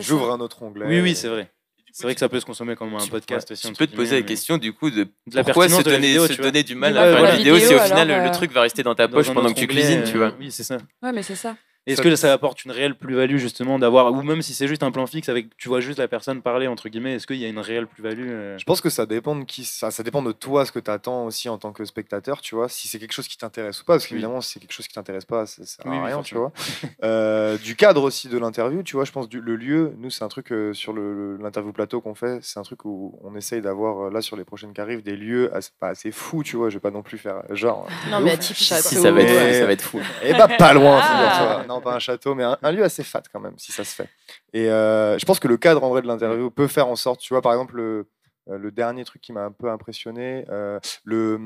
J'ouvre 0.00 0.32
un 0.32 0.40
autre 0.40 0.62
onglet. 0.62 0.86
Oui, 0.86 1.00
oui, 1.02 1.14
c'est 1.14 1.28
vrai. 1.28 1.50
C'est 1.92 2.04
vrai 2.04 2.14
que 2.14 2.20
ça 2.20 2.28
peut 2.28 2.40
se 2.40 2.46
consommer 2.46 2.74
comme 2.74 2.94
un 2.94 3.06
podcast 3.06 3.50
aussi. 3.50 3.68
Tu 3.68 3.74
peux 3.74 3.86
te 3.86 3.94
poser 3.94 4.16
la 4.16 4.26
question 4.26 4.56
du 4.56 4.72
coup 4.72 4.90
de, 4.90 5.06
la 5.32 5.44
pourquoi 5.44 5.68
se 5.68 5.82
donner, 5.82 6.18
se 6.26 6.40
donner 6.40 6.62
du 6.62 6.74
mal 6.74 6.96
à 6.96 7.16
faire 7.16 7.24
une 7.32 7.36
vidéo 7.38 7.58
si 7.58 7.74
au 7.74 7.78
final 7.78 8.24
le 8.24 8.30
truc 8.32 8.52
va 8.52 8.62
rester 8.62 8.82
dans 8.82 8.94
ta 8.94 9.08
poche 9.08 9.32
pendant 9.32 9.52
que 9.52 9.58
tu 9.58 9.66
cuisines, 9.66 10.04
tu 10.04 10.16
vois. 10.16 10.32
Oui, 10.40 10.50
c'est 10.50 10.64
ça. 10.64 10.78
Ouais, 11.02 11.12
mais 11.12 11.22
c'est 11.22 11.36
ça. 11.36 11.56
Est-ce 11.86 12.00
que 12.00 12.14
ça 12.14 12.32
apporte 12.32 12.64
une 12.64 12.70
réelle 12.70 12.94
plus-value 12.94 13.38
justement 13.38 13.76
d'avoir, 13.78 14.12
ou 14.12 14.22
même 14.22 14.40
si 14.40 14.54
c'est 14.54 14.68
juste 14.68 14.84
un 14.84 14.92
plan 14.92 15.06
fixe 15.08 15.28
avec, 15.28 15.56
tu 15.56 15.68
vois 15.68 15.80
juste 15.80 15.98
la 15.98 16.06
personne 16.06 16.40
parler 16.40 16.68
entre 16.68 16.88
guillemets, 16.88 17.14
est-ce 17.14 17.26
qu'il 17.26 17.38
y 17.38 17.44
a 17.44 17.48
une 17.48 17.58
réelle 17.58 17.88
plus-value 17.88 18.28
euh 18.28 18.58
Je 18.58 18.64
pense 18.64 18.80
que 18.80 18.88
ça 18.88 19.04
dépend 19.04 19.34
de 19.34 19.42
qui, 19.42 19.64
ça, 19.64 19.90
ça 19.90 20.04
dépend 20.04 20.22
de 20.22 20.30
toi, 20.30 20.64
ce 20.64 20.70
que 20.70 20.78
tu 20.78 20.90
attends 20.90 21.26
aussi 21.26 21.48
en 21.48 21.58
tant 21.58 21.72
que 21.72 21.84
spectateur, 21.84 22.40
tu 22.40 22.54
vois. 22.54 22.68
Si 22.68 22.86
c'est 22.86 23.00
quelque 23.00 23.12
chose 23.12 23.26
qui 23.26 23.36
t'intéresse 23.36 23.80
ou 23.82 23.84
pas, 23.84 23.94
parce 23.94 24.06
qu'évidemment, 24.06 24.40
si 24.40 24.52
c'est 24.52 24.60
quelque 24.60 24.72
chose 24.72 24.86
qui 24.86 24.94
t'intéresse 24.94 25.24
pas, 25.24 25.44
ça 25.46 25.64
sert 25.64 25.86
à 25.86 26.04
rien, 26.04 26.22
tu 26.22 26.34
vois. 26.34 26.52
Euh, 27.04 27.58
du 27.58 27.74
cadre 27.74 28.02
aussi 28.02 28.28
de 28.28 28.38
l'interview, 28.38 28.82
tu 28.82 28.94
vois. 28.94 29.04
Je 29.04 29.10
pense 29.10 29.28
du, 29.28 29.40
le 29.40 29.56
lieu, 29.56 29.92
nous, 29.98 30.10
c'est 30.10 30.22
un 30.22 30.28
truc 30.28 30.52
euh, 30.52 30.72
sur 30.72 30.92
l'interview 30.92 31.72
plateau 31.72 32.00
qu'on 32.00 32.14
fait, 32.14 32.38
c'est 32.42 32.60
un 32.60 32.62
truc 32.62 32.84
où 32.84 33.18
on 33.24 33.34
essaye 33.34 33.60
d'avoir 33.60 34.10
là 34.10 34.20
sur 34.20 34.36
les 34.36 34.44
prochaines 34.44 34.72
qui 34.72 34.80
arrivent 34.80 35.02
des 35.02 35.16
lieux 35.16 35.54
assez, 35.54 35.70
pas 35.80 35.88
assez 35.88 36.12
fous, 36.12 36.42
tu 36.44 36.56
vois. 36.56 36.68
Je 36.68 36.74
vais 36.74 36.80
pas 36.80 36.90
non 36.90 37.02
plus 37.02 37.18
faire 37.18 37.42
genre. 37.50 37.88
Non 38.10 38.20
mais 38.20 38.40
château. 38.40 38.88
Si, 38.88 38.94
ça 38.96 39.10
va 39.10 39.22
être, 39.22 39.54
ça 39.54 39.66
va 39.66 39.72
être 39.72 39.82
fou. 39.82 39.98
Et 40.22 40.28
eh 40.28 40.32
bah 40.34 40.48
pas 40.48 40.72
loin, 40.74 41.00
ah. 41.02 41.64
Non 41.74 41.80
pas 41.80 41.94
un 41.94 41.98
château, 41.98 42.34
mais 42.34 42.44
un, 42.44 42.72
lieu 42.72 42.84
assez 42.84 43.02
fat 43.02 43.22
quand 43.32 43.40
même, 43.40 43.58
si 43.58 43.72
ça 43.72 43.84
se 43.84 43.94
fait. 43.94 44.08
Et 44.52 44.68
euh, 44.68 45.18
je 45.18 45.24
pense 45.24 45.40
que 45.40 45.48
le 45.48 45.56
cadre 45.56 45.82
en 45.84 45.90
vrai 45.90 46.02
de 46.02 46.06
l'interview 46.06 46.50
peut 46.50 46.68
faire 46.68 46.88
en 46.88 46.96
sorte, 46.96 47.20
tu 47.20 47.34
vois, 47.34 47.42
par 47.42 47.52
exemple, 47.52 47.76
le, 47.76 48.08
euh, 48.48 48.58
le 48.58 48.70
dernier 48.70 49.04
truc 49.04 49.22
qui 49.22 49.32
m'a 49.32 49.44
un 49.44 49.52
peu 49.52 49.70
impressionné, 49.70 50.44
euh, 50.50 50.78
le, 51.04 51.38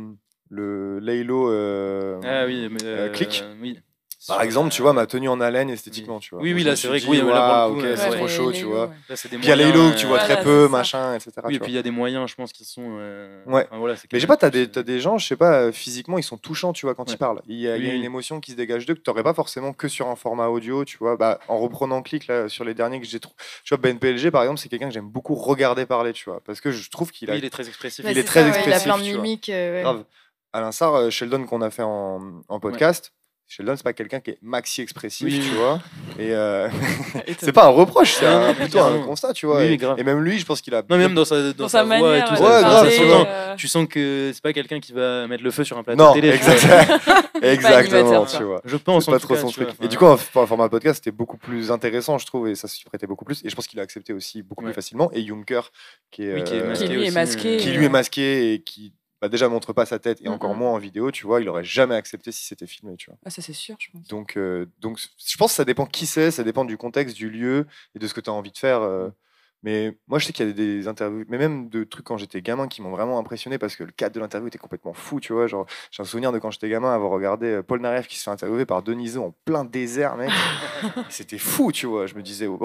le 0.51 0.99
Laylo 0.99 1.51
ah, 2.24 2.47
oui, 2.47 2.68
clic. 3.12 3.45
Oui. 3.61 3.81
Par 4.29 4.43
exemple, 4.43 4.70
tu 4.70 4.83
vois, 4.83 4.93
ma 4.93 5.07
tenue 5.07 5.29
en 5.29 5.41
haleine 5.41 5.70
esthétiquement, 5.70 6.18
tu 6.18 6.35
vois. 6.35 6.43
Oui, 6.43 6.53
oui, 6.53 6.64
là, 6.64 6.77
c'est 6.77 6.89
vrai 6.89 7.01
que 7.01 7.07
oui, 7.07 7.18
là, 7.18 7.68
ok, 7.68 7.83
c'est 7.97 8.11
trop 8.11 8.29
chaud, 8.29 8.53
tu 8.53 8.64
vois. 8.64 8.91
Puis 9.09 9.29
il 9.33 9.45
y 9.45 9.53
a 9.53 9.57
les 9.57 9.72
que 9.72 9.97
tu 9.97 10.07
vois 10.07 10.18
très 10.18 10.43
peu, 10.43 10.68
machin, 10.68 11.14
etc. 11.14 11.33
Oui, 11.45 11.57
et 11.57 11.59
puis 11.59 11.72
il 11.72 11.74
y 11.74 11.79
a 11.79 11.83
des 11.83 11.91
moyens, 11.91 12.29
je 12.31 12.35
pense, 12.35 12.53
qui 12.53 12.64
sont. 12.64 12.99
Ouais. 13.47 13.66
Mais 14.12 14.20
j'ai 14.20 14.27
pas, 14.27 14.37
t'as 14.37 14.51
des, 14.51 14.66
des 14.66 15.01
gens, 15.01 15.18
je 15.18 15.27
sais 15.27 15.37
pas, 15.37 15.70
physiquement, 15.72 16.18
ils 16.18 16.22
sont 16.22 16.37
touchants, 16.37 16.72
tu 16.72 16.87
vois, 16.87 16.95
quand 16.95 17.11
ils 17.11 17.18
parlent. 17.18 17.43
Il 17.47 17.59
y 17.59 17.68
a, 17.68 17.77
une 17.77 18.05
émotion 18.05 18.41
qui 18.41 18.53
se 18.53 18.57
dégage 18.57 18.87
d'eux 18.87 18.95
que 18.95 19.01
t'aurais 19.01 19.22
pas 19.22 19.35
forcément 19.35 19.72
que 19.72 19.89
sur 19.89 20.09
un 20.09 20.16
format 20.16 20.49
audio, 20.49 20.85
tu 20.85 20.99
vois. 20.99 21.16
Bah, 21.16 21.39
en 21.49 21.59
reprenant 21.59 22.03
clic 22.03 22.27
là 22.27 22.49
sur 22.49 22.64
les 22.64 22.74
derniers 22.74 23.01
que 23.01 23.07
j'ai 23.07 23.20
trouvé. 23.20 23.37
Tu 23.64 23.74
vois, 23.74 23.79
Ben 23.79 23.99
PLG, 23.99 24.31
par 24.31 24.43
exemple, 24.43 24.61
c'est 24.61 24.68
quelqu'un 24.68 24.89
que 24.89 24.95
j'aime 24.95 25.09
beaucoup 25.09 25.35
regarder 25.35 25.87
parler, 25.87 26.12
tu 26.12 26.29
vois, 26.29 26.41
parce 26.45 26.61
que 26.61 26.70
je 26.70 26.91
trouve 26.91 27.11
qu'il 27.11 27.31
a. 27.31 27.37
Il 27.37 27.45
est 27.45 27.51
très 27.51 27.68
expressif. 27.68 28.05
Il 28.09 28.18
est 28.18 28.24
très 28.24 28.47
expressif. 28.47 28.87
Il 28.87 28.91
a 28.91 28.95
plein 28.95 28.99
de 28.99 29.03
mimiques. 29.03 29.51
Grave. 29.51 30.05
Alain 30.53 30.72
Sarr, 30.72 31.11
Sheldon 31.11 31.45
qu'on 31.45 31.61
a 31.61 31.70
fait 31.70 31.83
en 31.83 32.61
podcast. 32.61 33.12
Sheldon, 33.49 33.77
c'est 33.77 33.85
pas 33.85 33.93
quelqu'un 33.93 34.19
qui 34.19 34.31
est 34.31 34.39
maxi 34.43 34.83
expressif, 34.83 35.33
tu 35.33 35.55
vois. 35.55 35.81
Et 36.19 36.35
euh, 36.35 36.69
c'est 37.39 37.53
pas 37.53 37.67
un 37.67 37.71
reproche, 37.71 38.15
c'est 38.15 38.55
plutôt 38.55 38.81
un 38.81 38.99
constat, 39.03 39.33
tu 39.35 39.47
vois. 39.47 39.65
et, 39.65 39.79
même 40.03 40.21
lui, 40.21 40.39
je 40.39 40.45
pense 40.45 40.61
qu'il 40.61 40.75
a. 40.75 40.83
Non, 40.91 40.99
même 40.99 41.15
dans 41.15 41.25
sa, 41.25 41.53
dans, 41.53 41.69
sa, 41.69 41.85
voix 41.85 42.19
et 42.19 42.25
tout 42.25 42.33
ouais, 42.33 42.39
grave, 42.39 42.89
euh... 42.89 43.55
Tu 43.57 43.69
sens 43.69 43.87
que 43.87 44.33
c'est 44.35 44.43
pas 44.43 44.53
quelqu'un 44.53 44.81
qui 44.81 44.93
va 44.93 45.29
mettre 45.29 45.45
le 45.45 45.53
feu 45.53 45.63
sur 45.63 45.79
un 45.79 45.85
plateau 45.85 46.09
de 46.09 46.15
télé. 46.15 46.31
Exactement, 46.31 47.21
exactement 47.43 48.27
tu 48.27 48.43
vois. 48.43 48.61
Je 48.65 48.77
pense. 48.77 49.07
pas 49.07 49.19
trop 49.21 49.37
son 49.37 49.51
truc. 49.51 49.69
Et 49.81 49.87
du 49.87 49.97
coup, 49.97 50.07
en 50.07 50.17
format 50.17 50.69
podcast, 50.69 50.97
c'était 50.97 51.17
beaucoup 51.17 51.39
plus 51.39 51.71
intéressant, 51.71 52.19
je 52.19 52.27
trouve, 52.27 52.49
et 52.49 52.57
ça 52.57 52.67
s'y 52.67 52.85
prêtait 52.85 53.07
beaucoup 53.07 53.25
plus. 53.25 53.45
Et 53.45 53.49
je 53.49 53.55
pense 53.55 53.69
qu'il 53.69 53.79
a 53.79 53.83
accepté 53.83 54.13
aussi 54.13 54.43
beaucoup 54.43 54.65
plus 54.65 54.75
facilement. 54.75 55.09
Et 55.13 55.25
Juncker, 55.25 55.61
qui 56.11 56.25
est, 56.25 56.43
qui 56.45 56.89
lui 56.89 57.07
est 57.07 57.13
masqué, 57.13 57.59
qui 57.59 57.71
lui 57.71 57.85
est 57.85 57.91
masqué 57.91 58.55
et 58.55 58.63
qui 58.63 58.93
bah 59.21 59.29
déjà 59.29 59.49
montre 59.49 59.73
pas 59.73 59.87
sa 59.87 59.99
tête 59.99 60.21
et 60.23 60.29
encore 60.29 60.55
moins 60.55 60.73
en 60.73 60.79
vidéo, 60.79 61.11
tu 61.11 61.27
vois, 61.27 61.41
il 61.41 61.49
aurait 61.49 61.64
jamais 61.64 61.95
accepté 61.95 62.33
si 62.33 62.45
c'était 62.45 62.67
filmé, 62.67 62.97
tu 62.97 63.11
vois. 63.11 63.19
Ah, 63.25 63.31
ça 63.31 63.41
c'est 63.41 63.53
sûr, 63.53 63.77
je 63.79 63.91
pense. 63.91 64.07
Donc, 64.09 64.37
euh, 64.37 64.67
donc 64.81 64.99
je 64.99 65.37
pense 65.37 65.53
que 65.53 65.57
ça 65.57 65.64
dépend 65.64 65.87
qui 65.87 66.07
c'est, 66.07 66.31
ça 66.31 66.45
dépend 66.45 66.64
du 66.64 66.77
contexte, 66.77 67.17
du 67.17 67.31
lieu 67.31 67.67
et 67.95 67.99
de 67.99 68.07
ce 68.07 68.14
que 68.14 68.21
tu 68.21 68.31
as 68.31 68.33
envie 68.33 68.53
de 68.53 68.59
faire. 68.59 68.83
Euh, 68.83 69.09
mais 69.63 69.97
moi, 70.07 70.19
je 70.19 70.27
sais 70.27 70.33
qu'il 70.33 70.47
y 70.47 70.51
a 70.51 70.53
des 70.53 70.87
interviews, 70.87 71.25
mais 71.29 71.39
même 71.39 71.69
de 71.69 71.85
trucs 71.85 72.05
quand 72.05 72.17
j'étais 72.17 72.43
gamin 72.43 72.69
qui 72.69 72.83
m'ont 72.83 72.91
vraiment 72.91 73.19
impressionné 73.19 73.59
parce 73.59 73.75
que 73.75 73.85
le 73.85 73.91
cadre 73.91 74.15
de 74.15 74.21
l'interview 74.21 74.49
était 74.49 74.59
complètement 74.59 74.93
fou, 74.93 75.19
tu 75.19 75.33
vois. 75.33 75.47
Genre, 75.47 75.67
j'ai 75.91 76.03
un 76.03 76.07
souvenir 76.07 76.31
de 76.31 76.39
quand 76.39 76.51
j'étais 76.51 76.69
gamin 76.69 76.95
avoir 76.95 77.11
regardé 77.11 77.47
euh, 77.47 77.63
Paul 77.63 77.81
Naref 77.81 78.07
qui 78.07 78.17
se 78.19 78.25
fait 78.25 78.31
interviewer 78.31 78.67
par 78.67 78.83
Deniso 78.83 79.25
en 79.25 79.35
plein 79.45 79.65
désert, 79.65 80.17
mec. 80.17 80.31
C'était 81.09 81.39
fou, 81.39 81.73
tu 81.73 81.87
vois. 81.87 82.07
Je 82.07 82.15
me 82.15 82.23
disais, 82.23 82.47
oh, 82.47 82.59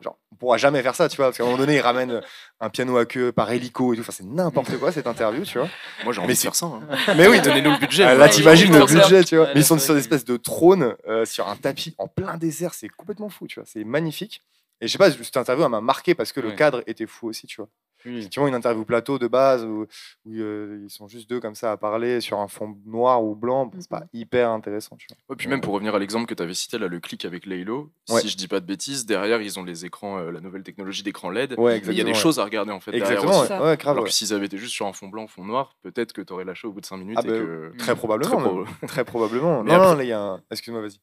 genre, 0.00 0.18
on 0.32 0.36
pourra 0.36 0.56
jamais 0.56 0.82
faire 0.82 0.94
ça, 0.94 1.08
tu 1.08 1.16
vois. 1.16 1.26
Parce 1.26 1.38
qu'à 1.38 1.44
un 1.44 1.46
moment 1.46 1.58
donné, 1.58 1.76
il 1.76 1.80
ramène 1.80 2.20
un 2.60 2.70
piano 2.70 2.96
à 2.98 3.06
queue 3.06 3.32
par 3.32 3.50
hélico 3.50 3.92
et 3.92 3.96
tout. 3.96 4.02
Enfin, 4.02 4.12
c'est 4.12 4.26
n'importe 4.26 4.78
quoi 4.78 4.92
cette 4.92 5.06
interview, 5.06 5.44
tu 5.44 5.58
vois. 5.58 5.68
Moi, 6.04 6.12
j'ai 6.12 6.20
envie 6.20 6.34
de 6.34 6.38
faire 6.38 6.54
ça. 6.54 6.66
Hein. 6.66 6.82
Mais 7.16 7.26
oui, 7.26 7.40
donnez-nous 7.40 7.72
le 7.72 7.78
budget. 7.78 8.04
Ah, 8.04 8.14
là, 8.14 8.28
t'imagines 8.28 8.72
le 8.72 8.84
budget, 8.84 9.24
tu 9.24 9.36
vois. 9.36 9.46
Mais 9.54 9.60
ils 9.60 9.64
sont 9.64 9.78
sur 9.78 9.94
des 9.94 10.00
espèces 10.00 10.24
de 10.24 10.36
trônes 10.36 10.94
euh, 11.08 11.24
sur 11.24 11.48
un 11.48 11.56
tapis 11.56 11.94
en 11.98 12.06
plein 12.06 12.36
désert. 12.36 12.74
C'est 12.74 12.88
complètement 12.88 13.28
fou, 13.28 13.46
tu 13.46 13.60
vois. 13.60 13.66
C'est 13.66 13.84
magnifique. 13.84 14.42
Et 14.84 14.86
je 14.86 14.92
sais 14.92 14.98
pas, 14.98 15.10
cette 15.10 15.36
interview 15.38 15.66
m'a 15.66 15.80
marqué 15.80 16.14
parce 16.14 16.30
que 16.30 16.40
le 16.40 16.52
cadre 16.52 16.82
était 16.86 17.06
fou 17.06 17.28
aussi, 17.28 17.46
tu 17.46 17.56
vois. 17.56 17.70
Tu 18.02 18.38
vois, 18.38 18.50
une 18.50 18.54
interview 18.54 18.84
plateau 18.84 19.18
de 19.18 19.26
base 19.26 19.64
où, 19.64 19.86
euh, 20.26 20.82
ils 20.84 20.90
sont 20.90 21.08
juste 21.08 21.26
deux 21.26 21.40
comme 21.40 21.54
ça 21.54 21.72
à 21.72 21.78
parler 21.78 22.20
sur 22.20 22.38
un 22.38 22.48
fond 22.48 22.76
noir 22.84 23.24
ou 23.24 23.34
blanc, 23.34 23.70
c'est 23.78 23.88
pas 23.88 24.00
mhm. 24.00 24.08
hyper 24.12 24.50
intéressant. 24.50 24.96
Tu 24.96 25.06
vois. 25.26 25.36
puis 25.36 25.48
même 25.48 25.62
pour 25.62 25.72
revenir 25.72 25.94
à 25.94 25.98
l'exemple 25.98 26.26
que 26.26 26.34
tu 26.34 26.42
avais 26.42 26.52
cité, 26.52 26.76
là, 26.76 26.86
le 26.86 27.00
clic 27.00 27.24
avec 27.24 27.46
Laylo, 27.46 27.90
si 28.04 28.28
je 28.28 28.36
dis 28.36 28.46
pas 28.46 28.60
de 28.60 28.66
bêtises, 28.66 29.06
derrière 29.06 29.40
ils 29.40 29.58
ont 29.58 29.64
les 29.64 29.86
écrans, 29.86 30.18
euh, 30.18 30.30
la 30.30 30.40
nouvelle 30.40 30.64
technologie 30.64 31.02
d'écran 31.02 31.30
LED. 31.30 31.56
il 31.58 31.94
y 31.94 32.00
a 32.02 32.04
des 32.04 32.12
choses 32.12 32.38
à 32.38 32.44
regarder 32.44 32.72
en 32.72 32.80
fait. 32.80 32.92
Exactement, 32.94 33.46
derrière 33.46 33.88
Alors 33.88 34.04
que 34.04 34.10
s'ils 34.10 34.34
avaient 34.34 34.46
été 34.46 34.58
juste 34.58 34.74
sur 34.74 34.86
un 34.86 34.92
fond 34.92 35.08
blanc, 35.08 35.26
fond 35.26 35.44
noir, 35.44 35.74
peut-être 35.82 36.12
que 36.12 36.20
tu 36.20 36.30
aurais 36.34 36.44
lâché 36.44 36.68
au 36.68 36.72
bout 36.72 36.82
de 36.82 36.86
5 36.86 36.98
minutes. 36.98 37.18
Ah 37.18 37.22
bah, 37.22 37.32
très 37.78 37.96
probablement. 37.96 38.64
Très, 38.86 39.04
probablement. 39.04 39.64
non, 39.64 39.78
non, 39.78 40.00
il 40.00 40.08
y 40.08 40.12
a 40.12 40.20
un... 40.20 40.42
Excuse-moi, 40.50 40.82
vas-y. 40.82 41.00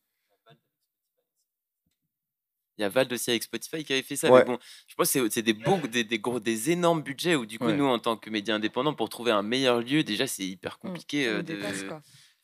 Il 2.77 2.81
y 2.81 2.85
a 2.85 2.89
Val 2.89 3.07
aussi 3.11 3.29
avec 3.29 3.43
Spotify 3.43 3.83
qui 3.83 3.93
avait 3.93 4.01
fait 4.01 4.15
ça. 4.15 4.31
Mais 4.31 4.43
bon, 4.43 4.57
je 4.87 4.95
pense 4.95 5.11
que 5.11 5.29
c'est 5.29 5.41
des, 5.41 5.53
des, 5.53 6.03
des, 6.03 6.19
gros, 6.19 6.39
des 6.39 6.71
énormes 6.71 7.03
budgets 7.03 7.35
où, 7.35 7.45
du 7.45 7.59
coup, 7.59 7.71
nous, 7.71 7.85
en 7.85 7.99
tant 7.99 8.17
que 8.17 8.29
médias 8.29 8.55
indépendants, 8.55 8.93
pour 8.93 9.09
trouver 9.09 9.31
un 9.31 9.43
meilleur 9.43 9.81
lieu, 9.81 10.03
déjà, 10.03 10.25
c'est 10.25 10.45
hyper 10.45 10.79
mmh, 10.81 10.87
compliqué. 10.87 11.27
Euh, 11.27 11.43
de... 11.43 11.59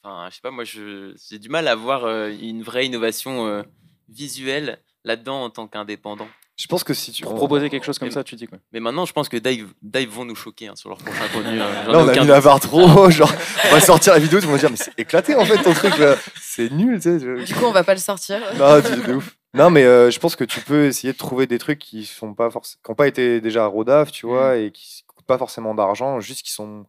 Enfin, 0.04 0.28
je 0.30 0.36
sais 0.36 0.42
pas, 0.42 0.52
moi, 0.52 0.64
j'ai 0.64 1.40
du 1.40 1.50
mal 1.50 1.68
à 1.68 1.76
voir 1.76 2.06
euh, 2.06 2.30
une 2.30 2.62
vraie 2.62 2.86
innovation 2.86 3.48
euh, 3.48 3.64
visuelle 4.10 4.80
là-dedans 5.04 5.44
en 5.44 5.50
tant 5.50 5.68
qu'indépendant. 5.68 6.28
Je 6.56 6.66
pense 6.66 6.84
que 6.84 6.94
si 6.94 7.12
tu. 7.12 7.22
Pour 7.22 7.36
proposer 7.36 7.70
quelque 7.70 7.86
chose 7.86 8.00
comme 8.00 8.10
ça, 8.10 8.24
tu 8.24 8.36
dis 8.36 8.48
quoi? 8.48 8.58
Mais 8.74 8.80
maintenant, 8.80 9.06
je 9.06 9.14
pense 9.14 9.30
que 9.30 9.38
Dave, 9.38 9.68
Dave 9.84 10.08
vont 10.08 10.26
nous 10.26 10.36
choquer 10.36 10.68
hein, 10.68 10.76
sur 10.76 10.90
leur 10.90 10.98
prochain 10.98 11.28
contenu. 11.34 11.62
Hein. 11.62 11.88
Là, 11.88 12.00
on 12.00 12.08
a 12.08 12.20
mis 12.20 12.28
la 12.28 12.42
barre 12.42 12.60
trop. 12.60 13.10
genre, 13.12 13.32
on 13.66 13.72
va 13.72 13.80
sortir 13.80 14.14
la 14.14 14.20
vidéo, 14.20 14.42
monde 14.42 14.52
va 14.52 14.58
dire, 14.58 14.72
mais 14.72 14.78
c'est 14.78 14.98
éclaté 14.98 15.36
en 15.36 15.46
fait 15.46 15.62
ton 15.62 15.74
truc 15.74 15.94
C'est 16.42 16.72
nul, 16.72 16.96
tu 17.00 17.20
sais. 17.20 17.44
Du 17.44 17.54
coup, 17.54 17.66
on 17.66 17.72
va 17.72 17.84
pas 17.84 17.94
le 17.94 18.00
sortir. 18.00 18.40
Non, 18.58 18.80
de 18.80 19.14
ouf. 19.14 19.37
Non, 19.58 19.70
mais 19.70 19.84
euh, 19.84 20.12
je 20.12 20.20
pense 20.20 20.36
que 20.36 20.44
tu 20.44 20.62
peux 20.62 20.86
essayer 20.86 21.14
de 21.14 21.18
trouver 21.18 21.48
des 21.48 21.58
trucs 21.58 21.80
qui 21.80 22.06
sont 22.06 22.34
pas 22.34 22.50
forcément, 22.50 22.80
qui 22.84 22.92
n'ont 22.92 22.96
pas 22.96 23.08
été 23.08 23.42
déjà 23.42 23.64
à 23.66 23.68
Rodaf, 23.68 24.12
tu 24.12 24.26
vois, 24.26 24.56
mm. 24.56 24.60
et 24.60 24.72
qui 24.72 25.04
coûtent 25.08 25.26
pas 25.26 25.38
forcément 25.38 25.76
d'argent, 25.76 26.20
juste 26.20 26.44
qui 26.44 26.52
sont 26.52 26.86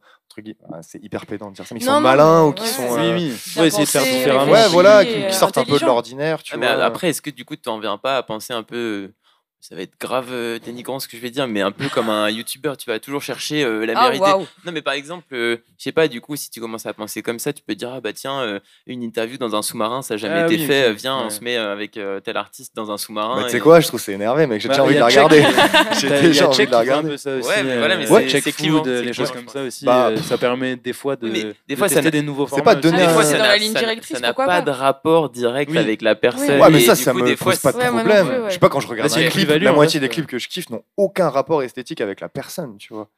ah, 0.72 0.80
c'est 0.82 1.02
hyper 1.02 1.26
pédant 1.26 1.50
de 1.50 1.54
dire 1.54 1.66
ça, 1.66 1.74
mais 1.74 1.80
qui 1.80 1.86
sont 1.86 2.00
malins 2.00 2.44
ou 2.44 2.52
qui 2.52 2.66
sont. 2.66 2.88
Oui, 2.90 3.12
oui. 3.12 3.32
Ouais, 3.56 3.68
essayer 3.68 3.84
de 3.84 3.88
faire 3.88 4.02
différemment. 4.02 4.52
Ouais, 4.52 4.68
voilà, 4.68 5.04
qui, 5.04 5.32
sortent 5.32 5.58
un 5.58 5.64
peu 5.64 5.78
de 5.78 5.84
l'ordinaire, 5.84 6.42
tu 6.42 6.54
ah, 6.54 6.58
vois. 6.58 6.76
Mais 6.76 6.82
après, 6.82 7.08
est-ce 7.08 7.22
que 7.22 7.30
du 7.30 7.44
coup, 7.44 7.56
tu 7.56 7.68
n'en 7.68 7.78
viens 7.78 7.98
pas 7.98 8.18
à 8.18 8.22
penser 8.22 8.52
un 8.52 8.62
peu 8.62 9.12
ça 9.60 9.74
va 9.74 9.82
être 9.82 9.98
grave 10.00 10.28
euh, 10.30 10.58
dénigrant 10.58 11.00
ce 11.00 11.08
que 11.08 11.16
je 11.16 11.22
vais 11.22 11.30
dire, 11.30 11.48
mais 11.48 11.60
un 11.60 11.72
peu 11.72 11.88
comme 11.88 12.08
un 12.08 12.30
youtubeur, 12.30 12.76
tu 12.76 12.88
vas 12.88 13.00
toujours 13.00 13.22
chercher 13.22 13.64
euh, 13.64 13.84
la 13.84 13.92
ah, 13.96 14.10
vérité. 14.10 14.30
Non, 14.64 14.72
mais 14.72 14.82
par 14.82 14.94
exemple, 14.94 15.26
euh, 15.32 15.56
je 15.76 15.82
sais 15.82 15.92
pas, 15.92 16.06
du 16.06 16.20
coup, 16.20 16.36
si 16.36 16.48
tu 16.48 16.60
commences 16.60 16.86
à 16.86 16.94
penser 16.94 17.22
comme 17.22 17.40
ça, 17.40 17.52
tu 17.52 17.62
peux 17.66 17.74
dire, 17.74 17.90
ah 17.92 18.00
bah 18.00 18.12
tiens, 18.12 18.60
une 18.86 19.02
interview 19.02 19.36
dans 19.36 19.56
un 19.56 19.62
sous-marin, 19.62 20.02
ça 20.02 20.14
n'a 20.14 20.18
jamais 20.18 20.40
ah 20.40 20.46
été 20.46 20.58
fait, 20.58 20.92
viens, 20.92 21.18
on 21.18 21.30
se 21.30 21.42
met 21.42 21.56
avec 21.56 21.98
tel 22.24 22.36
artiste 22.36 22.74
dans 22.76 22.90
un 22.90 22.98
sous-marin. 22.98 23.36
Bah, 23.36 23.44
tu 23.44 23.50
sais 23.50 23.60
quoi, 23.60 23.80
je 23.80 23.88
trouve 23.88 24.00
c'est 24.00 24.12
énervé, 24.12 24.46
mec, 24.46 24.60
j'ai 24.60 24.68
déjà 24.68 24.84
envie 24.84 24.94
de 24.94 25.00
la 25.00 25.06
regarder. 25.06 25.44
J'ai 26.00 26.08
déjà 26.08 26.48
envie 26.48 26.66
de 26.66 26.70
la 26.70 26.78
regarder. 26.80 27.08
Ouais, 27.08 27.62
mais 27.64 27.78
voilà, 27.78 27.96
mais 27.96 28.06
c'est 28.06 28.52
food, 28.52 28.86
les 28.86 29.12
choses 29.12 29.32
comme 29.32 29.48
ça 29.48 29.62
aussi, 29.62 29.84
bah, 29.84 30.12
ça 30.22 30.38
permet 30.38 30.76
des 30.76 30.92
fois 30.92 31.16
de 31.16 31.54
des 31.66 31.76
fois 31.76 31.88
ça 31.88 32.00
des 32.00 32.22
nouveaux 32.22 32.46
formats. 32.46 32.60
C'est 32.60 32.64
pas 32.64 32.80
donner 32.80 33.06
Des 33.06 33.12
fois, 33.12 33.24
c'est 33.24 33.38
dans 33.38 33.44
la 33.44 33.56
ligne 33.56 33.74
directrice, 33.74 34.16
ça 34.16 34.20
n'a 34.20 34.32
pas 34.32 34.62
de 34.62 34.70
rapport 34.70 35.30
direct 35.30 35.76
avec 35.76 36.00
la 36.02 36.14
personne. 36.14 36.60
Ouais, 36.60 36.70
mais 36.70 36.80
ça, 36.80 36.94
ça 36.94 37.12
me 37.12 37.36
pose 37.36 37.58
pas 37.58 37.72
de 37.72 37.78
problème. 37.78 38.44
Je 38.46 38.52
sais 38.52 38.58
pas, 38.58 38.68
quand 38.68 38.80
je 38.80 38.88
regarde 38.88 39.12
un 39.12 39.28
clip, 39.28 39.47
la 39.56 39.72
moitié 39.72 40.00
des 40.00 40.08
clips 40.08 40.26
que 40.26 40.38
je 40.38 40.48
kiffe 40.48 40.70
n'ont 40.70 40.84
aucun 40.96 41.28
rapport 41.28 41.62
esthétique 41.62 42.00
avec 42.00 42.20
la 42.20 42.28
personne, 42.28 42.76
tu 42.78 42.92
vois. 42.92 43.08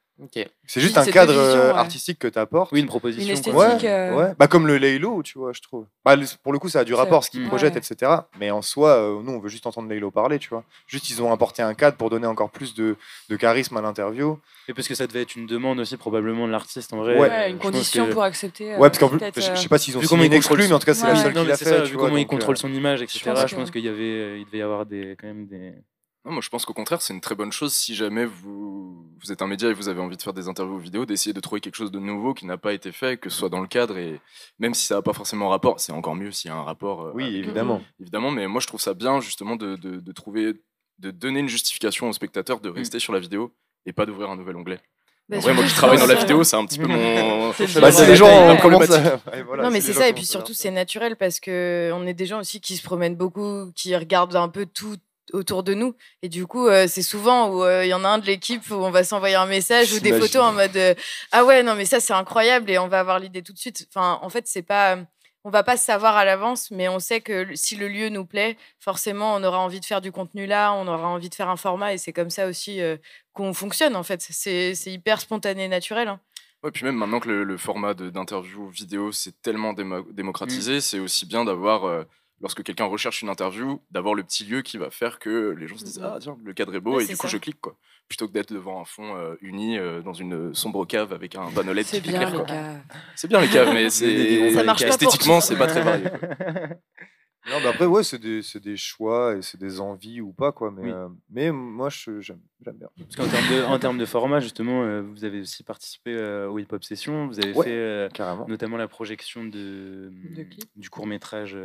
C'est 0.67 0.81
juste 0.81 0.97
un 0.97 1.05
cadre 1.05 1.33
euh, 1.35 1.73
artistique 1.73 2.19
que 2.19 2.27
tu 2.27 2.37
apportes. 2.37 2.71
Oui, 2.71 2.79
une 2.81 2.85
proposition. 2.85 3.25
Une 3.25 3.33
esthétique. 3.33 3.85
Euh. 3.85 4.15
Ouais, 4.15 4.33
Bah, 4.37 4.47
comme 4.47 4.67
le 4.67 4.77
Laylo, 4.77 5.23
tu 5.23 5.39
vois, 5.39 5.51
je 5.53 5.61
trouve. 5.61 5.85
Bah, 6.05 6.15
pour 6.43 6.53
le 6.53 6.59
coup, 6.59 6.69
ça 6.69 6.81
a 6.81 6.83
du 6.83 6.93
rapport, 6.93 7.23
ce 7.23 7.31
qu'ils 7.31 7.47
projettent, 7.47 7.75
etc. 7.75 8.11
Mais 8.39 8.51
en 8.51 8.61
soi, 8.61 8.89
euh, 8.89 9.21
nous, 9.23 9.31
on 9.31 9.39
veut 9.39 9.49
juste 9.49 9.65
entendre 9.65 9.89
Laylo 9.89 10.11
parler, 10.11 10.37
tu 10.37 10.49
vois. 10.49 10.63
Juste, 10.87 11.09
ils 11.09 11.21
ont 11.21 11.31
apporté 11.31 11.61
un 11.63 11.73
cadre 11.73 11.97
pour 11.97 12.09
donner 12.09 12.27
encore 12.27 12.51
plus 12.51 12.75
de, 12.75 12.97
de 13.29 13.35
charisme 13.35 13.77
à 13.77 13.81
l'interview. 13.81 14.39
Et 14.67 14.73
parce 14.73 14.87
que 14.87 14.95
ça 14.95 15.07
devait 15.07 15.23
être 15.23 15.35
une 15.35 15.47
demande 15.47 15.79
aussi, 15.79 15.97
probablement, 15.97 16.45
de 16.45 16.51
l'artiste, 16.51 16.93
en 16.93 16.97
vrai. 16.97 17.17
Ouais, 17.17 17.49
une 17.49 17.57
condition 17.57 18.07
pour 18.09 18.23
accepter. 18.23 18.75
ouais, 18.75 18.89
parce 18.89 18.99
qu'en 18.99 19.09
plus, 19.09 19.19
je 19.35 19.55
sais 19.55 19.69
pas 19.69 19.77
s'ils 19.79 19.97
ont 19.97 20.01
signé 20.01 20.25
une 20.25 20.33
exclu, 20.33 20.67
mais 20.67 20.73
en 20.73 20.79
tout 20.79 20.85
cas, 20.85 20.93
c'est 20.93 21.07
la 21.07 21.15
seule 21.15 21.33
qui 21.33 21.45
l'a 21.45 21.57
fait. 21.57 21.85
Vu 21.85 21.97
comment 21.97 22.17
il 22.17 22.27
contrôle 22.27 22.57
son 22.57 22.71
image, 22.71 23.01
etc., 23.01 23.31
je 23.47 23.55
pense 23.55 23.71
qu'il 23.71 23.83
y 23.83 23.89
avait, 23.89 24.39
il 24.39 24.45
devait 24.45 24.59
y 24.59 24.61
avoir 24.61 24.85
des, 24.85 25.15
quand 25.19 25.27
même 25.27 25.47
des 25.47 25.73
non, 26.23 26.33
moi 26.33 26.41
je 26.41 26.49
pense 26.49 26.65
qu'au 26.65 26.73
contraire, 26.73 27.01
c'est 27.01 27.13
une 27.13 27.21
très 27.21 27.33
bonne 27.33 27.51
chose 27.51 27.73
si 27.73 27.95
jamais 27.95 28.25
vous, 28.25 29.09
vous 29.19 29.31
êtes 29.31 29.41
un 29.41 29.47
média 29.47 29.69
et 29.69 29.73
vous 29.73 29.89
avez 29.89 30.01
envie 30.01 30.17
de 30.17 30.21
faire 30.21 30.33
des 30.33 30.47
interviews 30.47 30.77
vidéo, 30.77 31.05
d'essayer 31.07 31.33
de 31.33 31.39
trouver 31.39 31.61
quelque 31.61 31.75
chose 31.75 31.91
de 31.91 31.97
nouveau 31.97 32.35
qui 32.35 32.45
n'a 32.45 32.57
pas 32.57 32.73
été 32.73 32.91
fait, 32.91 33.17
que 33.17 33.29
ce 33.31 33.39
soit 33.39 33.49
dans 33.49 33.59
le 33.59 33.67
cadre 33.67 33.97
et 33.97 34.21
même 34.59 34.75
si 34.75 34.85
ça 34.85 34.95
n'a 34.95 35.01
pas 35.01 35.13
forcément 35.13 35.49
rapport, 35.49 35.79
c'est 35.79 35.91
encore 35.91 36.13
mieux 36.13 36.31
s'il 36.31 36.49
y 36.49 36.53
a 36.53 36.57
un 36.57 36.63
rapport. 36.63 37.07
Euh, 37.07 37.11
oui, 37.15 37.35
évidemment. 37.35 37.81
Évidemment, 37.99 38.29
mais 38.29 38.47
moi 38.47 38.61
je 38.61 38.67
trouve 38.67 38.79
ça 38.79 38.93
bien 38.93 39.19
justement 39.19 39.55
de, 39.55 39.75
de, 39.75 40.11
trouver, 40.11 40.53
de 40.99 41.09
donner 41.09 41.39
une 41.39 41.49
justification 41.49 42.07
aux 42.07 42.13
spectateurs 42.13 42.59
de 42.59 42.69
rester 42.69 42.97
mm. 42.97 43.01
sur 43.01 43.13
la 43.13 43.19
vidéo 43.19 43.55
et 43.87 43.93
pas 43.93 44.05
d'ouvrir 44.05 44.29
un 44.29 44.35
nouvel 44.35 44.55
onglet. 44.57 44.79
Bah, 45.27 45.37
moi 45.53 45.63
qui 45.63 45.73
travaille 45.73 45.97
dans 45.97 46.07
la 46.07 46.15
vidéo, 46.15 46.43
c'est 46.43 46.57
un 46.57 46.65
petit 46.65 46.77
peu 46.77 46.87
mon. 46.87 47.53
c'est 47.57 47.79
bah, 47.79 47.89
les 48.05 48.15
gens 48.15 48.57
commencent 48.57 48.91
à... 48.91 49.19
non, 49.57 49.71
mais 49.71 49.79
c'est 49.79 49.93
ça, 49.93 50.07
et 50.09 50.13
puis 50.13 50.25
surtout, 50.25 50.53
c'est 50.53 50.71
naturel 50.71 51.15
parce 51.15 51.39
qu'on 51.39 52.05
est 52.05 52.13
des 52.13 52.25
gens 52.25 52.41
aussi 52.41 52.59
qui 52.59 52.75
se 52.75 52.83
promènent 52.83 53.15
beaucoup, 53.15 53.71
qui 53.73 53.95
regardent 53.95 54.35
un 54.35 54.49
peu 54.49 54.65
tout 54.65 54.97
autour 55.33 55.63
de 55.63 55.73
nous. 55.73 55.95
Et 56.21 56.29
du 56.29 56.47
coup, 56.47 56.67
euh, 56.67 56.87
c'est 56.87 57.01
souvent 57.01 57.49
où 57.49 57.63
euh, 57.63 57.85
il 57.85 57.89
y 57.89 57.93
en 57.93 58.03
a 58.03 58.09
un 58.09 58.17
de 58.17 58.25
l'équipe 58.25 58.69
où 58.69 58.75
on 58.75 58.91
va 58.91 59.03
s'envoyer 59.03 59.35
un 59.35 59.45
message 59.45 59.93
ou 59.93 59.99
des 59.99 60.13
photos 60.13 60.43
en 60.43 60.53
mode 60.53 60.75
euh, 60.75 60.93
ah 61.31 61.45
ouais 61.45 61.63
non 61.63 61.75
mais 61.75 61.85
ça 61.85 61.99
c'est 61.99 62.13
incroyable 62.13 62.69
et 62.69 62.77
on 62.77 62.87
va 62.87 62.99
avoir 62.99 63.19
l'idée 63.19 63.41
tout 63.41 63.53
de 63.53 63.57
suite. 63.57 63.87
Enfin, 63.89 64.19
en 64.21 64.29
fait, 64.29 64.47
c'est 64.47 64.61
pas 64.61 64.99
on 65.43 65.49
va 65.49 65.63
pas 65.63 65.75
savoir 65.75 66.17
à 66.17 66.25
l'avance, 66.25 66.69
mais 66.69 66.87
on 66.87 66.99
sait 66.99 67.19
que 67.19 67.47
si 67.55 67.75
le 67.75 67.87
lieu 67.87 68.09
nous 68.09 68.25
plaît, 68.25 68.57
forcément, 68.79 69.33
on 69.33 69.43
aura 69.43 69.57
envie 69.57 69.79
de 69.79 69.85
faire 69.85 69.99
du 69.99 70.11
contenu 70.11 70.45
là, 70.45 70.71
on 70.73 70.87
aura 70.87 71.07
envie 71.07 71.29
de 71.29 71.35
faire 71.35 71.49
un 71.49 71.57
format, 71.57 71.93
et 71.93 71.97
c'est 71.97 72.13
comme 72.13 72.29
ça 72.29 72.45
aussi 72.45 72.79
qu'on 73.33 73.51
fonctionne, 73.51 73.95
en 73.95 74.03
fait. 74.03 74.21
C'est 74.21 74.75
hyper 74.85 75.19
spontané 75.19 75.63
et 75.63 75.67
naturel. 75.67 76.09
Hein. 76.09 76.19
Ouais, 76.61 76.69
puis 76.69 76.85
même 76.85 76.95
maintenant 76.95 77.19
que 77.19 77.27
le, 77.27 77.57
format 77.57 77.95
d'interview 77.95 78.69
vidéo 78.69 79.11
s'est 79.11 79.33
tellement 79.41 79.73
démocratisé, 79.73 80.77
mmh. 80.77 80.81
c'est 80.81 80.99
aussi 80.99 81.25
bien 81.25 81.43
d'avoir 81.43 82.05
lorsque 82.41 82.63
quelqu'un 82.63 82.85
recherche 82.85 83.21
une 83.21 83.29
interview, 83.29 83.81
d'avoir 83.91 84.13
le 84.13 84.23
petit 84.23 84.43
lieu 84.45 84.61
qui 84.61 84.77
va 84.77 84.89
faire 84.89 85.19
que 85.19 85.55
les 85.57 85.67
gens 85.67 85.77
se 85.77 85.85
disent 85.85 86.01
Ah, 86.03 86.17
tiens, 86.19 86.37
le 86.43 86.53
cadre 86.53 86.75
est 86.75 86.79
beau, 86.79 86.99
et 86.99 87.05
du 87.05 87.17
coup, 87.17 87.27
je 87.27 87.37
clique, 87.37 87.61
quoi. 87.61 87.75
Plutôt 88.07 88.27
que 88.27 88.33
d'être 88.33 88.51
devant 88.51 88.81
un 88.81 88.85
fond 88.85 89.15
euh, 89.15 89.35
uni 89.41 89.77
euh, 89.77 90.01
dans 90.01 90.13
une 90.13 90.53
sombre 90.53 90.85
cave 90.85 91.13
avec 91.13 91.35
un 91.35 91.49
panneau 91.51 91.71
LED 91.71 91.85
qui 91.85 92.01
bien, 92.01 92.45
C'est 93.15 93.29
bien 93.29 93.39
les 93.39 93.47
caves, 93.47 93.73
mais 93.73 93.89
c'est 93.89 94.51
esthétiquement, 94.85 95.39
c'est 95.39 95.55
pas 95.55 95.67
très 95.67 95.81
varié. 95.81 96.05
Non, 97.49 97.57
mais 97.59 97.69
après, 97.69 97.85
ouais, 97.85 98.03
c'est 98.03 98.19
des, 98.19 98.41
des, 98.61 98.77
choix 98.77 99.35
et 99.35 99.41
c'est 99.41 99.59
des 99.59 99.79
envies 99.79 100.21
ou 100.21 100.31
pas, 100.31 100.51
quoi. 100.51 100.71
Mais, 100.71 100.91
euh, 100.91 101.07
mais 101.31 101.51
moi, 101.51 101.89
j'aime 101.89 102.37
bien. 102.59 102.87
Parce 102.95 103.15
qu'en 103.15 103.27
termes 103.27 103.49
de, 103.49 103.63
en 103.63 103.79
termes 103.79 103.97
de 103.97 104.05
format, 104.05 104.39
justement, 104.39 104.83
euh, 104.83 105.01
vous 105.01 105.25
avez 105.25 105.41
aussi 105.41 105.63
participé 105.63 106.13
euh, 106.13 106.47
au 106.47 106.59
Hip 106.59 106.67
Hop 106.71 106.83
Session. 106.83 107.25
Vous 107.25 107.39
avez 107.39 107.53
fait 107.53 108.09
notamment 108.47 108.77
la 108.77 108.87
projection 108.87 109.43
de, 109.43 110.11
du 110.75 110.89
court 110.91 111.07
métrage 111.07 111.57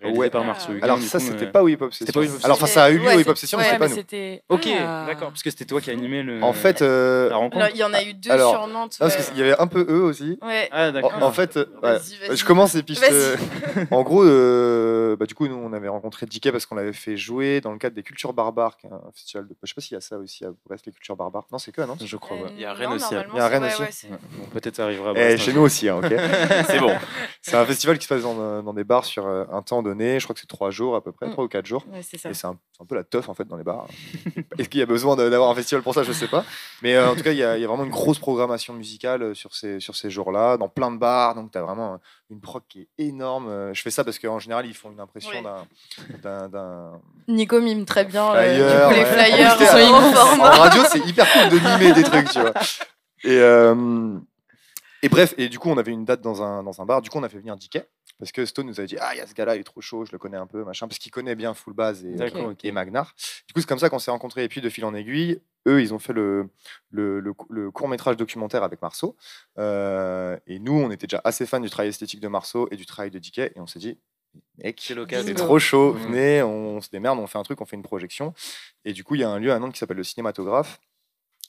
réalisé 0.00 0.30
par 0.30 0.44
Marceau 0.44 0.72
Alors, 0.80 1.00
ça, 1.00 1.18
c'était 1.18 1.50
pas 1.50 1.64
au 1.64 1.68
Hip 1.68 1.78
Hop 1.80 1.92
Session. 1.92 2.20
Alors, 2.44 2.56
enfin, 2.56 2.66
ça 2.66 2.84
a 2.84 2.90
eu 2.90 2.98
lieu 2.98 3.08
au 3.08 3.18
Hip 3.18 3.28
Hop 3.28 3.36
Session, 3.36 3.58
mais 3.58 3.88
c'était 3.88 4.42
pas 4.46 4.54
nous. 4.54 4.56
Ok, 4.56 4.68
ah. 4.78 5.04
d'accord, 5.06 5.28
parce 5.30 5.42
que 5.42 5.50
c'était 5.50 5.64
toi 5.64 5.80
qui 5.80 5.90
animais 5.90 6.22
le. 6.22 6.42
En 6.42 6.52
fait, 6.52 6.82
la 6.82 7.34
rencontre. 7.34 7.68
Il 7.74 7.78
y 7.78 7.84
en 7.84 7.92
a 7.92 8.02
eu 8.04 8.14
deux 8.14 8.30
sur 8.30 8.68
Nantes. 8.68 8.96
parce 9.00 9.30
qu'il 9.30 9.38
y 9.38 9.42
avait 9.42 9.58
un 9.58 9.66
peu 9.66 9.84
eux 9.88 10.02
aussi. 10.02 10.38
Ah, 10.70 10.92
d'accord. 10.92 11.14
En, 11.20 11.32
fait, 11.32 11.58
je 12.30 12.44
commence 12.44 12.76
et 12.76 12.84
puis 12.84 12.96
En 13.90 14.02
gros, 14.02 14.22
bah, 15.18 15.26
du 15.26 15.34
coup, 15.34 15.46
nous, 15.48 15.54
on 15.54 15.72
avait 15.72 15.88
rencontré 15.88 16.26
Dickey 16.26 16.52
parce 16.52 16.66
qu'on 16.66 16.74
l'avait 16.74 16.92
fait 16.92 17.16
jouer 17.16 17.60
dans 17.60 17.72
le 17.72 17.78
cadre 17.78 17.94
des 17.94 18.02
Cultures 18.02 18.32
Barbares, 18.32 18.76
qui 18.76 18.86
est 18.86 18.90
un 18.90 19.10
festival 19.14 19.46
de. 19.46 19.56
Je 19.62 19.68
sais 19.68 19.74
pas 19.74 19.80
s'il 19.80 19.94
y 19.94 19.98
a 19.98 20.00
ça 20.00 20.18
aussi 20.18 20.44
à 20.44 20.50
Brest, 20.66 20.86
les 20.86 20.92
Cultures 20.92 21.16
Barbares. 21.16 21.46
Non, 21.52 21.58
c'est 21.58 21.72
que 21.72 21.82
non? 21.82 21.96
Je 22.00 22.16
crois. 22.16 22.36
Il 22.54 22.60
y 22.60 22.64
a 22.64 22.72
Rennes 22.72 22.92
aussi. 22.92 23.14
Il 23.14 23.36
y 23.36 23.40
a 23.40 23.48
Rennes 23.48 23.64
aussi. 23.64 24.08
Peut-être 24.52 24.76
ça 24.76 24.84
arrivera. 24.84 25.12
Et 25.12 25.32
eh, 25.32 25.38
chez 25.38 25.52
nous 25.52 25.62
aussi, 25.62 25.88
hein, 25.88 25.98
ok. 25.98 26.08
c'est 26.66 26.78
bon. 26.78 26.94
C'est 27.42 27.56
un 27.56 27.64
festival 27.64 27.98
qui 27.98 28.04
se 28.04 28.08
passe 28.08 28.22
dans, 28.22 28.62
dans, 28.62 28.74
des 28.74 28.84
bars 28.84 29.04
sur 29.04 29.26
euh, 29.26 29.44
un 29.50 29.62
temps 29.62 29.82
donné. 29.82 30.20
Je 30.20 30.24
crois 30.26 30.34
que 30.34 30.40
c'est 30.40 30.46
trois 30.46 30.70
jours 30.70 30.94
à 30.96 31.02
peu 31.02 31.12
près, 31.12 31.26
mm. 31.26 31.32
trois 31.32 31.44
ou 31.44 31.48
quatre 31.48 31.66
jours. 31.66 31.84
Et 31.94 32.02
c'est 32.02 32.44
un, 32.44 32.56
un, 32.80 32.84
peu 32.84 32.94
la 32.94 33.04
teuf 33.04 33.28
en 33.28 33.34
fait 33.34 33.44
dans 33.44 33.56
les 33.56 33.64
bars. 33.64 33.86
Est-ce 34.58 34.68
qu'il 34.68 34.80
y 34.80 34.82
a 34.82 34.86
besoin 34.86 35.16
d'avoir 35.16 35.50
un 35.50 35.54
festival 35.54 35.82
pour 35.82 35.94
ça? 35.94 36.02
Je 36.02 36.12
sais 36.12 36.28
pas. 36.28 36.44
Mais 36.82 36.94
euh, 36.94 37.10
en 37.10 37.14
tout 37.14 37.22
cas, 37.22 37.32
il 37.32 37.38
y, 37.38 37.44
a, 37.44 37.56
il 37.56 37.60
y, 37.60 37.64
a 37.64 37.68
vraiment 37.68 37.84
une 37.84 37.90
grosse 37.90 38.18
programmation 38.18 38.74
musicale 38.74 39.22
euh, 39.22 39.34
sur 39.34 39.54
ces, 39.54 39.80
sur 39.80 39.96
ces 39.96 40.10
jours-là, 40.10 40.56
dans 40.56 40.68
plein 40.68 40.90
de 40.90 40.98
bars. 40.98 41.34
Donc, 41.34 41.50
tu 41.52 41.58
as 41.58 41.62
vraiment 41.62 42.00
une 42.30 42.40
prog 42.40 42.62
qui 42.68 42.80
est 42.80 42.88
énorme. 42.98 43.72
Je 43.74 43.82
fais 43.82 43.90
ça 43.90 44.04
parce 44.04 44.18
qu'en 44.18 44.38
général, 44.38 44.66
ils 44.66 44.74
font 44.74 44.90
une 44.90 45.00
impression 45.00 45.30
d'un. 46.22 46.92
Nico 47.28 47.60
mime 47.60 47.84
très 47.84 48.04
bien 48.04 48.34
euh, 48.34 48.90
les 48.90 49.04
flyers 49.04 49.56
En 50.40 50.50
radio, 50.50 50.82
c'est 50.90 51.06
hyper 51.06 51.30
cool 51.32 51.48
de 51.50 51.58
mimer 51.58 51.92
des 51.92 52.02
trucs, 52.02 52.28
tu 52.30 52.40
vois. 52.40 52.52
Et, 53.24 53.38
euh, 53.38 54.18
et 55.02 55.08
bref, 55.08 55.34
et 55.38 55.48
du 55.48 55.58
coup, 55.58 55.70
on 55.70 55.78
avait 55.78 55.92
une 55.92 56.04
date 56.04 56.20
dans 56.20 56.42
un, 56.42 56.62
dans 56.62 56.80
un 56.80 56.84
bar. 56.86 57.02
Du 57.02 57.10
coup, 57.10 57.18
on 57.18 57.22
a 57.22 57.28
fait 57.28 57.38
venir 57.38 57.56
Dickey. 57.56 57.86
Parce 58.20 58.32
que 58.32 58.44
Stone 58.44 58.66
nous 58.66 58.78
avait 58.78 58.86
dit 58.86 58.96
Ah, 59.00 59.14
il 59.14 59.18
y 59.18 59.20
a 59.20 59.26
ce 59.26 59.34
gars-là, 59.34 59.56
il 59.56 59.60
est 59.60 59.64
trop 59.64 59.80
chaud, 59.80 60.04
je 60.04 60.12
le 60.12 60.18
connais 60.18 60.36
un 60.36 60.46
peu, 60.46 60.62
machin. 60.62 60.86
Parce 60.86 60.98
qu'il 60.98 61.10
connaît 61.10 61.34
bien 61.34 61.54
Full 61.54 61.72
Base 61.72 62.04
et, 62.04 62.14
et 62.62 62.70
Magnar. 62.70 63.14
Du 63.48 63.54
coup, 63.54 63.60
c'est 63.60 63.66
comme 63.66 63.78
ça 63.78 63.88
qu'on 63.88 63.98
s'est 63.98 64.10
rencontrés. 64.10 64.44
Et 64.44 64.48
puis, 64.48 64.60
de 64.60 64.68
fil 64.68 64.84
en 64.84 64.94
aiguille, 64.94 65.40
eux, 65.66 65.80
ils 65.80 65.92
ont 65.94 65.98
fait 65.98 66.12
le, 66.12 66.50
le, 66.90 67.20
le, 67.20 67.70
court-métrage 67.70 68.16
documentaire 68.16 68.62
avec 68.62 68.80
Marceau. 68.82 69.16
Euh, 69.58 70.38
et 70.46 70.58
nous, 70.58 70.74
on 70.74 70.90
était 70.90 71.06
déjà 71.06 71.20
assez 71.24 71.46
fans 71.46 71.60
du 71.60 71.70
travail 71.70 71.88
esthétique 71.88 72.20
de 72.20 72.28
Marceau 72.28 72.68
et 72.70 72.76
du 72.76 72.86
travail 72.86 73.10
de 73.10 73.18
Dickey. 73.18 73.52
Et 73.56 73.60
on 73.60 73.66
s'est 73.66 73.78
dit 73.78 73.98
Mec, 74.58 74.80
c'est 74.80 75.34
trop 75.34 75.58
chaud, 75.58 75.92
venez, 75.92 76.42
on, 76.42 76.80
se 76.80 76.90
démerde, 76.90 77.18
on 77.18 77.26
fait 77.26 77.38
un 77.38 77.42
truc, 77.42 77.60
on 77.60 77.64
fait 77.64 77.76
une 77.76 77.82
projection. 77.82 78.34
Et 78.84 78.92
du 78.92 79.02
coup, 79.02 79.14
il 79.14 79.22
y 79.22 79.24
a 79.24 79.28
un 79.28 79.38
lieu 79.38 79.52
à 79.52 79.58
Nantes 79.58 79.72
qui 79.72 79.78
s'appelle 79.78 79.96
le 79.96 80.04
Cinématographe, 80.04 80.80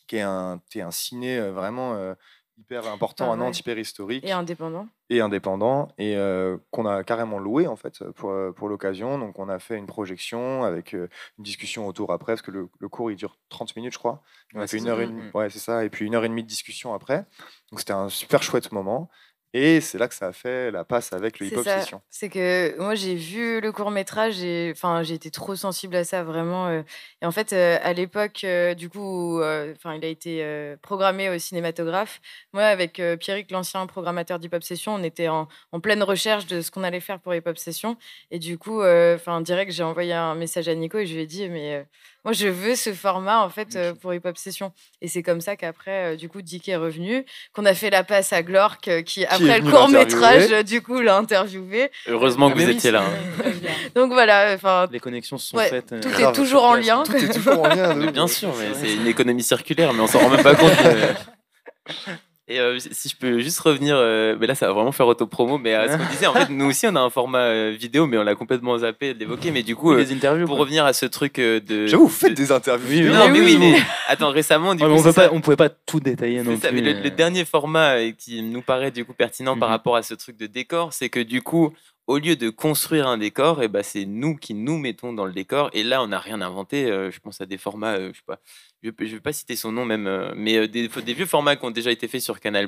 qui 0.07 0.15
est 0.15 0.21
un, 0.21 0.59
ciné 0.91 1.37
euh, 1.37 1.51
vraiment 1.51 1.93
euh, 1.95 2.15
hyper 2.57 2.87
important 2.87 3.29
ah 3.29 3.33
à 3.33 3.35
Nantes, 3.35 3.59
hyper 3.59 3.77
historique. 3.77 4.23
Et 4.23 4.31
indépendant. 4.31 4.87
Et 5.09 5.19
indépendant, 5.19 5.89
et 5.97 6.15
euh, 6.15 6.57
qu'on 6.71 6.85
a 6.85 7.03
carrément 7.03 7.39
loué 7.39 7.67
en 7.67 7.75
fait 7.75 8.03
pour, 8.11 8.33
pour 8.55 8.69
l'occasion. 8.69 9.17
Donc 9.17 9.39
on 9.39 9.49
a 9.49 9.59
fait 9.59 9.77
une 9.77 9.87
projection 9.87 10.63
avec 10.63 10.93
une 10.93 11.09
discussion 11.39 11.87
autour 11.87 12.11
après, 12.11 12.33
parce 12.33 12.41
que 12.41 12.51
le, 12.51 12.89
cours 12.89 13.11
il 13.11 13.17
dure 13.17 13.37
30 13.49 13.75
minutes, 13.75 13.93
je 13.93 13.99
crois. 13.99 14.21
On 14.53 14.61
a 14.61 14.67
fait 14.67 14.77
une 14.77 14.87
heure 14.87 15.01
et 15.01 15.07
demie, 15.07 15.23
ouais, 15.33 15.49
c'est 15.49 15.59
ça, 15.59 15.83
et 15.83 15.89
puis 15.89 16.05
une 16.05 16.15
heure 16.15 16.23
et 16.23 16.29
demie 16.29 16.43
de 16.43 16.47
discussion 16.47 16.93
après. 16.93 17.25
Donc 17.71 17.79
c'était 17.79 17.93
un 17.93 18.09
super 18.09 18.43
chouette 18.43 18.71
moment. 18.71 19.09
Et 19.53 19.81
c'est 19.81 19.97
là 19.97 20.07
que 20.07 20.15
ça 20.15 20.27
a 20.27 20.31
fait 20.31 20.71
la 20.71 20.85
passe 20.85 21.11
avec 21.11 21.39
le 21.39 21.47
hip-hop 21.47 21.63
session. 21.63 22.01
C'est 22.09 22.29
que 22.29 22.77
moi, 22.79 22.95
j'ai 22.95 23.15
vu 23.15 23.59
le 23.59 23.71
court-métrage 23.71 24.41
et 24.41 24.71
enfin, 24.73 25.03
j'ai 25.03 25.13
été 25.15 25.29
trop 25.29 25.55
sensible 25.55 25.95
à 25.97 26.05
ça, 26.05 26.23
vraiment. 26.23 26.69
Et 26.69 27.25
en 27.25 27.31
fait, 27.31 27.51
à 27.51 27.91
l'époque, 27.91 28.45
du 28.77 28.89
coup, 28.89 29.41
enfin, 29.41 29.95
il 29.95 30.05
a 30.05 30.07
été 30.07 30.75
programmé 30.81 31.29
au 31.29 31.37
cinématographe. 31.37 32.21
Moi, 32.53 32.63
avec 32.63 33.01
Pierrick, 33.19 33.51
l'ancien 33.51 33.85
programmateur 33.87 34.39
d'hip-hop 34.39 34.63
session, 34.63 34.95
on 34.95 35.03
était 35.03 35.27
en, 35.27 35.49
en, 35.73 35.79
pleine 35.81 36.03
recherche 36.03 36.47
de 36.47 36.61
ce 36.61 36.71
qu'on 36.71 36.83
allait 36.83 37.01
faire 37.01 37.19
pour 37.19 37.35
hip-hop 37.35 37.57
session. 37.57 37.97
Et 38.31 38.39
du 38.39 38.57
coup, 38.57 38.81
enfin, 38.81 39.41
direct, 39.41 39.73
j'ai 39.73 39.83
envoyé 39.83 40.13
un 40.13 40.35
message 40.35 40.69
à 40.69 40.75
Nico 40.75 40.97
et 40.97 41.05
je 41.05 41.13
lui 41.13 41.23
ai 41.23 41.27
dit, 41.27 41.49
mais 41.49 41.85
moi, 42.23 42.33
je 42.33 42.47
veux 42.47 42.75
ce 42.75 42.93
format, 42.93 43.39
en 43.39 43.49
fait, 43.49 43.75
euh, 43.75 43.93
pour 43.95 44.13
Hip 44.13 44.21
Hop 44.25 44.37
Session. 44.37 44.71
Et 45.01 45.07
c'est 45.07 45.23
comme 45.23 45.41
ça 45.41 45.55
qu'après, 45.55 46.13
euh, 46.13 46.15
du 46.15 46.29
coup, 46.29 46.43
Dick 46.43 46.69
est 46.69 46.75
revenu, 46.75 47.25
qu'on 47.51 47.65
a 47.65 47.73
fait 47.73 47.89
la 47.89 48.03
passe 48.03 48.31
à 48.31 48.43
Glork, 48.43 48.87
euh, 48.87 49.01
qui, 49.01 49.25
après 49.25 49.59
le 49.59 49.71
court-métrage, 49.71 50.63
du 50.63 50.81
coup, 50.83 51.01
l'a 51.01 51.17
interviewé. 51.17 51.89
Heureusement 52.07 52.51
que 52.51 52.59
vous 52.59 52.69
étiez 52.69 52.91
là. 52.91 53.03
Hein. 53.03 53.51
Donc 53.95 54.11
voilà. 54.11 54.57
Les 54.91 54.99
connexions 54.99 55.39
se 55.39 55.49
sont 55.49 55.57
faites. 55.57 55.95
Tout 55.99 56.21
est 56.21 56.31
toujours 56.33 56.63
en 56.63 56.75
lien. 56.75 57.03
Tout 57.03 57.15
est 57.15 57.33
toujours 57.33 57.61
en 57.61 57.67
lien. 57.67 57.95
bien 58.11 58.27
sûr, 58.27 58.53
mais 58.57 58.73
c'est 58.75 58.93
une 58.93 59.07
économie 59.07 59.43
circulaire, 59.43 59.93
mais 59.93 60.01
on 60.01 60.07
s'en 60.07 60.19
rend 60.19 60.29
même 60.29 60.43
pas 60.43 60.55
compte. 60.55 60.71
Et 62.47 62.59
euh, 62.59 62.79
si 62.79 63.07
je 63.07 63.15
peux 63.15 63.39
juste 63.39 63.59
revenir, 63.59 63.95
euh, 63.97 64.35
mais 64.39 64.47
là 64.47 64.55
ça 64.55 64.67
va 64.67 64.73
vraiment 64.73 64.91
faire 64.91 65.07
auto-promo, 65.07 65.57
mais 65.57 65.73
à 65.73 65.91
ce 65.91 65.97
qu'on 65.97 66.11
disait, 66.11 66.27
en 66.27 66.33
fait, 66.33 66.49
nous 66.49 66.65
aussi 66.65 66.87
on 66.87 66.95
a 66.95 66.99
un 66.99 67.09
format 67.09 67.43
euh, 67.43 67.75
vidéo, 67.77 68.07
mais 68.07 68.17
on 68.17 68.23
l'a 68.23 68.35
complètement 68.35 68.77
zappé 68.79 69.13
de 69.13 69.19
l'évoquer. 69.19 69.51
Mais 69.51 69.63
du 69.63 69.75
coup, 69.75 69.93
les 69.93 70.11
interviews, 70.11 70.47
pour 70.47 70.57
revenir 70.57 70.83
à 70.83 70.93
ce 70.93 71.05
truc 71.05 71.35
de. 71.35 71.87
J'avoue, 71.87 72.07
vous 72.07 72.09
faites 72.09 72.33
des 72.33 72.51
interviews. 72.51 73.09
Oui, 73.09 73.15
non, 73.15 73.29
mais 73.29 73.39
oui, 73.39 73.57
mais 73.59 73.75
attends, 74.07 74.31
récemment, 74.31 74.73
du 74.73 74.83
coup, 74.83 74.89
on, 74.89 75.03
peut 75.03 75.13
pas, 75.13 75.29
on 75.31 75.39
pouvait 75.39 75.55
pas 75.55 75.69
tout 75.69 75.99
détailler 75.99 76.41
non 76.41 76.57
ça, 76.57 76.69
plus. 76.69 76.81
Mais 76.81 76.93
le, 76.93 77.11
dernier 77.11 77.45
format 77.45 78.11
qui 78.17 78.41
nous 78.41 78.61
paraît 78.61 78.91
du 78.91 79.05
coup 79.05 79.13
pertinent 79.13 79.57
par 79.57 79.69
mhm. 79.69 79.75
rapport 79.75 79.95
à 79.95 80.01
ce 80.01 80.15
truc 80.15 80.35
de 80.37 80.47
décor, 80.47 80.93
c'est 80.93 81.09
que 81.09 81.19
du 81.19 81.41
coup, 81.41 81.73
au 82.07 82.17
lieu 82.17 82.35
de 82.35 82.49
construire 82.49 83.07
un 83.07 83.17
décor, 83.17 83.61
et 83.61 83.65
eh 83.65 83.67
ben, 83.67 83.83
c'est 83.83 84.05
nous 84.05 84.35
qui 84.35 84.53
nous 84.53 84.77
mettons 84.77 85.13
dans 85.13 85.25
le 85.25 85.33
décor. 85.33 85.69
Et 85.73 85.83
là, 85.83 86.03
on 86.03 86.07
n'a 86.07 86.19
rien 86.19 86.41
inventé. 86.41 86.87
je 86.87 87.19
pense 87.19 87.41
à 87.41 87.45
des 87.45 87.57
formats, 87.57 87.99
je 87.99 88.13
sais 88.13 88.23
pas, 88.25 88.39
je 88.83 88.89
ne 88.89 89.05
vais 89.07 89.19
pas 89.19 89.33
citer 89.33 89.55
son 89.55 89.71
nom 89.71 89.85
même, 89.85 90.33
mais 90.35 90.67
des, 90.67 90.87
des, 90.87 91.13
vieux 91.13 91.25
formats 91.25 91.55
qui 91.55 91.65
ont 91.65 91.71
déjà 91.71 91.91
été 91.91 92.07
faits 92.07 92.21
sur 92.21 92.39
Canal+, 92.39 92.67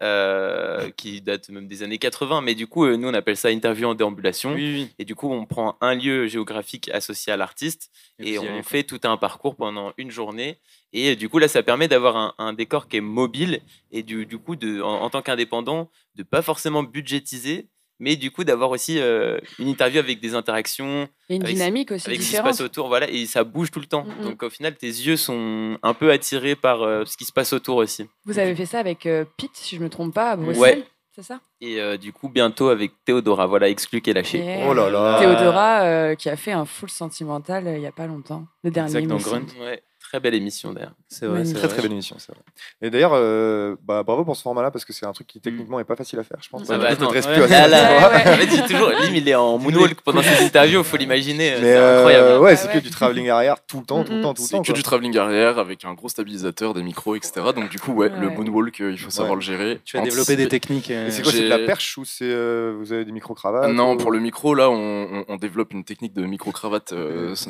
euh, 0.00 0.90
qui 0.96 1.20
date 1.20 1.48
même 1.48 1.66
des 1.66 1.82
années 1.82 1.98
80. 1.98 2.40
Mais 2.42 2.54
du 2.54 2.68
coup, 2.68 2.84
euh, 2.84 2.96
nous, 2.96 3.08
on 3.08 3.14
appelle 3.14 3.36
ça 3.36 3.50
interview 3.50 3.88
en 3.88 3.96
déambulation. 3.96 4.56
Et 4.56 5.04
du 5.04 5.16
coup, 5.16 5.28
on 5.28 5.44
prend 5.44 5.76
un 5.80 5.96
lieu 5.96 6.28
géographique 6.28 6.88
associé 6.90 7.32
à 7.32 7.36
l'artiste 7.36 7.90
et, 8.20 8.38
on 8.38 8.62
fait 8.62 8.84
tout 8.84 9.00
un 9.02 9.16
parcours 9.16 9.56
pendant 9.56 9.92
une 9.98 10.12
journée. 10.12 10.58
Et 10.92 11.10
euh, 11.10 11.16
du 11.16 11.28
coup, 11.28 11.40
là, 11.40 11.48
ça 11.48 11.64
permet 11.64 11.88
d'avoir 11.88 12.36
un, 12.38 12.52
décor 12.52 12.86
qui 12.86 12.98
est 12.98 13.00
mobile 13.00 13.60
et 13.90 14.04
du, 14.04 14.24
du 14.24 14.38
coup, 14.38 14.54
de, 14.54 14.80
en, 14.80 15.10
tant 15.10 15.20
qu'indépendant, 15.20 15.90
de 16.14 16.22
pas 16.22 16.42
forcément 16.42 16.84
budgétiser, 16.84 17.66
mais 17.98 18.16
du 18.16 18.30
coup 18.30 18.44
d'avoir 18.44 18.70
aussi 18.70 18.98
euh, 18.98 19.38
une 19.58 19.68
interview 19.68 19.98
avec 19.98 20.20
des 20.20 20.34
interactions. 20.34 21.08
Et 21.28 21.36
une 21.36 21.42
dynamique 21.42 21.92
aussi 21.92 22.06
avec 22.06 22.20
différente. 22.20 22.46
ce 22.46 22.50
qui 22.50 22.56
se 22.56 22.62
passe 22.62 22.66
autour, 22.66 22.88
voilà, 22.88 23.08
et 23.10 23.26
ça 23.26 23.44
bouge 23.44 23.70
tout 23.70 23.80
le 23.80 23.86
temps. 23.86 24.04
Mm. 24.04 24.24
Donc 24.24 24.42
au 24.42 24.50
final, 24.50 24.74
tes 24.76 24.86
yeux 24.86 25.16
sont 25.16 25.78
un 25.82 25.94
peu 25.94 26.10
attirés 26.10 26.54
par 26.54 26.82
euh, 26.82 27.04
ce 27.04 27.16
qui 27.16 27.24
se 27.24 27.32
passe 27.32 27.52
autour 27.52 27.76
aussi. 27.76 28.06
Vous 28.24 28.38
avez 28.38 28.54
fait 28.54 28.66
ça 28.66 28.78
avec 28.78 29.06
euh, 29.06 29.24
Pete, 29.36 29.50
si 29.54 29.76
je 29.76 29.82
me 29.82 29.88
trompe 29.88 30.14
pas, 30.14 30.32
à 30.32 30.36
Bruxelles 30.36 30.84
c'est 31.14 31.24
ça? 31.24 31.40
Et 31.60 31.80
du 31.98 32.12
coup, 32.12 32.28
bientôt 32.28 32.68
avec 32.68 32.92
Théodora, 33.04 33.48
voilà, 33.48 33.68
exclu 33.68 34.00
qui 34.00 34.10
est 34.10 34.12
lâché. 34.12 34.62
Oh 34.68 34.72
là 34.72 34.88
là 34.88 35.18
Théodora, 35.18 36.14
qui 36.14 36.28
a 36.28 36.36
fait 36.36 36.52
un 36.52 36.64
full 36.64 36.90
sentimental 36.90 37.64
il 37.66 37.82
y 37.82 37.88
a 37.88 37.90
pas 37.90 38.06
longtemps, 38.06 38.46
le 38.62 38.70
dernier. 38.70 38.98
Exact, 38.98 39.08
dans 39.08 39.16
Grunt. 39.16 39.46
Ouais. 39.60 39.82
Très 40.08 40.20
belle 40.20 40.34
émission 40.34 40.72
d'ailleurs. 40.72 40.94
C'est 41.06 41.26
vrai. 41.26 41.42
Très 41.44 41.68
très 41.68 41.82
belle 41.82 41.92
émission, 41.92 42.16
c'est 42.18 42.32
vrai. 42.32 42.40
Et 42.80 42.88
d'ailleurs, 42.88 43.10
euh, 43.12 43.76
bah, 43.84 44.02
bravo 44.02 44.24
pour 44.24 44.36
ce 44.36 44.40
format-là 44.42 44.70
parce 44.70 44.86
que 44.86 44.94
c'est 44.94 45.04
un 45.04 45.12
truc 45.12 45.26
qui 45.26 45.38
techniquement 45.38 45.78
est 45.80 45.84
pas 45.84 45.96
facile 45.96 46.18
à 46.18 46.22
faire, 46.22 46.38
je 46.40 46.48
pense. 46.48 46.62
Ah 46.70 46.78
bah, 46.78 46.88
attends, 46.88 47.10
ouais. 47.10 47.20
là, 47.20 47.68
là, 47.68 48.08
ouais. 48.08 48.26
En 48.26 48.36
fait, 48.38 48.66
toujours, 48.66 48.88
Lim, 48.88 49.14
il 49.14 49.28
est 49.28 49.34
en 49.34 49.58
moonwalk 49.58 50.00
pendant 50.04 50.22
ses 50.22 50.46
interviews, 50.46 50.82
faut 50.82 50.96
l'imaginer. 50.96 51.56
C'est 51.60 51.76
incroyable. 51.76 52.26
Euh, 52.26 52.40
ouais, 52.40 52.56
c'est 52.56 52.72
que 52.72 52.78
du 52.78 52.88
travelling 52.88 53.28
arrière 53.28 53.56
tout 53.66 53.80
le 53.80 53.84
temps, 53.84 54.02
tout 54.02 54.14
le 54.14 54.22
temps, 54.22 54.32
tout 54.32 54.44
le 54.44 54.48
temps. 54.48 54.64
C'est 54.64 54.72
que 54.72 54.74
du 54.74 54.82
travelling 54.82 55.18
arrière 55.18 55.58
avec 55.58 55.84
un 55.84 55.92
gros 55.92 56.08
stabilisateur, 56.08 56.72
des 56.72 56.82
micros, 56.82 57.14
etc. 57.14 57.42
Donc 57.54 57.68
du 57.68 57.78
coup, 57.78 57.92
ouais, 57.92 58.08
le 58.08 58.30
moonwalk, 58.30 58.80
euh, 58.80 58.92
il 58.92 58.98
faut 58.98 59.10
savoir 59.10 59.34
le 59.34 59.42
gérer. 59.42 59.78
Tu 59.84 59.98
as 59.98 60.00
développé 60.00 60.36
des 60.36 60.48
techniques. 60.48 60.90
C'est 61.10 61.22
quoi, 61.22 61.32
c'est 61.32 61.42
de 61.42 61.48
la 61.48 61.58
perche 61.58 61.98
ou 61.98 62.06
c'est 62.06 62.34
vous 62.72 62.94
avez 62.94 63.04
des 63.04 63.12
micro 63.12 63.34
cravates 63.34 63.70
Non, 63.72 63.98
pour 63.98 64.10
le 64.10 64.20
micro, 64.20 64.54
là, 64.54 64.70
on 64.70 65.36
développe 65.36 65.74
une 65.74 65.84
technique 65.84 66.14
de 66.14 66.24
micro 66.24 66.50
cravate. 66.50 66.94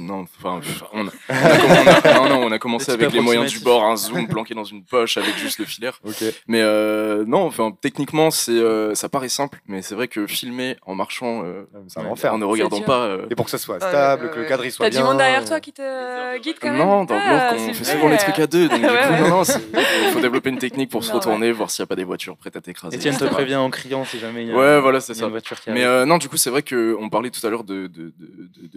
Non, 0.00 0.26
enfin, 0.42 0.60
on 0.92 1.06
a 1.06 1.10
commencé 2.58 2.90
avec 2.90 3.12
les 3.12 3.20
moyen 3.20 3.44
du 3.44 3.58
bord, 3.60 3.84
un 3.84 3.96
zoom 3.96 4.26
planqué 4.28 4.54
dans 4.54 4.64
une 4.64 4.84
poche 4.84 5.16
avec 5.18 5.36
juste 5.36 5.58
le 5.58 5.66
filaire. 5.66 6.00
Mais 6.46 6.62
euh, 6.62 7.24
non, 7.26 7.44
enfin, 7.44 7.72
techniquement, 7.80 8.30
c'est, 8.30 8.52
euh, 8.52 8.94
ça 8.94 9.08
paraît 9.08 9.28
simple, 9.28 9.60
mais 9.66 9.82
c'est 9.82 9.94
vrai 9.94 10.08
que 10.08 10.26
filmer 10.26 10.76
en 10.86 10.94
marchant, 10.94 11.42
euh, 11.44 11.64
en 11.96 12.38
ne 12.38 12.44
regardant 12.44 12.80
pas. 12.80 13.06
Euh, 13.06 13.26
Et 13.30 13.34
pour 13.34 13.44
que 13.44 13.50
ça 13.50 13.58
soit 13.58 13.80
stable, 13.80 14.30
que 14.30 14.38
le 14.38 14.44
cadre 14.46 14.64
il 14.64 14.72
soit 14.72 14.86
T'as 14.86 14.90
bien. 14.90 15.00
du 15.00 15.06
monde 15.06 15.18
derrière 15.18 15.44
toi 15.44 15.60
qui 15.60 15.72
te 15.72 16.38
guide 16.38 16.56
quand 16.60 16.70
même 16.70 16.78
Non, 16.78 17.04
dans 17.04 17.18
ah, 17.18 17.54
le 17.54 17.60
on 17.70 17.74
fait 17.74 17.84
souvent 17.84 18.08
les 18.08 18.16
trucs 18.16 18.38
à 18.38 18.46
deux. 18.46 18.68
Donc, 18.68 18.80
du 18.80 18.86
coup, 18.86 19.22
non, 19.22 19.28
non, 19.28 19.42
il 19.42 20.10
faut 20.12 20.20
développer 20.20 20.50
une 20.50 20.58
technique 20.58 20.90
pour 20.90 21.04
se 21.04 21.12
retourner, 21.12 21.52
voir 21.52 21.70
s'il 21.70 21.82
n'y 21.82 21.84
a 21.84 21.88
pas 21.88 21.96
des 21.96 22.04
voitures 22.04 22.36
prêtes 22.36 22.56
à 22.56 22.60
t'écraser. 22.60 22.96
Etienne 22.96 23.16
te 23.16 23.24
prévient 23.24 23.56
en 23.56 23.70
criant 23.70 24.04
si 24.04 24.18
jamais 24.18 24.42
il 24.42 24.48
y 24.48 24.52
a, 24.52 24.56
ouais, 24.56 24.80
voilà, 24.80 25.00
c'est 25.00 25.14
ça. 25.14 25.24
une 25.24 25.30
voiture 25.30 25.60
qui 25.60 25.70
Mais 25.70 26.06
non, 26.06 26.18
du 26.18 26.28
coup, 26.28 26.36
c'est 26.36 26.50
vrai 26.50 26.62
qu'on 26.62 27.08
parlait 27.08 27.30
tout 27.30 27.44
à 27.46 27.50
l'heure 27.50 27.64
de, 27.64 27.90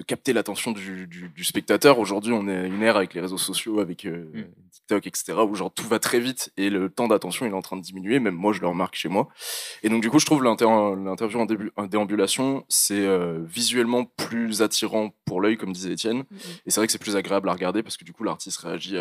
capter 0.08 0.34
l'attention 0.34 0.72
du, 0.72 1.08
du, 1.08 1.44
spectateur. 1.44 2.00
Aujourd'hui, 2.00 2.34
on 2.34 2.48
est 2.48 2.68
une 2.68 2.84
ère 2.84 2.98
avec 2.98 3.14
les 3.14 3.22
réseaux 3.22 3.38
sociaux, 3.38 3.61
avec 3.80 4.06
mm. 4.06 4.46
TikTok, 4.72 5.08
etc 5.08 5.34
où 5.50 5.56
genre 5.56 5.74
tout 5.74 5.88
va 5.88 6.00
très 6.00 6.20
vite 6.20 6.52
et 6.58 6.70
le 6.70 6.90
temps 6.90 7.08
d'attention 7.08 7.46
il 7.46 7.52
est 7.52 7.56
en 7.56 7.62
train 7.62 7.78
de 7.78 7.82
diminuer. 7.82 8.20
Même 8.20 8.36
moi, 8.36 8.54
je 8.54 8.62
le 8.62 8.68
remarque 8.68 8.96
chez 8.96 9.10
moi. 9.10 9.28
Et 9.84 9.90
donc, 9.90 10.02
du 10.02 10.10
coup, 10.10 10.20
je 10.20 10.26
trouve 10.26 10.44
l'interview 10.44 11.40
en, 11.40 11.46
début, 11.46 11.72
en 11.76 11.86
déambulation, 11.86 12.66
c'est 12.70 13.06
euh, 13.06 13.40
visuellement 13.44 14.06
plus 14.06 14.62
attirant 14.62 15.12
pour 15.26 15.42
l'œil, 15.42 15.58
comme 15.58 15.74
disait 15.74 15.94
Étienne. 15.94 16.22
Mm-hmm. 16.22 16.62
Et 16.66 16.72
c'est 16.72 16.80
vrai 16.80 16.88
que 16.88 16.92
c'est 16.92 17.02
plus 17.02 17.16
agréable 17.16 17.50
à 17.50 17.54
regarder 17.54 17.84
parce 17.84 17.98
que 17.98 18.06
du 18.06 18.14
coup, 18.14 18.24
l'artiste 18.24 18.60
réagit 18.60 18.98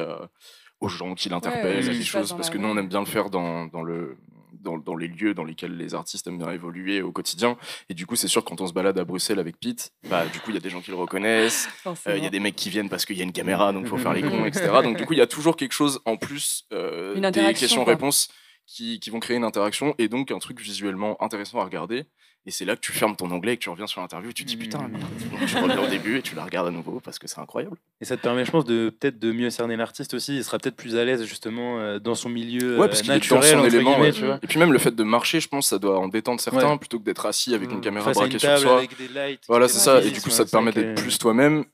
aux 0.81 0.89
gens 0.89 1.15
qui 1.15 1.29
l'interpellent, 1.29 1.89
à 1.89 1.93
des 1.93 2.03
choses. 2.03 2.33
Parce 2.33 2.51
que 2.51 2.59
nous, 2.59 2.69
on 2.69 2.77
aime 2.77 2.89
bien 2.89 3.01
le 3.01 3.07
faire 3.07 3.31
dans, 3.31 3.67
dans 3.67 3.83
le 3.83 4.17
dans, 4.61 4.97
les 4.97 5.09
lieux 5.09 5.35
dans 5.35 5.45
lesquels 5.45 5.77
les 5.77 5.95
artistes 5.95 6.27
aiment 6.27 6.39
bien 6.39 6.51
évoluer 6.51 7.03
au 7.03 7.13
quotidien. 7.13 7.57
Et 7.89 7.95
du 7.95 8.07
coup, 8.07 8.17
c'est 8.17 8.29
sûr 8.29 8.45
quand 8.45 8.61
on 8.61 8.67
se 8.67 8.73
balade 8.73 8.99
à 8.99 9.05
Bruxelles 9.05 9.39
avec 9.39 9.59
Pete, 9.59 9.93
bah, 10.09 10.27
du 10.27 10.41
coup, 10.41 10.51
il 10.51 10.55
y 10.55 10.59
a 10.59 10.61
des 10.61 10.71
gens 10.71 10.81
qui 10.81 10.91
le 10.91 10.97
reconnaissent. 10.97 11.69
Euh, 11.87 12.17
il 12.17 12.23
y 12.23 12.27
a 12.27 12.31
des 12.31 12.41
mecs 12.41 12.57
qui 12.57 12.71
viennent 12.71 12.89
parce 12.89 13.05
qu'il 13.05 13.17
y 13.17 13.21
a 13.21 13.25
une 13.25 13.33
caméra, 13.33 13.73
donc 13.73 13.85
il 13.85 13.89
faut 13.89 13.99
faire 13.99 14.13
les 14.13 14.23
cons, 14.23 14.45
etc. 14.45 14.71
Donc, 14.83 14.97
du 14.97 15.05
coup, 15.05 15.13
il 15.13 15.19
y 15.19 15.23
a 15.23 15.27
toujours 15.27 15.57
quelque 15.57 15.73
chose 15.73 16.01
en 16.05 16.17
plus 16.17 16.67
euh, 16.73 17.15
des 17.15 17.55
questions-réponses 17.55 18.29
qui, 18.67 19.01
qui, 19.01 19.11
vont 19.11 19.21
créer 19.21 19.37
une 19.37 19.45
interaction 19.45 19.95
et 19.99 20.09
donc 20.09 20.31
un 20.31 20.39
truc 20.39 20.61
visuellement 20.61 21.21
intéressant 21.23 21.61
à 21.61 21.65
regarder. 21.65 22.05
Et 22.47 22.51
c'est 22.51 22.65
là 22.65 22.75
que 22.75 22.81
tu 22.81 22.93
fermes 22.93 23.17
ton 23.17 23.31
onglet 23.31 23.53
et 23.53 23.57
que 23.59 23.63
tu 23.63 23.69
reviens 23.69 23.87
sur 23.87 24.01
l'interview 24.01 24.31
et 24.31 24.33
tu 24.33 24.45
te 24.45 24.49
dis 24.49 24.57
putain, 24.57 24.89
mais 24.91 24.99
tu 25.47 25.57
reviens 25.57 25.83
au 25.83 25.89
début 25.89 26.19
et 26.19 26.23
tu 26.23 26.35
la 26.35 26.45
regardes 26.45 26.69
à 26.69 26.71
nouveau 26.71 26.99
parce 27.01 27.19
que 27.19 27.29
c'est 27.29 27.39
incroyable. 27.39 27.77
Et 28.01 28.07
ça 28.07 28.17
te 28.17 28.23
permet, 28.23 28.47
je 28.47 28.51
pense, 28.51 28.65
de 28.65 28.91
peut-être 28.99 29.19
de 29.19 29.31
mieux 29.31 29.51
cerner 29.51 29.77
l'artiste 29.77 30.15
aussi. 30.15 30.37
Il 30.37 30.45
sera 30.45 30.59
peut-être 30.59 30.77
plus 30.77 30.97
à 30.97 31.05
l'aise 31.05 31.25
justement 31.25 31.79
euh, 31.79 31.99
dans 31.99 32.15
son 32.15 32.31
milieu 32.31 32.79
ouais, 32.79 32.89
parce 32.89 33.07
naturel, 33.07 33.57
dans 33.57 33.61
son 33.61 33.65
élément. 33.67 34.03
Et 34.43 34.47
puis 34.47 34.59
même 34.59 34.73
le 34.73 34.79
fait 34.79 34.95
de 34.95 35.03
marcher, 35.03 35.41
je 35.41 35.49
pense, 35.49 35.69
ça 35.69 35.79
doit 35.79 35.99
en 35.99 36.09
détendre 36.09 36.41
certains 36.41 36.79
plutôt 36.79 36.99
que 36.99 37.05
d'être 37.05 37.27
assis 37.27 37.55
avec 37.55 37.71
une 37.71 37.79
mmh. 37.79 37.83
caméra 37.83 38.13
braquée 38.13 38.39
sur 38.39 38.59
soi. 38.59 38.79
Avec 38.79 38.97
des 38.97 39.09
lights, 39.09 39.43
voilà, 39.47 39.69
c'est 39.69 39.79
ça. 39.81 40.01
Et 40.03 40.11
du 40.11 40.21
coup, 40.21 40.31
ça 40.31 40.45
te 40.45 40.51
permet 40.51 40.73
d'être 40.73 41.01
plus 41.01 41.19
toi-même. 41.19 41.65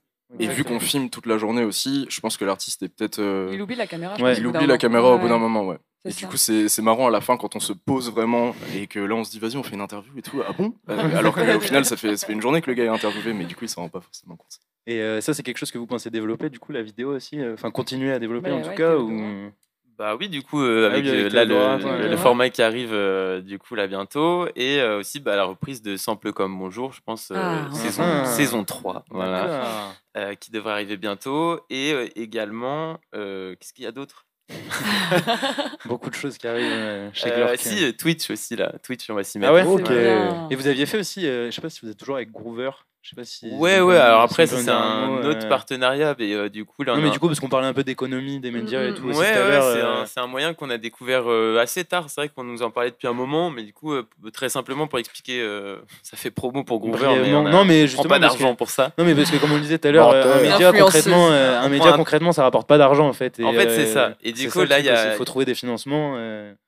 Et 0.40 0.48
vu 0.48 0.64
qu'on 0.64 0.80
filme 0.80 1.08
toute 1.10 1.26
la 1.26 1.38
journée 1.38 1.62
aussi, 1.62 2.06
je 2.08 2.20
pense 2.20 2.36
que 2.36 2.44
l'artiste 2.44 2.82
est 2.82 2.88
peut-être. 2.88 3.20
Euh, 3.20 3.50
il 3.52 3.62
oublie 3.62 3.76
la 3.76 3.86
caméra. 3.86 4.16
il 4.32 4.46
oublie 4.46 4.66
la 4.66 4.78
caméra 4.78 5.14
au 5.14 5.18
bout 5.18 5.28
d'un 5.28 5.38
moment, 5.38 5.64
ouais. 5.64 5.78
Et 6.06 6.12
du 6.12 6.26
coup, 6.26 6.36
c'est 6.36 6.82
marrant 6.82 7.08
à 7.08 7.10
la 7.10 7.20
fin 7.20 7.36
quand 7.36 7.56
on 7.56 7.60
se 7.60 7.72
pose 7.72 8.10
vraiment 8.10 8.54
et 8.74 8.86
que 8.86 8.98
là, 8.98 9.14
on 9.14 9.24
se 9.24 9.30
dit, 9.30 9.38
vas-y, 9.38 9.56
on 9.56 9.62
fait 9.62 9.74
une 9.74 9.80
interview 9.80 10.12
et 10.16 10.22
tout. 10.22 10.40
Ah 10.46 10.52
bon? 10.52 10.74
Euh, 10.88 10.96
Alors 11.16 11.34
qu'au 11.34 11.60
final, 11.60 11.84
ça 11.84 11.96
fait, 11.96 12.16
ça 12.16 12.26
fait 12.26 12.32
une 12.32 12.42
journée 12.42 12.60
que 12.60 12.70
le 12.70 12.74
gars 12.74 12.84
est 12.84 12.88
interviewé, 12.88 13.32
mais 13.32 13.44
du 13.44 13.56
coup, 13.56 13.64
il 13.64 13.68
s'en 13.68 13.82
rend 13.82 13.88
pas 13.88 14.00
forcément 14.00 14.36
compte. 14.36 14.60
Et 14.86 15.00
euh, 15.00 15.20
ça, 15.20 15.34
c'est 15.34 15.42
quelque 15.42 15.58
chose 15.58 15.70
que 15.70 15.78
vous 15.78 15.86
pensez 15.86 16.10
développer, 16.10 16.48
du 16.48 16.58
coup, 16.58 16.72
la 16.72 16.82
vidéo 16.82 17.14
aussi 17.14 17.40
euh, 17.40 17.54
Enfin, 17.54 17.70
continuer 17.70 18.12
à 18.12 18.18
développer 18.18 18.50
en 18.50 18.62
tout 18.62 18.74
cas 18.74 18.96
ou... 18.96 19.50
Bah 19.98 20.14
oui, 20.14 20.28
du 20.28 20.42
coup, 20.42 20.60
avec, 20.60 21.06
là, 21.32 21.46
le, 21.46 22.16
format 22.18 22.50
qui 22.50 22.60
arrive 22.60 22.94
du 23.42 23.58
coup 23.58 23.74
là 23.74 23.86
bientôt 23.86 24.46
et 24.54 24.82
aussi 24.82 25.20
bah, 25.20 25.36
la 25.36 25.44
reprise 25.44 25.80
de 25.80 25.96
Sample 25.96 26.34
comme 26.34 26.58
Bonjour, 26.58 26.92
je 26.92 27.00
pense, 27.00 27.32
ah. 27.34 27.66
saison, 27.72 28.02
ah. 28.04 28.26
saison 28.26 28.62
3, 28.62 29.06
voilà, 29.08 29.94
qui 30.38 30.50
devrait 30.50 30.72
arriver 30.72 30.98
bientôt. 30.98 31.60
Et 31.70 31.94
également, 32.14 32.98
qu'est-ce 33.14 33.72
qu'il 33.72 33.84
y 33.84 33.88
a 33.88 33.92
d'autre? 33.92 34.26
Beaucoup 35.86 36.10
de 36.10 36.14
choses 36.14 36.38
qui 36.38 36.46
arrivent 36.46 36.64
euh, 36.70 37.10
chez 37.12 37.32
euh, 37.32 37.56
Si, 37.56 37.84
euh, 37.84 37.92
Twitch 37.92 38.30
aussi, 38.30 38.56
là. 38.56 38.72
Twitch, 38.82 39.08
on 39.10 39.14
va 39.14 39.24
s'y 39.24 39.38
mettre. 39.38 39.52
Ah 39.52 39.54
ouais, 39.54 40.46
Et 40.50 40.56
vous 40.56 40.66
aviez 40.66 40.86
fait 40.86 40.98
aussi, 40.98 41.22
je 41.22 41.50
sais 41.50 41.60
pas 41.60 41.70
si 41.70 41.80
vous 41.82 41.90
êtes 41.90 41.98
toujours 41.98 42.16
avec 42.16 42.30
Groover. 42.30 42.70
Je 43.06 43.10
sais 43.10 43.16
pas 43.16 43.24
si. 43.24 43.48
Ouais, 43.52 43.80
ouais, 43.80 43.96
alors 43.96 44.22
après, 44.22 44.48
c'est 44.48 44.68
un 44.68 45.22
autre 45.24 45.48
partenariat, 45.48 46.16
mais 46.18 46.32
euh, 46.32 46.48
du 46.48 46.64
coup, 46.64 46.82
là. 46.82 46.96
Non, 46.96 47.02
mais 47.02 47.10
du 47.10 47.20
coup, 47.20 47.28
parce 47.28 47.38
qu'on 47.38 47.48
parlait 47.48 47.68
un 47.68 47.72
peu 47.72 47.84
d'économie, 47.84 48.40
des 48.40 48.50
médias 48.50 48.82
et 48.82 48.90
mm, 48.90 48.94
tout. 48.94 49.04
Ouais, 49.04 49.14
ouais 49.14 49.32
euh. 49.36 50.04
c'est 50.06 50.18
un, 50.18 50.26
moyen 50.26 50.54
qu'on 50.54 50.70
a 50.70 50.76
découvert 50.76 51.22
euh, 51.30 51.60
assez 51.60 51.84
tard. 51.84 52.06
C'est 52.08 52.20
vrai 52.20 52.30
qu'on 52.30 52.42
nous 52.42 52.64
en 52.64 52.72
parlait 52.72 52.90
depuis 52.90 53.06
un 53.06 53.12
moment, 53.12 53.48
mais 53.48 53.62
du 53.62 53.72
coup, 53.72 53.94
très 54.32 54.48
simplement 54.48 54.88
pour 54.88 54.98
expliquer, 54.98 55.40
ça 56.02 56.16
fait 56.16 56.32
promo 56.32 56.64
pour 56.64 56.80
Groover. 56.80 57.20
Mais 57.22 57.32
on 57.32 57.44
non, 57.44 57.64
mais 57.64 57.86
justement. 57.86 58.08
pas 58.08 58.18
d'argent 58.18 58.56
pour 58.56 58.70
ça. 58.70 58.90
Non, 58.98 59.04
mais 59.04 59.14
parce 59.14 59.30
que, 59.30 59.36
comme 59.36 59.52
on 59.52 59.56
le 59.56 59.60
disait 59.60 59.78
tout 59.78 59.86
à 59.86 59.92
l'heure, 59.92 60.10
un 60.10 60.40
média, 60.40 60.72
concrètement, 60.72 61.30
un 61.30 61.68
média 61.68 61.92
concrètement, 61.92 62.32
ça 62.32 62.42
rapporte 62.42 62.66
pas 62.66 62.78
d'argent, 62.78 63.06
en 63.06 63.12
fait. 63.12 63.40
En 63.40 63.52
fait, 63.52 63.70
c'est 63.70 63.86
ça. 63.86 64.14
Et 64.24 64.32
du 64.32 64.50
coup, 64.50 64.64
là, 64.64 64.80
il 64.80 65.14
faut 65.16 65.24
trouver 65.24 65.44
des 65.44 65.54
financements. 65.54 66.18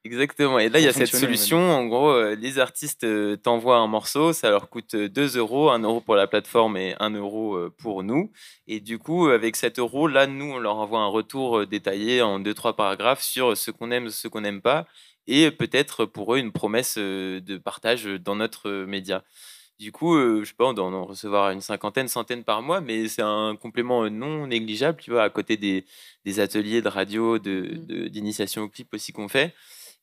Exactement. 0.05 0.61
Et 0.61 0.69
là, 0.69 0.79
il 0.79 0.85
y 0.85 0.89
a 0.89 0.93
cette 0.93 1.09
solution. 1.09 1.59
En 1.59 1.87
gros, 1.87 2.17
les 2.41 2.61
artistes 2.61 3.05
t'envoient 3.43 3.79
un 3.79 3.89
morceau, 3.89 4.33
ça 4.33 4.51
leur 4.51 4.69
coûte 4.69 4.95
2 4.95 5.37
euros, 5.37 5.71
1 5.71 5.81
euro 5.81 6.01
pour 6.01 6.15
la 6.15 6.28
plateforme 6.29 6.77
et 6.77 6.95
1 7.01 7.11
euro 7.11 7.57
euh, 7.57 7.75
pour 7.77 8.03
nous. 8.03 8.31
Et 8.67 8.81
du 8.81 8.99
coup, 8.99 9.29
avec 9.29 9.57
7 9.57 9.79
euros, 9.79 10.09
là, 10.09 10.27
nous, 10.27 10.53
on 10.53 10.59
leur 10.59 10.77
envoie 10.77 11.01
un 11.01 11.09
retour 11.09 11.61
euh, 11.61 11.67
détaillé 11.67 12.23
en 12.23 12.41
2-3 12.41 12.77
paragraphes 12.77 13.23
sur 13.23 13.57
ce 13.57 13.71
qu'on 13.71 13.91
aime, 13.91 14.11
ce 14.11 14.29
qu'on 14.29 14.43
n'aime 14.43 14.63
pas, 14.63 14.87
et 15.27 15.51
peut-être 15.51 16.05
pour 16.05 16.35
eux 16.35 16.39
une 16.39 16.53
promesse 16.53 16.97
euh, 16.99 17.41
de 17.41 17.57
partage 17.59 18.05
dans 18.05 18.37
notre 18.37 18.71
média. 18.85 19.25
Du 19.79 19.93
coup, 19.93 20.19
je 20.19 20.45
sais 20.45 20.55
pas, 20.59 20.67
on 20.67 20.73
doit 20.73 20.87
en 20.87 21.05
recevoir 21.05 21.51
une 21.53 21.61
cinquantaine, 21.61 22.09
centaine 22.09 22.43
par 22.43 22.63
mois, 22.63 22.81
mais 22.81 23.07
c'est 23.07 23.23
un 23.23 23.55
complément 23.55 24.11
non 24.11 24.49
négligeable, 24.49 25.01
tu 25.01 25.13
vois, 25.13 25.23
à 25.23 25.31
côté 25.31 25.57
des, 25.57 25.85
des 26.25 26.41
ateliers 26.41 26.83
de 26.83 26.89
radio, 26.89 27.37
mmh. 27.37 28.09
d'initiation 28.09 28.63
de, 28.63 28.67
au 28.67 28.71
clip 28.71 28.93
aussi 28.93 29.13
qu'on 29.13 29.29
fait. 29.29 29.55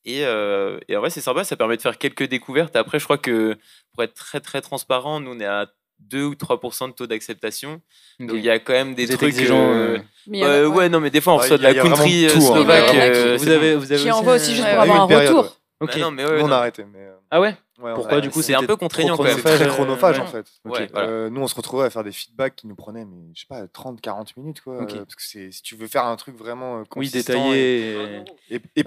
Et, 0.06 0.20
et, 0.22 0.96
en 0.96 1.00
vrai, 1.00 1.10
c'est 1.10 1.20
sympa, 1.20 1.44
ça 1.44 1.58
permet 1.58 1.76
de 1.76 1.82
faire 1.82 1.98
quelques 1.98 2.24
découvertes. 2.24 2.76
Après, 2.78 3.00
je 3.00 3.04
crois 3.04 3.18
que 3.18 3.58
pour 3.96 4.04
être 4.04 4.14
très 4.14 4.42
très 4.42 4.62
transparent, 4.62 5.20
nous 5.20 5.32
on 5.32 5.40
est 5.40 5.46
à 5.46 5.68
2 6.00 6.24
ou 6.24 6.34
3% 6.34 6.90
de 6.90 6.94
taux 6.94 7.08
d'acceptation. 7.08 7.82
Donc 8.20 8.32
il 8.36 8.44
y 8.44 8.50
a 8.50 8.60
quand 8.60 8.74
même 8.74 8.96
des 8.96 9.08
trucs. 9.08 9.38
Euh, 9.40 10.00
euh, 10.34 10.68
ouais. 10.68 10.90
non, 10.90 11.00
mais 11.00 11.10
des 11.10 11.22
fois 11.22 11.34
on 11.34 11.38
reçoit 11.38 11.58
de 11.58 11.64
la 11.64 11.74
country 11.74 12.28
hein. 12.28 12.40
slovaque. 12.40 12.94
Euh, 12.96 13.38
vous 13.38 13.50
avez, 13.50 13.76
vous 13.76 13.92
avez 13.92 14.02
qui 14.02 14.12
envoie 14.12 14.36
aussi 14.36 14.56
juste 14.56 14.68
pour 14.68 14.80
avoir 14.80 15.02
un 15.02 15.06
retour. 15.06 15.58
Ok. 15.82 15.92
Bah 15.94 16.00
non, 16.00 16.12
mais 16.12 16.26
on 16.26 16.52
a 16.52 16.58
arrêté. 16.58 16.86
Mais... 16.86 17.06
Ah 17.32 17.42
ouais, 17.42 17.56
Pourquoi 17.78 18.22
du 18.22 18.30
coup 18.30 18.42
c'est 18.42 18.56
un 18.56 18.64
peu 18.64 18.76
contraignant 18.76 19.18
quand 19.18 19.24
même. 19.24 19.38
C'est 19.38 19.56
très 19.56 19.68
chronophage 19.68 20.20
en 20.20 20.28
fait. 20.28 20.46
nous 20.66 21.42
on 21.42 21.48
se 21.48 21.56
retrouvait 21.56 21.86
à 21.86 21.90
faire 21.90 22.04
des 22.04 22.12
feedbacks 22.12 22.56
qui 22.56 22.68
nous 22.68 22.76
prenaient 22.76 23.06
mais 23.06 23.34
je 23.34 23.42
sais 23.42 23.48
pas 23.48 23.66
30-40 23.66 24.34
minutes 24.38 24.62
quoi. 24.62 24.86
parce 24.86 25.16
que 25.16 25.22
si 25.22 25.62
tu 25.62 25.76
veux 25.76 25.88
faire 25.88 26.06
un 26.06 26.16
truc 26.16 26.38
vraiment 26.38 26.84
oui 26.96 27.10
détaillé 27.10 28.24
et, 28.50 28.62
et, 28.76 28.84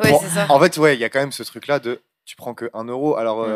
en 0.49 0.61
fait 0.61 0.77
ouais 0.79 0.95
il 0.95 1.01
y 1.01 1.05
a 1.05 1.09
quand 1.09 1.21
même 1.21 1.33
ce 1.33 1.43
truc 1.43 1.67
là 1.67 1.79
de 1.79 2.01
tu 2.25 2.37
prends 2.37 2.55
que 2.55 2.71
1 2.75 2.85
euro 2.85 3.17
alors 3.17 3.47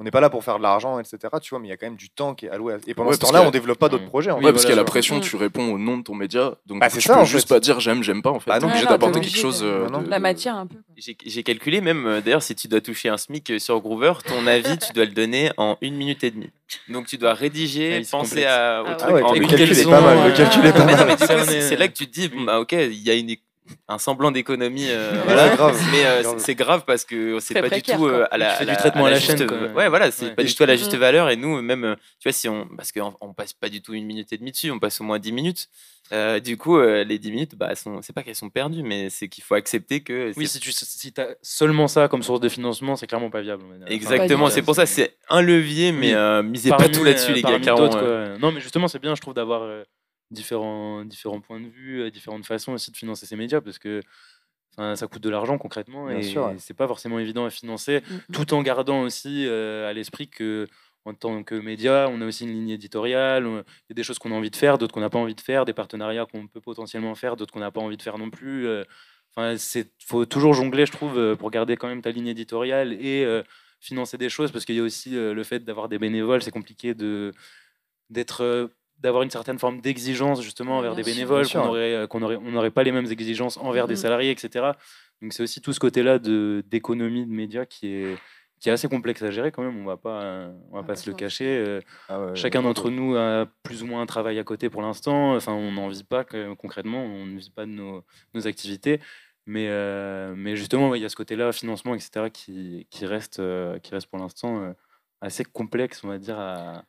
on 0.00 0.02
n'est 0.02 0.10
pas 0.10 0.22
là 0.22 0.30
pour 0.30 0.42
faire 0.42 0.56
de 0.56 0.62
l'argent, 0.62 0.98
etc. 0.98 1.18
Tu 1.42 1.50
vois, 1.50 1.58
mais 1.58 1.68
il 1.68 1.70
y 1.70 1.74
a 1.74 1.76
quand 1.76 1.84
même 1.84 1.96
du 1.96 2.08
temps 2.08 2.34
qui 2.34 2.46
est 2.46 2.48
alloué. 2.48 2.74
Et 2.86 2.94
pendant 2.94 3.12
ce 3.12 3.18
temps-là, 3.18 3.42
on 3.42 3.50
développe 3.50 3.78
pas 3.78 3.90
d'autres 3.90 4.06
projets. 4.06 4.32
ouais, 4.32 4.40
parce 4.50 4.62
qu'il 4.62 4.70
y 4.70 4.72
a 4.72 4.76
la 4.76 4.84
pression, 4.84 5.20
tu 5.20 5.36
réponds 5.36 5.74
au 5.74 5.78
nom 5.78 5.98
de 5.98 6.02
ton 6.02 6.14
média, 6.14 6.54
donc 6.64 6.80
bah, 6.80 6.88
tu 6.88 7.06
peux 7.06 7.24
juste 7.24 7.48
pas 7.48 7.60
dire 7.60 7.80
j'aime, 7.80 8.02
j'aime 8.02 8.22
pas 8.22 8.30
en 8.30 8.40
fait. 8.40 8.50
Bah, 8.50 8.58
non, 8.60 8.68
obligé 8.68 8.86
d'apporter 8.86 9.20
quelque 9.20 9.36
chose. 9.36 9.60
Euh, 9.62 9.86
la 10.08 10.18
matière 10.18 10.56
un 10.56 10.66
peu. 10.66 10.76
J'ai 10.96 11.42
calculé 11.42 11.82
même, 11.82 12.06
euh, 12.06 12.20
d'ailleurs, 12.22 12.42
si 12.42 12.54
tu 12.54 12.66
dois 12.66 12.80
toucher 12.80 13.10
un 13.10 13.18
SMIC 13.18 13.50
euh, 13.50 13.58
sur 13.58 13.78
Groover, 13.80 14.14
ton 14.26 14.46
avis, 14.46 14.78
tu 14.78 14.92
dois 14.94 15.04
le 15.04 15.12
donner 15.12 15.50
en 15.58 15.76
une 15.82 15.96
minute 15.96 16.24
et 16.24 16.30
demie. 16.30 16.50
Donc 16.88 17.06
tu 17.06 17.18
dois 17.18 17.34
rédiger, 17.34 18.00
ah 18.02 18.08
penser 18.10 18.46
à, 18.46 18.82
au 18.82 18.86
ah 18.88 18.94
truc. 18.94 19.24
en 19.24 19.34
une 19.34 19.46
calcul 19.46 19.78
est 19.78 19.84
pas 19.84 20.00
mal. 20.00 20.28
Le 20.30 20.34
calcul 20.34 20.64
est 20.64 20.72
pas 20.72 20.84
mal. 20.86 21.16
C'est 21.18 21.76
là 21.76 21.88
que 21.88 21.94
tu 21.94 22.06
te 22.06 22.12
dis, 22.12 22.30
bah 22.46 22.58
ok, 22.58 22.72
il 22.72 23.02
y 23.02 23.10
a 23.10 23.14
une 23.14 23.28
un 23.88 23.98
semblant 23.98 24.30
d'économie. 24.30 24.86
Euh, 24.88 25.22
voilà. 25.24 25.54
grave. 25.56 25.80
Mais 25.92 26.06
euh, 26.06 26.38
c'est 26.38 26.54
grave 26.54 26.84
parce 26.86 27.04
que 27.04 27.38
c'est 27.40 27.60
pas 27.60 27.68
du 27.68 27.82
tout 27.82 28.06
euh, 28.06 28.26
à 28.30 28.38
la, 28.38 28.64
du 28.64 28.76
traitement 28.76 29.06
à 29.06 29.10
la, 29.10 29.20
chaîne. 29.20 29.42
Ouais, 29.74 29.88
voilà, 29.88 30.10
c'est 30.10 30.34
pas 30.34 30.44
du 30.44 30.54
tout 30.54 30.62
à 30.62 30.66
la 30.66 30.76
juste 30.76 30.94
valeur. 30.94 31.30
Et 31.30 31.36
nous, 31.36 31.60
même, 31.62 31.96
tu 32.18 32.28
vois, 32.28 32.32
si 32.32 32.48
on, 32.48 32.66
parce 32.76 32.92
qu'on 32.92 33.14
on 33.20 33.32
passe 33.32 33.52
pas 33.52 33.68
du 33.68 33.82
tout 33.82 33.94
une 33.94 34.06
minute 34.06 34.32
et 34.32 34.38
demie 34.38 34.52
dessus, 34.52 34.70
on 34.70 34.78
passe 34.78 35.00
au 35.00 35.04
moins 35.04 35.18
dix 35.18 35.32
minutes. 35.32 35.68
du 36.42 36.56
coup, 36.56 36.80
les 36.80 37.18
10 37.18 37.30
minutes, 37.30 37.54
bah, 37.56 37.72
c'est 37.74 38.12
pas 38.12 38.22
qu'elles 38.22 38.34
sont 38.34 38.50
perdues, 38.50 38.82
mais 38.82 39.10
c'est 39.10 39.28
qu'il 39.28 39.44
faut 39.44 39.54
accepter 39.54 40.02
que. 40.02 40.32
Oui, 40.36 40.46
si 40.46 40.60
tu 40.60 40.72
si 40.72 41.12
as 41.18 41.28
seulement 41.42 41.88
ça 41.88 42.08
comme 42.08 42.22
source 42.22 42.40
de 42.40 42.48
financement, 42.48 42.96
c'est 42.96 43.06
clairement 43.06 43.30
pas 43.30 43.42
viable. 43.42 43.64
Exactement, 43.86 44.50
c'est 44.50 44.62
pour 44.62 44.74
ça, 44.74 44.86
c'est 44.86 45.16
un 45.28 45.42
levier, 45.42 45.92
mais 45.92 46.42
misez 46.42 46.70
pas 46.70 46.88
tout 46.88 47.04
là-dessus, 47.04 47.32
les 47.32 47.42
gars. 47.42 47.58
Non, 48.40 48.52
mais 48.52 48.60
justement, 48.60 48.88
c'est 48.88 49.00
bien, 49.00 49.14
je 49.14 49.20
trouve, 49.20 49.34
d'avoir 49.34 49.84
différents, 50.30 51.04
différents 51.04 51.40
points 51.40 51.60
de 51.60 51.66
vue, 51.66 52.02
euh, 52.02 52.10
différentes 52.10 52.46
façons 52.46 52.72
aussi 52.72 52.90
de 52.90 52.96
financer 52.96 53.26
ces 53.26 53.36
médias 53.36 53.60
parce 53.60 53.78
que 53.78 54.00
ça 54.94 55.06
coûte 55.08 55.22
de 55.22 55.28
l'argent 55.28 55.58
concrètement 55.58 56.08
et 56.08 56.22
c'est 56.56 56.74
pas 56.74 56.86
forcément 56.88 57.18
évident 57.18 57.44
à 57.44 57.50
financer 57.50 58.00
mmh, 58.00 58.14
mmh. 58.14 58.32
tout 58.32 58.54
en 58.54 58.62
gardant 58.62 59.02
aussi 59.02 59.44
euh, 59.46 59.90
à 59.90 59.92
l'esprit 59.92 60.28
que 60.28 60.66
en 61.04 61.12
tant 61.12 61.42
que 61.42 61.54
média, 61.54 62.08
on 62.10 62.22
a 62.22 62.26
aussi 62.26 62.44
une 62.44 62.52
ligne 62.52 62.70
éditoriale, 62.70 63.44
il 63.46 63.90
y 63.90 63.92
a 63.92 63.94
des 63.94 64.02
choses 64.02 64.18
qu'on 64.18 64.32
a 64.32 64.34
envie 64.34 64.50
de 64.50 64.56
faire, 64.56 64.78
d'autres 64.78 64.94
qu'on 64.94 65.00
n'a 65.00 65.10
pas 65.10 65.18
envie 65.18 65.34
de 65.34 65.40
faire, 65.40 65.64
des 65.64 65.72
partenariats 65.72 66.24
qu'on 66.24 66.46
peut 66.46 66.60
potentiellement 66.60 67.14
faire, 67.14 67.36
d'autres 67.36 67.52
qu'on 67.52 67.60
n'a 67.60 67.70
pas 67.70 67.80
envie 67.80 67.96
de 67.96 68.02
faire 68.02 68.16
non 68.16 68.30
plus. 68.30 68.66
Euh. 68.66 68.84
Enfin, 69.34 69.56
c'est 69.58 69.92
faut 70.06 70.24
toujours 70.24 70.54
jongler, 70.54 70.86
je 70.86 70.92
trouve, 70.92 71.36
pour 71.36 71.50
garder 71.50 71.76
quand 71.76 71.88
même 71.88 72.02
ta 72.02 72.10
ligne 72.10 72.28
éditoriale 72.28 72.92
et 72.92 73.26
financer 73.80 74.18
des 74.18 74.28
choses, 74.28 74.50
parce 74.50 74.64
qu'il 74.64 74.76
y 74.76 74.80
a 74.80 74.82
aussi 74.82 75.10
le 75.10 75.42
fait 75.42 75.60
d'avoir 75.60 75.88
des 75.88 75.98
bénévoles, 75.98 76.42
c'est 76.42 76.50
compliqué 76.50 76.94
de 76.94 77.32
d'être 78.10 78.70
d'avoir 79.00 79.22
une 79.22 79.30
certaine 79.30 79.58
forme 79.58 79.80
d'exigence 79.80 80.42
justement 80.42 80.78
envers 80.78 80.94
des 80.94 81.02
bénévoles, 81.02 81.48
qu'on 81.48 81.66
aurait, 81.66 81.94
euh, 81.94 82.06
qu'on 82.06 82.22
aurait, 82.22 82.36
on 82.36 82.50
n'aurait 82.50 82.70
pas 82.70 82.82
les 82.82 82.92
mêmes 82.92 83.10
exigences 83.10 83.56
envers 83.56 83.86
des 83.86 83.94
mm-hmm. 83.94 83.98
salariés, 83.98 84.30
etc. 84.30 84.72
Donc 85.22 85.32
c'est 85.32 85.42
aussi 85.42 85.60
tout 85.60 85.72
ce 85.72 85.80
côté-là 85.80 86.18
de 86.18 86.62
d'économie 86.66 87.26
de 87.26 87.32
médias 87.32 87.64
qui 87.64 87.88
est 87.88 88.16
qui 88.60 88.68
est 88.68 88.72
assez 88.72 88.88
complexe 88.88 89.22
à 89.22 89.30
gérer 89.30 89.52
quand 89.52 89.62
même. 89.62 89.78
On 89.78 89.86
va 89.86 89.96
pas, 89.96 90.50
on 90.70 90.76
va 90.76 90.82
pas 90.82 90.94
se 90.94 91.08
le 91.08 91.16
cacher. 91.16 91.46
Euh, 91.46 91.80
ah 92.10 92.34
chacun 92.34 92.60
d'entre 92.62 92.90
nous 92.90 93.16
a 93.16 93.46
plus 93.62 93.82
ou 93.82 93.86
moins 93.86 94.02
un 94.02 94.06
travail 94.06 94.38
à 94.38 94.44
côté 94.44 94.68
pour 94.68 94.82
l'instant. 94.82 95.34
Enfin, 95.34 95.52
on 95.52 95.72
n'en 95.72 95.88
vit 95.88 96.04
pas 96.04 96.24
concrètement, 96.58 97.02
on 97.02 97.24
ne 97.24 97.38
vit 97.38 97.50
pas 97.50 97.64
de 97.64 97.70
nos, 97.70 98.04
nos 98.34 98.46
activités. 98.46 99.00
Mais, 99.46 99.68
euh, 99.70 100.34
mais 100.36 100.56
justement, 100.56 100.94
il 100.94 101.00
y 101.00 101.06
a 101.06 101.08
ce 101.08 101.16
côté-là, 101.16 101.52
financement, 101.52 101.94
etc., 101.94 102.26
qui, 102.30 102.86
qui 102.90 103.06
reste, 103.06 103.42
qui 103.82 103.90
reste 103.92 104.08
pour 104.08 104.18
l'instant 104.18 104.74
assez 105.22 105.44
complexe, 105.44 106.04
on 106.04 106.08
va 106.08 106.18
dire, 106.18 106.38
à, 106.38 106.84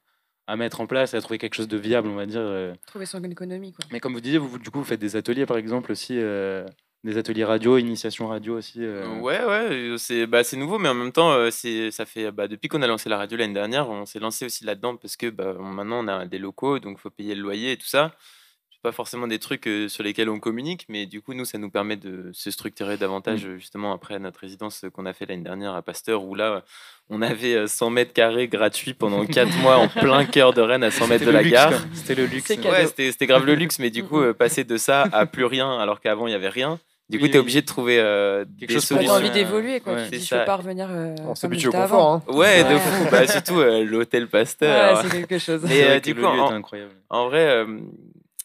à 0.47 0.55
mettre 0.55 0.81
en 0.81 0.87
place 0.87 1.13
et 1.13 1.17
à 1.17 1.21
trouver 1.21 1.37
quelque 1.37 1.55
chose 1.55 1.67
de 1.67 1.77
viable, 1.77 2.07
on 2.07 2.15
va 2.15 2.25
dire. 2.25 2.41
Euh. 2.41 2.73
Trouver 2.87 3.05
son 3.05 3.23
économie. 3.23 3.73
Quoi. 3.73 3.85
Mais 3.91 3.99
comme 3.99 4.13
vous 4.13 4.21
disiez, 4.21 4.37
vous, 4.37 4.57
du 4.59 4.69
coup, 4.69 4.79
vous 4.79 4.85
faites 4.85 4.99
des 4.99 5.15
ateliers, 5.15 5.45
par 5.45 5.57
exemple, 5.57 5.91
aussi, 5.91 6.17
euh, 6.17 6.65
des 7.03 7.17
ateliers 7.17 7.45
radio, 7.45 7.77
initiation 7.77 8.27
radio 8.27 8.57
aussi. 8.57 8.79
Euh. 8.81 9.19
Ouais, 9.19 9.43
ouais, 9.45 9.95
c'est 9.97 10.27
bah, 10.27 10.41
nouveau, 10.53 10.77
mais 10.77 10.89
en 10.89 10.93
même 10.93 11.11
temps, 11.11 11.49
c'est 11.51 11.91
ça 11.91 12.05
fait 12.05 12.31
bah, 12.31 12.47
depuis 12.47 12.67
qu'on 12.67 12.81
a 12.81 12.87
lancé 12.87 13.09
la 13.09 13.17
radio 13.17 13.37
l'année 13.37 13.53
dernière, 13.53 13.89
on 13.89 14.05
s'est 14.05 14.19
lancé 14.19 14.45
aussi 14.45 14.65
là-dedans 14.65 14.97
parce 14.97 15.15
que 15.15 15.29
bah, 15.29 15.53
maintenant 15.59 16.03
on 16.03 16.07
a 16.07 16.25
des 16.25 16.37
locaux, 16.37 16.79
donc 16.79 16.97
il 16.99 17.01
faut 17.01 17.09
payer 17.09 17.33
le 17.33 17.41
loyer 17.41 17.71
et 17.71 17.77
tout 17.77 17.87
ça 17.87 18.15
pas 18.81 18.91
forcément 18.91 19.27
des 19.27 19.39
trucs 19.39 19.67
euh, 19.67 19.87
sur 19.87 20.03
lesquels 20.03 20.29
on 20.29 20.39
communique, 20.39 20.85
mais 20.89 21.05
du 21.05 21.21
coup, 21.21 21.33
nous, 21.33 21.45
ça 21.45 21.57
nous 21.57 21.69
permet 21.69 21.97
de 21.97 22.31
se 22.33 22.49
structurer 22.49 22.97
davantage, 22.97 23.45
mmh. 23.45 23.57
justement, 23.57 23.93
après 23.93 24.17
notre 24.19 24.39
résidence 24.39 24.85
qu'on 24.93 25.05
a 25.05 25.13
fait 25.13 25.25
l'année 25.25 25.43
dernière 25.43 25.75
à 25.75 25.81
Pasteur, 25.81 26.23
où 26.23 26.33
là, 26.33 26.63
on 27.09 27.21
avait 27.21 27.67
100 27.67 27.85
euh, 27.85 27.89
mètres 27.89 28.13
carrés 28.13 28.47
gratuits 28.47 28.93
pendant 28.93 29.25
4 29.27 29.55
mois 29.59 29.77
en 29.77 29.87
plein 29.87 30.25
cœur 30.25 30.53
de 30.53 30.61
Rennes, 30.61 30.83
à 30.83 30.91
100 30.91 31.07
mètres 31.07 31.25
de 31.25 31.31
la 31.31 31.43
gare. 31.43 31.73
C'était 31.93 32.15
le 32.15 32.25
luxe. 32.25 32.49
Ouais, 32.49 32.87
c'était 32.87 33.27
grave 33.27 33.45
le 33.45 33.55
luxe, 33.55 33.79
mais 33.79 33.91
du 33.91 34.03
coup, 34.03 34.19
euh, 34.19 34.33
passer 34.33 34.63
de 34.63 34.77
ça 34.77 35.03
à 35.11 35.25
plus 35.25 35.45
rien, 35.45 35.77
alors 35.77 36.01
qu'avant, 36.01 36.25
il 36.27 36.31
n'y 36.31 36.35
avait 36.35 36.49
rien. 36.49 36.79
Du 37.09 37.19
coup, 37.19 37.27
tu 37.27 37.33
es 37.33 37.39
obligé 37.39 37.61
de 37.61 37.65
trouver 37.65 37.97
quelque 37.97 38.67
des 38.67 38.73
chose 38.75 38.85
solutions. 38.85 39.15
envie 39.15 39.31
d'évoluer, 39.31 39.81
quoi. 39.81 40.01
tu 40.05 40.17
dis, 40.17 40.25
je 40.25 40.33
peux 40.33 40.45
pas 40.45 40.55
revenir. 40.55 40.87
on 41.27 41.35
s'habitue 41.35 41.67
au 41.67 41.71
confort. 41.71 42.07
Hein. 42.07 42.23
Ouais, 42.33 42.63
de 42.63 42.77
fou. 42.77 43.07
Bah, 43.11 43.27
surtout 43.27 43.61
l'hôtel 43.61 44.27
Pasteur. 44.29 44.95
Ouais, 44.95 45.01
c'est 45.03 45.17
quelque 45.17 45.37
chose. 45.37 45.69
Et 45.69 45.99
du 45.99 46.15
coup, 46.15 46.23
en, 46.23 46.51
incroyable. 46.51 46.93
en 47.09 47.27
vrai, 47.27 47.65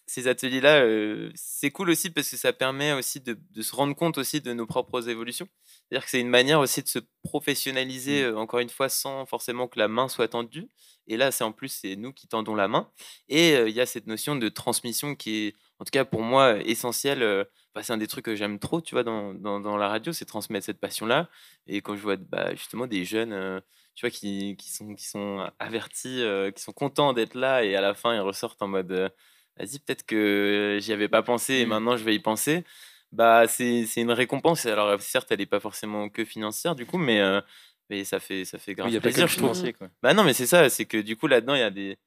ces 0.07 0.29
ateliers-là, 0.29 0.83
euh, 0.85 1.31
c'est 1.35 1.73
cool 1.73 1.91
aussi 1.91 2.11
parce 2.11 2.31
que 2.31 2.37
ça 2.37 2.53
permet 2.53 2.93
aussi 2.93 3.21
de, 3.21 3.37
se 3.61 3.75
rendre 3.75 3.95
compte 3.95 4.19
aussi 4.19 4.41
de 4.41 4.53
nos 4.53 4.65
propres 4.65 5.09
évolutions. 5.09 5.49
C'est-à-dire 5.65 6.05
que 6.05 6.11
c'est 6.11 6.21
une 6.21 6.29
manière 6.29 6.61
aussi 6.61 6.81
de 6.81 6.89
se 6.89 7.01
professionnaliser, 7.25 8.23
mmh. 8.23 8.27
euh, 8.27 8.39
encore 8.39 8.61
une 8.61 8.69
fois, 8.69 8.89
sans 8.89 9.27
forcément 9.27 9.67
que 9.67 9.81
la 9.81 9.89
main 9.89 10.09
soit 10.09 10.29
tendue. 10.29 10.69
Et 11.09 11.17
là, 11.17 11.33
c'est 11.33 11.43
en 11.43 11.51
plus, 11.51 11.69
c'est 11.69 11.97
nous 11.97 12.13
qui 12.13 12.29
tendons 12.29 12.55
la 12.55 12.69
main. 12.69 12.89
Et 13.29 13.57
euh, 13.57 13.69
il 13.69 13.75
y 13.75 13.81
a 13.81 13.87
cette 13.87 14.07
notion 14.07 14.37
de 14.37 14.49
transmission 14.49 15.17
qui 15.17 15.49
est, 15.49 15.55
en 15.81 15.85
tout 15.85 15.91
cas 15.91 16.05
pour 16.05 16.23
moi, 16.23 16.57
essentielle. 16.65 17.47
c'est 17.83 17.93
un 17.93 17.97
des 17.97 18.07
trucs 18.07 18.27
que 18.27 18.37
j'aime 18.37 18.61
trop, 18.61 18.81
tu 18.81 18.95
vois, 18.95 19.03
dans, 19.03 19.35
dans, 19.35 19.77
la 19.77 19.89
radio, 19.89 20.13
c'est 20.13 20.25
transmettre 20.25 20.67
cette 20.67 20.81
passion-là. 20.81 21.29
Et 21.67 21.81
quand 21.83 21.97
je 21.97 22.03
vois 22.03 22.17
bah, 22.17 22.55
justement 22.55 22.87
des 22.87 23.05
jeunes, 23.05 23.61
tu 23.97 24.07
vois, 24.07 24.11
qui, 24.11 24.57
qui, 24.57 24.71
sont, 24.71 24.95
qui 24.95 25.07
sont 25.07 25.51
avertis, 25.59 26.23
qui 26.55 26.63
sont 26.63 26.73
contents 26.73 27.13
d'être 27.13 27.35
là, 27.35 27.65
et 27.65 27.75
à 27.75 27.81
la 27.81 27.95
fin, 27.95 28.15
ils 28.15 28.21
ressortent 28.21 28.63
en 28.63 28.69
mode 28.69 29.11
vas-y, 29.57 29.79
peut-être 29.79 30.05
que 30.05 30.79
j'y 30.81 30.93
avais 30.93 31.09
pas 31.09 31.23
pensé 31.23 31.55
et 31.55 31.67
mmh. 31.67 31.69
maintenant 31.69 31.97
je 31.97 32.05
vais 32.05 32.15
y 32.15 32.21
penser. 32.21 32.65
Bah, 33.13 33.47
c'est 33.49 33.87
une 33.97 34.11
récompense. 34.11 34.67
Alors, 34.67 35.01
certes, 35.01 35.29
elle 35.31 35.39
n'est 35.39 35.47
pas 35.47 35.61
forcément 35.61 36.09
que 36.09 36.25
financière, 36.25 36.75
du 36.75 36.87
coup, 36.87 36.99
mais, 36.99 37.21
euh, 37.21 37.41
mais 37.89 38.05
ça 38.05 38.21
fait, 38.21 38.45
ça 38.45 38.59
fait 38.59 38.75
grave 38.75 38.99
plaisir, 39.01 39.29
je 39.29 39.37
trouve. 39.39 39.73
Quoi. 39.73 39.89
Bah, 40.03 40.13
non, 40.13 40.25
mais 40.25 40.35
c'est 40.35 40.47
ça, 40.47 40.69
c'est 40.69 40.87
que 40.87 40.99
du 40.99 41.17
coup, 41.17 41.27
là-dedans, 41.27 41.55
il 41.55 41.61
y 41.61 41.63
a 41.63 41.71
des 41.71 41.99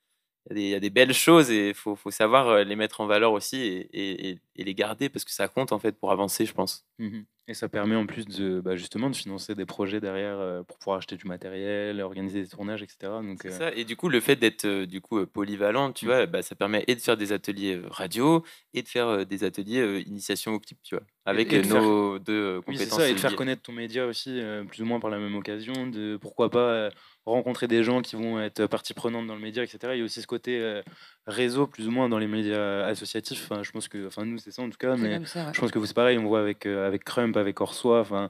il 0.52 0.62
y, 0.62 0.74
a 0.74 0.80
des 0.80 0.90
belles 0.90 1.14
choses 1.14 1.52
et 1.52 1.70
il 1.70 1.74
faut, 1.76 1.96
faut, 1.96 2.12
savoir 2.12 2.48
euh, 2.48 2.64
les 2.64 2.76
mettre 2.76 3.02
en 3.02 3.06
valeur 3.06 3.34
aussi 3.34 3.58
et, 3.58 4.30
et, 4.30 4.64
les 4.64 4.74
garder 4.74 5.10
parce 5.10 5.24
que 5.24 5.32
ça 5.32 5.48
compte 5.48 5.72
en 5.72 5.80
fait 5.80 5.92
pour 5.92 6.12
avancer, 6.12 6.46
je 6.46 6.54
pense. 6.54 6.88
Mmh 6.98 7.20
et 7.50 7.56
ça 7.56 7.68
permet 7.68 7.96
en 7.96 8.06
plus 8.06 8.26
de 8.26 8.62
bah, 8.62 8.76
justement 8.76 9.10
de 9.10 9.16
financer 9.16 9.56
des 9.56 9.66
projets 9.66 10.00
derrière 10.00 10.38
euh, 10.40 10.62
pour 10.62 10.78
pouvoir 10.78 11.00
acheter 11.00 11.18
du 11.18 11.26
matériel, 11.26 12.00
organiser 12.00 12.44
des 12.44 12.48
tournages, 12.48 12.84
etc. 12.84 13.12
Donc, 13.24 13.44
euh 13.46 13.50
ça. 13.50 13.74
Et 13.74 13.86
du 13.86 13.96
coup, 13.96 14.08
le 14.08 14.20
fait 14.20 14.36
d'être 14.36 14.86
du 14.86 15.02
coup 15.02 15.26
polyvalent, 15.26 15.92
tu 15.92 16.06
mmh. 16.06 16.08
vois, 16.08 16.26
bah, 16.28 16.44
ça 16.44 16.54
permet 16.54 16.84
et 16.88 16.94
de 16.94 17.02
faire 17.02 17.18
des 17.18 17.32
ateliers 17.32 17.82
radio 17.90 18.46
et 18.76 18.84
de 18.84 18.88
faire 18.88 19.26
des 19.26 19.44
ateliers 19.44 20.04
initiation 20.06 20.54
au 20.54 20.60
clip, 20.60 20.78
tu 20.84 20.96
vois, 20.96 21.04
avec 21.26 21.52
nos 21.52 22.20
deux 22.20 22.62
compétences. 22.62 22.98
Oui, 22.98 23.04
ça, 23.04 23.10
et 23.10 23.14
de 23.14 23.20
faire 23.20 23.36
connaître 23.36 23.64
ton 23.64 23.74
média 23.74 24.06
aussi, 24.06 24.40
plus 24.68 24.84
ou 24.84 24.86
moins 24.86 25.00
par 25.00 25.10
la 25.10 25.18
même 25.18 25.36
occasion. 25.36 25.88
De 25.88 26.18
pourquoi 26.22 26.52
pas 26.52 26.92
rencontrer 27.30 27.68
des 27.68 27.84
gens 27.84 28.02
qui 28.02 28.16
vont 28.16 28.40
être 28.40 28.68
partie 28.68 28.94
prenante 28.94 29.28
dans 29.28 29.36
le 29.36 29.42
média, 29.42 29.64
etc. 29.64 29.94
Il 29.94 30.00
y 30.00 30.02
a 30.02 30.06
aussi 30.06 30.22
ce 30.22 30.28
côté 30.28 30.60
euh, 30.60 30.82
réseau, 31.26 31.68
plus 31.68 31.88
ou 31.88 31.92
moins, 31.92 32.10
dans 32.10 32.20
les 32.20 32.28
médias 32.28 32.86
associatifs. 32.86 33.48
Enfin, 33.50 33.64
je 33.64 33.72
pense 33.72 33.88
que, 33.88 34.08
enfin, 34.08 34.26
nous, 34.26 34.38
c'est 34.38 34.52
ça 34.52 34.62
en 34.62 34.70
tout 34.70 34.78
cas, 34.78 34.96
mais 34.96 35.24
je 35.24 35.60
pense 35.60 35.72
que 35.72 35.80
vous, 35.80 35.86
c'est 35.86 35.94
pareil. 35.94 36.18
On 36.18 36.28
voit 36.28 36.40
avec, 36.42 36.66
euh, 36.66 36.88
avec 36.88 37.04
Crump, 37.04 37.38
avec 37.38 37.62
Orsois, 37.62 38.02
enfin, 38.02 38.30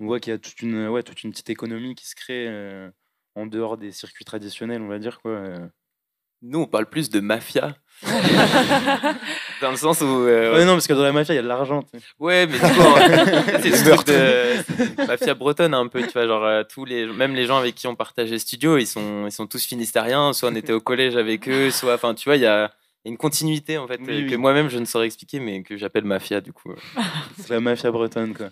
on 0.00 0.06
voit 0.06 0.20
qu'il 0.20 0.32
y 0.32 0.34
a 0.34 0.38
toute 0.38 0.60
une, 0.62 0.88
ouais, 0.88 1.02
toute 1.02 1.22
une 1.22 1.30
petite 1.30 1.50
économie 1.50 1.94
qui 1.94 2.06
se 2.06 2.14
crée 2.14 2.46
euh, 2.48 2.90
en 3.34 3.46
dehors 3.46 3.76
des 3.76 3.92
circuits 3.92 4.24
traditionnels, 4.24 4.82
on 4.82 4.88
va 4.88 4.98
dire. 4.98 5.20
Quoi. 5.20 5.68
Nous, 6.42 6.60
on 6.60 6.66
parle 6.66 6.86
plus 6.86 7.10
de 7.10 7.20
mafia. 7.20 7.74
dans 9.60 9.72
le 9.72 9.76
sens 9.76 10.00
où. 10.02 10.04
Euh, 10.04 10.64
non, 10.64 10.74
parce 10.74 10.86
que 10.86 10.92
dans 10.92 11.02
la 11.02 11.12
mafia, 11.12 11.34
il 11.34 11.36
y 11.36 11.40
a 11.40 11.42
de 11.42 11.48
l'argent. 11.48 11.84
Ouais, 12.20 12.46
mais 12.46 12.52
du 12.52 12.60
coup, 12.60 12.68
c'est 13.60 13.70
le 13.70 13.94
truc 13.94 14.06
de 14.06 15.06
mafia 15.06 15.34
bretonne 15.34 15.74
un 15.74 15.88
peu, 15.88 16.00
tu 16.02 16.12
vois. 16.12 16.26
Genre, 16.26 16.44
euh, 16.44 16.62
tous 16.62 16.84
les, 16.84 17.06
même 17.06 17.34
les 17.34 17.46
gens 17.46 17.56
avec 17.56 17.74
qui 17.74 17.88
on 17.88 17.96
partageait 17.96 18.38
studio, 18.38 18.78
ils 18.78 18.86
sont, 18.86 19.26
ils 19.26 19.32
sont 19.32 19.48
tous 19.48 19.64
finistériens. 19.64 20.32
Soit 20.32 20.50
on 20.50 20.54
était 20.54 20.72
au 20.72 20.80
collège 20.80 21.16
avec 21.16 21.48
eux, 21.48 21.72
soit. 21.72 21.94
Enfin, 21.94 22.14
tu 22.14 22.28
vois, 22.28 22.36
il 22.36 22.42
y 22.42 22.46
a 22.46 22.70
une 23.04 23.16
continuité 23.16 23.78
en 23.78 23.88
fait 23.88 23.98
que 23.98 24.36
moi-même 24.36 24.68
je 24.68 24.78
ne 24.78 24.84
saurais 24.84 25.06
expliquer, 25.06 25.40
mais 25.40 25.62
que 25.62 25.76
j'appelle 25.76 26.04
mafia 26.04 26.40
du 26.40 26.52
coup. 26.52 26.72
c'est 27.38 27.50
la 27.50 27.60
mafia 27.60 27.90
bretonne, 27.90 28.34
quoi. 28.34 28.50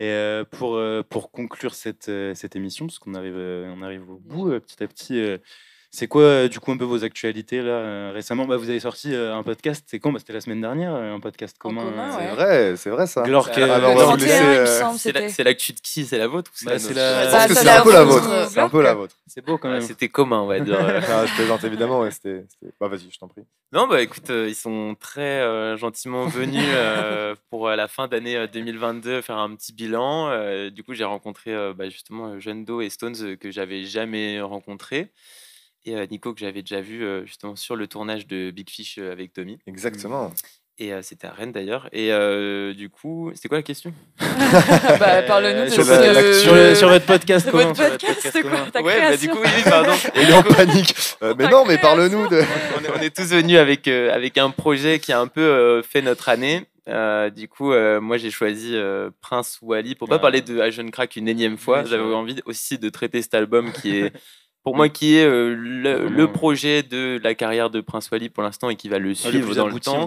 Et 0.00 0.06
euh, 0.06 0.42
pour, 0.42 0.80
pour 1.08 1.30
conclure 1.30 1.74
cette, 1.74 2.10
cette 2.34 2.56
émission, 2.56 2.86
parce 2.86 2.98
qu'on 2.98 3.14
arrive, 3.14 3.36
on 3.36 3.80
arrive 3.82 4.10
au 4.10 4.18
bout 4.18 4.58
petit 4.58 4.82
à 4.82 4.88
petit 4.88 5.38
C'est 5.94 6.08
quoi, 6.08 6.22
euh, 6.22 6.48
du 6.48 6.58
coup, 6.58 6.72
un 6.72 6.78
peu 6.78 6.86
vos 6.86 7.04
actualités 7.04 7.60
là 7.60 7.72
euh, 7.72 8.12
récemment? 8.14 8.46
Bah, 8.46 8.56
Vous 8.56 8.70
avez 8.70 8.80
sorti 8.80 9.14
euh, 9.14 9.36
un 9.36 9.42
podcast, 9.42 9.84
c'est 9.86 9.98
quand? 9.98 10.10
Bah, 10.10 10.20
C'était 10.20 10.32
la 10.32 10.40
semaine 10.40 10.62
dernière, 10.62 10.94
un 10.94 11.20
podcast 11.20 11.58
commun. 11.58 11.92
C'est 12.18 12.28
vrai, 12.34 12.76
c'est 12.78 12.88
vrai 12.88 13.06
ça. 13.06 13.24
Alors, 13.24 13.50
c'est 13.52 15.44
l'actu 15.44 15.74
de 15.74 15.80
qui? 15.80 16.06
C'est 16.06 16.16
la 16.16 16.28
vôtre 16.28 16.50
ou 16.50 16.64
bah, 16.64 16.78
c'est 16.78 16.94
la... 16.94 17.46
c'est 17.46 17.68
un 17.68 17.82
peu 17.82 17.92
la 17.92 18.04
vôtre. 18.04 18.48
C'est 18.48 18.60
un 18.60 18.70
peu 18.70 18.80
la 18.80 18.94
vôtre. 18.94 19.14
C'est 19.26 19.44
beau 19.44 19.58
quand 19.58 19.68
même. 19.68 19.82
C'était 19.82 20.08
commun, 20.08 20.40
on 20.40 20.46
va 20.46 20.60
dire. 20.60 20.78
je 21.26 21.34
plaisante 21.34 21.62
évidemment. 21.64 22.00
Ouais, 22.00 22.08
bah, 22.80 22.88
vas-y, 22.88 23.10
je 23.10 23.18
t'en 23.18 23.28
prie. 23.28 23.42
Non, 23.70 23.86
bah 23.86 24.00
écoute, 24.00 24.30
ils 24.30 24.54
sont 24.54 24.96
très 24.98 25.76
gentiment 25.76 26.24
venus 26.24 26.64
pour 27.50 27.68
la 27.68 27.86
fin 27.86 28.08
d'année 28.08 28.48
2022 28.48 29.20
faire 29.20 29.36
un 29.36 29.54
petit 29.54 29.74
bilan. 29.74 30.70
du 30.70 30.82
coup, 30.84 30.94
j'ai 30.94 31.04
rencontré 31.04 31.54
bah, 31.74 31.90
justement 31.90 32.40
Jeanne 32.40 32.64
Do 32.64 32.80
et 32.80 32.88
Stones 32.88 33.36
que 33.36 33.50
j'avais 33.50 33.84
jamais 33.84 34.40
rencontrés 34.40 35.10
et 35.84 36.06
Nico 36.08 36.32
que 36.34 36.40
j'avais 36.40 36.62
déjà 36.62 36.80
vu 36.80 37.04
justement 37.26 37.56
sur 37.56 37.76
le 37.76 37.86
tournage 37.86 38.26
de 38.26 38.50
Big 38.50 38.70
Fish 38.70 38.98
avec 38.98 39.32
Tommy. 39.32 39.58
Exactement. 39.66 40.32
Et 40.78 40.90
c'était 41.02 41.26
à 41.26 41.32
Rennes 41.32 41.52
d'ailleurs. 41.52 41.88
Et 41.92 42.10
du 42.74 42.88
coup, 42.88 43.30
c'était 43.34 43.48
quoi 43.48 43.58
la 43.58 43.62
question? 43.62 43.92
Bah, 44.98 45.22
Parle-nous 45.22 45.70
sur, 45.70 45.84
sur, 45.84 46.88
votre 46.88 47.06
podcast. 47.06 47.48
Sur 47.48 47.56
votre 47.56 47.90
podcast, 47.90 48.28
c'est 48.32 48.42
quoi 48.42 48.66
ta 48.72 48.82
ouais, 48.82 49.00
bah, 49.00 49.16
du 49.16 49.28
coup, 49.28 49.38
oui, 49.38 49.62
pardon. 49.64 49.92
Et 50.14 50.22
il 50.22 50.30
est 50.30 50.34
en 50.34 50.42
panique. 50.42 50.94
mais 51.36 51.48
non, 51.48 51.64
mais 51.66 51.78
parle-nous 51.78 52.28
de. 52.28 52.42
on, 52.78 52.84
est, 52.84 52.98
on, 52.98 53.00
est, 53.00 53.14
tous 53.14 53.28
venus 53.30 53.58
avec, 53.58 53.86
avec 53.86 54.38
un 54.38 54.50
projet 54.50 54.98
qui 54.98 55.12
a 55.12 55.20
un 55.20 55.28
peu 55.28 55.82
fait 55.82 56.02
notre 56.02 56.28
année. 56.28 56.66
du 57.36 57.48
coup, 57.48 57.72
moi 58.00 58.16
j'ai 58.16 58.30
choisi 58.30 58.74
Prince 59.20 59.58
Wally 59.62 59.94
pour 59.94 60.08
pas 60.08 60.18
parler 60.18 60.40
de 60.40 60.70
Jeune 60.70 60.90
Crack 60.90 61.16
une 61.16 61.28
énième 61.28 61.58
fois. 61.58 61.84
J'avais 61.84 62.02
envie 62.02 62.40
aussi 62.46 62.78
de 62.78 62.88
traiter 62.88 63.22
cet 63.22 63.34
album 63.34 63.72
qui 63.72 63.98
est 63.98 64.12
pour 64.62 64.76
moi, 64.76 64.88
qui 64.88 65.16
est 65.16 65.24
euh, 65.24 65.54
le, 65.56 66.26
projet 66.30 66.84
de 66.84 67.20
la 67.22 67.34
carrière 67.34 67.68
de 67.68 67.80
Prince 67.80 68.08
Wally 68.10 68.28
pour 68.28 68.44
l'instant 68.44 68.70
et 68.70 68.76
qui 68.76 68.88
va 68.88 68.98
le 68.98 69.10
ah, 69.10 69.14
suivre 69.14 69.54
dans 69.54 69.66
le 69.66 69.80
temps. 69.80 70.06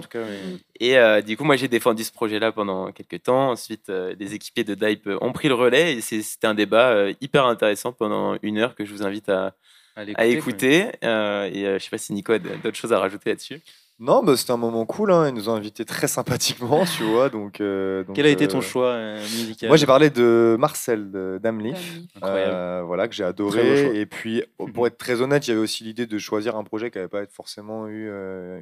Et 0.80 0.96
euh, 0.96 1.20
du 1.20 1.36
coup, 1.36 1.44
moi, 1.44 1.56
j'ai 1.56 1.68
défendu 1.68 2.04
ce 2.04 2.12
projet-là 2.12 2.52
pendant 2.52 2.90
quelques 2.90 3.24
temps. 3.24 3.50
Ensuite, 3.50 3.90
euh, 3.90 4.14
les 4.18 4.34
équipiers 4.34 4.64
de 4.64 4.74
Dype 4.74 5.10
ont 5.20 5.32
pris 5.32 5.48
le 5.48 5.54
relais 5.54 5.96
et 5.96 6.00
c'était 6.00 6.46
un 6.46 6.54
débat 6.54 7.10
hyper 7.20 7.44
intéressant 7.44 7.92
pendant 7.92 8.38
une 8.42 8.58
heure 8.58 8.74
que 8.74 8.86
je 8.86 8.92
vous 8.92 9.02
invite 9.04 9.28
à, 9.28 9.54
à, 9.94 10.24
écouter. 10.24 10.86
et 11.02 11.64
je 11.64 11.78
sais 11.78 11.90
pas 11.90 11.98
si 11.98 12.14
Nico 12.14 12.32
a 12.32 12.38
d'autres 12.38 12.76
choses 12.76 12.94
à 12.94 12.98
rajouter 12.98 13.30
là-dessus. 13.30 13.60
Non, 13.98 14.22
bah, 14.22 14.36
c'était 14.36 14.50
un 14.50 14.58
moment 14.58 14.84
cool. 14.84 15.10
Hein. 15.10 15.28
Ils 15.28 15.34
nous 15.34 15.48
ont 15.48 15.54
invités 15.54 15.86
très 15.86 16.06
sympathiquement, 16.06 16.84
tu 16.84 17.02
vois. 17.02 17.28
Donc, 17.30 17.60
euh, 17.62 18.04
Quel 18.14 18.26
a 18.26 18.28
été 18.28 18.46
ton 18.46 18.58
euh, 18.58 18.62
choix 18.62 18.88
euh, 18.88 19.18
musical? 19.22 19.68
Moi, 19.70 19.78
j'ai 19.78 19.86
parlé 19.86 20.10
de 20.10 20.56
Marcel 20.58 21.10
Damleaf, 21.42 22.00
voilà, 22.20 23.08
que 23.08 23.14
j'ai 23.14 23.24
adoré. 23.24 23.98
Et 23.98 24.04
puis, 24.04 24.42
pour 24.74 24.86
être 24.86 24.98
très 24.98 25.22
honnête, 25.22 25.46
il 25.46 25.50
y 25.50 25.52
avait 25.54 25.62
aussi 25.62 25.82
l'idée 25.84 26.06
de 26.06 26.18
choisir 26.18 26.56
un 26.56 26.64
projet 26.64 26.90
qui 26.90 26.98
n'avait 26.98 27.08
pas 27.08 27.24
forcément 27.32 27.88
eu 27.88 28.10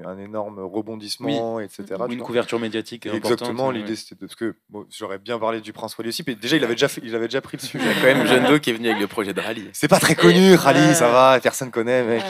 un 0.05 0.19
énorme 0.19 0.61
rebondissement, 0.61 1.59
etc. 1.59 1.85
une 2.09 2.21
couverture 2.21 2.61
médiatique 2.61 3.07
Exactement, 3.07 3.71
l'idée 3.71 3.97
c'était 3.97 4.15
de... 4.15 4.21
Parce 4.21 4.37
que 4.37 4.55
j'aurais 4.91 5.19
bien 5.19 5.39
parlé 5.39 5.61
du 5.61 5.73
Prince 5.73 5.97
Wally 5.99 6.09
aussi, 6.09 6.23
mais 6.27 6.35
déjà, 6.35 6.57
il 6.57 6.65
avait 6.65 6.75
déjà, 6.75 6.89
fait... 6.89 7.01
il 7.05 7.15
avait 7.15 7.27
déjà 7.27 7.41
pris 7.41 7.57
le 7.57 7.63
sujet. 7.67 7.85
Il 7.85 7.89
y 7.89 7.91
a 7.91 7.95
quand 8.01 8.19
même 8.19 8.27
Jeune 8.27 8.47
Do 8.47 8.59
qui 8.59 8.71
est 8.71 8.73
venu 8.73 8.89
avec 8.89 9.01
le 9.01 9.07
projet 9.07 9.33
de 9.33 9.41
Rally. 9.41 9.69
C'est 9.73 9.89
pas 9.89 9.99
très 9.99 10.15
connu, 10.15 10.55
Rally, 10.55 10.95
ça 10.95 11.09
va, 11.09 11.41
personne 11.43 11.71
connaît, 11.71 12.05
mec. 12.05 12.23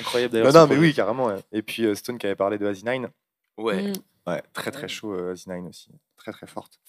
Incroyable 0.00 0.32
d'ailleurs. 0.32 0.52
Non, 0.52 0.60
non, 0.60 0.66
mais 0.68 0.76
oui, 0.76 0.92
carrément. 0.92 1.30
Et 1.52 1.62
puis, 1.62 1.83
euh, 1.84 1.94
Stone 1.94 2.18
qui 2.18 2.26
avait 2.26 2.36
parlé 2.36 2.58
de 2.58 2.66
Asinine. 2.66 3.08
Ouais. 3.56 3.90
Mm. 3.90 3.94
Ouais, 4.26 4.42
très 4.52 4.70
très 4.70 4.88
chaud 4.88 5.12
euh, 5.12 5.32
Asinine 5.32 5.68
aussi. 5.68 5.90
Très 6.16 6.32
très 6.32 6.46
forte. 6.46 6.80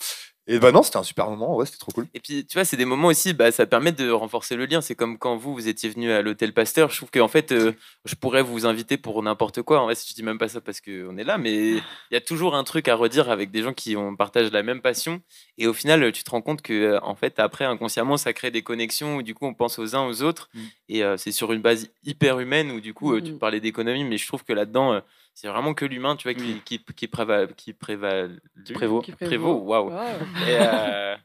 Et 0.48 0.60
bah 0.60 0.72
non, 0.72 0.84
c'était 0.84 0.98
un 0.98 1.04
super 1.04 1.28
moment, 1.28 1.56
ouais, 1.56 1.66
c'était 1.66 1.80
trop 1.80 1.92
cool. 1.92 2.06
Et 2.14 2.20
puis, 2.20 2.46
tu 2.46 2.56
vois, 2.56 2.66
c'est 2.66 2.78
des 2.78 2.86
moments 2.86 3.08
aussi, 3.08 3.34
bah, 3.34 3.52
ça 3.52 3.66
permet 3.66 3.92
de 3.92 4.12
renforcer 4.12 4.56
le 4.56 4.68
lien. 4.68 4.80
C'est 4.80 4.94
comme 4.94 5.18
quand 5.18 5.36
vous, 5.38 5.54
vous 5.56 5.68
étiez 5.68 5.90
venu 5.90 6.12
à 6.12 6.22
l'hôtel 6.22 6.54
Pasteur. 6.54 6.92
Je 6.92 6.98
trouve 6.98 7.10
qu'en 7.10 7.28
fait, 7.28 7.52
euh, 7.52 7.74
je 8.06 8.14
pourrais 8.14 8.44
vous 8.44 8.68
inviter 8.68 8.98
pour 8.98 9.22
n'importe 9.24 9.64
quoi. 9.64 9.82
En 9.82 9.86
vrai, 9.86 9.96
je 9.96 10.14
dis 10.14 10.22
même 10.22 10.38
pas 10.38 10.48
ça 10.48 10.62
parce 10.62 10.82
qu'on 10.82 11.18
est 11.18 11.24
là, 11.24 11.40
mais 11.40 11.72
il 11.72 11.84
y 12.12 12.16
a 12.16 12.22
toujours 12.22 12.56
un 12.56 12.64
truc 12.64 12.88
à 12.88 12.96
redire 12.96 13.32
avec 13.32 13.50
des 13.50 13.64
gens 13.64 13.74
qui 13.74 13.96
ont, 13.96 14.16
partagent 14.16 14.52
la 14.52 14.62
même 14.62 14.82
passion. 14.82 15.20
Et 15.58 15.66
au 15.66 15.74
final, 15.74 16.12
tu 16.12 16.24
te 16.24 16.30
rends 16.30 16.42
compte 16.42 16.62
que, 16.62 17.00
en 17.02 17.16
fait, 17.16 17.40
après, 17.40 17.66
inconsciemment, 17.66 18.18
ça 18.18 18.32
crée 18.32 18.52
des 18.52 18.62
connexions 18.62 19.16
où 19.16 19.24
du 19.24 19.34
coup, 19.34 19.48
on 19.48 19.56
pense 19.56 19.80
aux 19.80 19.96
uns 19.96 20.06
aux 20.06 20.22
autres. 20.22 20.50
Mm. 20.54 20.62
Et 20.90 21.04
c'est 21.18 21.32
sur 21.32 21.54
une 21.54 21.62
base 21.62 21.90
hyper 22.04 22.40
humaine 22.40 22.70
où 22.70 22.80
du 22.80 22.94
coup, 22.94 23.20
tu 23.20 23.32
mm. 23.32 23.40
parlais 23.40 23.60
d'économie, 23.60 24.04
mais 24.04 24.20
je 24.20 24.28
trouve 24.28 24.44
que 24.44 24.54
là-dedans, 24.54 25.02
c'est 25.36 25.50
vraiment 25.50 25.74
que 25.74 25.84
l'humain, 25.84 26.16
tu 26.16 26.30
vois, 26.30 26.34
qui, 26.34 26.62
qui, 26.62 26.80
qui, 26.80 27.08
préval, 27.08 27.54
qui 27.56 27.74
préval, 27.74 28.40
prévaut. 28.74 29.02
Qui 29.02 29.12
prévaut, 29.12 29.56
waouh. 29.56 29.92
Et, 29.92 30.58
euh, 30.58 31.16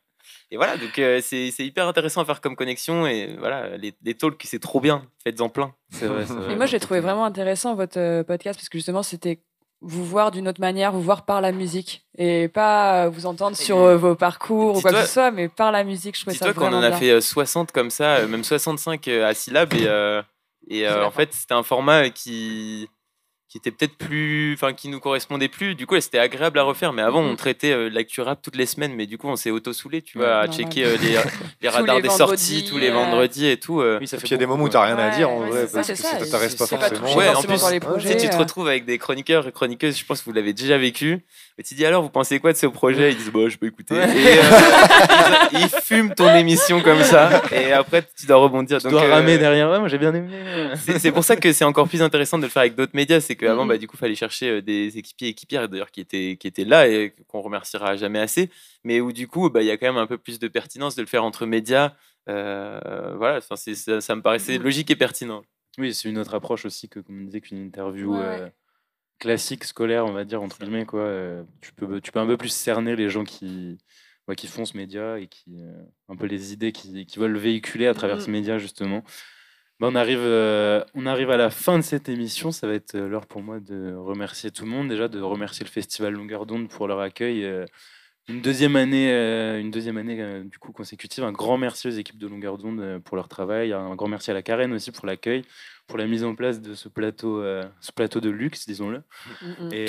et, 0.50 0.56
voilà, 0.56 0.76
donc 0.76 0.98
euh, 0.98 1.20
c'est 1.22 1.54
hyper 1.60 1.86
intéressant 1.86 2.20
à 2.20 2.24
faire 2.24 2.40
comme 2.40 2.56
connexion. 2.56 3.06
Et 3.06 3.36
voilà, 3.38 3.76
les, 3.76 3.94
les 4.02 4.14
talks, 4.14 4.42
c'est 4.44 4.58
trop 4.58 4.80
bien. 4.80 5.06
Faites-en 5.22 5.48
plein. 5.48 5.72
Vrai. 5.92 6.24
Et 6.50 6.56
moi, 6.56 6.66
j'ai 6.66 6.80
trouvé 6.80 6.98
vraiment 6.98 7.24
intéressant 7.24 7.76
votre 7.76 8.00
euh, 8.00 8.24
podcast 8.24 8.58
parce 8.58 8.68
que 8.68 8.78
justement, 8.78 9.04
c'était 9.04 9.42
vous 9.80 10.04
voir 10.04 10.32
d'une 10.32 10.48
autre 10.48 10.60
manière, 10.60 10.90
vous 10.90 11.02
voir 11.02 11.24
par 11.24 11.40
la 11.40 11.52
musique 11.52 12.04
et 12.18 12.48
pas 12.48 13.08
vous 13.08 13.26
entendre 13.26 13.56
sur 13.56 13.96
vos 13.96 14.16
parcours 14.16 14.76
ou 14.76 14.80
quoi 14.82 14.90
que 14.90 15.02
ce 15.02 15.06
soit, 15.06 15.30
mais 15.30 15.48
par 15.48 15.70
la 15.70 15.84
musique. 15.84 16.16
Je 16.16 16.22
trouvais 16.22 16.36
ça 16.36 16.46
toi 16.46 16.54
qu'on 16.54 16.76
en 16.76 16.82
a 16.82 16.92
fait 16.92 17.18
60 17.18 17.70
comme 17.72 17.88
ça, 17.88 18.26
même 18.26 18.44
65 18.44 19.08
à 19.08 19.32
syllabes 19.32 19.72
et, 19.72 19.88
et 20.68 20.86
en 20.86 21.10
fait, 21.10 21.32
c'était 21.32 21.54
un 21.54 21.62
format 21.62 22.10
qui 22.10 22.90
qui 23.50 23.58
était 23.58 23.72
peut-être 23.72 23.96
plus, 23.96 24.54
enfin 24.54 24.72
qui 24.72 24.88
nous 24.88 25.00
correspondait 25.00 25.48
plus. 25.48 25.74
Du 25.74 25.84
coup, 25.84 26.00
c'était 26.00 26.20
agréable 26.20 26.60
à 26.60 26.62
refaire. 26.62 26.92
Mais 26.92 27.02
avant, 27.02 27.20
on 27.20 27.32
mm-hmm. 27.32 27.36
traitait 27.36 27.72
euh, 27.72 27.88
l'actu 27.88 28.20
rap 28.20 28.40
toutes 28.40 28.54
les 28.54 28.64
semaines, 28.64 28.94
mais 28.94 29.06
du 29.06 29.18
coup, 29.18 29.26
on 29.26 29.34
s'est 29.34 29.50
auto 29.50 29.72
soulé, 29.72 30.02
tu 30.02 30.18
vois, 30.18 30.38
à 30.38 30.46
checker 30.46 30.84
euh, 30.84 30.96
les, 31.02 31.18
les, 31.60 31.68
radars 31.68 32.00
des 32.00 32.08
sorties 32.10 32.64
tous 32.64 32.78
les 32.78 32.90
vendredis 32.90 33.46
et 33.46 33.58
tout. 33.58 33.80
Euh. 33.80 33.98
Oui, 34.00 34.06
ça 34.06 34.18
fait. 34.18 34.28
Il 34.28 34.30
y 34.30 34.34
a 34.34 34.36
des 34.36 34.46
moments 34.46 34.64
où 34.64 34.68
t'as 34.68 34.84
rien 34.84 34.96
à 34.96 35.10
dire 35.10 35.28
en 35.28 35.40
vrai, 35.40 35.66
parce 35.72 35.88
que 35.88 35.96
ça 35.96 36.16
t'intéresse 36.16 36.54
pas 36.54 36.66
forcément. 36.66 37.16
Ouais, 37.16 37.28
en 37.30 37.42
plus, 37.42 37.70
les 37.72 37.80
projets, 37.80 38.16
tu 38.16 38.30
te 38.30 38.36
retrouves 38.36 38.68
avec 38.68 38.84
des 38.84 38.98
chroniqueurs 38.98 39.48
et 39.48 39.52
chroniqueuses. 39.52 39.98
Je 39.98 40.04
pense 40.04 40.20
que 40.20 40.26
vous 40.26 40.32
l'avez 40.32 40.52
déjà 40.52 40.78
vécu. 40.78 41.24
Et 41.60 41.62
tu 41.62 41.74
dis 41.74 41.84
alors, 41.84 42.02
vous 42.02 42.08
pensez 42.08 42.40
quoi 42.40 42.54
de 42.54 42.56
ce 42.56 42.66
projet? 42.66 43.12
Ils 43.12 43.18
disent 43.18 43.30
bah, 43.30 43.46
je 43.46 43.58
peux 43.58 43.66
écouter. 43.66 43.94
Et 43.94 45.58
ils, 45.58 45.68
fument 45.68 46.14
ton 46.14 46.34
émission 46.34 46.80
comme 46.80 47.02
ça. 47.02 47.42
Et 47.52 47.70
après, 47.70 48.02
tu 48.18 48.24
dois 48.24 48.38
rebondir. 48.38 48.80
Tu 48.80 48.88
dois 48.88 49.02
ramer 49.02 49.36
derrière. 49.36 49.68
moi, 49.78 49.86
j'ai 49.86 49.98
bien 49.98 50.14
aimé. 50.14 50.30
C'est 50.76 51.12
pour 51.12 51.22
ça 51.22 51.36
que 51.36 51.52
c'est 51.52 51.66
encore 51.66 51.86
plus 51.86 52.00
intéressant 52.00 52.38
de 52.38 52.44
le 52.44 52.48
faire 52.48 52.62
avec 52.62 52.76
d'autres 52.76 52.94
médias. 52.94 53.20
C'est 53.20 53.36
qu'avant, 53.36 53.66
bah, 53.66 53.76
du 53.76 53.86
coup, 53.86 53.96
il 53.96 54.00
fallait 54.00 54.14
chercher 54.14 54.48
euh, 54.48 54.62
des 54.62 54.96
équipiers 54.96 55.28
équipières, 55.28 55.68
d'ailleurs, 55.68 55.90
qui 55.90 56.00
étaient, 56.00 56.38
qui 56.40 56.46
étaient 56.46 56.64
là 56.64 56.88
et 56.88 57.12
qu'on 57.28 57.42
remerciera 57.42 57.94
jamais 57.94 58.20
assez. 58.20 58.48
Mais 58.82 59.02
où, 59.02 59.12
du 59.12 59.28
coup, 59.28 59.50
bah, 59.50 59.60
il 59.60 59.66
y 59.66 59.70
a 59.70 59.76
quand 59.76 59.86
même 59.86 59.98
un 59.98 60.06
peu 60.06 60.16
plus 60.16 60.38
de 60.38 60.48
pertinence 60.48 60.96
de 60.96 61.02
le 61.02 61.08
faire 61.08 61.24
entre 61.24 61.44
médias. 61.44 61.92
Euh, 62.30 63.12
voilà, 63.18 63.42
ça, 63.42 63.56
ça, 63.56 64.16
me 64.16 64.22
paraissait 64.22 64.56
logique 64.56 64.90
et 64.90 64.96
pertinent. 64.96 65.42
Oui, 65.76 65.92
c'est 65.92 66.08
une 66.08 66.16
autre 66.16 66.32
approche 66.32 66.64
aussi 66.64 66.88
que, 66.88 67.00
comme 67.00 67.20
on 67.20 67.24
disait, 67.24 67.42
qu'une 67.42 67.58
interview 67.58 68.16
euh, 68.16 68.48
classique, 69.20 69.64
scolaire, 69.64 70.04
on 70.06 70.12
va 70.12 70.24
dire, 70.24 70.42
entre 70.42 70.58
guillemets. 70.58 70.86
Quoi. 70.86 71.44
tu, 71.60 71.72
peux, 71.72 72.00
tu 72.00 72.10
peux 72.10 72.18
un 72.18 72.26
peu 72.26 72.36
plus 72.36 72.48
cerner 72.48 72.96
les 72.96 73.08
gens 73.08 73.22
qui, 73.22 73.78
qui 74.36 74.48
font 74.48 74.64
ce 74.64 74.76
média 74.76 75.18
et 75.18 75.28
qui, 75.28 75.62
un 76.08 76.16
peu 76.16 76.26
les 76.26 76.52
idées 76.52 76.72
qui, 76.72 77.06
qui 77.06 77.18
veulent 77.18 77.36
véhiculer 77.36 77.86
à 77.86 77.94
travers 77.94 78.16
mm. 78.16 78.22
ce 78.22 78.30
média, 78.30 78.58
justement. 78.58 79.04
Bah, 79.80 79.88
on, 79.90 79.94
arrive, 79.94 80.20
euh, 80.20 80.84
on 80.94 81.06
arrive 81.06 81.30
à 81.30 81.38
la 81.38 81.48
fin 81.48 81.78
de 81.78 81.82
cette 81.82 82.08
émission. 82.10 82.52
Ça 82.52 82.66
va 82.66 82.74
être 82.74 82.96
euh, 82.96 83.08
l'heure 83.08 83.26
pour 83.26 83.42
moi 83.42 83.60
de 83.60 83.94
remercier 83.94 84.50
tout 84.50 84.64
le 84.64 84.70
monde. 84.70 84.88
Déjà, 84.88 85.08
de 85.08 85.20
remercier 85.20 85.64
le 85.64 85.70
Festival 85.70 86.12
Longueur 86.12 86.44
d'onde 86.44 86.68
pour 86.68 86.86
leur 86.86 87.00
accueil. 87.00 87.48
Euh, 88.30 88.34
une 88.34 88.40
deuxième 88.40 88.76
année, 88.76 89.10
une 89.60 89.70
deuxième 89.70 89.96
année 89.96 90.42
du 90.44 90.58
coup 90.58 90.72
consécutive. 90.72 91.24
Un 91.24 91.32
grand 91.32 91.58
merci 91.58 91.88
aux 91.88 91.92
équipes 91.92 92.18
de 92.18 92.26
Longueur 92.26 92.58
d'onde 92.58 93.00
pour 93.04 93.16
leur 93.16 93.28
travail. 93.28 93.72
Un 93.72 93.94
grand 93.94 94.08
merci 94.08 94.30
à 94.30 94.34
la 94.34 94.42
Carène 94.42 94.72
aussi 94.72 94.90
pour 94.90 95.06
l'accueil, 95.06 95.42
pour 95.86 95.98
la 95.98 96.06
mise 96.06 96.24
en 96.24 96.34
place 96.34 96.60
de 96.60 96.74
ce 96.74 96.88
plateau, 96.88 97.42
ce 97.80 97.92
plateau 97.92 98.20
de 98.20 98.30
luxe, 98.30 98.66
disons-le. 98.66 99.02
Mm. 99.42 99.72
Et, 99.72 99.86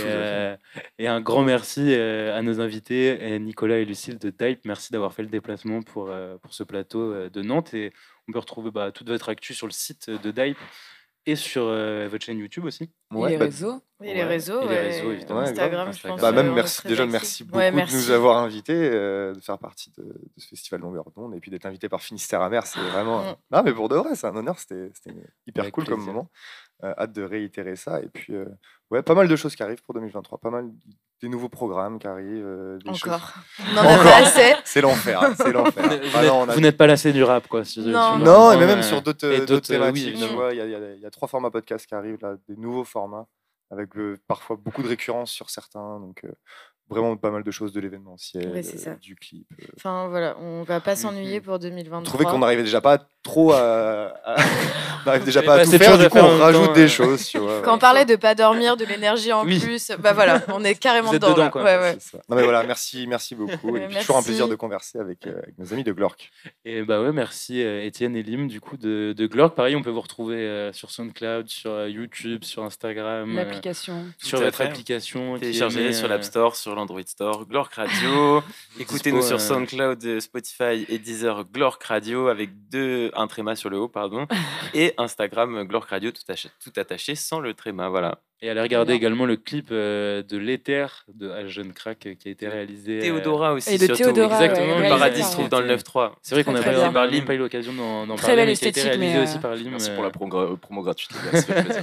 et, 0.99 1.07
un 1.07 1.21
grand 1.21 1.43
merci 1.43 1.93
à 1.93 2.41
nos 2.41 2.59
invités, 2.59 3.39
Nicolas 3.39 3.79
et 3.79 3.85
Lucille 3.85 4.17
de 4.17 4.29
Type. 4.29 4.61
Merci 4.65 4.91
d'avoir 4.91 5.13
fait 5.13 5.23
le 5.23 5.29
déplacement 5.29 5.81
pour, 5.81 6.11
pour 6.41 6.53
ce 6.53 6.63
plateau 6.63 7.29
de 7.29 7.41
Nantes. 7.41 7.73
Et 7.73 7.93
on 8.27 8.31
peut 8.31 8.39
retrouver 8.39 8.71
bah, 8.71 8.91
toute 8.91 9.07
votre 9.07 9.29
actu 9.29 9.53
sur 9.53 9.67
le 9.67 9.73
site 9.73 10.09
de 10.09 10.31
Dype 10.31 10.57
et 11.25 11.35
sur 11.35 11.63
euh, 11.65 12.07
votre 12.09 12.25
chaîne 12.25 12.39
YouTube 12.39 12.65
aussi. 12.65 12.83
et 12.83 13.27
les 13.27 13.37
bah, 13.37 13.45
réseaux. 13.45 13.81
Et 14.03 14.13
les 14.13 14.23
réseaux, 14.23 14.67
les 14.67 14.79
réseaux 14.79 15.11
évidemment. 15.11 15.41
Instagram, 15.41 15.93
je 15.93 16.07
pense. 16.07 16.19
Bah, 16.19 16.31
même 16.31 16.53
merci, 16.53 16.87
déjà, 16.87 17.05
merci 17.05 17.43
beaucoup 17.43 17.59
de 17.59 17.95
nous 17.95 18.11
avoir 18.11 18.37
invités, 18.37 18.73
euh, 18.73 19.33
de 19.33 19.39
faire 19.39 19.59
partie 19.59 19.91
de, 19.97 20.03
ce 20.37 20.47
festival 20.47 20.81
Longueur 20.81 21.11
d'onde 21.15 21.35
et 21.35 21.39
puis 21.39 21.51
d'être 21.51 21.67
invité 21.67 21.87
par 21.87 22.01
Finistère 22.01 22.41
Amer. 22.41 22.65
C'est 22.65 22.79
vraiment. 22.79 23.23
Mm. 23.23 23.35
non, 23.51 23.63
mais 23.63 23.73
pour 23.73 23.89
de 23.89 23.95
vrai, 23.95 24.15
c'est 24.15 24.27
un 24.27 24.35
honneur. 24.35 24.57
C'était 24.57 24.91
hyper 25.45 25.71
cool 25.71 25.85
comme 25.85 26.03
moment. 26.03 26.29
Euh, 26.83 26.93
hâte 26.97 27.13
de 27.13 27.21
réitérer 27.21 27.75
ça. 27.75 28.01
Et 28.01 28.07
puis, 28.07 28.33
ouais, 28.89 29.03
pas 29.03 29.13
mal 29.13 29.27
de 29.27 29.35
choses 29.35 29.55
qui 29.55 29.61
arrivent 29.61 29.83
pour 29.83 29.93
2023. 29.93 30.39
Pas 30.39 30.49
mal 30.49 30.71
des 31.21 31.29
nouveaux 31.29 31.49
programmes 31.49 31.99
qui 31.99 32.07
arrivent. 32.07 32.45
Euh, 32.45 32.79
des 32.79 32.89
Encore. 32.89 33.33
Non. 33.75 33.81
C'est 34.65 34.81
l'enfer. 34.81 35.21
C'est 35.37 35.51
l'enfer. 35.51 35.83
vous 36.49 36.59
n'êtes 36.59 36.77
pas 36.77 36.87
lassé 36.87 37.13
du 37.13 37.23
rap, 37.23 37.47
quoi. 37.47 37.63
non. 37.77 38.17
non, 38.17 38.51
et 38.51 38.57
même 38.57 38.81
sur 38.81 39.01
d'autres 39.01 39.59
thématiques. 39.59 40.15
il 40.17 40.99
y, 41.01 41.05
a 41.05 41.09
trois 41.11 41.27
formats 41.27 41.51
podcast 41.51 41.85
qui 41.85 41.95
arrivent, 41.95 42.17
là, 42.21 42.35
des 42.49 42.55
nouveaux 42.55 42.83
formats, 42.83 43.27
avec 43.69 43.95
euh, 43.97 44.17
parfois 44.27 44.57
beaucoup 44.57 44.81
de 44.83 44.87
récurrences 44.87 45.31
sur 45.31 45.49
certains. 45.49 45.99
Donc, 45.99 46.23
euh, 46.23 46.31
vraiment 46.91 47.15
pas 47.15 47.31
mal 47.31 47.43
de 47.43 47.51
choses 47.51 47.71
de 47.71 47.79
l'événementiel, 47.79 48.51
euh, 48.53 48.95
du 49.01 49.15
clip. 49.15 49.47
Euh. 49.61 49.65
Enfin 49.77 50.07
voilà, 50.09 50.37
on 50.39 50.63
va 50.63 50.81
pas 50.81 50.95
s'ennuyer 50.95 51.39
pour 51.39 51.57
2023. 51.57 52.03
Je 52.03 52.05
trouvais 52.05 52.25
qu'on 52.25 52.39
n'arrivait 52.39 52.63
déjà 52.63 52.81
pas 52.81 52.99
trop 53.23 53.53
à, 53.53 54.13
on 55.05 55.05
n'arrive 55.05 55.23
déjà 55.23 55.41
pas 55.41 55.55
à 55.55 55.63
tout 55.63 55.71
faire, 55.71 55.97
du 55.97 56.09
coup 56.09 56.17
on 56.17 56.37
rajoute 56.37 56.73
des 56.73 56.87
choses. 56.87 57.25
Tu 57.27 57.37
vois, 57.37 57.61
Quand 57.61 57.75
on 57.75 57.79
parlait 57.79 58.05
de 58.05 58.15
pas 58.15 58.35
dormir, 58.35 58.75
de 58.75 58.85
l'énergie 58.85 59.31
en 59.31 59.43
plus, 59.43 59.91
bah 59.99 60.13
voilà, 60.13 60.41
on 60.49 60.63
est 60.63 60.75
carrément 60.75 61.13
dedans. 61.13 61.31
dedans 61.31 61.49
quoi. 61.49 61.63
Ouais, 61.63 61.77
ouais. 61.77 61.97
Non 62.29 62.35
mais 62.35 62.43
voilà, 62.43 62.63
merci, 62.63 63.07
merci 63.07 63.35
beaucoup. 63.35 63.75
Et 63.77 63.87
toujours 63.99 64.17
un 64.17 64.23
plaisir 64.23 64.47
de 64.47 64.55
converser 64.55 64.99
avec, 64.99 65.27
euh, 65.27 65.37
avec, 65.43 65.57
nos 65.57 65.71
amis 65.73 65.83
de 65.83 65.93
Glork. 65.93 66.29
Et 66.65 66.83
bah 66.83 67.01
ouais, 67.01 67.13
merci 67.13 67.61
Étienne 67.61 68.15
et 68.15 68.23
Lim 68.23 68.47
du 68.47 68.59
coup 68.59 68.77
de, 68.77 69.13
de 69.15 69.27
Glork. 69.27 69.55
Pareil, 69.55 69.75
on 69.75 69.81
peut 69.81 69.89
vous 69.89 70.01
retrouver 70.01 70.69
sur 70.73 70.91
SoundCloud, 70.91 71.47
sur 71.47 71.87
YouTube, 71.87 72.43
sur 72.43 72.63
Instagram, 72.63 73.33
l'application, 73.33 74.05
sur 74.17 74.41
votre 74.41 74.61
application, 74.61 75.37
téléchargée 75.37 75.93
sur 75.93 76.07
l'App 76.07 76.23
Store, 76.23 76.55
sur 76.55 76.75
Android 76.81 77.05
Store, 77.05 77.45
Glork 77.45 77.73
Radio. 77.75 78.43
Écoutez-nous 78.79 79.21
sur 79.21 79.39
SoundCloud, 79.39 80.19
Spotify 80.19 80.85
et 80.89 80.97
Deezer, 80.97 81.45
Glork 81.45 81.83
Radio, 81.83 82.27
avec 82.27 82.49
deux, 82.69 83.11
un 83.15 83.27
tréma 83.27 83.55
sur 83.55 83.69
le 83.69 83.79
haut, 83.79 83.87
pardon, 83.87 84.27
et 84.73 84.93
Instagram, 84.97 85.63
Glork 85.63 85.89
Radio, 85.89 86.11
tout 86.11 86.21
tout 86.59 86.73
attaché 86.75 87.15
sans 87.15 87.39
le 87.39 87.53
tréma. 87.53 87.89
Voilà. 87.89 88.19
Et 88.43 88.49
allez 88.49 88.61
regarder 88.61 88.93
également 88.93 89.27
le 89.27 89.35
clip 89.35 89.67
euh, 89.71 90.23
de 90.23 90.35
l'éther 90.35 91.05
de 91.13 91.47
Jeune 91.47 91.73
Crack 91.73 92.07
euh, 92.07 92.15
qui 92.15 92.27
a 92.27 92.31
été 92.31 92.47
réalisé. 92.47 92.97
Euh, 92.97 93.01
Théodora 93.01 93.53
aussi. 93.53 93.75
Et 93.75 93.77
de 93.77 93.85
Théodora. 93.93 94.43
Exactement. 94.43 94.79
le 94.79 94.89
paradis 94.89 95.21
se 95.21 95.33
trouve 95.33 95.47
dans 95.47 95.59
le 95.59 95.75
9-3. 95.75 96.13
C'est 96.23 96.33
vrai 96.33 96.43
qu'on 96.43 96.53
n'a 96.53 96.63
pas, 96.63 96.91
pas, 96.91 97.33
eu 97.35 97.37
l'occasion 97.37 97.71
d'en 97.73 98.15
parler. 98.15 98.45
mais 98.47 98.55
qui 98.55 98.65
a 98.65 98.69
été 98.69 98.81
réalisé 98.81 99.19
aussi 99.19 99.37
par 99.37 99.53
Lim. 99.53 99.69
Merci 99.69 99.91
pour 99.91 100.03
la 100.03 100.09
promo 100.09 100.81
gratuite. 100.81 101.11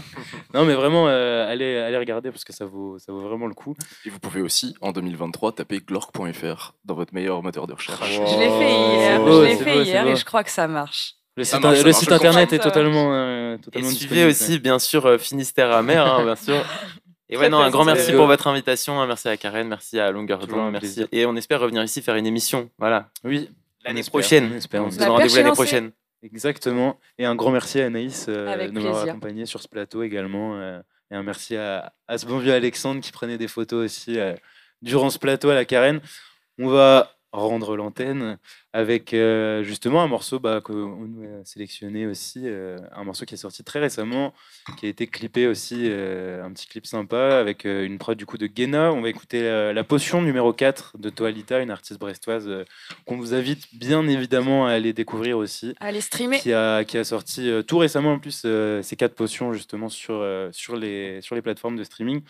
non, 0.55 0.65
mais 0.65 0.75
vraiment, 0.75 1.07
allez, 1.07 1.77
allez 1.77 1.99
regarder 1.99 2.33
parce 2.33 2.43
que 2.43 2.53
ça 2.53 2.65
vaut, 2.65 2.99
ça 2.99 3.13
vaut 3.13 3.21
vraiment 3.21 3.47
le 3.47 3.55
coup. 3.55 3.77
Et 4.05 4.11
vous 4.11 4.19
pouvez 4.19 4.43
aussi, 4.43 4.75
en 4.81 4.91
2023, 4.91 5.53
taper 5.53 5.79
glork.fr 5.79 6.75
dans 6.85 6.95
votre 6.95 7.15
meilleur 7.15 7.41
moteur 7.41 7.69
de 7.69 7.75
recherche. 7.75 8.15
Je 8.15 8.39
l'ai 8.39 8.49
fait 8.49 8.73
hier. 8.73 9.25
Je 9.25 9.43
l'ai 9.45 9.57
fait 9.57 9.85
hier 9.85 10.07
et 10.09 10.17
je 10.17 10.25
crois 10.25 10.43
que 10.43 10.51
ça 10.51 10.67
marche. 10.67 11.15
Le 11.39 11.93
site, 11.93 12.11
internet 12.11 12.53
est 12.53 12.59
totalement, 12.59 13.15
euh, 13.15 13.57
totalement 13.59 13.89
Et 13.89 13.93
suivez 13.93 14.25
aussi, 14.25 14.59
bien 14.59 14.79
sûr, 14.81 15.07
euh, 15.07 15.19
Finistère 15.19 15.71
à 15.71 15.83
mer, 15.83 16.05
hein, 16.05 16.25
bien 16.25 16.37
sûr. 16.37 16.65
Et 17.29 17.37
ouais, 17.37 17.49
non, 17.49 17.59
un 17.59 17.71
grand 17.71 17.85
merci 17.85 18.13
pour 18.13 18.27
votre 18.27 18.49
invitation. 18.49 19.01
Hein. 19.01 19.07
Merci 19.07 19.29
à 19.29 19.37
Karen, 19.37 19.69
merci 19.69 20.01
à 20.01 20.11
Longueur 20.11 20.47
d'onde, 20.47 20.73
merci. 20.73 21.07
Et 21.13 21.27
on 21.27 21.37
espère 21.37 21.61
revenir 21.61 21.83
ici 21.85 22.03
faire 22.03 22.17
une 22.17 22.27
émission. 22.27 22.71
Voilà. 22.79 23.11
Oui. 23.23 23.51
L'année 23.85 24.03
prochaine. 24.03 24.51
On, 24.73 24.91
se 24.91 24.99
donne 24.99 25.09
rendez-vous 25.09 25.37
l'année 25.37 25.53
prochaine. 25.53 25.93
Exactement. 26.23 26.99
Et 27.19 27.25
un 27.25 27.37
grand 27.37 27.53
merci 27.53 27.81
à 27.81 27.87
Anaïs 27.87 28.27
euh, 28.29 28.67
de 28.67 28.73
m'avoir 28.73 29.05
accompagné 29.05 29.47
sur 29.47 29.63
ce 29.63 29.69
plateau 29.69 30.03
également. 30.03 30.61
et 30.61 31.15
un 31.15 31.23
merci 31.23 31.57
à, 31.57 31.93
à 32.09 32.19
ce 32.19 32.27
bon 32.27 32.39
vieux 32.39 32.53
Alexandre 32.53 33.01
qui 33.01 33.13
prenait 33.13 33.39
des 33.39 33.49
photos 33.49 33.85
aussi 33.85 34.19
durant 34.83 35.11
ce 35.11 35.19
plateau 35.19 35.51
à 35.51 35.55
la 35.55 35.65
Karen. 35.65 36.01
On 36.59 36.69
va 36.69 37.18
rendre 37.33 37.77
l'antenne 37.77 38.39
avec 38.73 39.13
euh, 39.13 39.63
justement 39.63 40.03
un 40.03 40.07
morceau 40.07 40.39
bah, 40.39 40.61
qu'on 40.63 41.05
a 41.23 41.45
sélectionné 41.45 42.07
aussi, 42.07 42.43
euh, 42.45 42.79
un 42.93 43.05
morceau 43.05 43.27
qui 43.27 43.35
est 43.35 43.39
sorti 43.39 43.63
très 43.65 43.81
récemment, 43.81 44.33
qui 44.79 44.87
a 44.87 44.89
été 44.89 45.07
clippé 45.07 45.47
aussi, 45.47 45.85
euh, 45.89 46.43
un 46.45 46.53
petit 46.53 46.67
clip 46.67 46.87
sympa 46.87 47.39
avec 47.39 47.65
une 47.65 47.99
prod 47.99 48.17
du 48.17 48.25
coup 48.25 48.39
de 48.39 48.47
Guéna. 48.47 48.93
On 48.93 49.03
va 49.03 49.11
écouter 49.11 49.43
la, 49.43 49.85
potion 49.85 50.23
numéro 50.23 50.53
4 50.53 50.99
de 50.99 51.11
Toalita, 51.11 51.61
une 51.61 51.71
artiste 51.71 51.99
brestoise 51.99 52.51
qu'on 53.07 53.17
vous 53.17 53.35
invite 53.35 53.75
bien 53.75 54.07
évidemment 54.07 54.67
à 54.67 54.73
aller 54.73 54.93
découvrir 54.93 55.39
aussi. 55.39 55.75
À 55.81 55.87
aller 55.87 56.01
streamer. 56.01 56.39
Qui 56.39 56.53
a, 56.53 56.85
qui 56.85 56.99
a 56.99 57.05
sorti 57.05 57.51
tout 57.67 57.79
récemment 57.79 58.15
en 58.15 58.19
plus 58.19 58.47
ces 58.83 58.97
quatre 58.97 59.15
potions 59.15 59.53
justement 59.53 59.89
sur, 59.89 60.27
sur, 60.53 60.77
les, 60.77 61.21
sur 61.23 61.35
les 61.35 61.43
plateformes 61.43 61.77
de 61.77 61.85
streaming. 61.85 62.23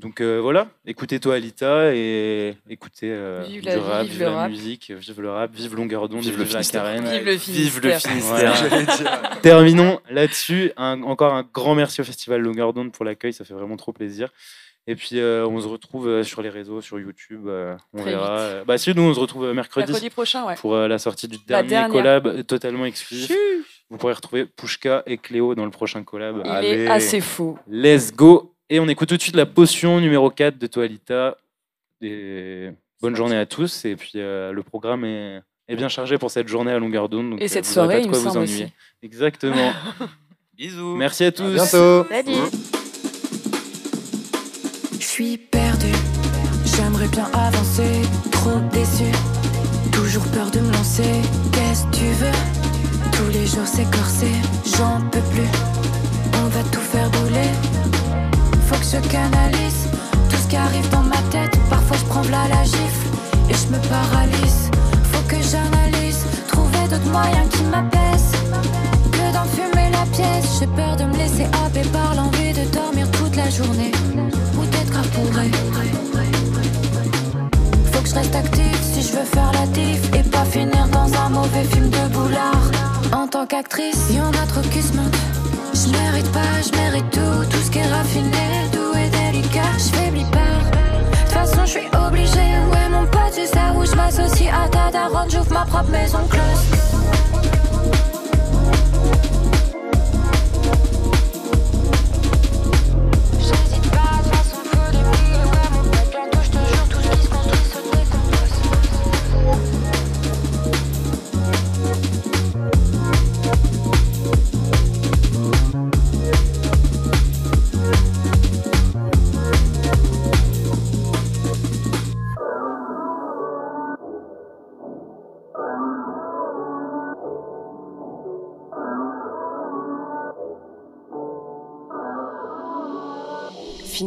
Donc 0.00 0.20
euh, 0.20 0.40
voilà, 0.40 0.66
écoutez 0.84 1.20
toi 1.20 1.36
Alita 1.36 1.94
et 1.94 2.56
écoutez 2.68 3.12
euh, 3.12 3.44
vive 3.46 3.64
la, 3.64 3.80
rap, 3.80 4.06
vive, 4.06 4.22
la 4.22 4.48
musique, 4.48 4.90
vive 4.90 5.20
le 5.20 5.30
rap, 5.30 5.54
vive 5.54 5.76
Longueur 5.76 6.08
d'onde, 6.08 6.22
vive, 6.22 6.42
vive 6.42 6.52
la 6.52 6.64
carène, 6.64 7.04
vive 7.04 7.80
le 7.80 7.92
Finistère. 7.92 9.40
Terminons 9.42 10.00
là-dessus. 10.10 10.72
encore 10.76 11.34
un 11.34 11.44
grand 11.44 11.76
merci 11.76 12.00
au 12.00 12.04
festival 12.04 12.40
Longueur 12.40 12.72
d'onde 12.72 12.90
pour 12.90 13.04
l'accueil, 13.04 13.32
ça 13.32 13.44
fait 13.44 13.54
vraiment 13.54 13.76
trop 13.76 13.92
plaisir. 13.92 14.30
Et 14.88 14.96
puis 14.96 15.20
euh, 15.20 15.46
on 15.46 15.60
se 15.60 15.68
retrouve 15.68 16.24
sur 16.24 16.42
les 16.42 16.50
réseaux, 16.50 16.80
sur 16.80 16.98
YouTube, 16.98 17.48
on 17.92 18.02
verra. 18.02 18.64
Bah 18.66 18.78
si 18.78 18.92
nous 18.96 19.02
on 19.02 19.14
se 19.14 19.20
retrouve 19.20 19.52
mercredi, 19.52 19.92
mercredi 19.92 20.10
prochain, 20.10 20.44
ouais. 20.44 20.56
pour 20.56 20.74
la 20.74 20.98
sortie 20.98 21.28
du 21.28 21.38
dernier 21.46 21.86
collab 21.88 22.44
totalement 22.46 22.84
exclusif. 22.84 23.32
Vous 23.90 23.96
pourrez 23.96 24.14
retrouver 24.14 24.44
Pushka 24.44 25.04
et 25.06 25.18
Cléo 25.18 25.54
dans 25.54 25.64
le 25.64 25.70
prochain 25.70 26.02
collab. 26.02 26.42
Il 26.44 26.64
est 26.64 26.88
assez 26.88 27.20
fou. 27.20 27.56
Let's 27.68 28.12
go 28.12 28.53
et 28.70 28.80
on 28.80 28.88
écoute 28.88 29.08
tout 29.08 29.16
de 29.16 29.22
suite 29.22 29.36
la 29.36 29.46
potion 29.46 30.00
numéro 30.00 30.30
4 30.30 30.58
de 30.58 30.66
Toalita. 30.66 31.36
Et 32.00 32.70
bonne 33.00 33.16
journée 33.16 33.36
à 33.36 33.46
tous. 33.46 33.84
Et 33.84 33.96
puis 33.96 34.12
euh, 34.16 34.52
le 34.52 34.62
programme 34.62 35.04
est, 35.04 35.42
bien 35.68 35.88
chargé 35.88 36.18
pour 36.18 36.30
cette 36.30 36.48
journée 36.48 36.72
à 36.72 36.78
longueur 36.78 37.08
d'onde. 37.08 37.36
Et 37.40 37.48
cette 37.48 37.66
soirée, 37.66 38.02
il 38.02 38.08
me 38.08 38.14
semble 38.14 38.38
aussi. 38.38 38.66
Exactement. 39.02 39.72
Bisous. 40.54 40.96
Merci 40.96 41.24
à 41.24 41.32
tous. 41.32 41.44
À 41.44 41.54
bientôt. 41.54 42.06
Salut. 42.08 42.32
Je 44.92 45.04
suis 45.04 45.36
perdu. 45.36 45.92
J'aimerais 46.64 47.08
bien 47.08 47.26
avancer. 47.32 48.02
Trop 48.32 48.60
déçu. 48.72 49.10
Toujours 49.92 50.24
peur 50.32 50.50
de 50.50 50.60
me 50.60 50.72
lancer. 50.72 51.22
Qu'est-ce 51.52 51.84
que 51.86 51.96
tu 51.96 52.04
veux? 52.04 53.12
Tous 53.12 53.30
les 53.32 53.46
jours 53.46 53.66
c'est 53.66 53.90
corsé. 53.90 54.28
J'en 54.76 55.00
peux 55.10 55.22
plus. 55.32 55.48
On 56.42 56.48
va 56.48 56.62
tout 56.70 56.80
faire 56.80 57.10
brûler 57.10 57.50
faut 58.74 58.80
que 58.80 59.04
je 59.04 59.08
canalise 59.08 59.88
tout 60.30 60.36
ce 60.36 60.48
qui 60.48 60.56
arrive 60.56 60.88
dans 60.90 61.02
ma 61.02 61.20
tête. 61.30 61.56
Parfois 61.70 61.96
je 61.96 62.04
prends 62.04 62.22
là 62.22 62.48
la 62.48 62.64
gifle 62.64 63.06
et 63.48 63.54
je 63.54 63.66
me 63.68 63.78
paralyse. 63.88 64.70
Faut 65.12 65.22
que 65.28 65.36
j'analyse, 65.36 66.24
trouver 66.48 66.88
d'autres 66.90 67.10
moyens 67.10 67.48
qui 67.50 67.62
m'apaisent. 67.64 68.32
Que 69.12 69.32
d'enfumer 69.32 69.90
la 69.90 70.04
pièce, 70.16 70.58
j'ai 70.58 70.66
peur 70.66 70.96
de 70.96 71.04
me 71.04 71.16
laisser 71.16 71.44
happer 71.44 71.86
par 71.92 72.14
l'envie 72.14 72.52
de 72.52 72.64
dormir 72.72 73.10
toute 73.12 73.36
la 73.36 73.48
journée 73.50 73.92
ou 74.58 74.64
d'être 74.66 74.96
appauvri. 74.98 75.50
Faut 77.92 78.02
que 78.02 78.08
je 78.08 78.14
reste 78.14 78.34
actif 78.34 78.78
si 78.82 79.02
je 79.02 79.12
veux 79.16 79.24
faire 79.24 79.52
la 79.52 79.66
diff 79.68 80.02
et 80.14 80.22
pas 80.22 80.44
finir 80.44 80.88
dans 80.88 81.12
un 81.14 81.28
mauvais 81.28 81.64
film 81.64 81.90
de 81.90 82.08
boulard. 82.12 82.64
En 83.12 83.28
tant 83.28 83.46
qu'actrice, 83.46 84.10
y 84.10 84.20
en 84.20 84.30
a 84.30 84.46
trop 84.46 84.62
qui 84.62 84.82
se 84.82 84.94
mentent. 84.94 85.53
Je 85.84 85.90
mérite 85.90 86.32
pas, 86.32 86.62
je 86.62 86.76
mérite 86.78 87.10
tout, 87.10 87.44
tout 87.50 87.62
ce 87.62 87.70
qui 87.70 87.78
est 87.78 87.86
raffiné, 87.86 88.70
doux 88.72 88.96
et 88.96 89.10
délicat, 89.10 89.60
je 89.76 89.94
faiblis 89.94 90.24
pas. 90.24 90.38
De 90.38 91.18
toute 91.18 91.28
façon, 91.28 91.60
je 91.66 91.70
suis 91.72 91.88
obligé, 92.06 92.40
ouais, 92.72 92.88
mon 92.90 93.04
pote, 93.04 93.32
c'est 93.32 93.46
ça 93.46 93.72
où 93.76 93.84
je 93.84 93.94
m'associe 93.94 94.50
à 94.50 94.66
ta 94.68 94.90
daronne, 94.90 95.30
j'ouvre 95.30 95.52
ma 95.52 95.66
propre 95.66 95.90
maison 95.90 96.20
close. 96.30 96.73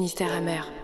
Finistère 0.08 0.32
amer. 0.38 0.77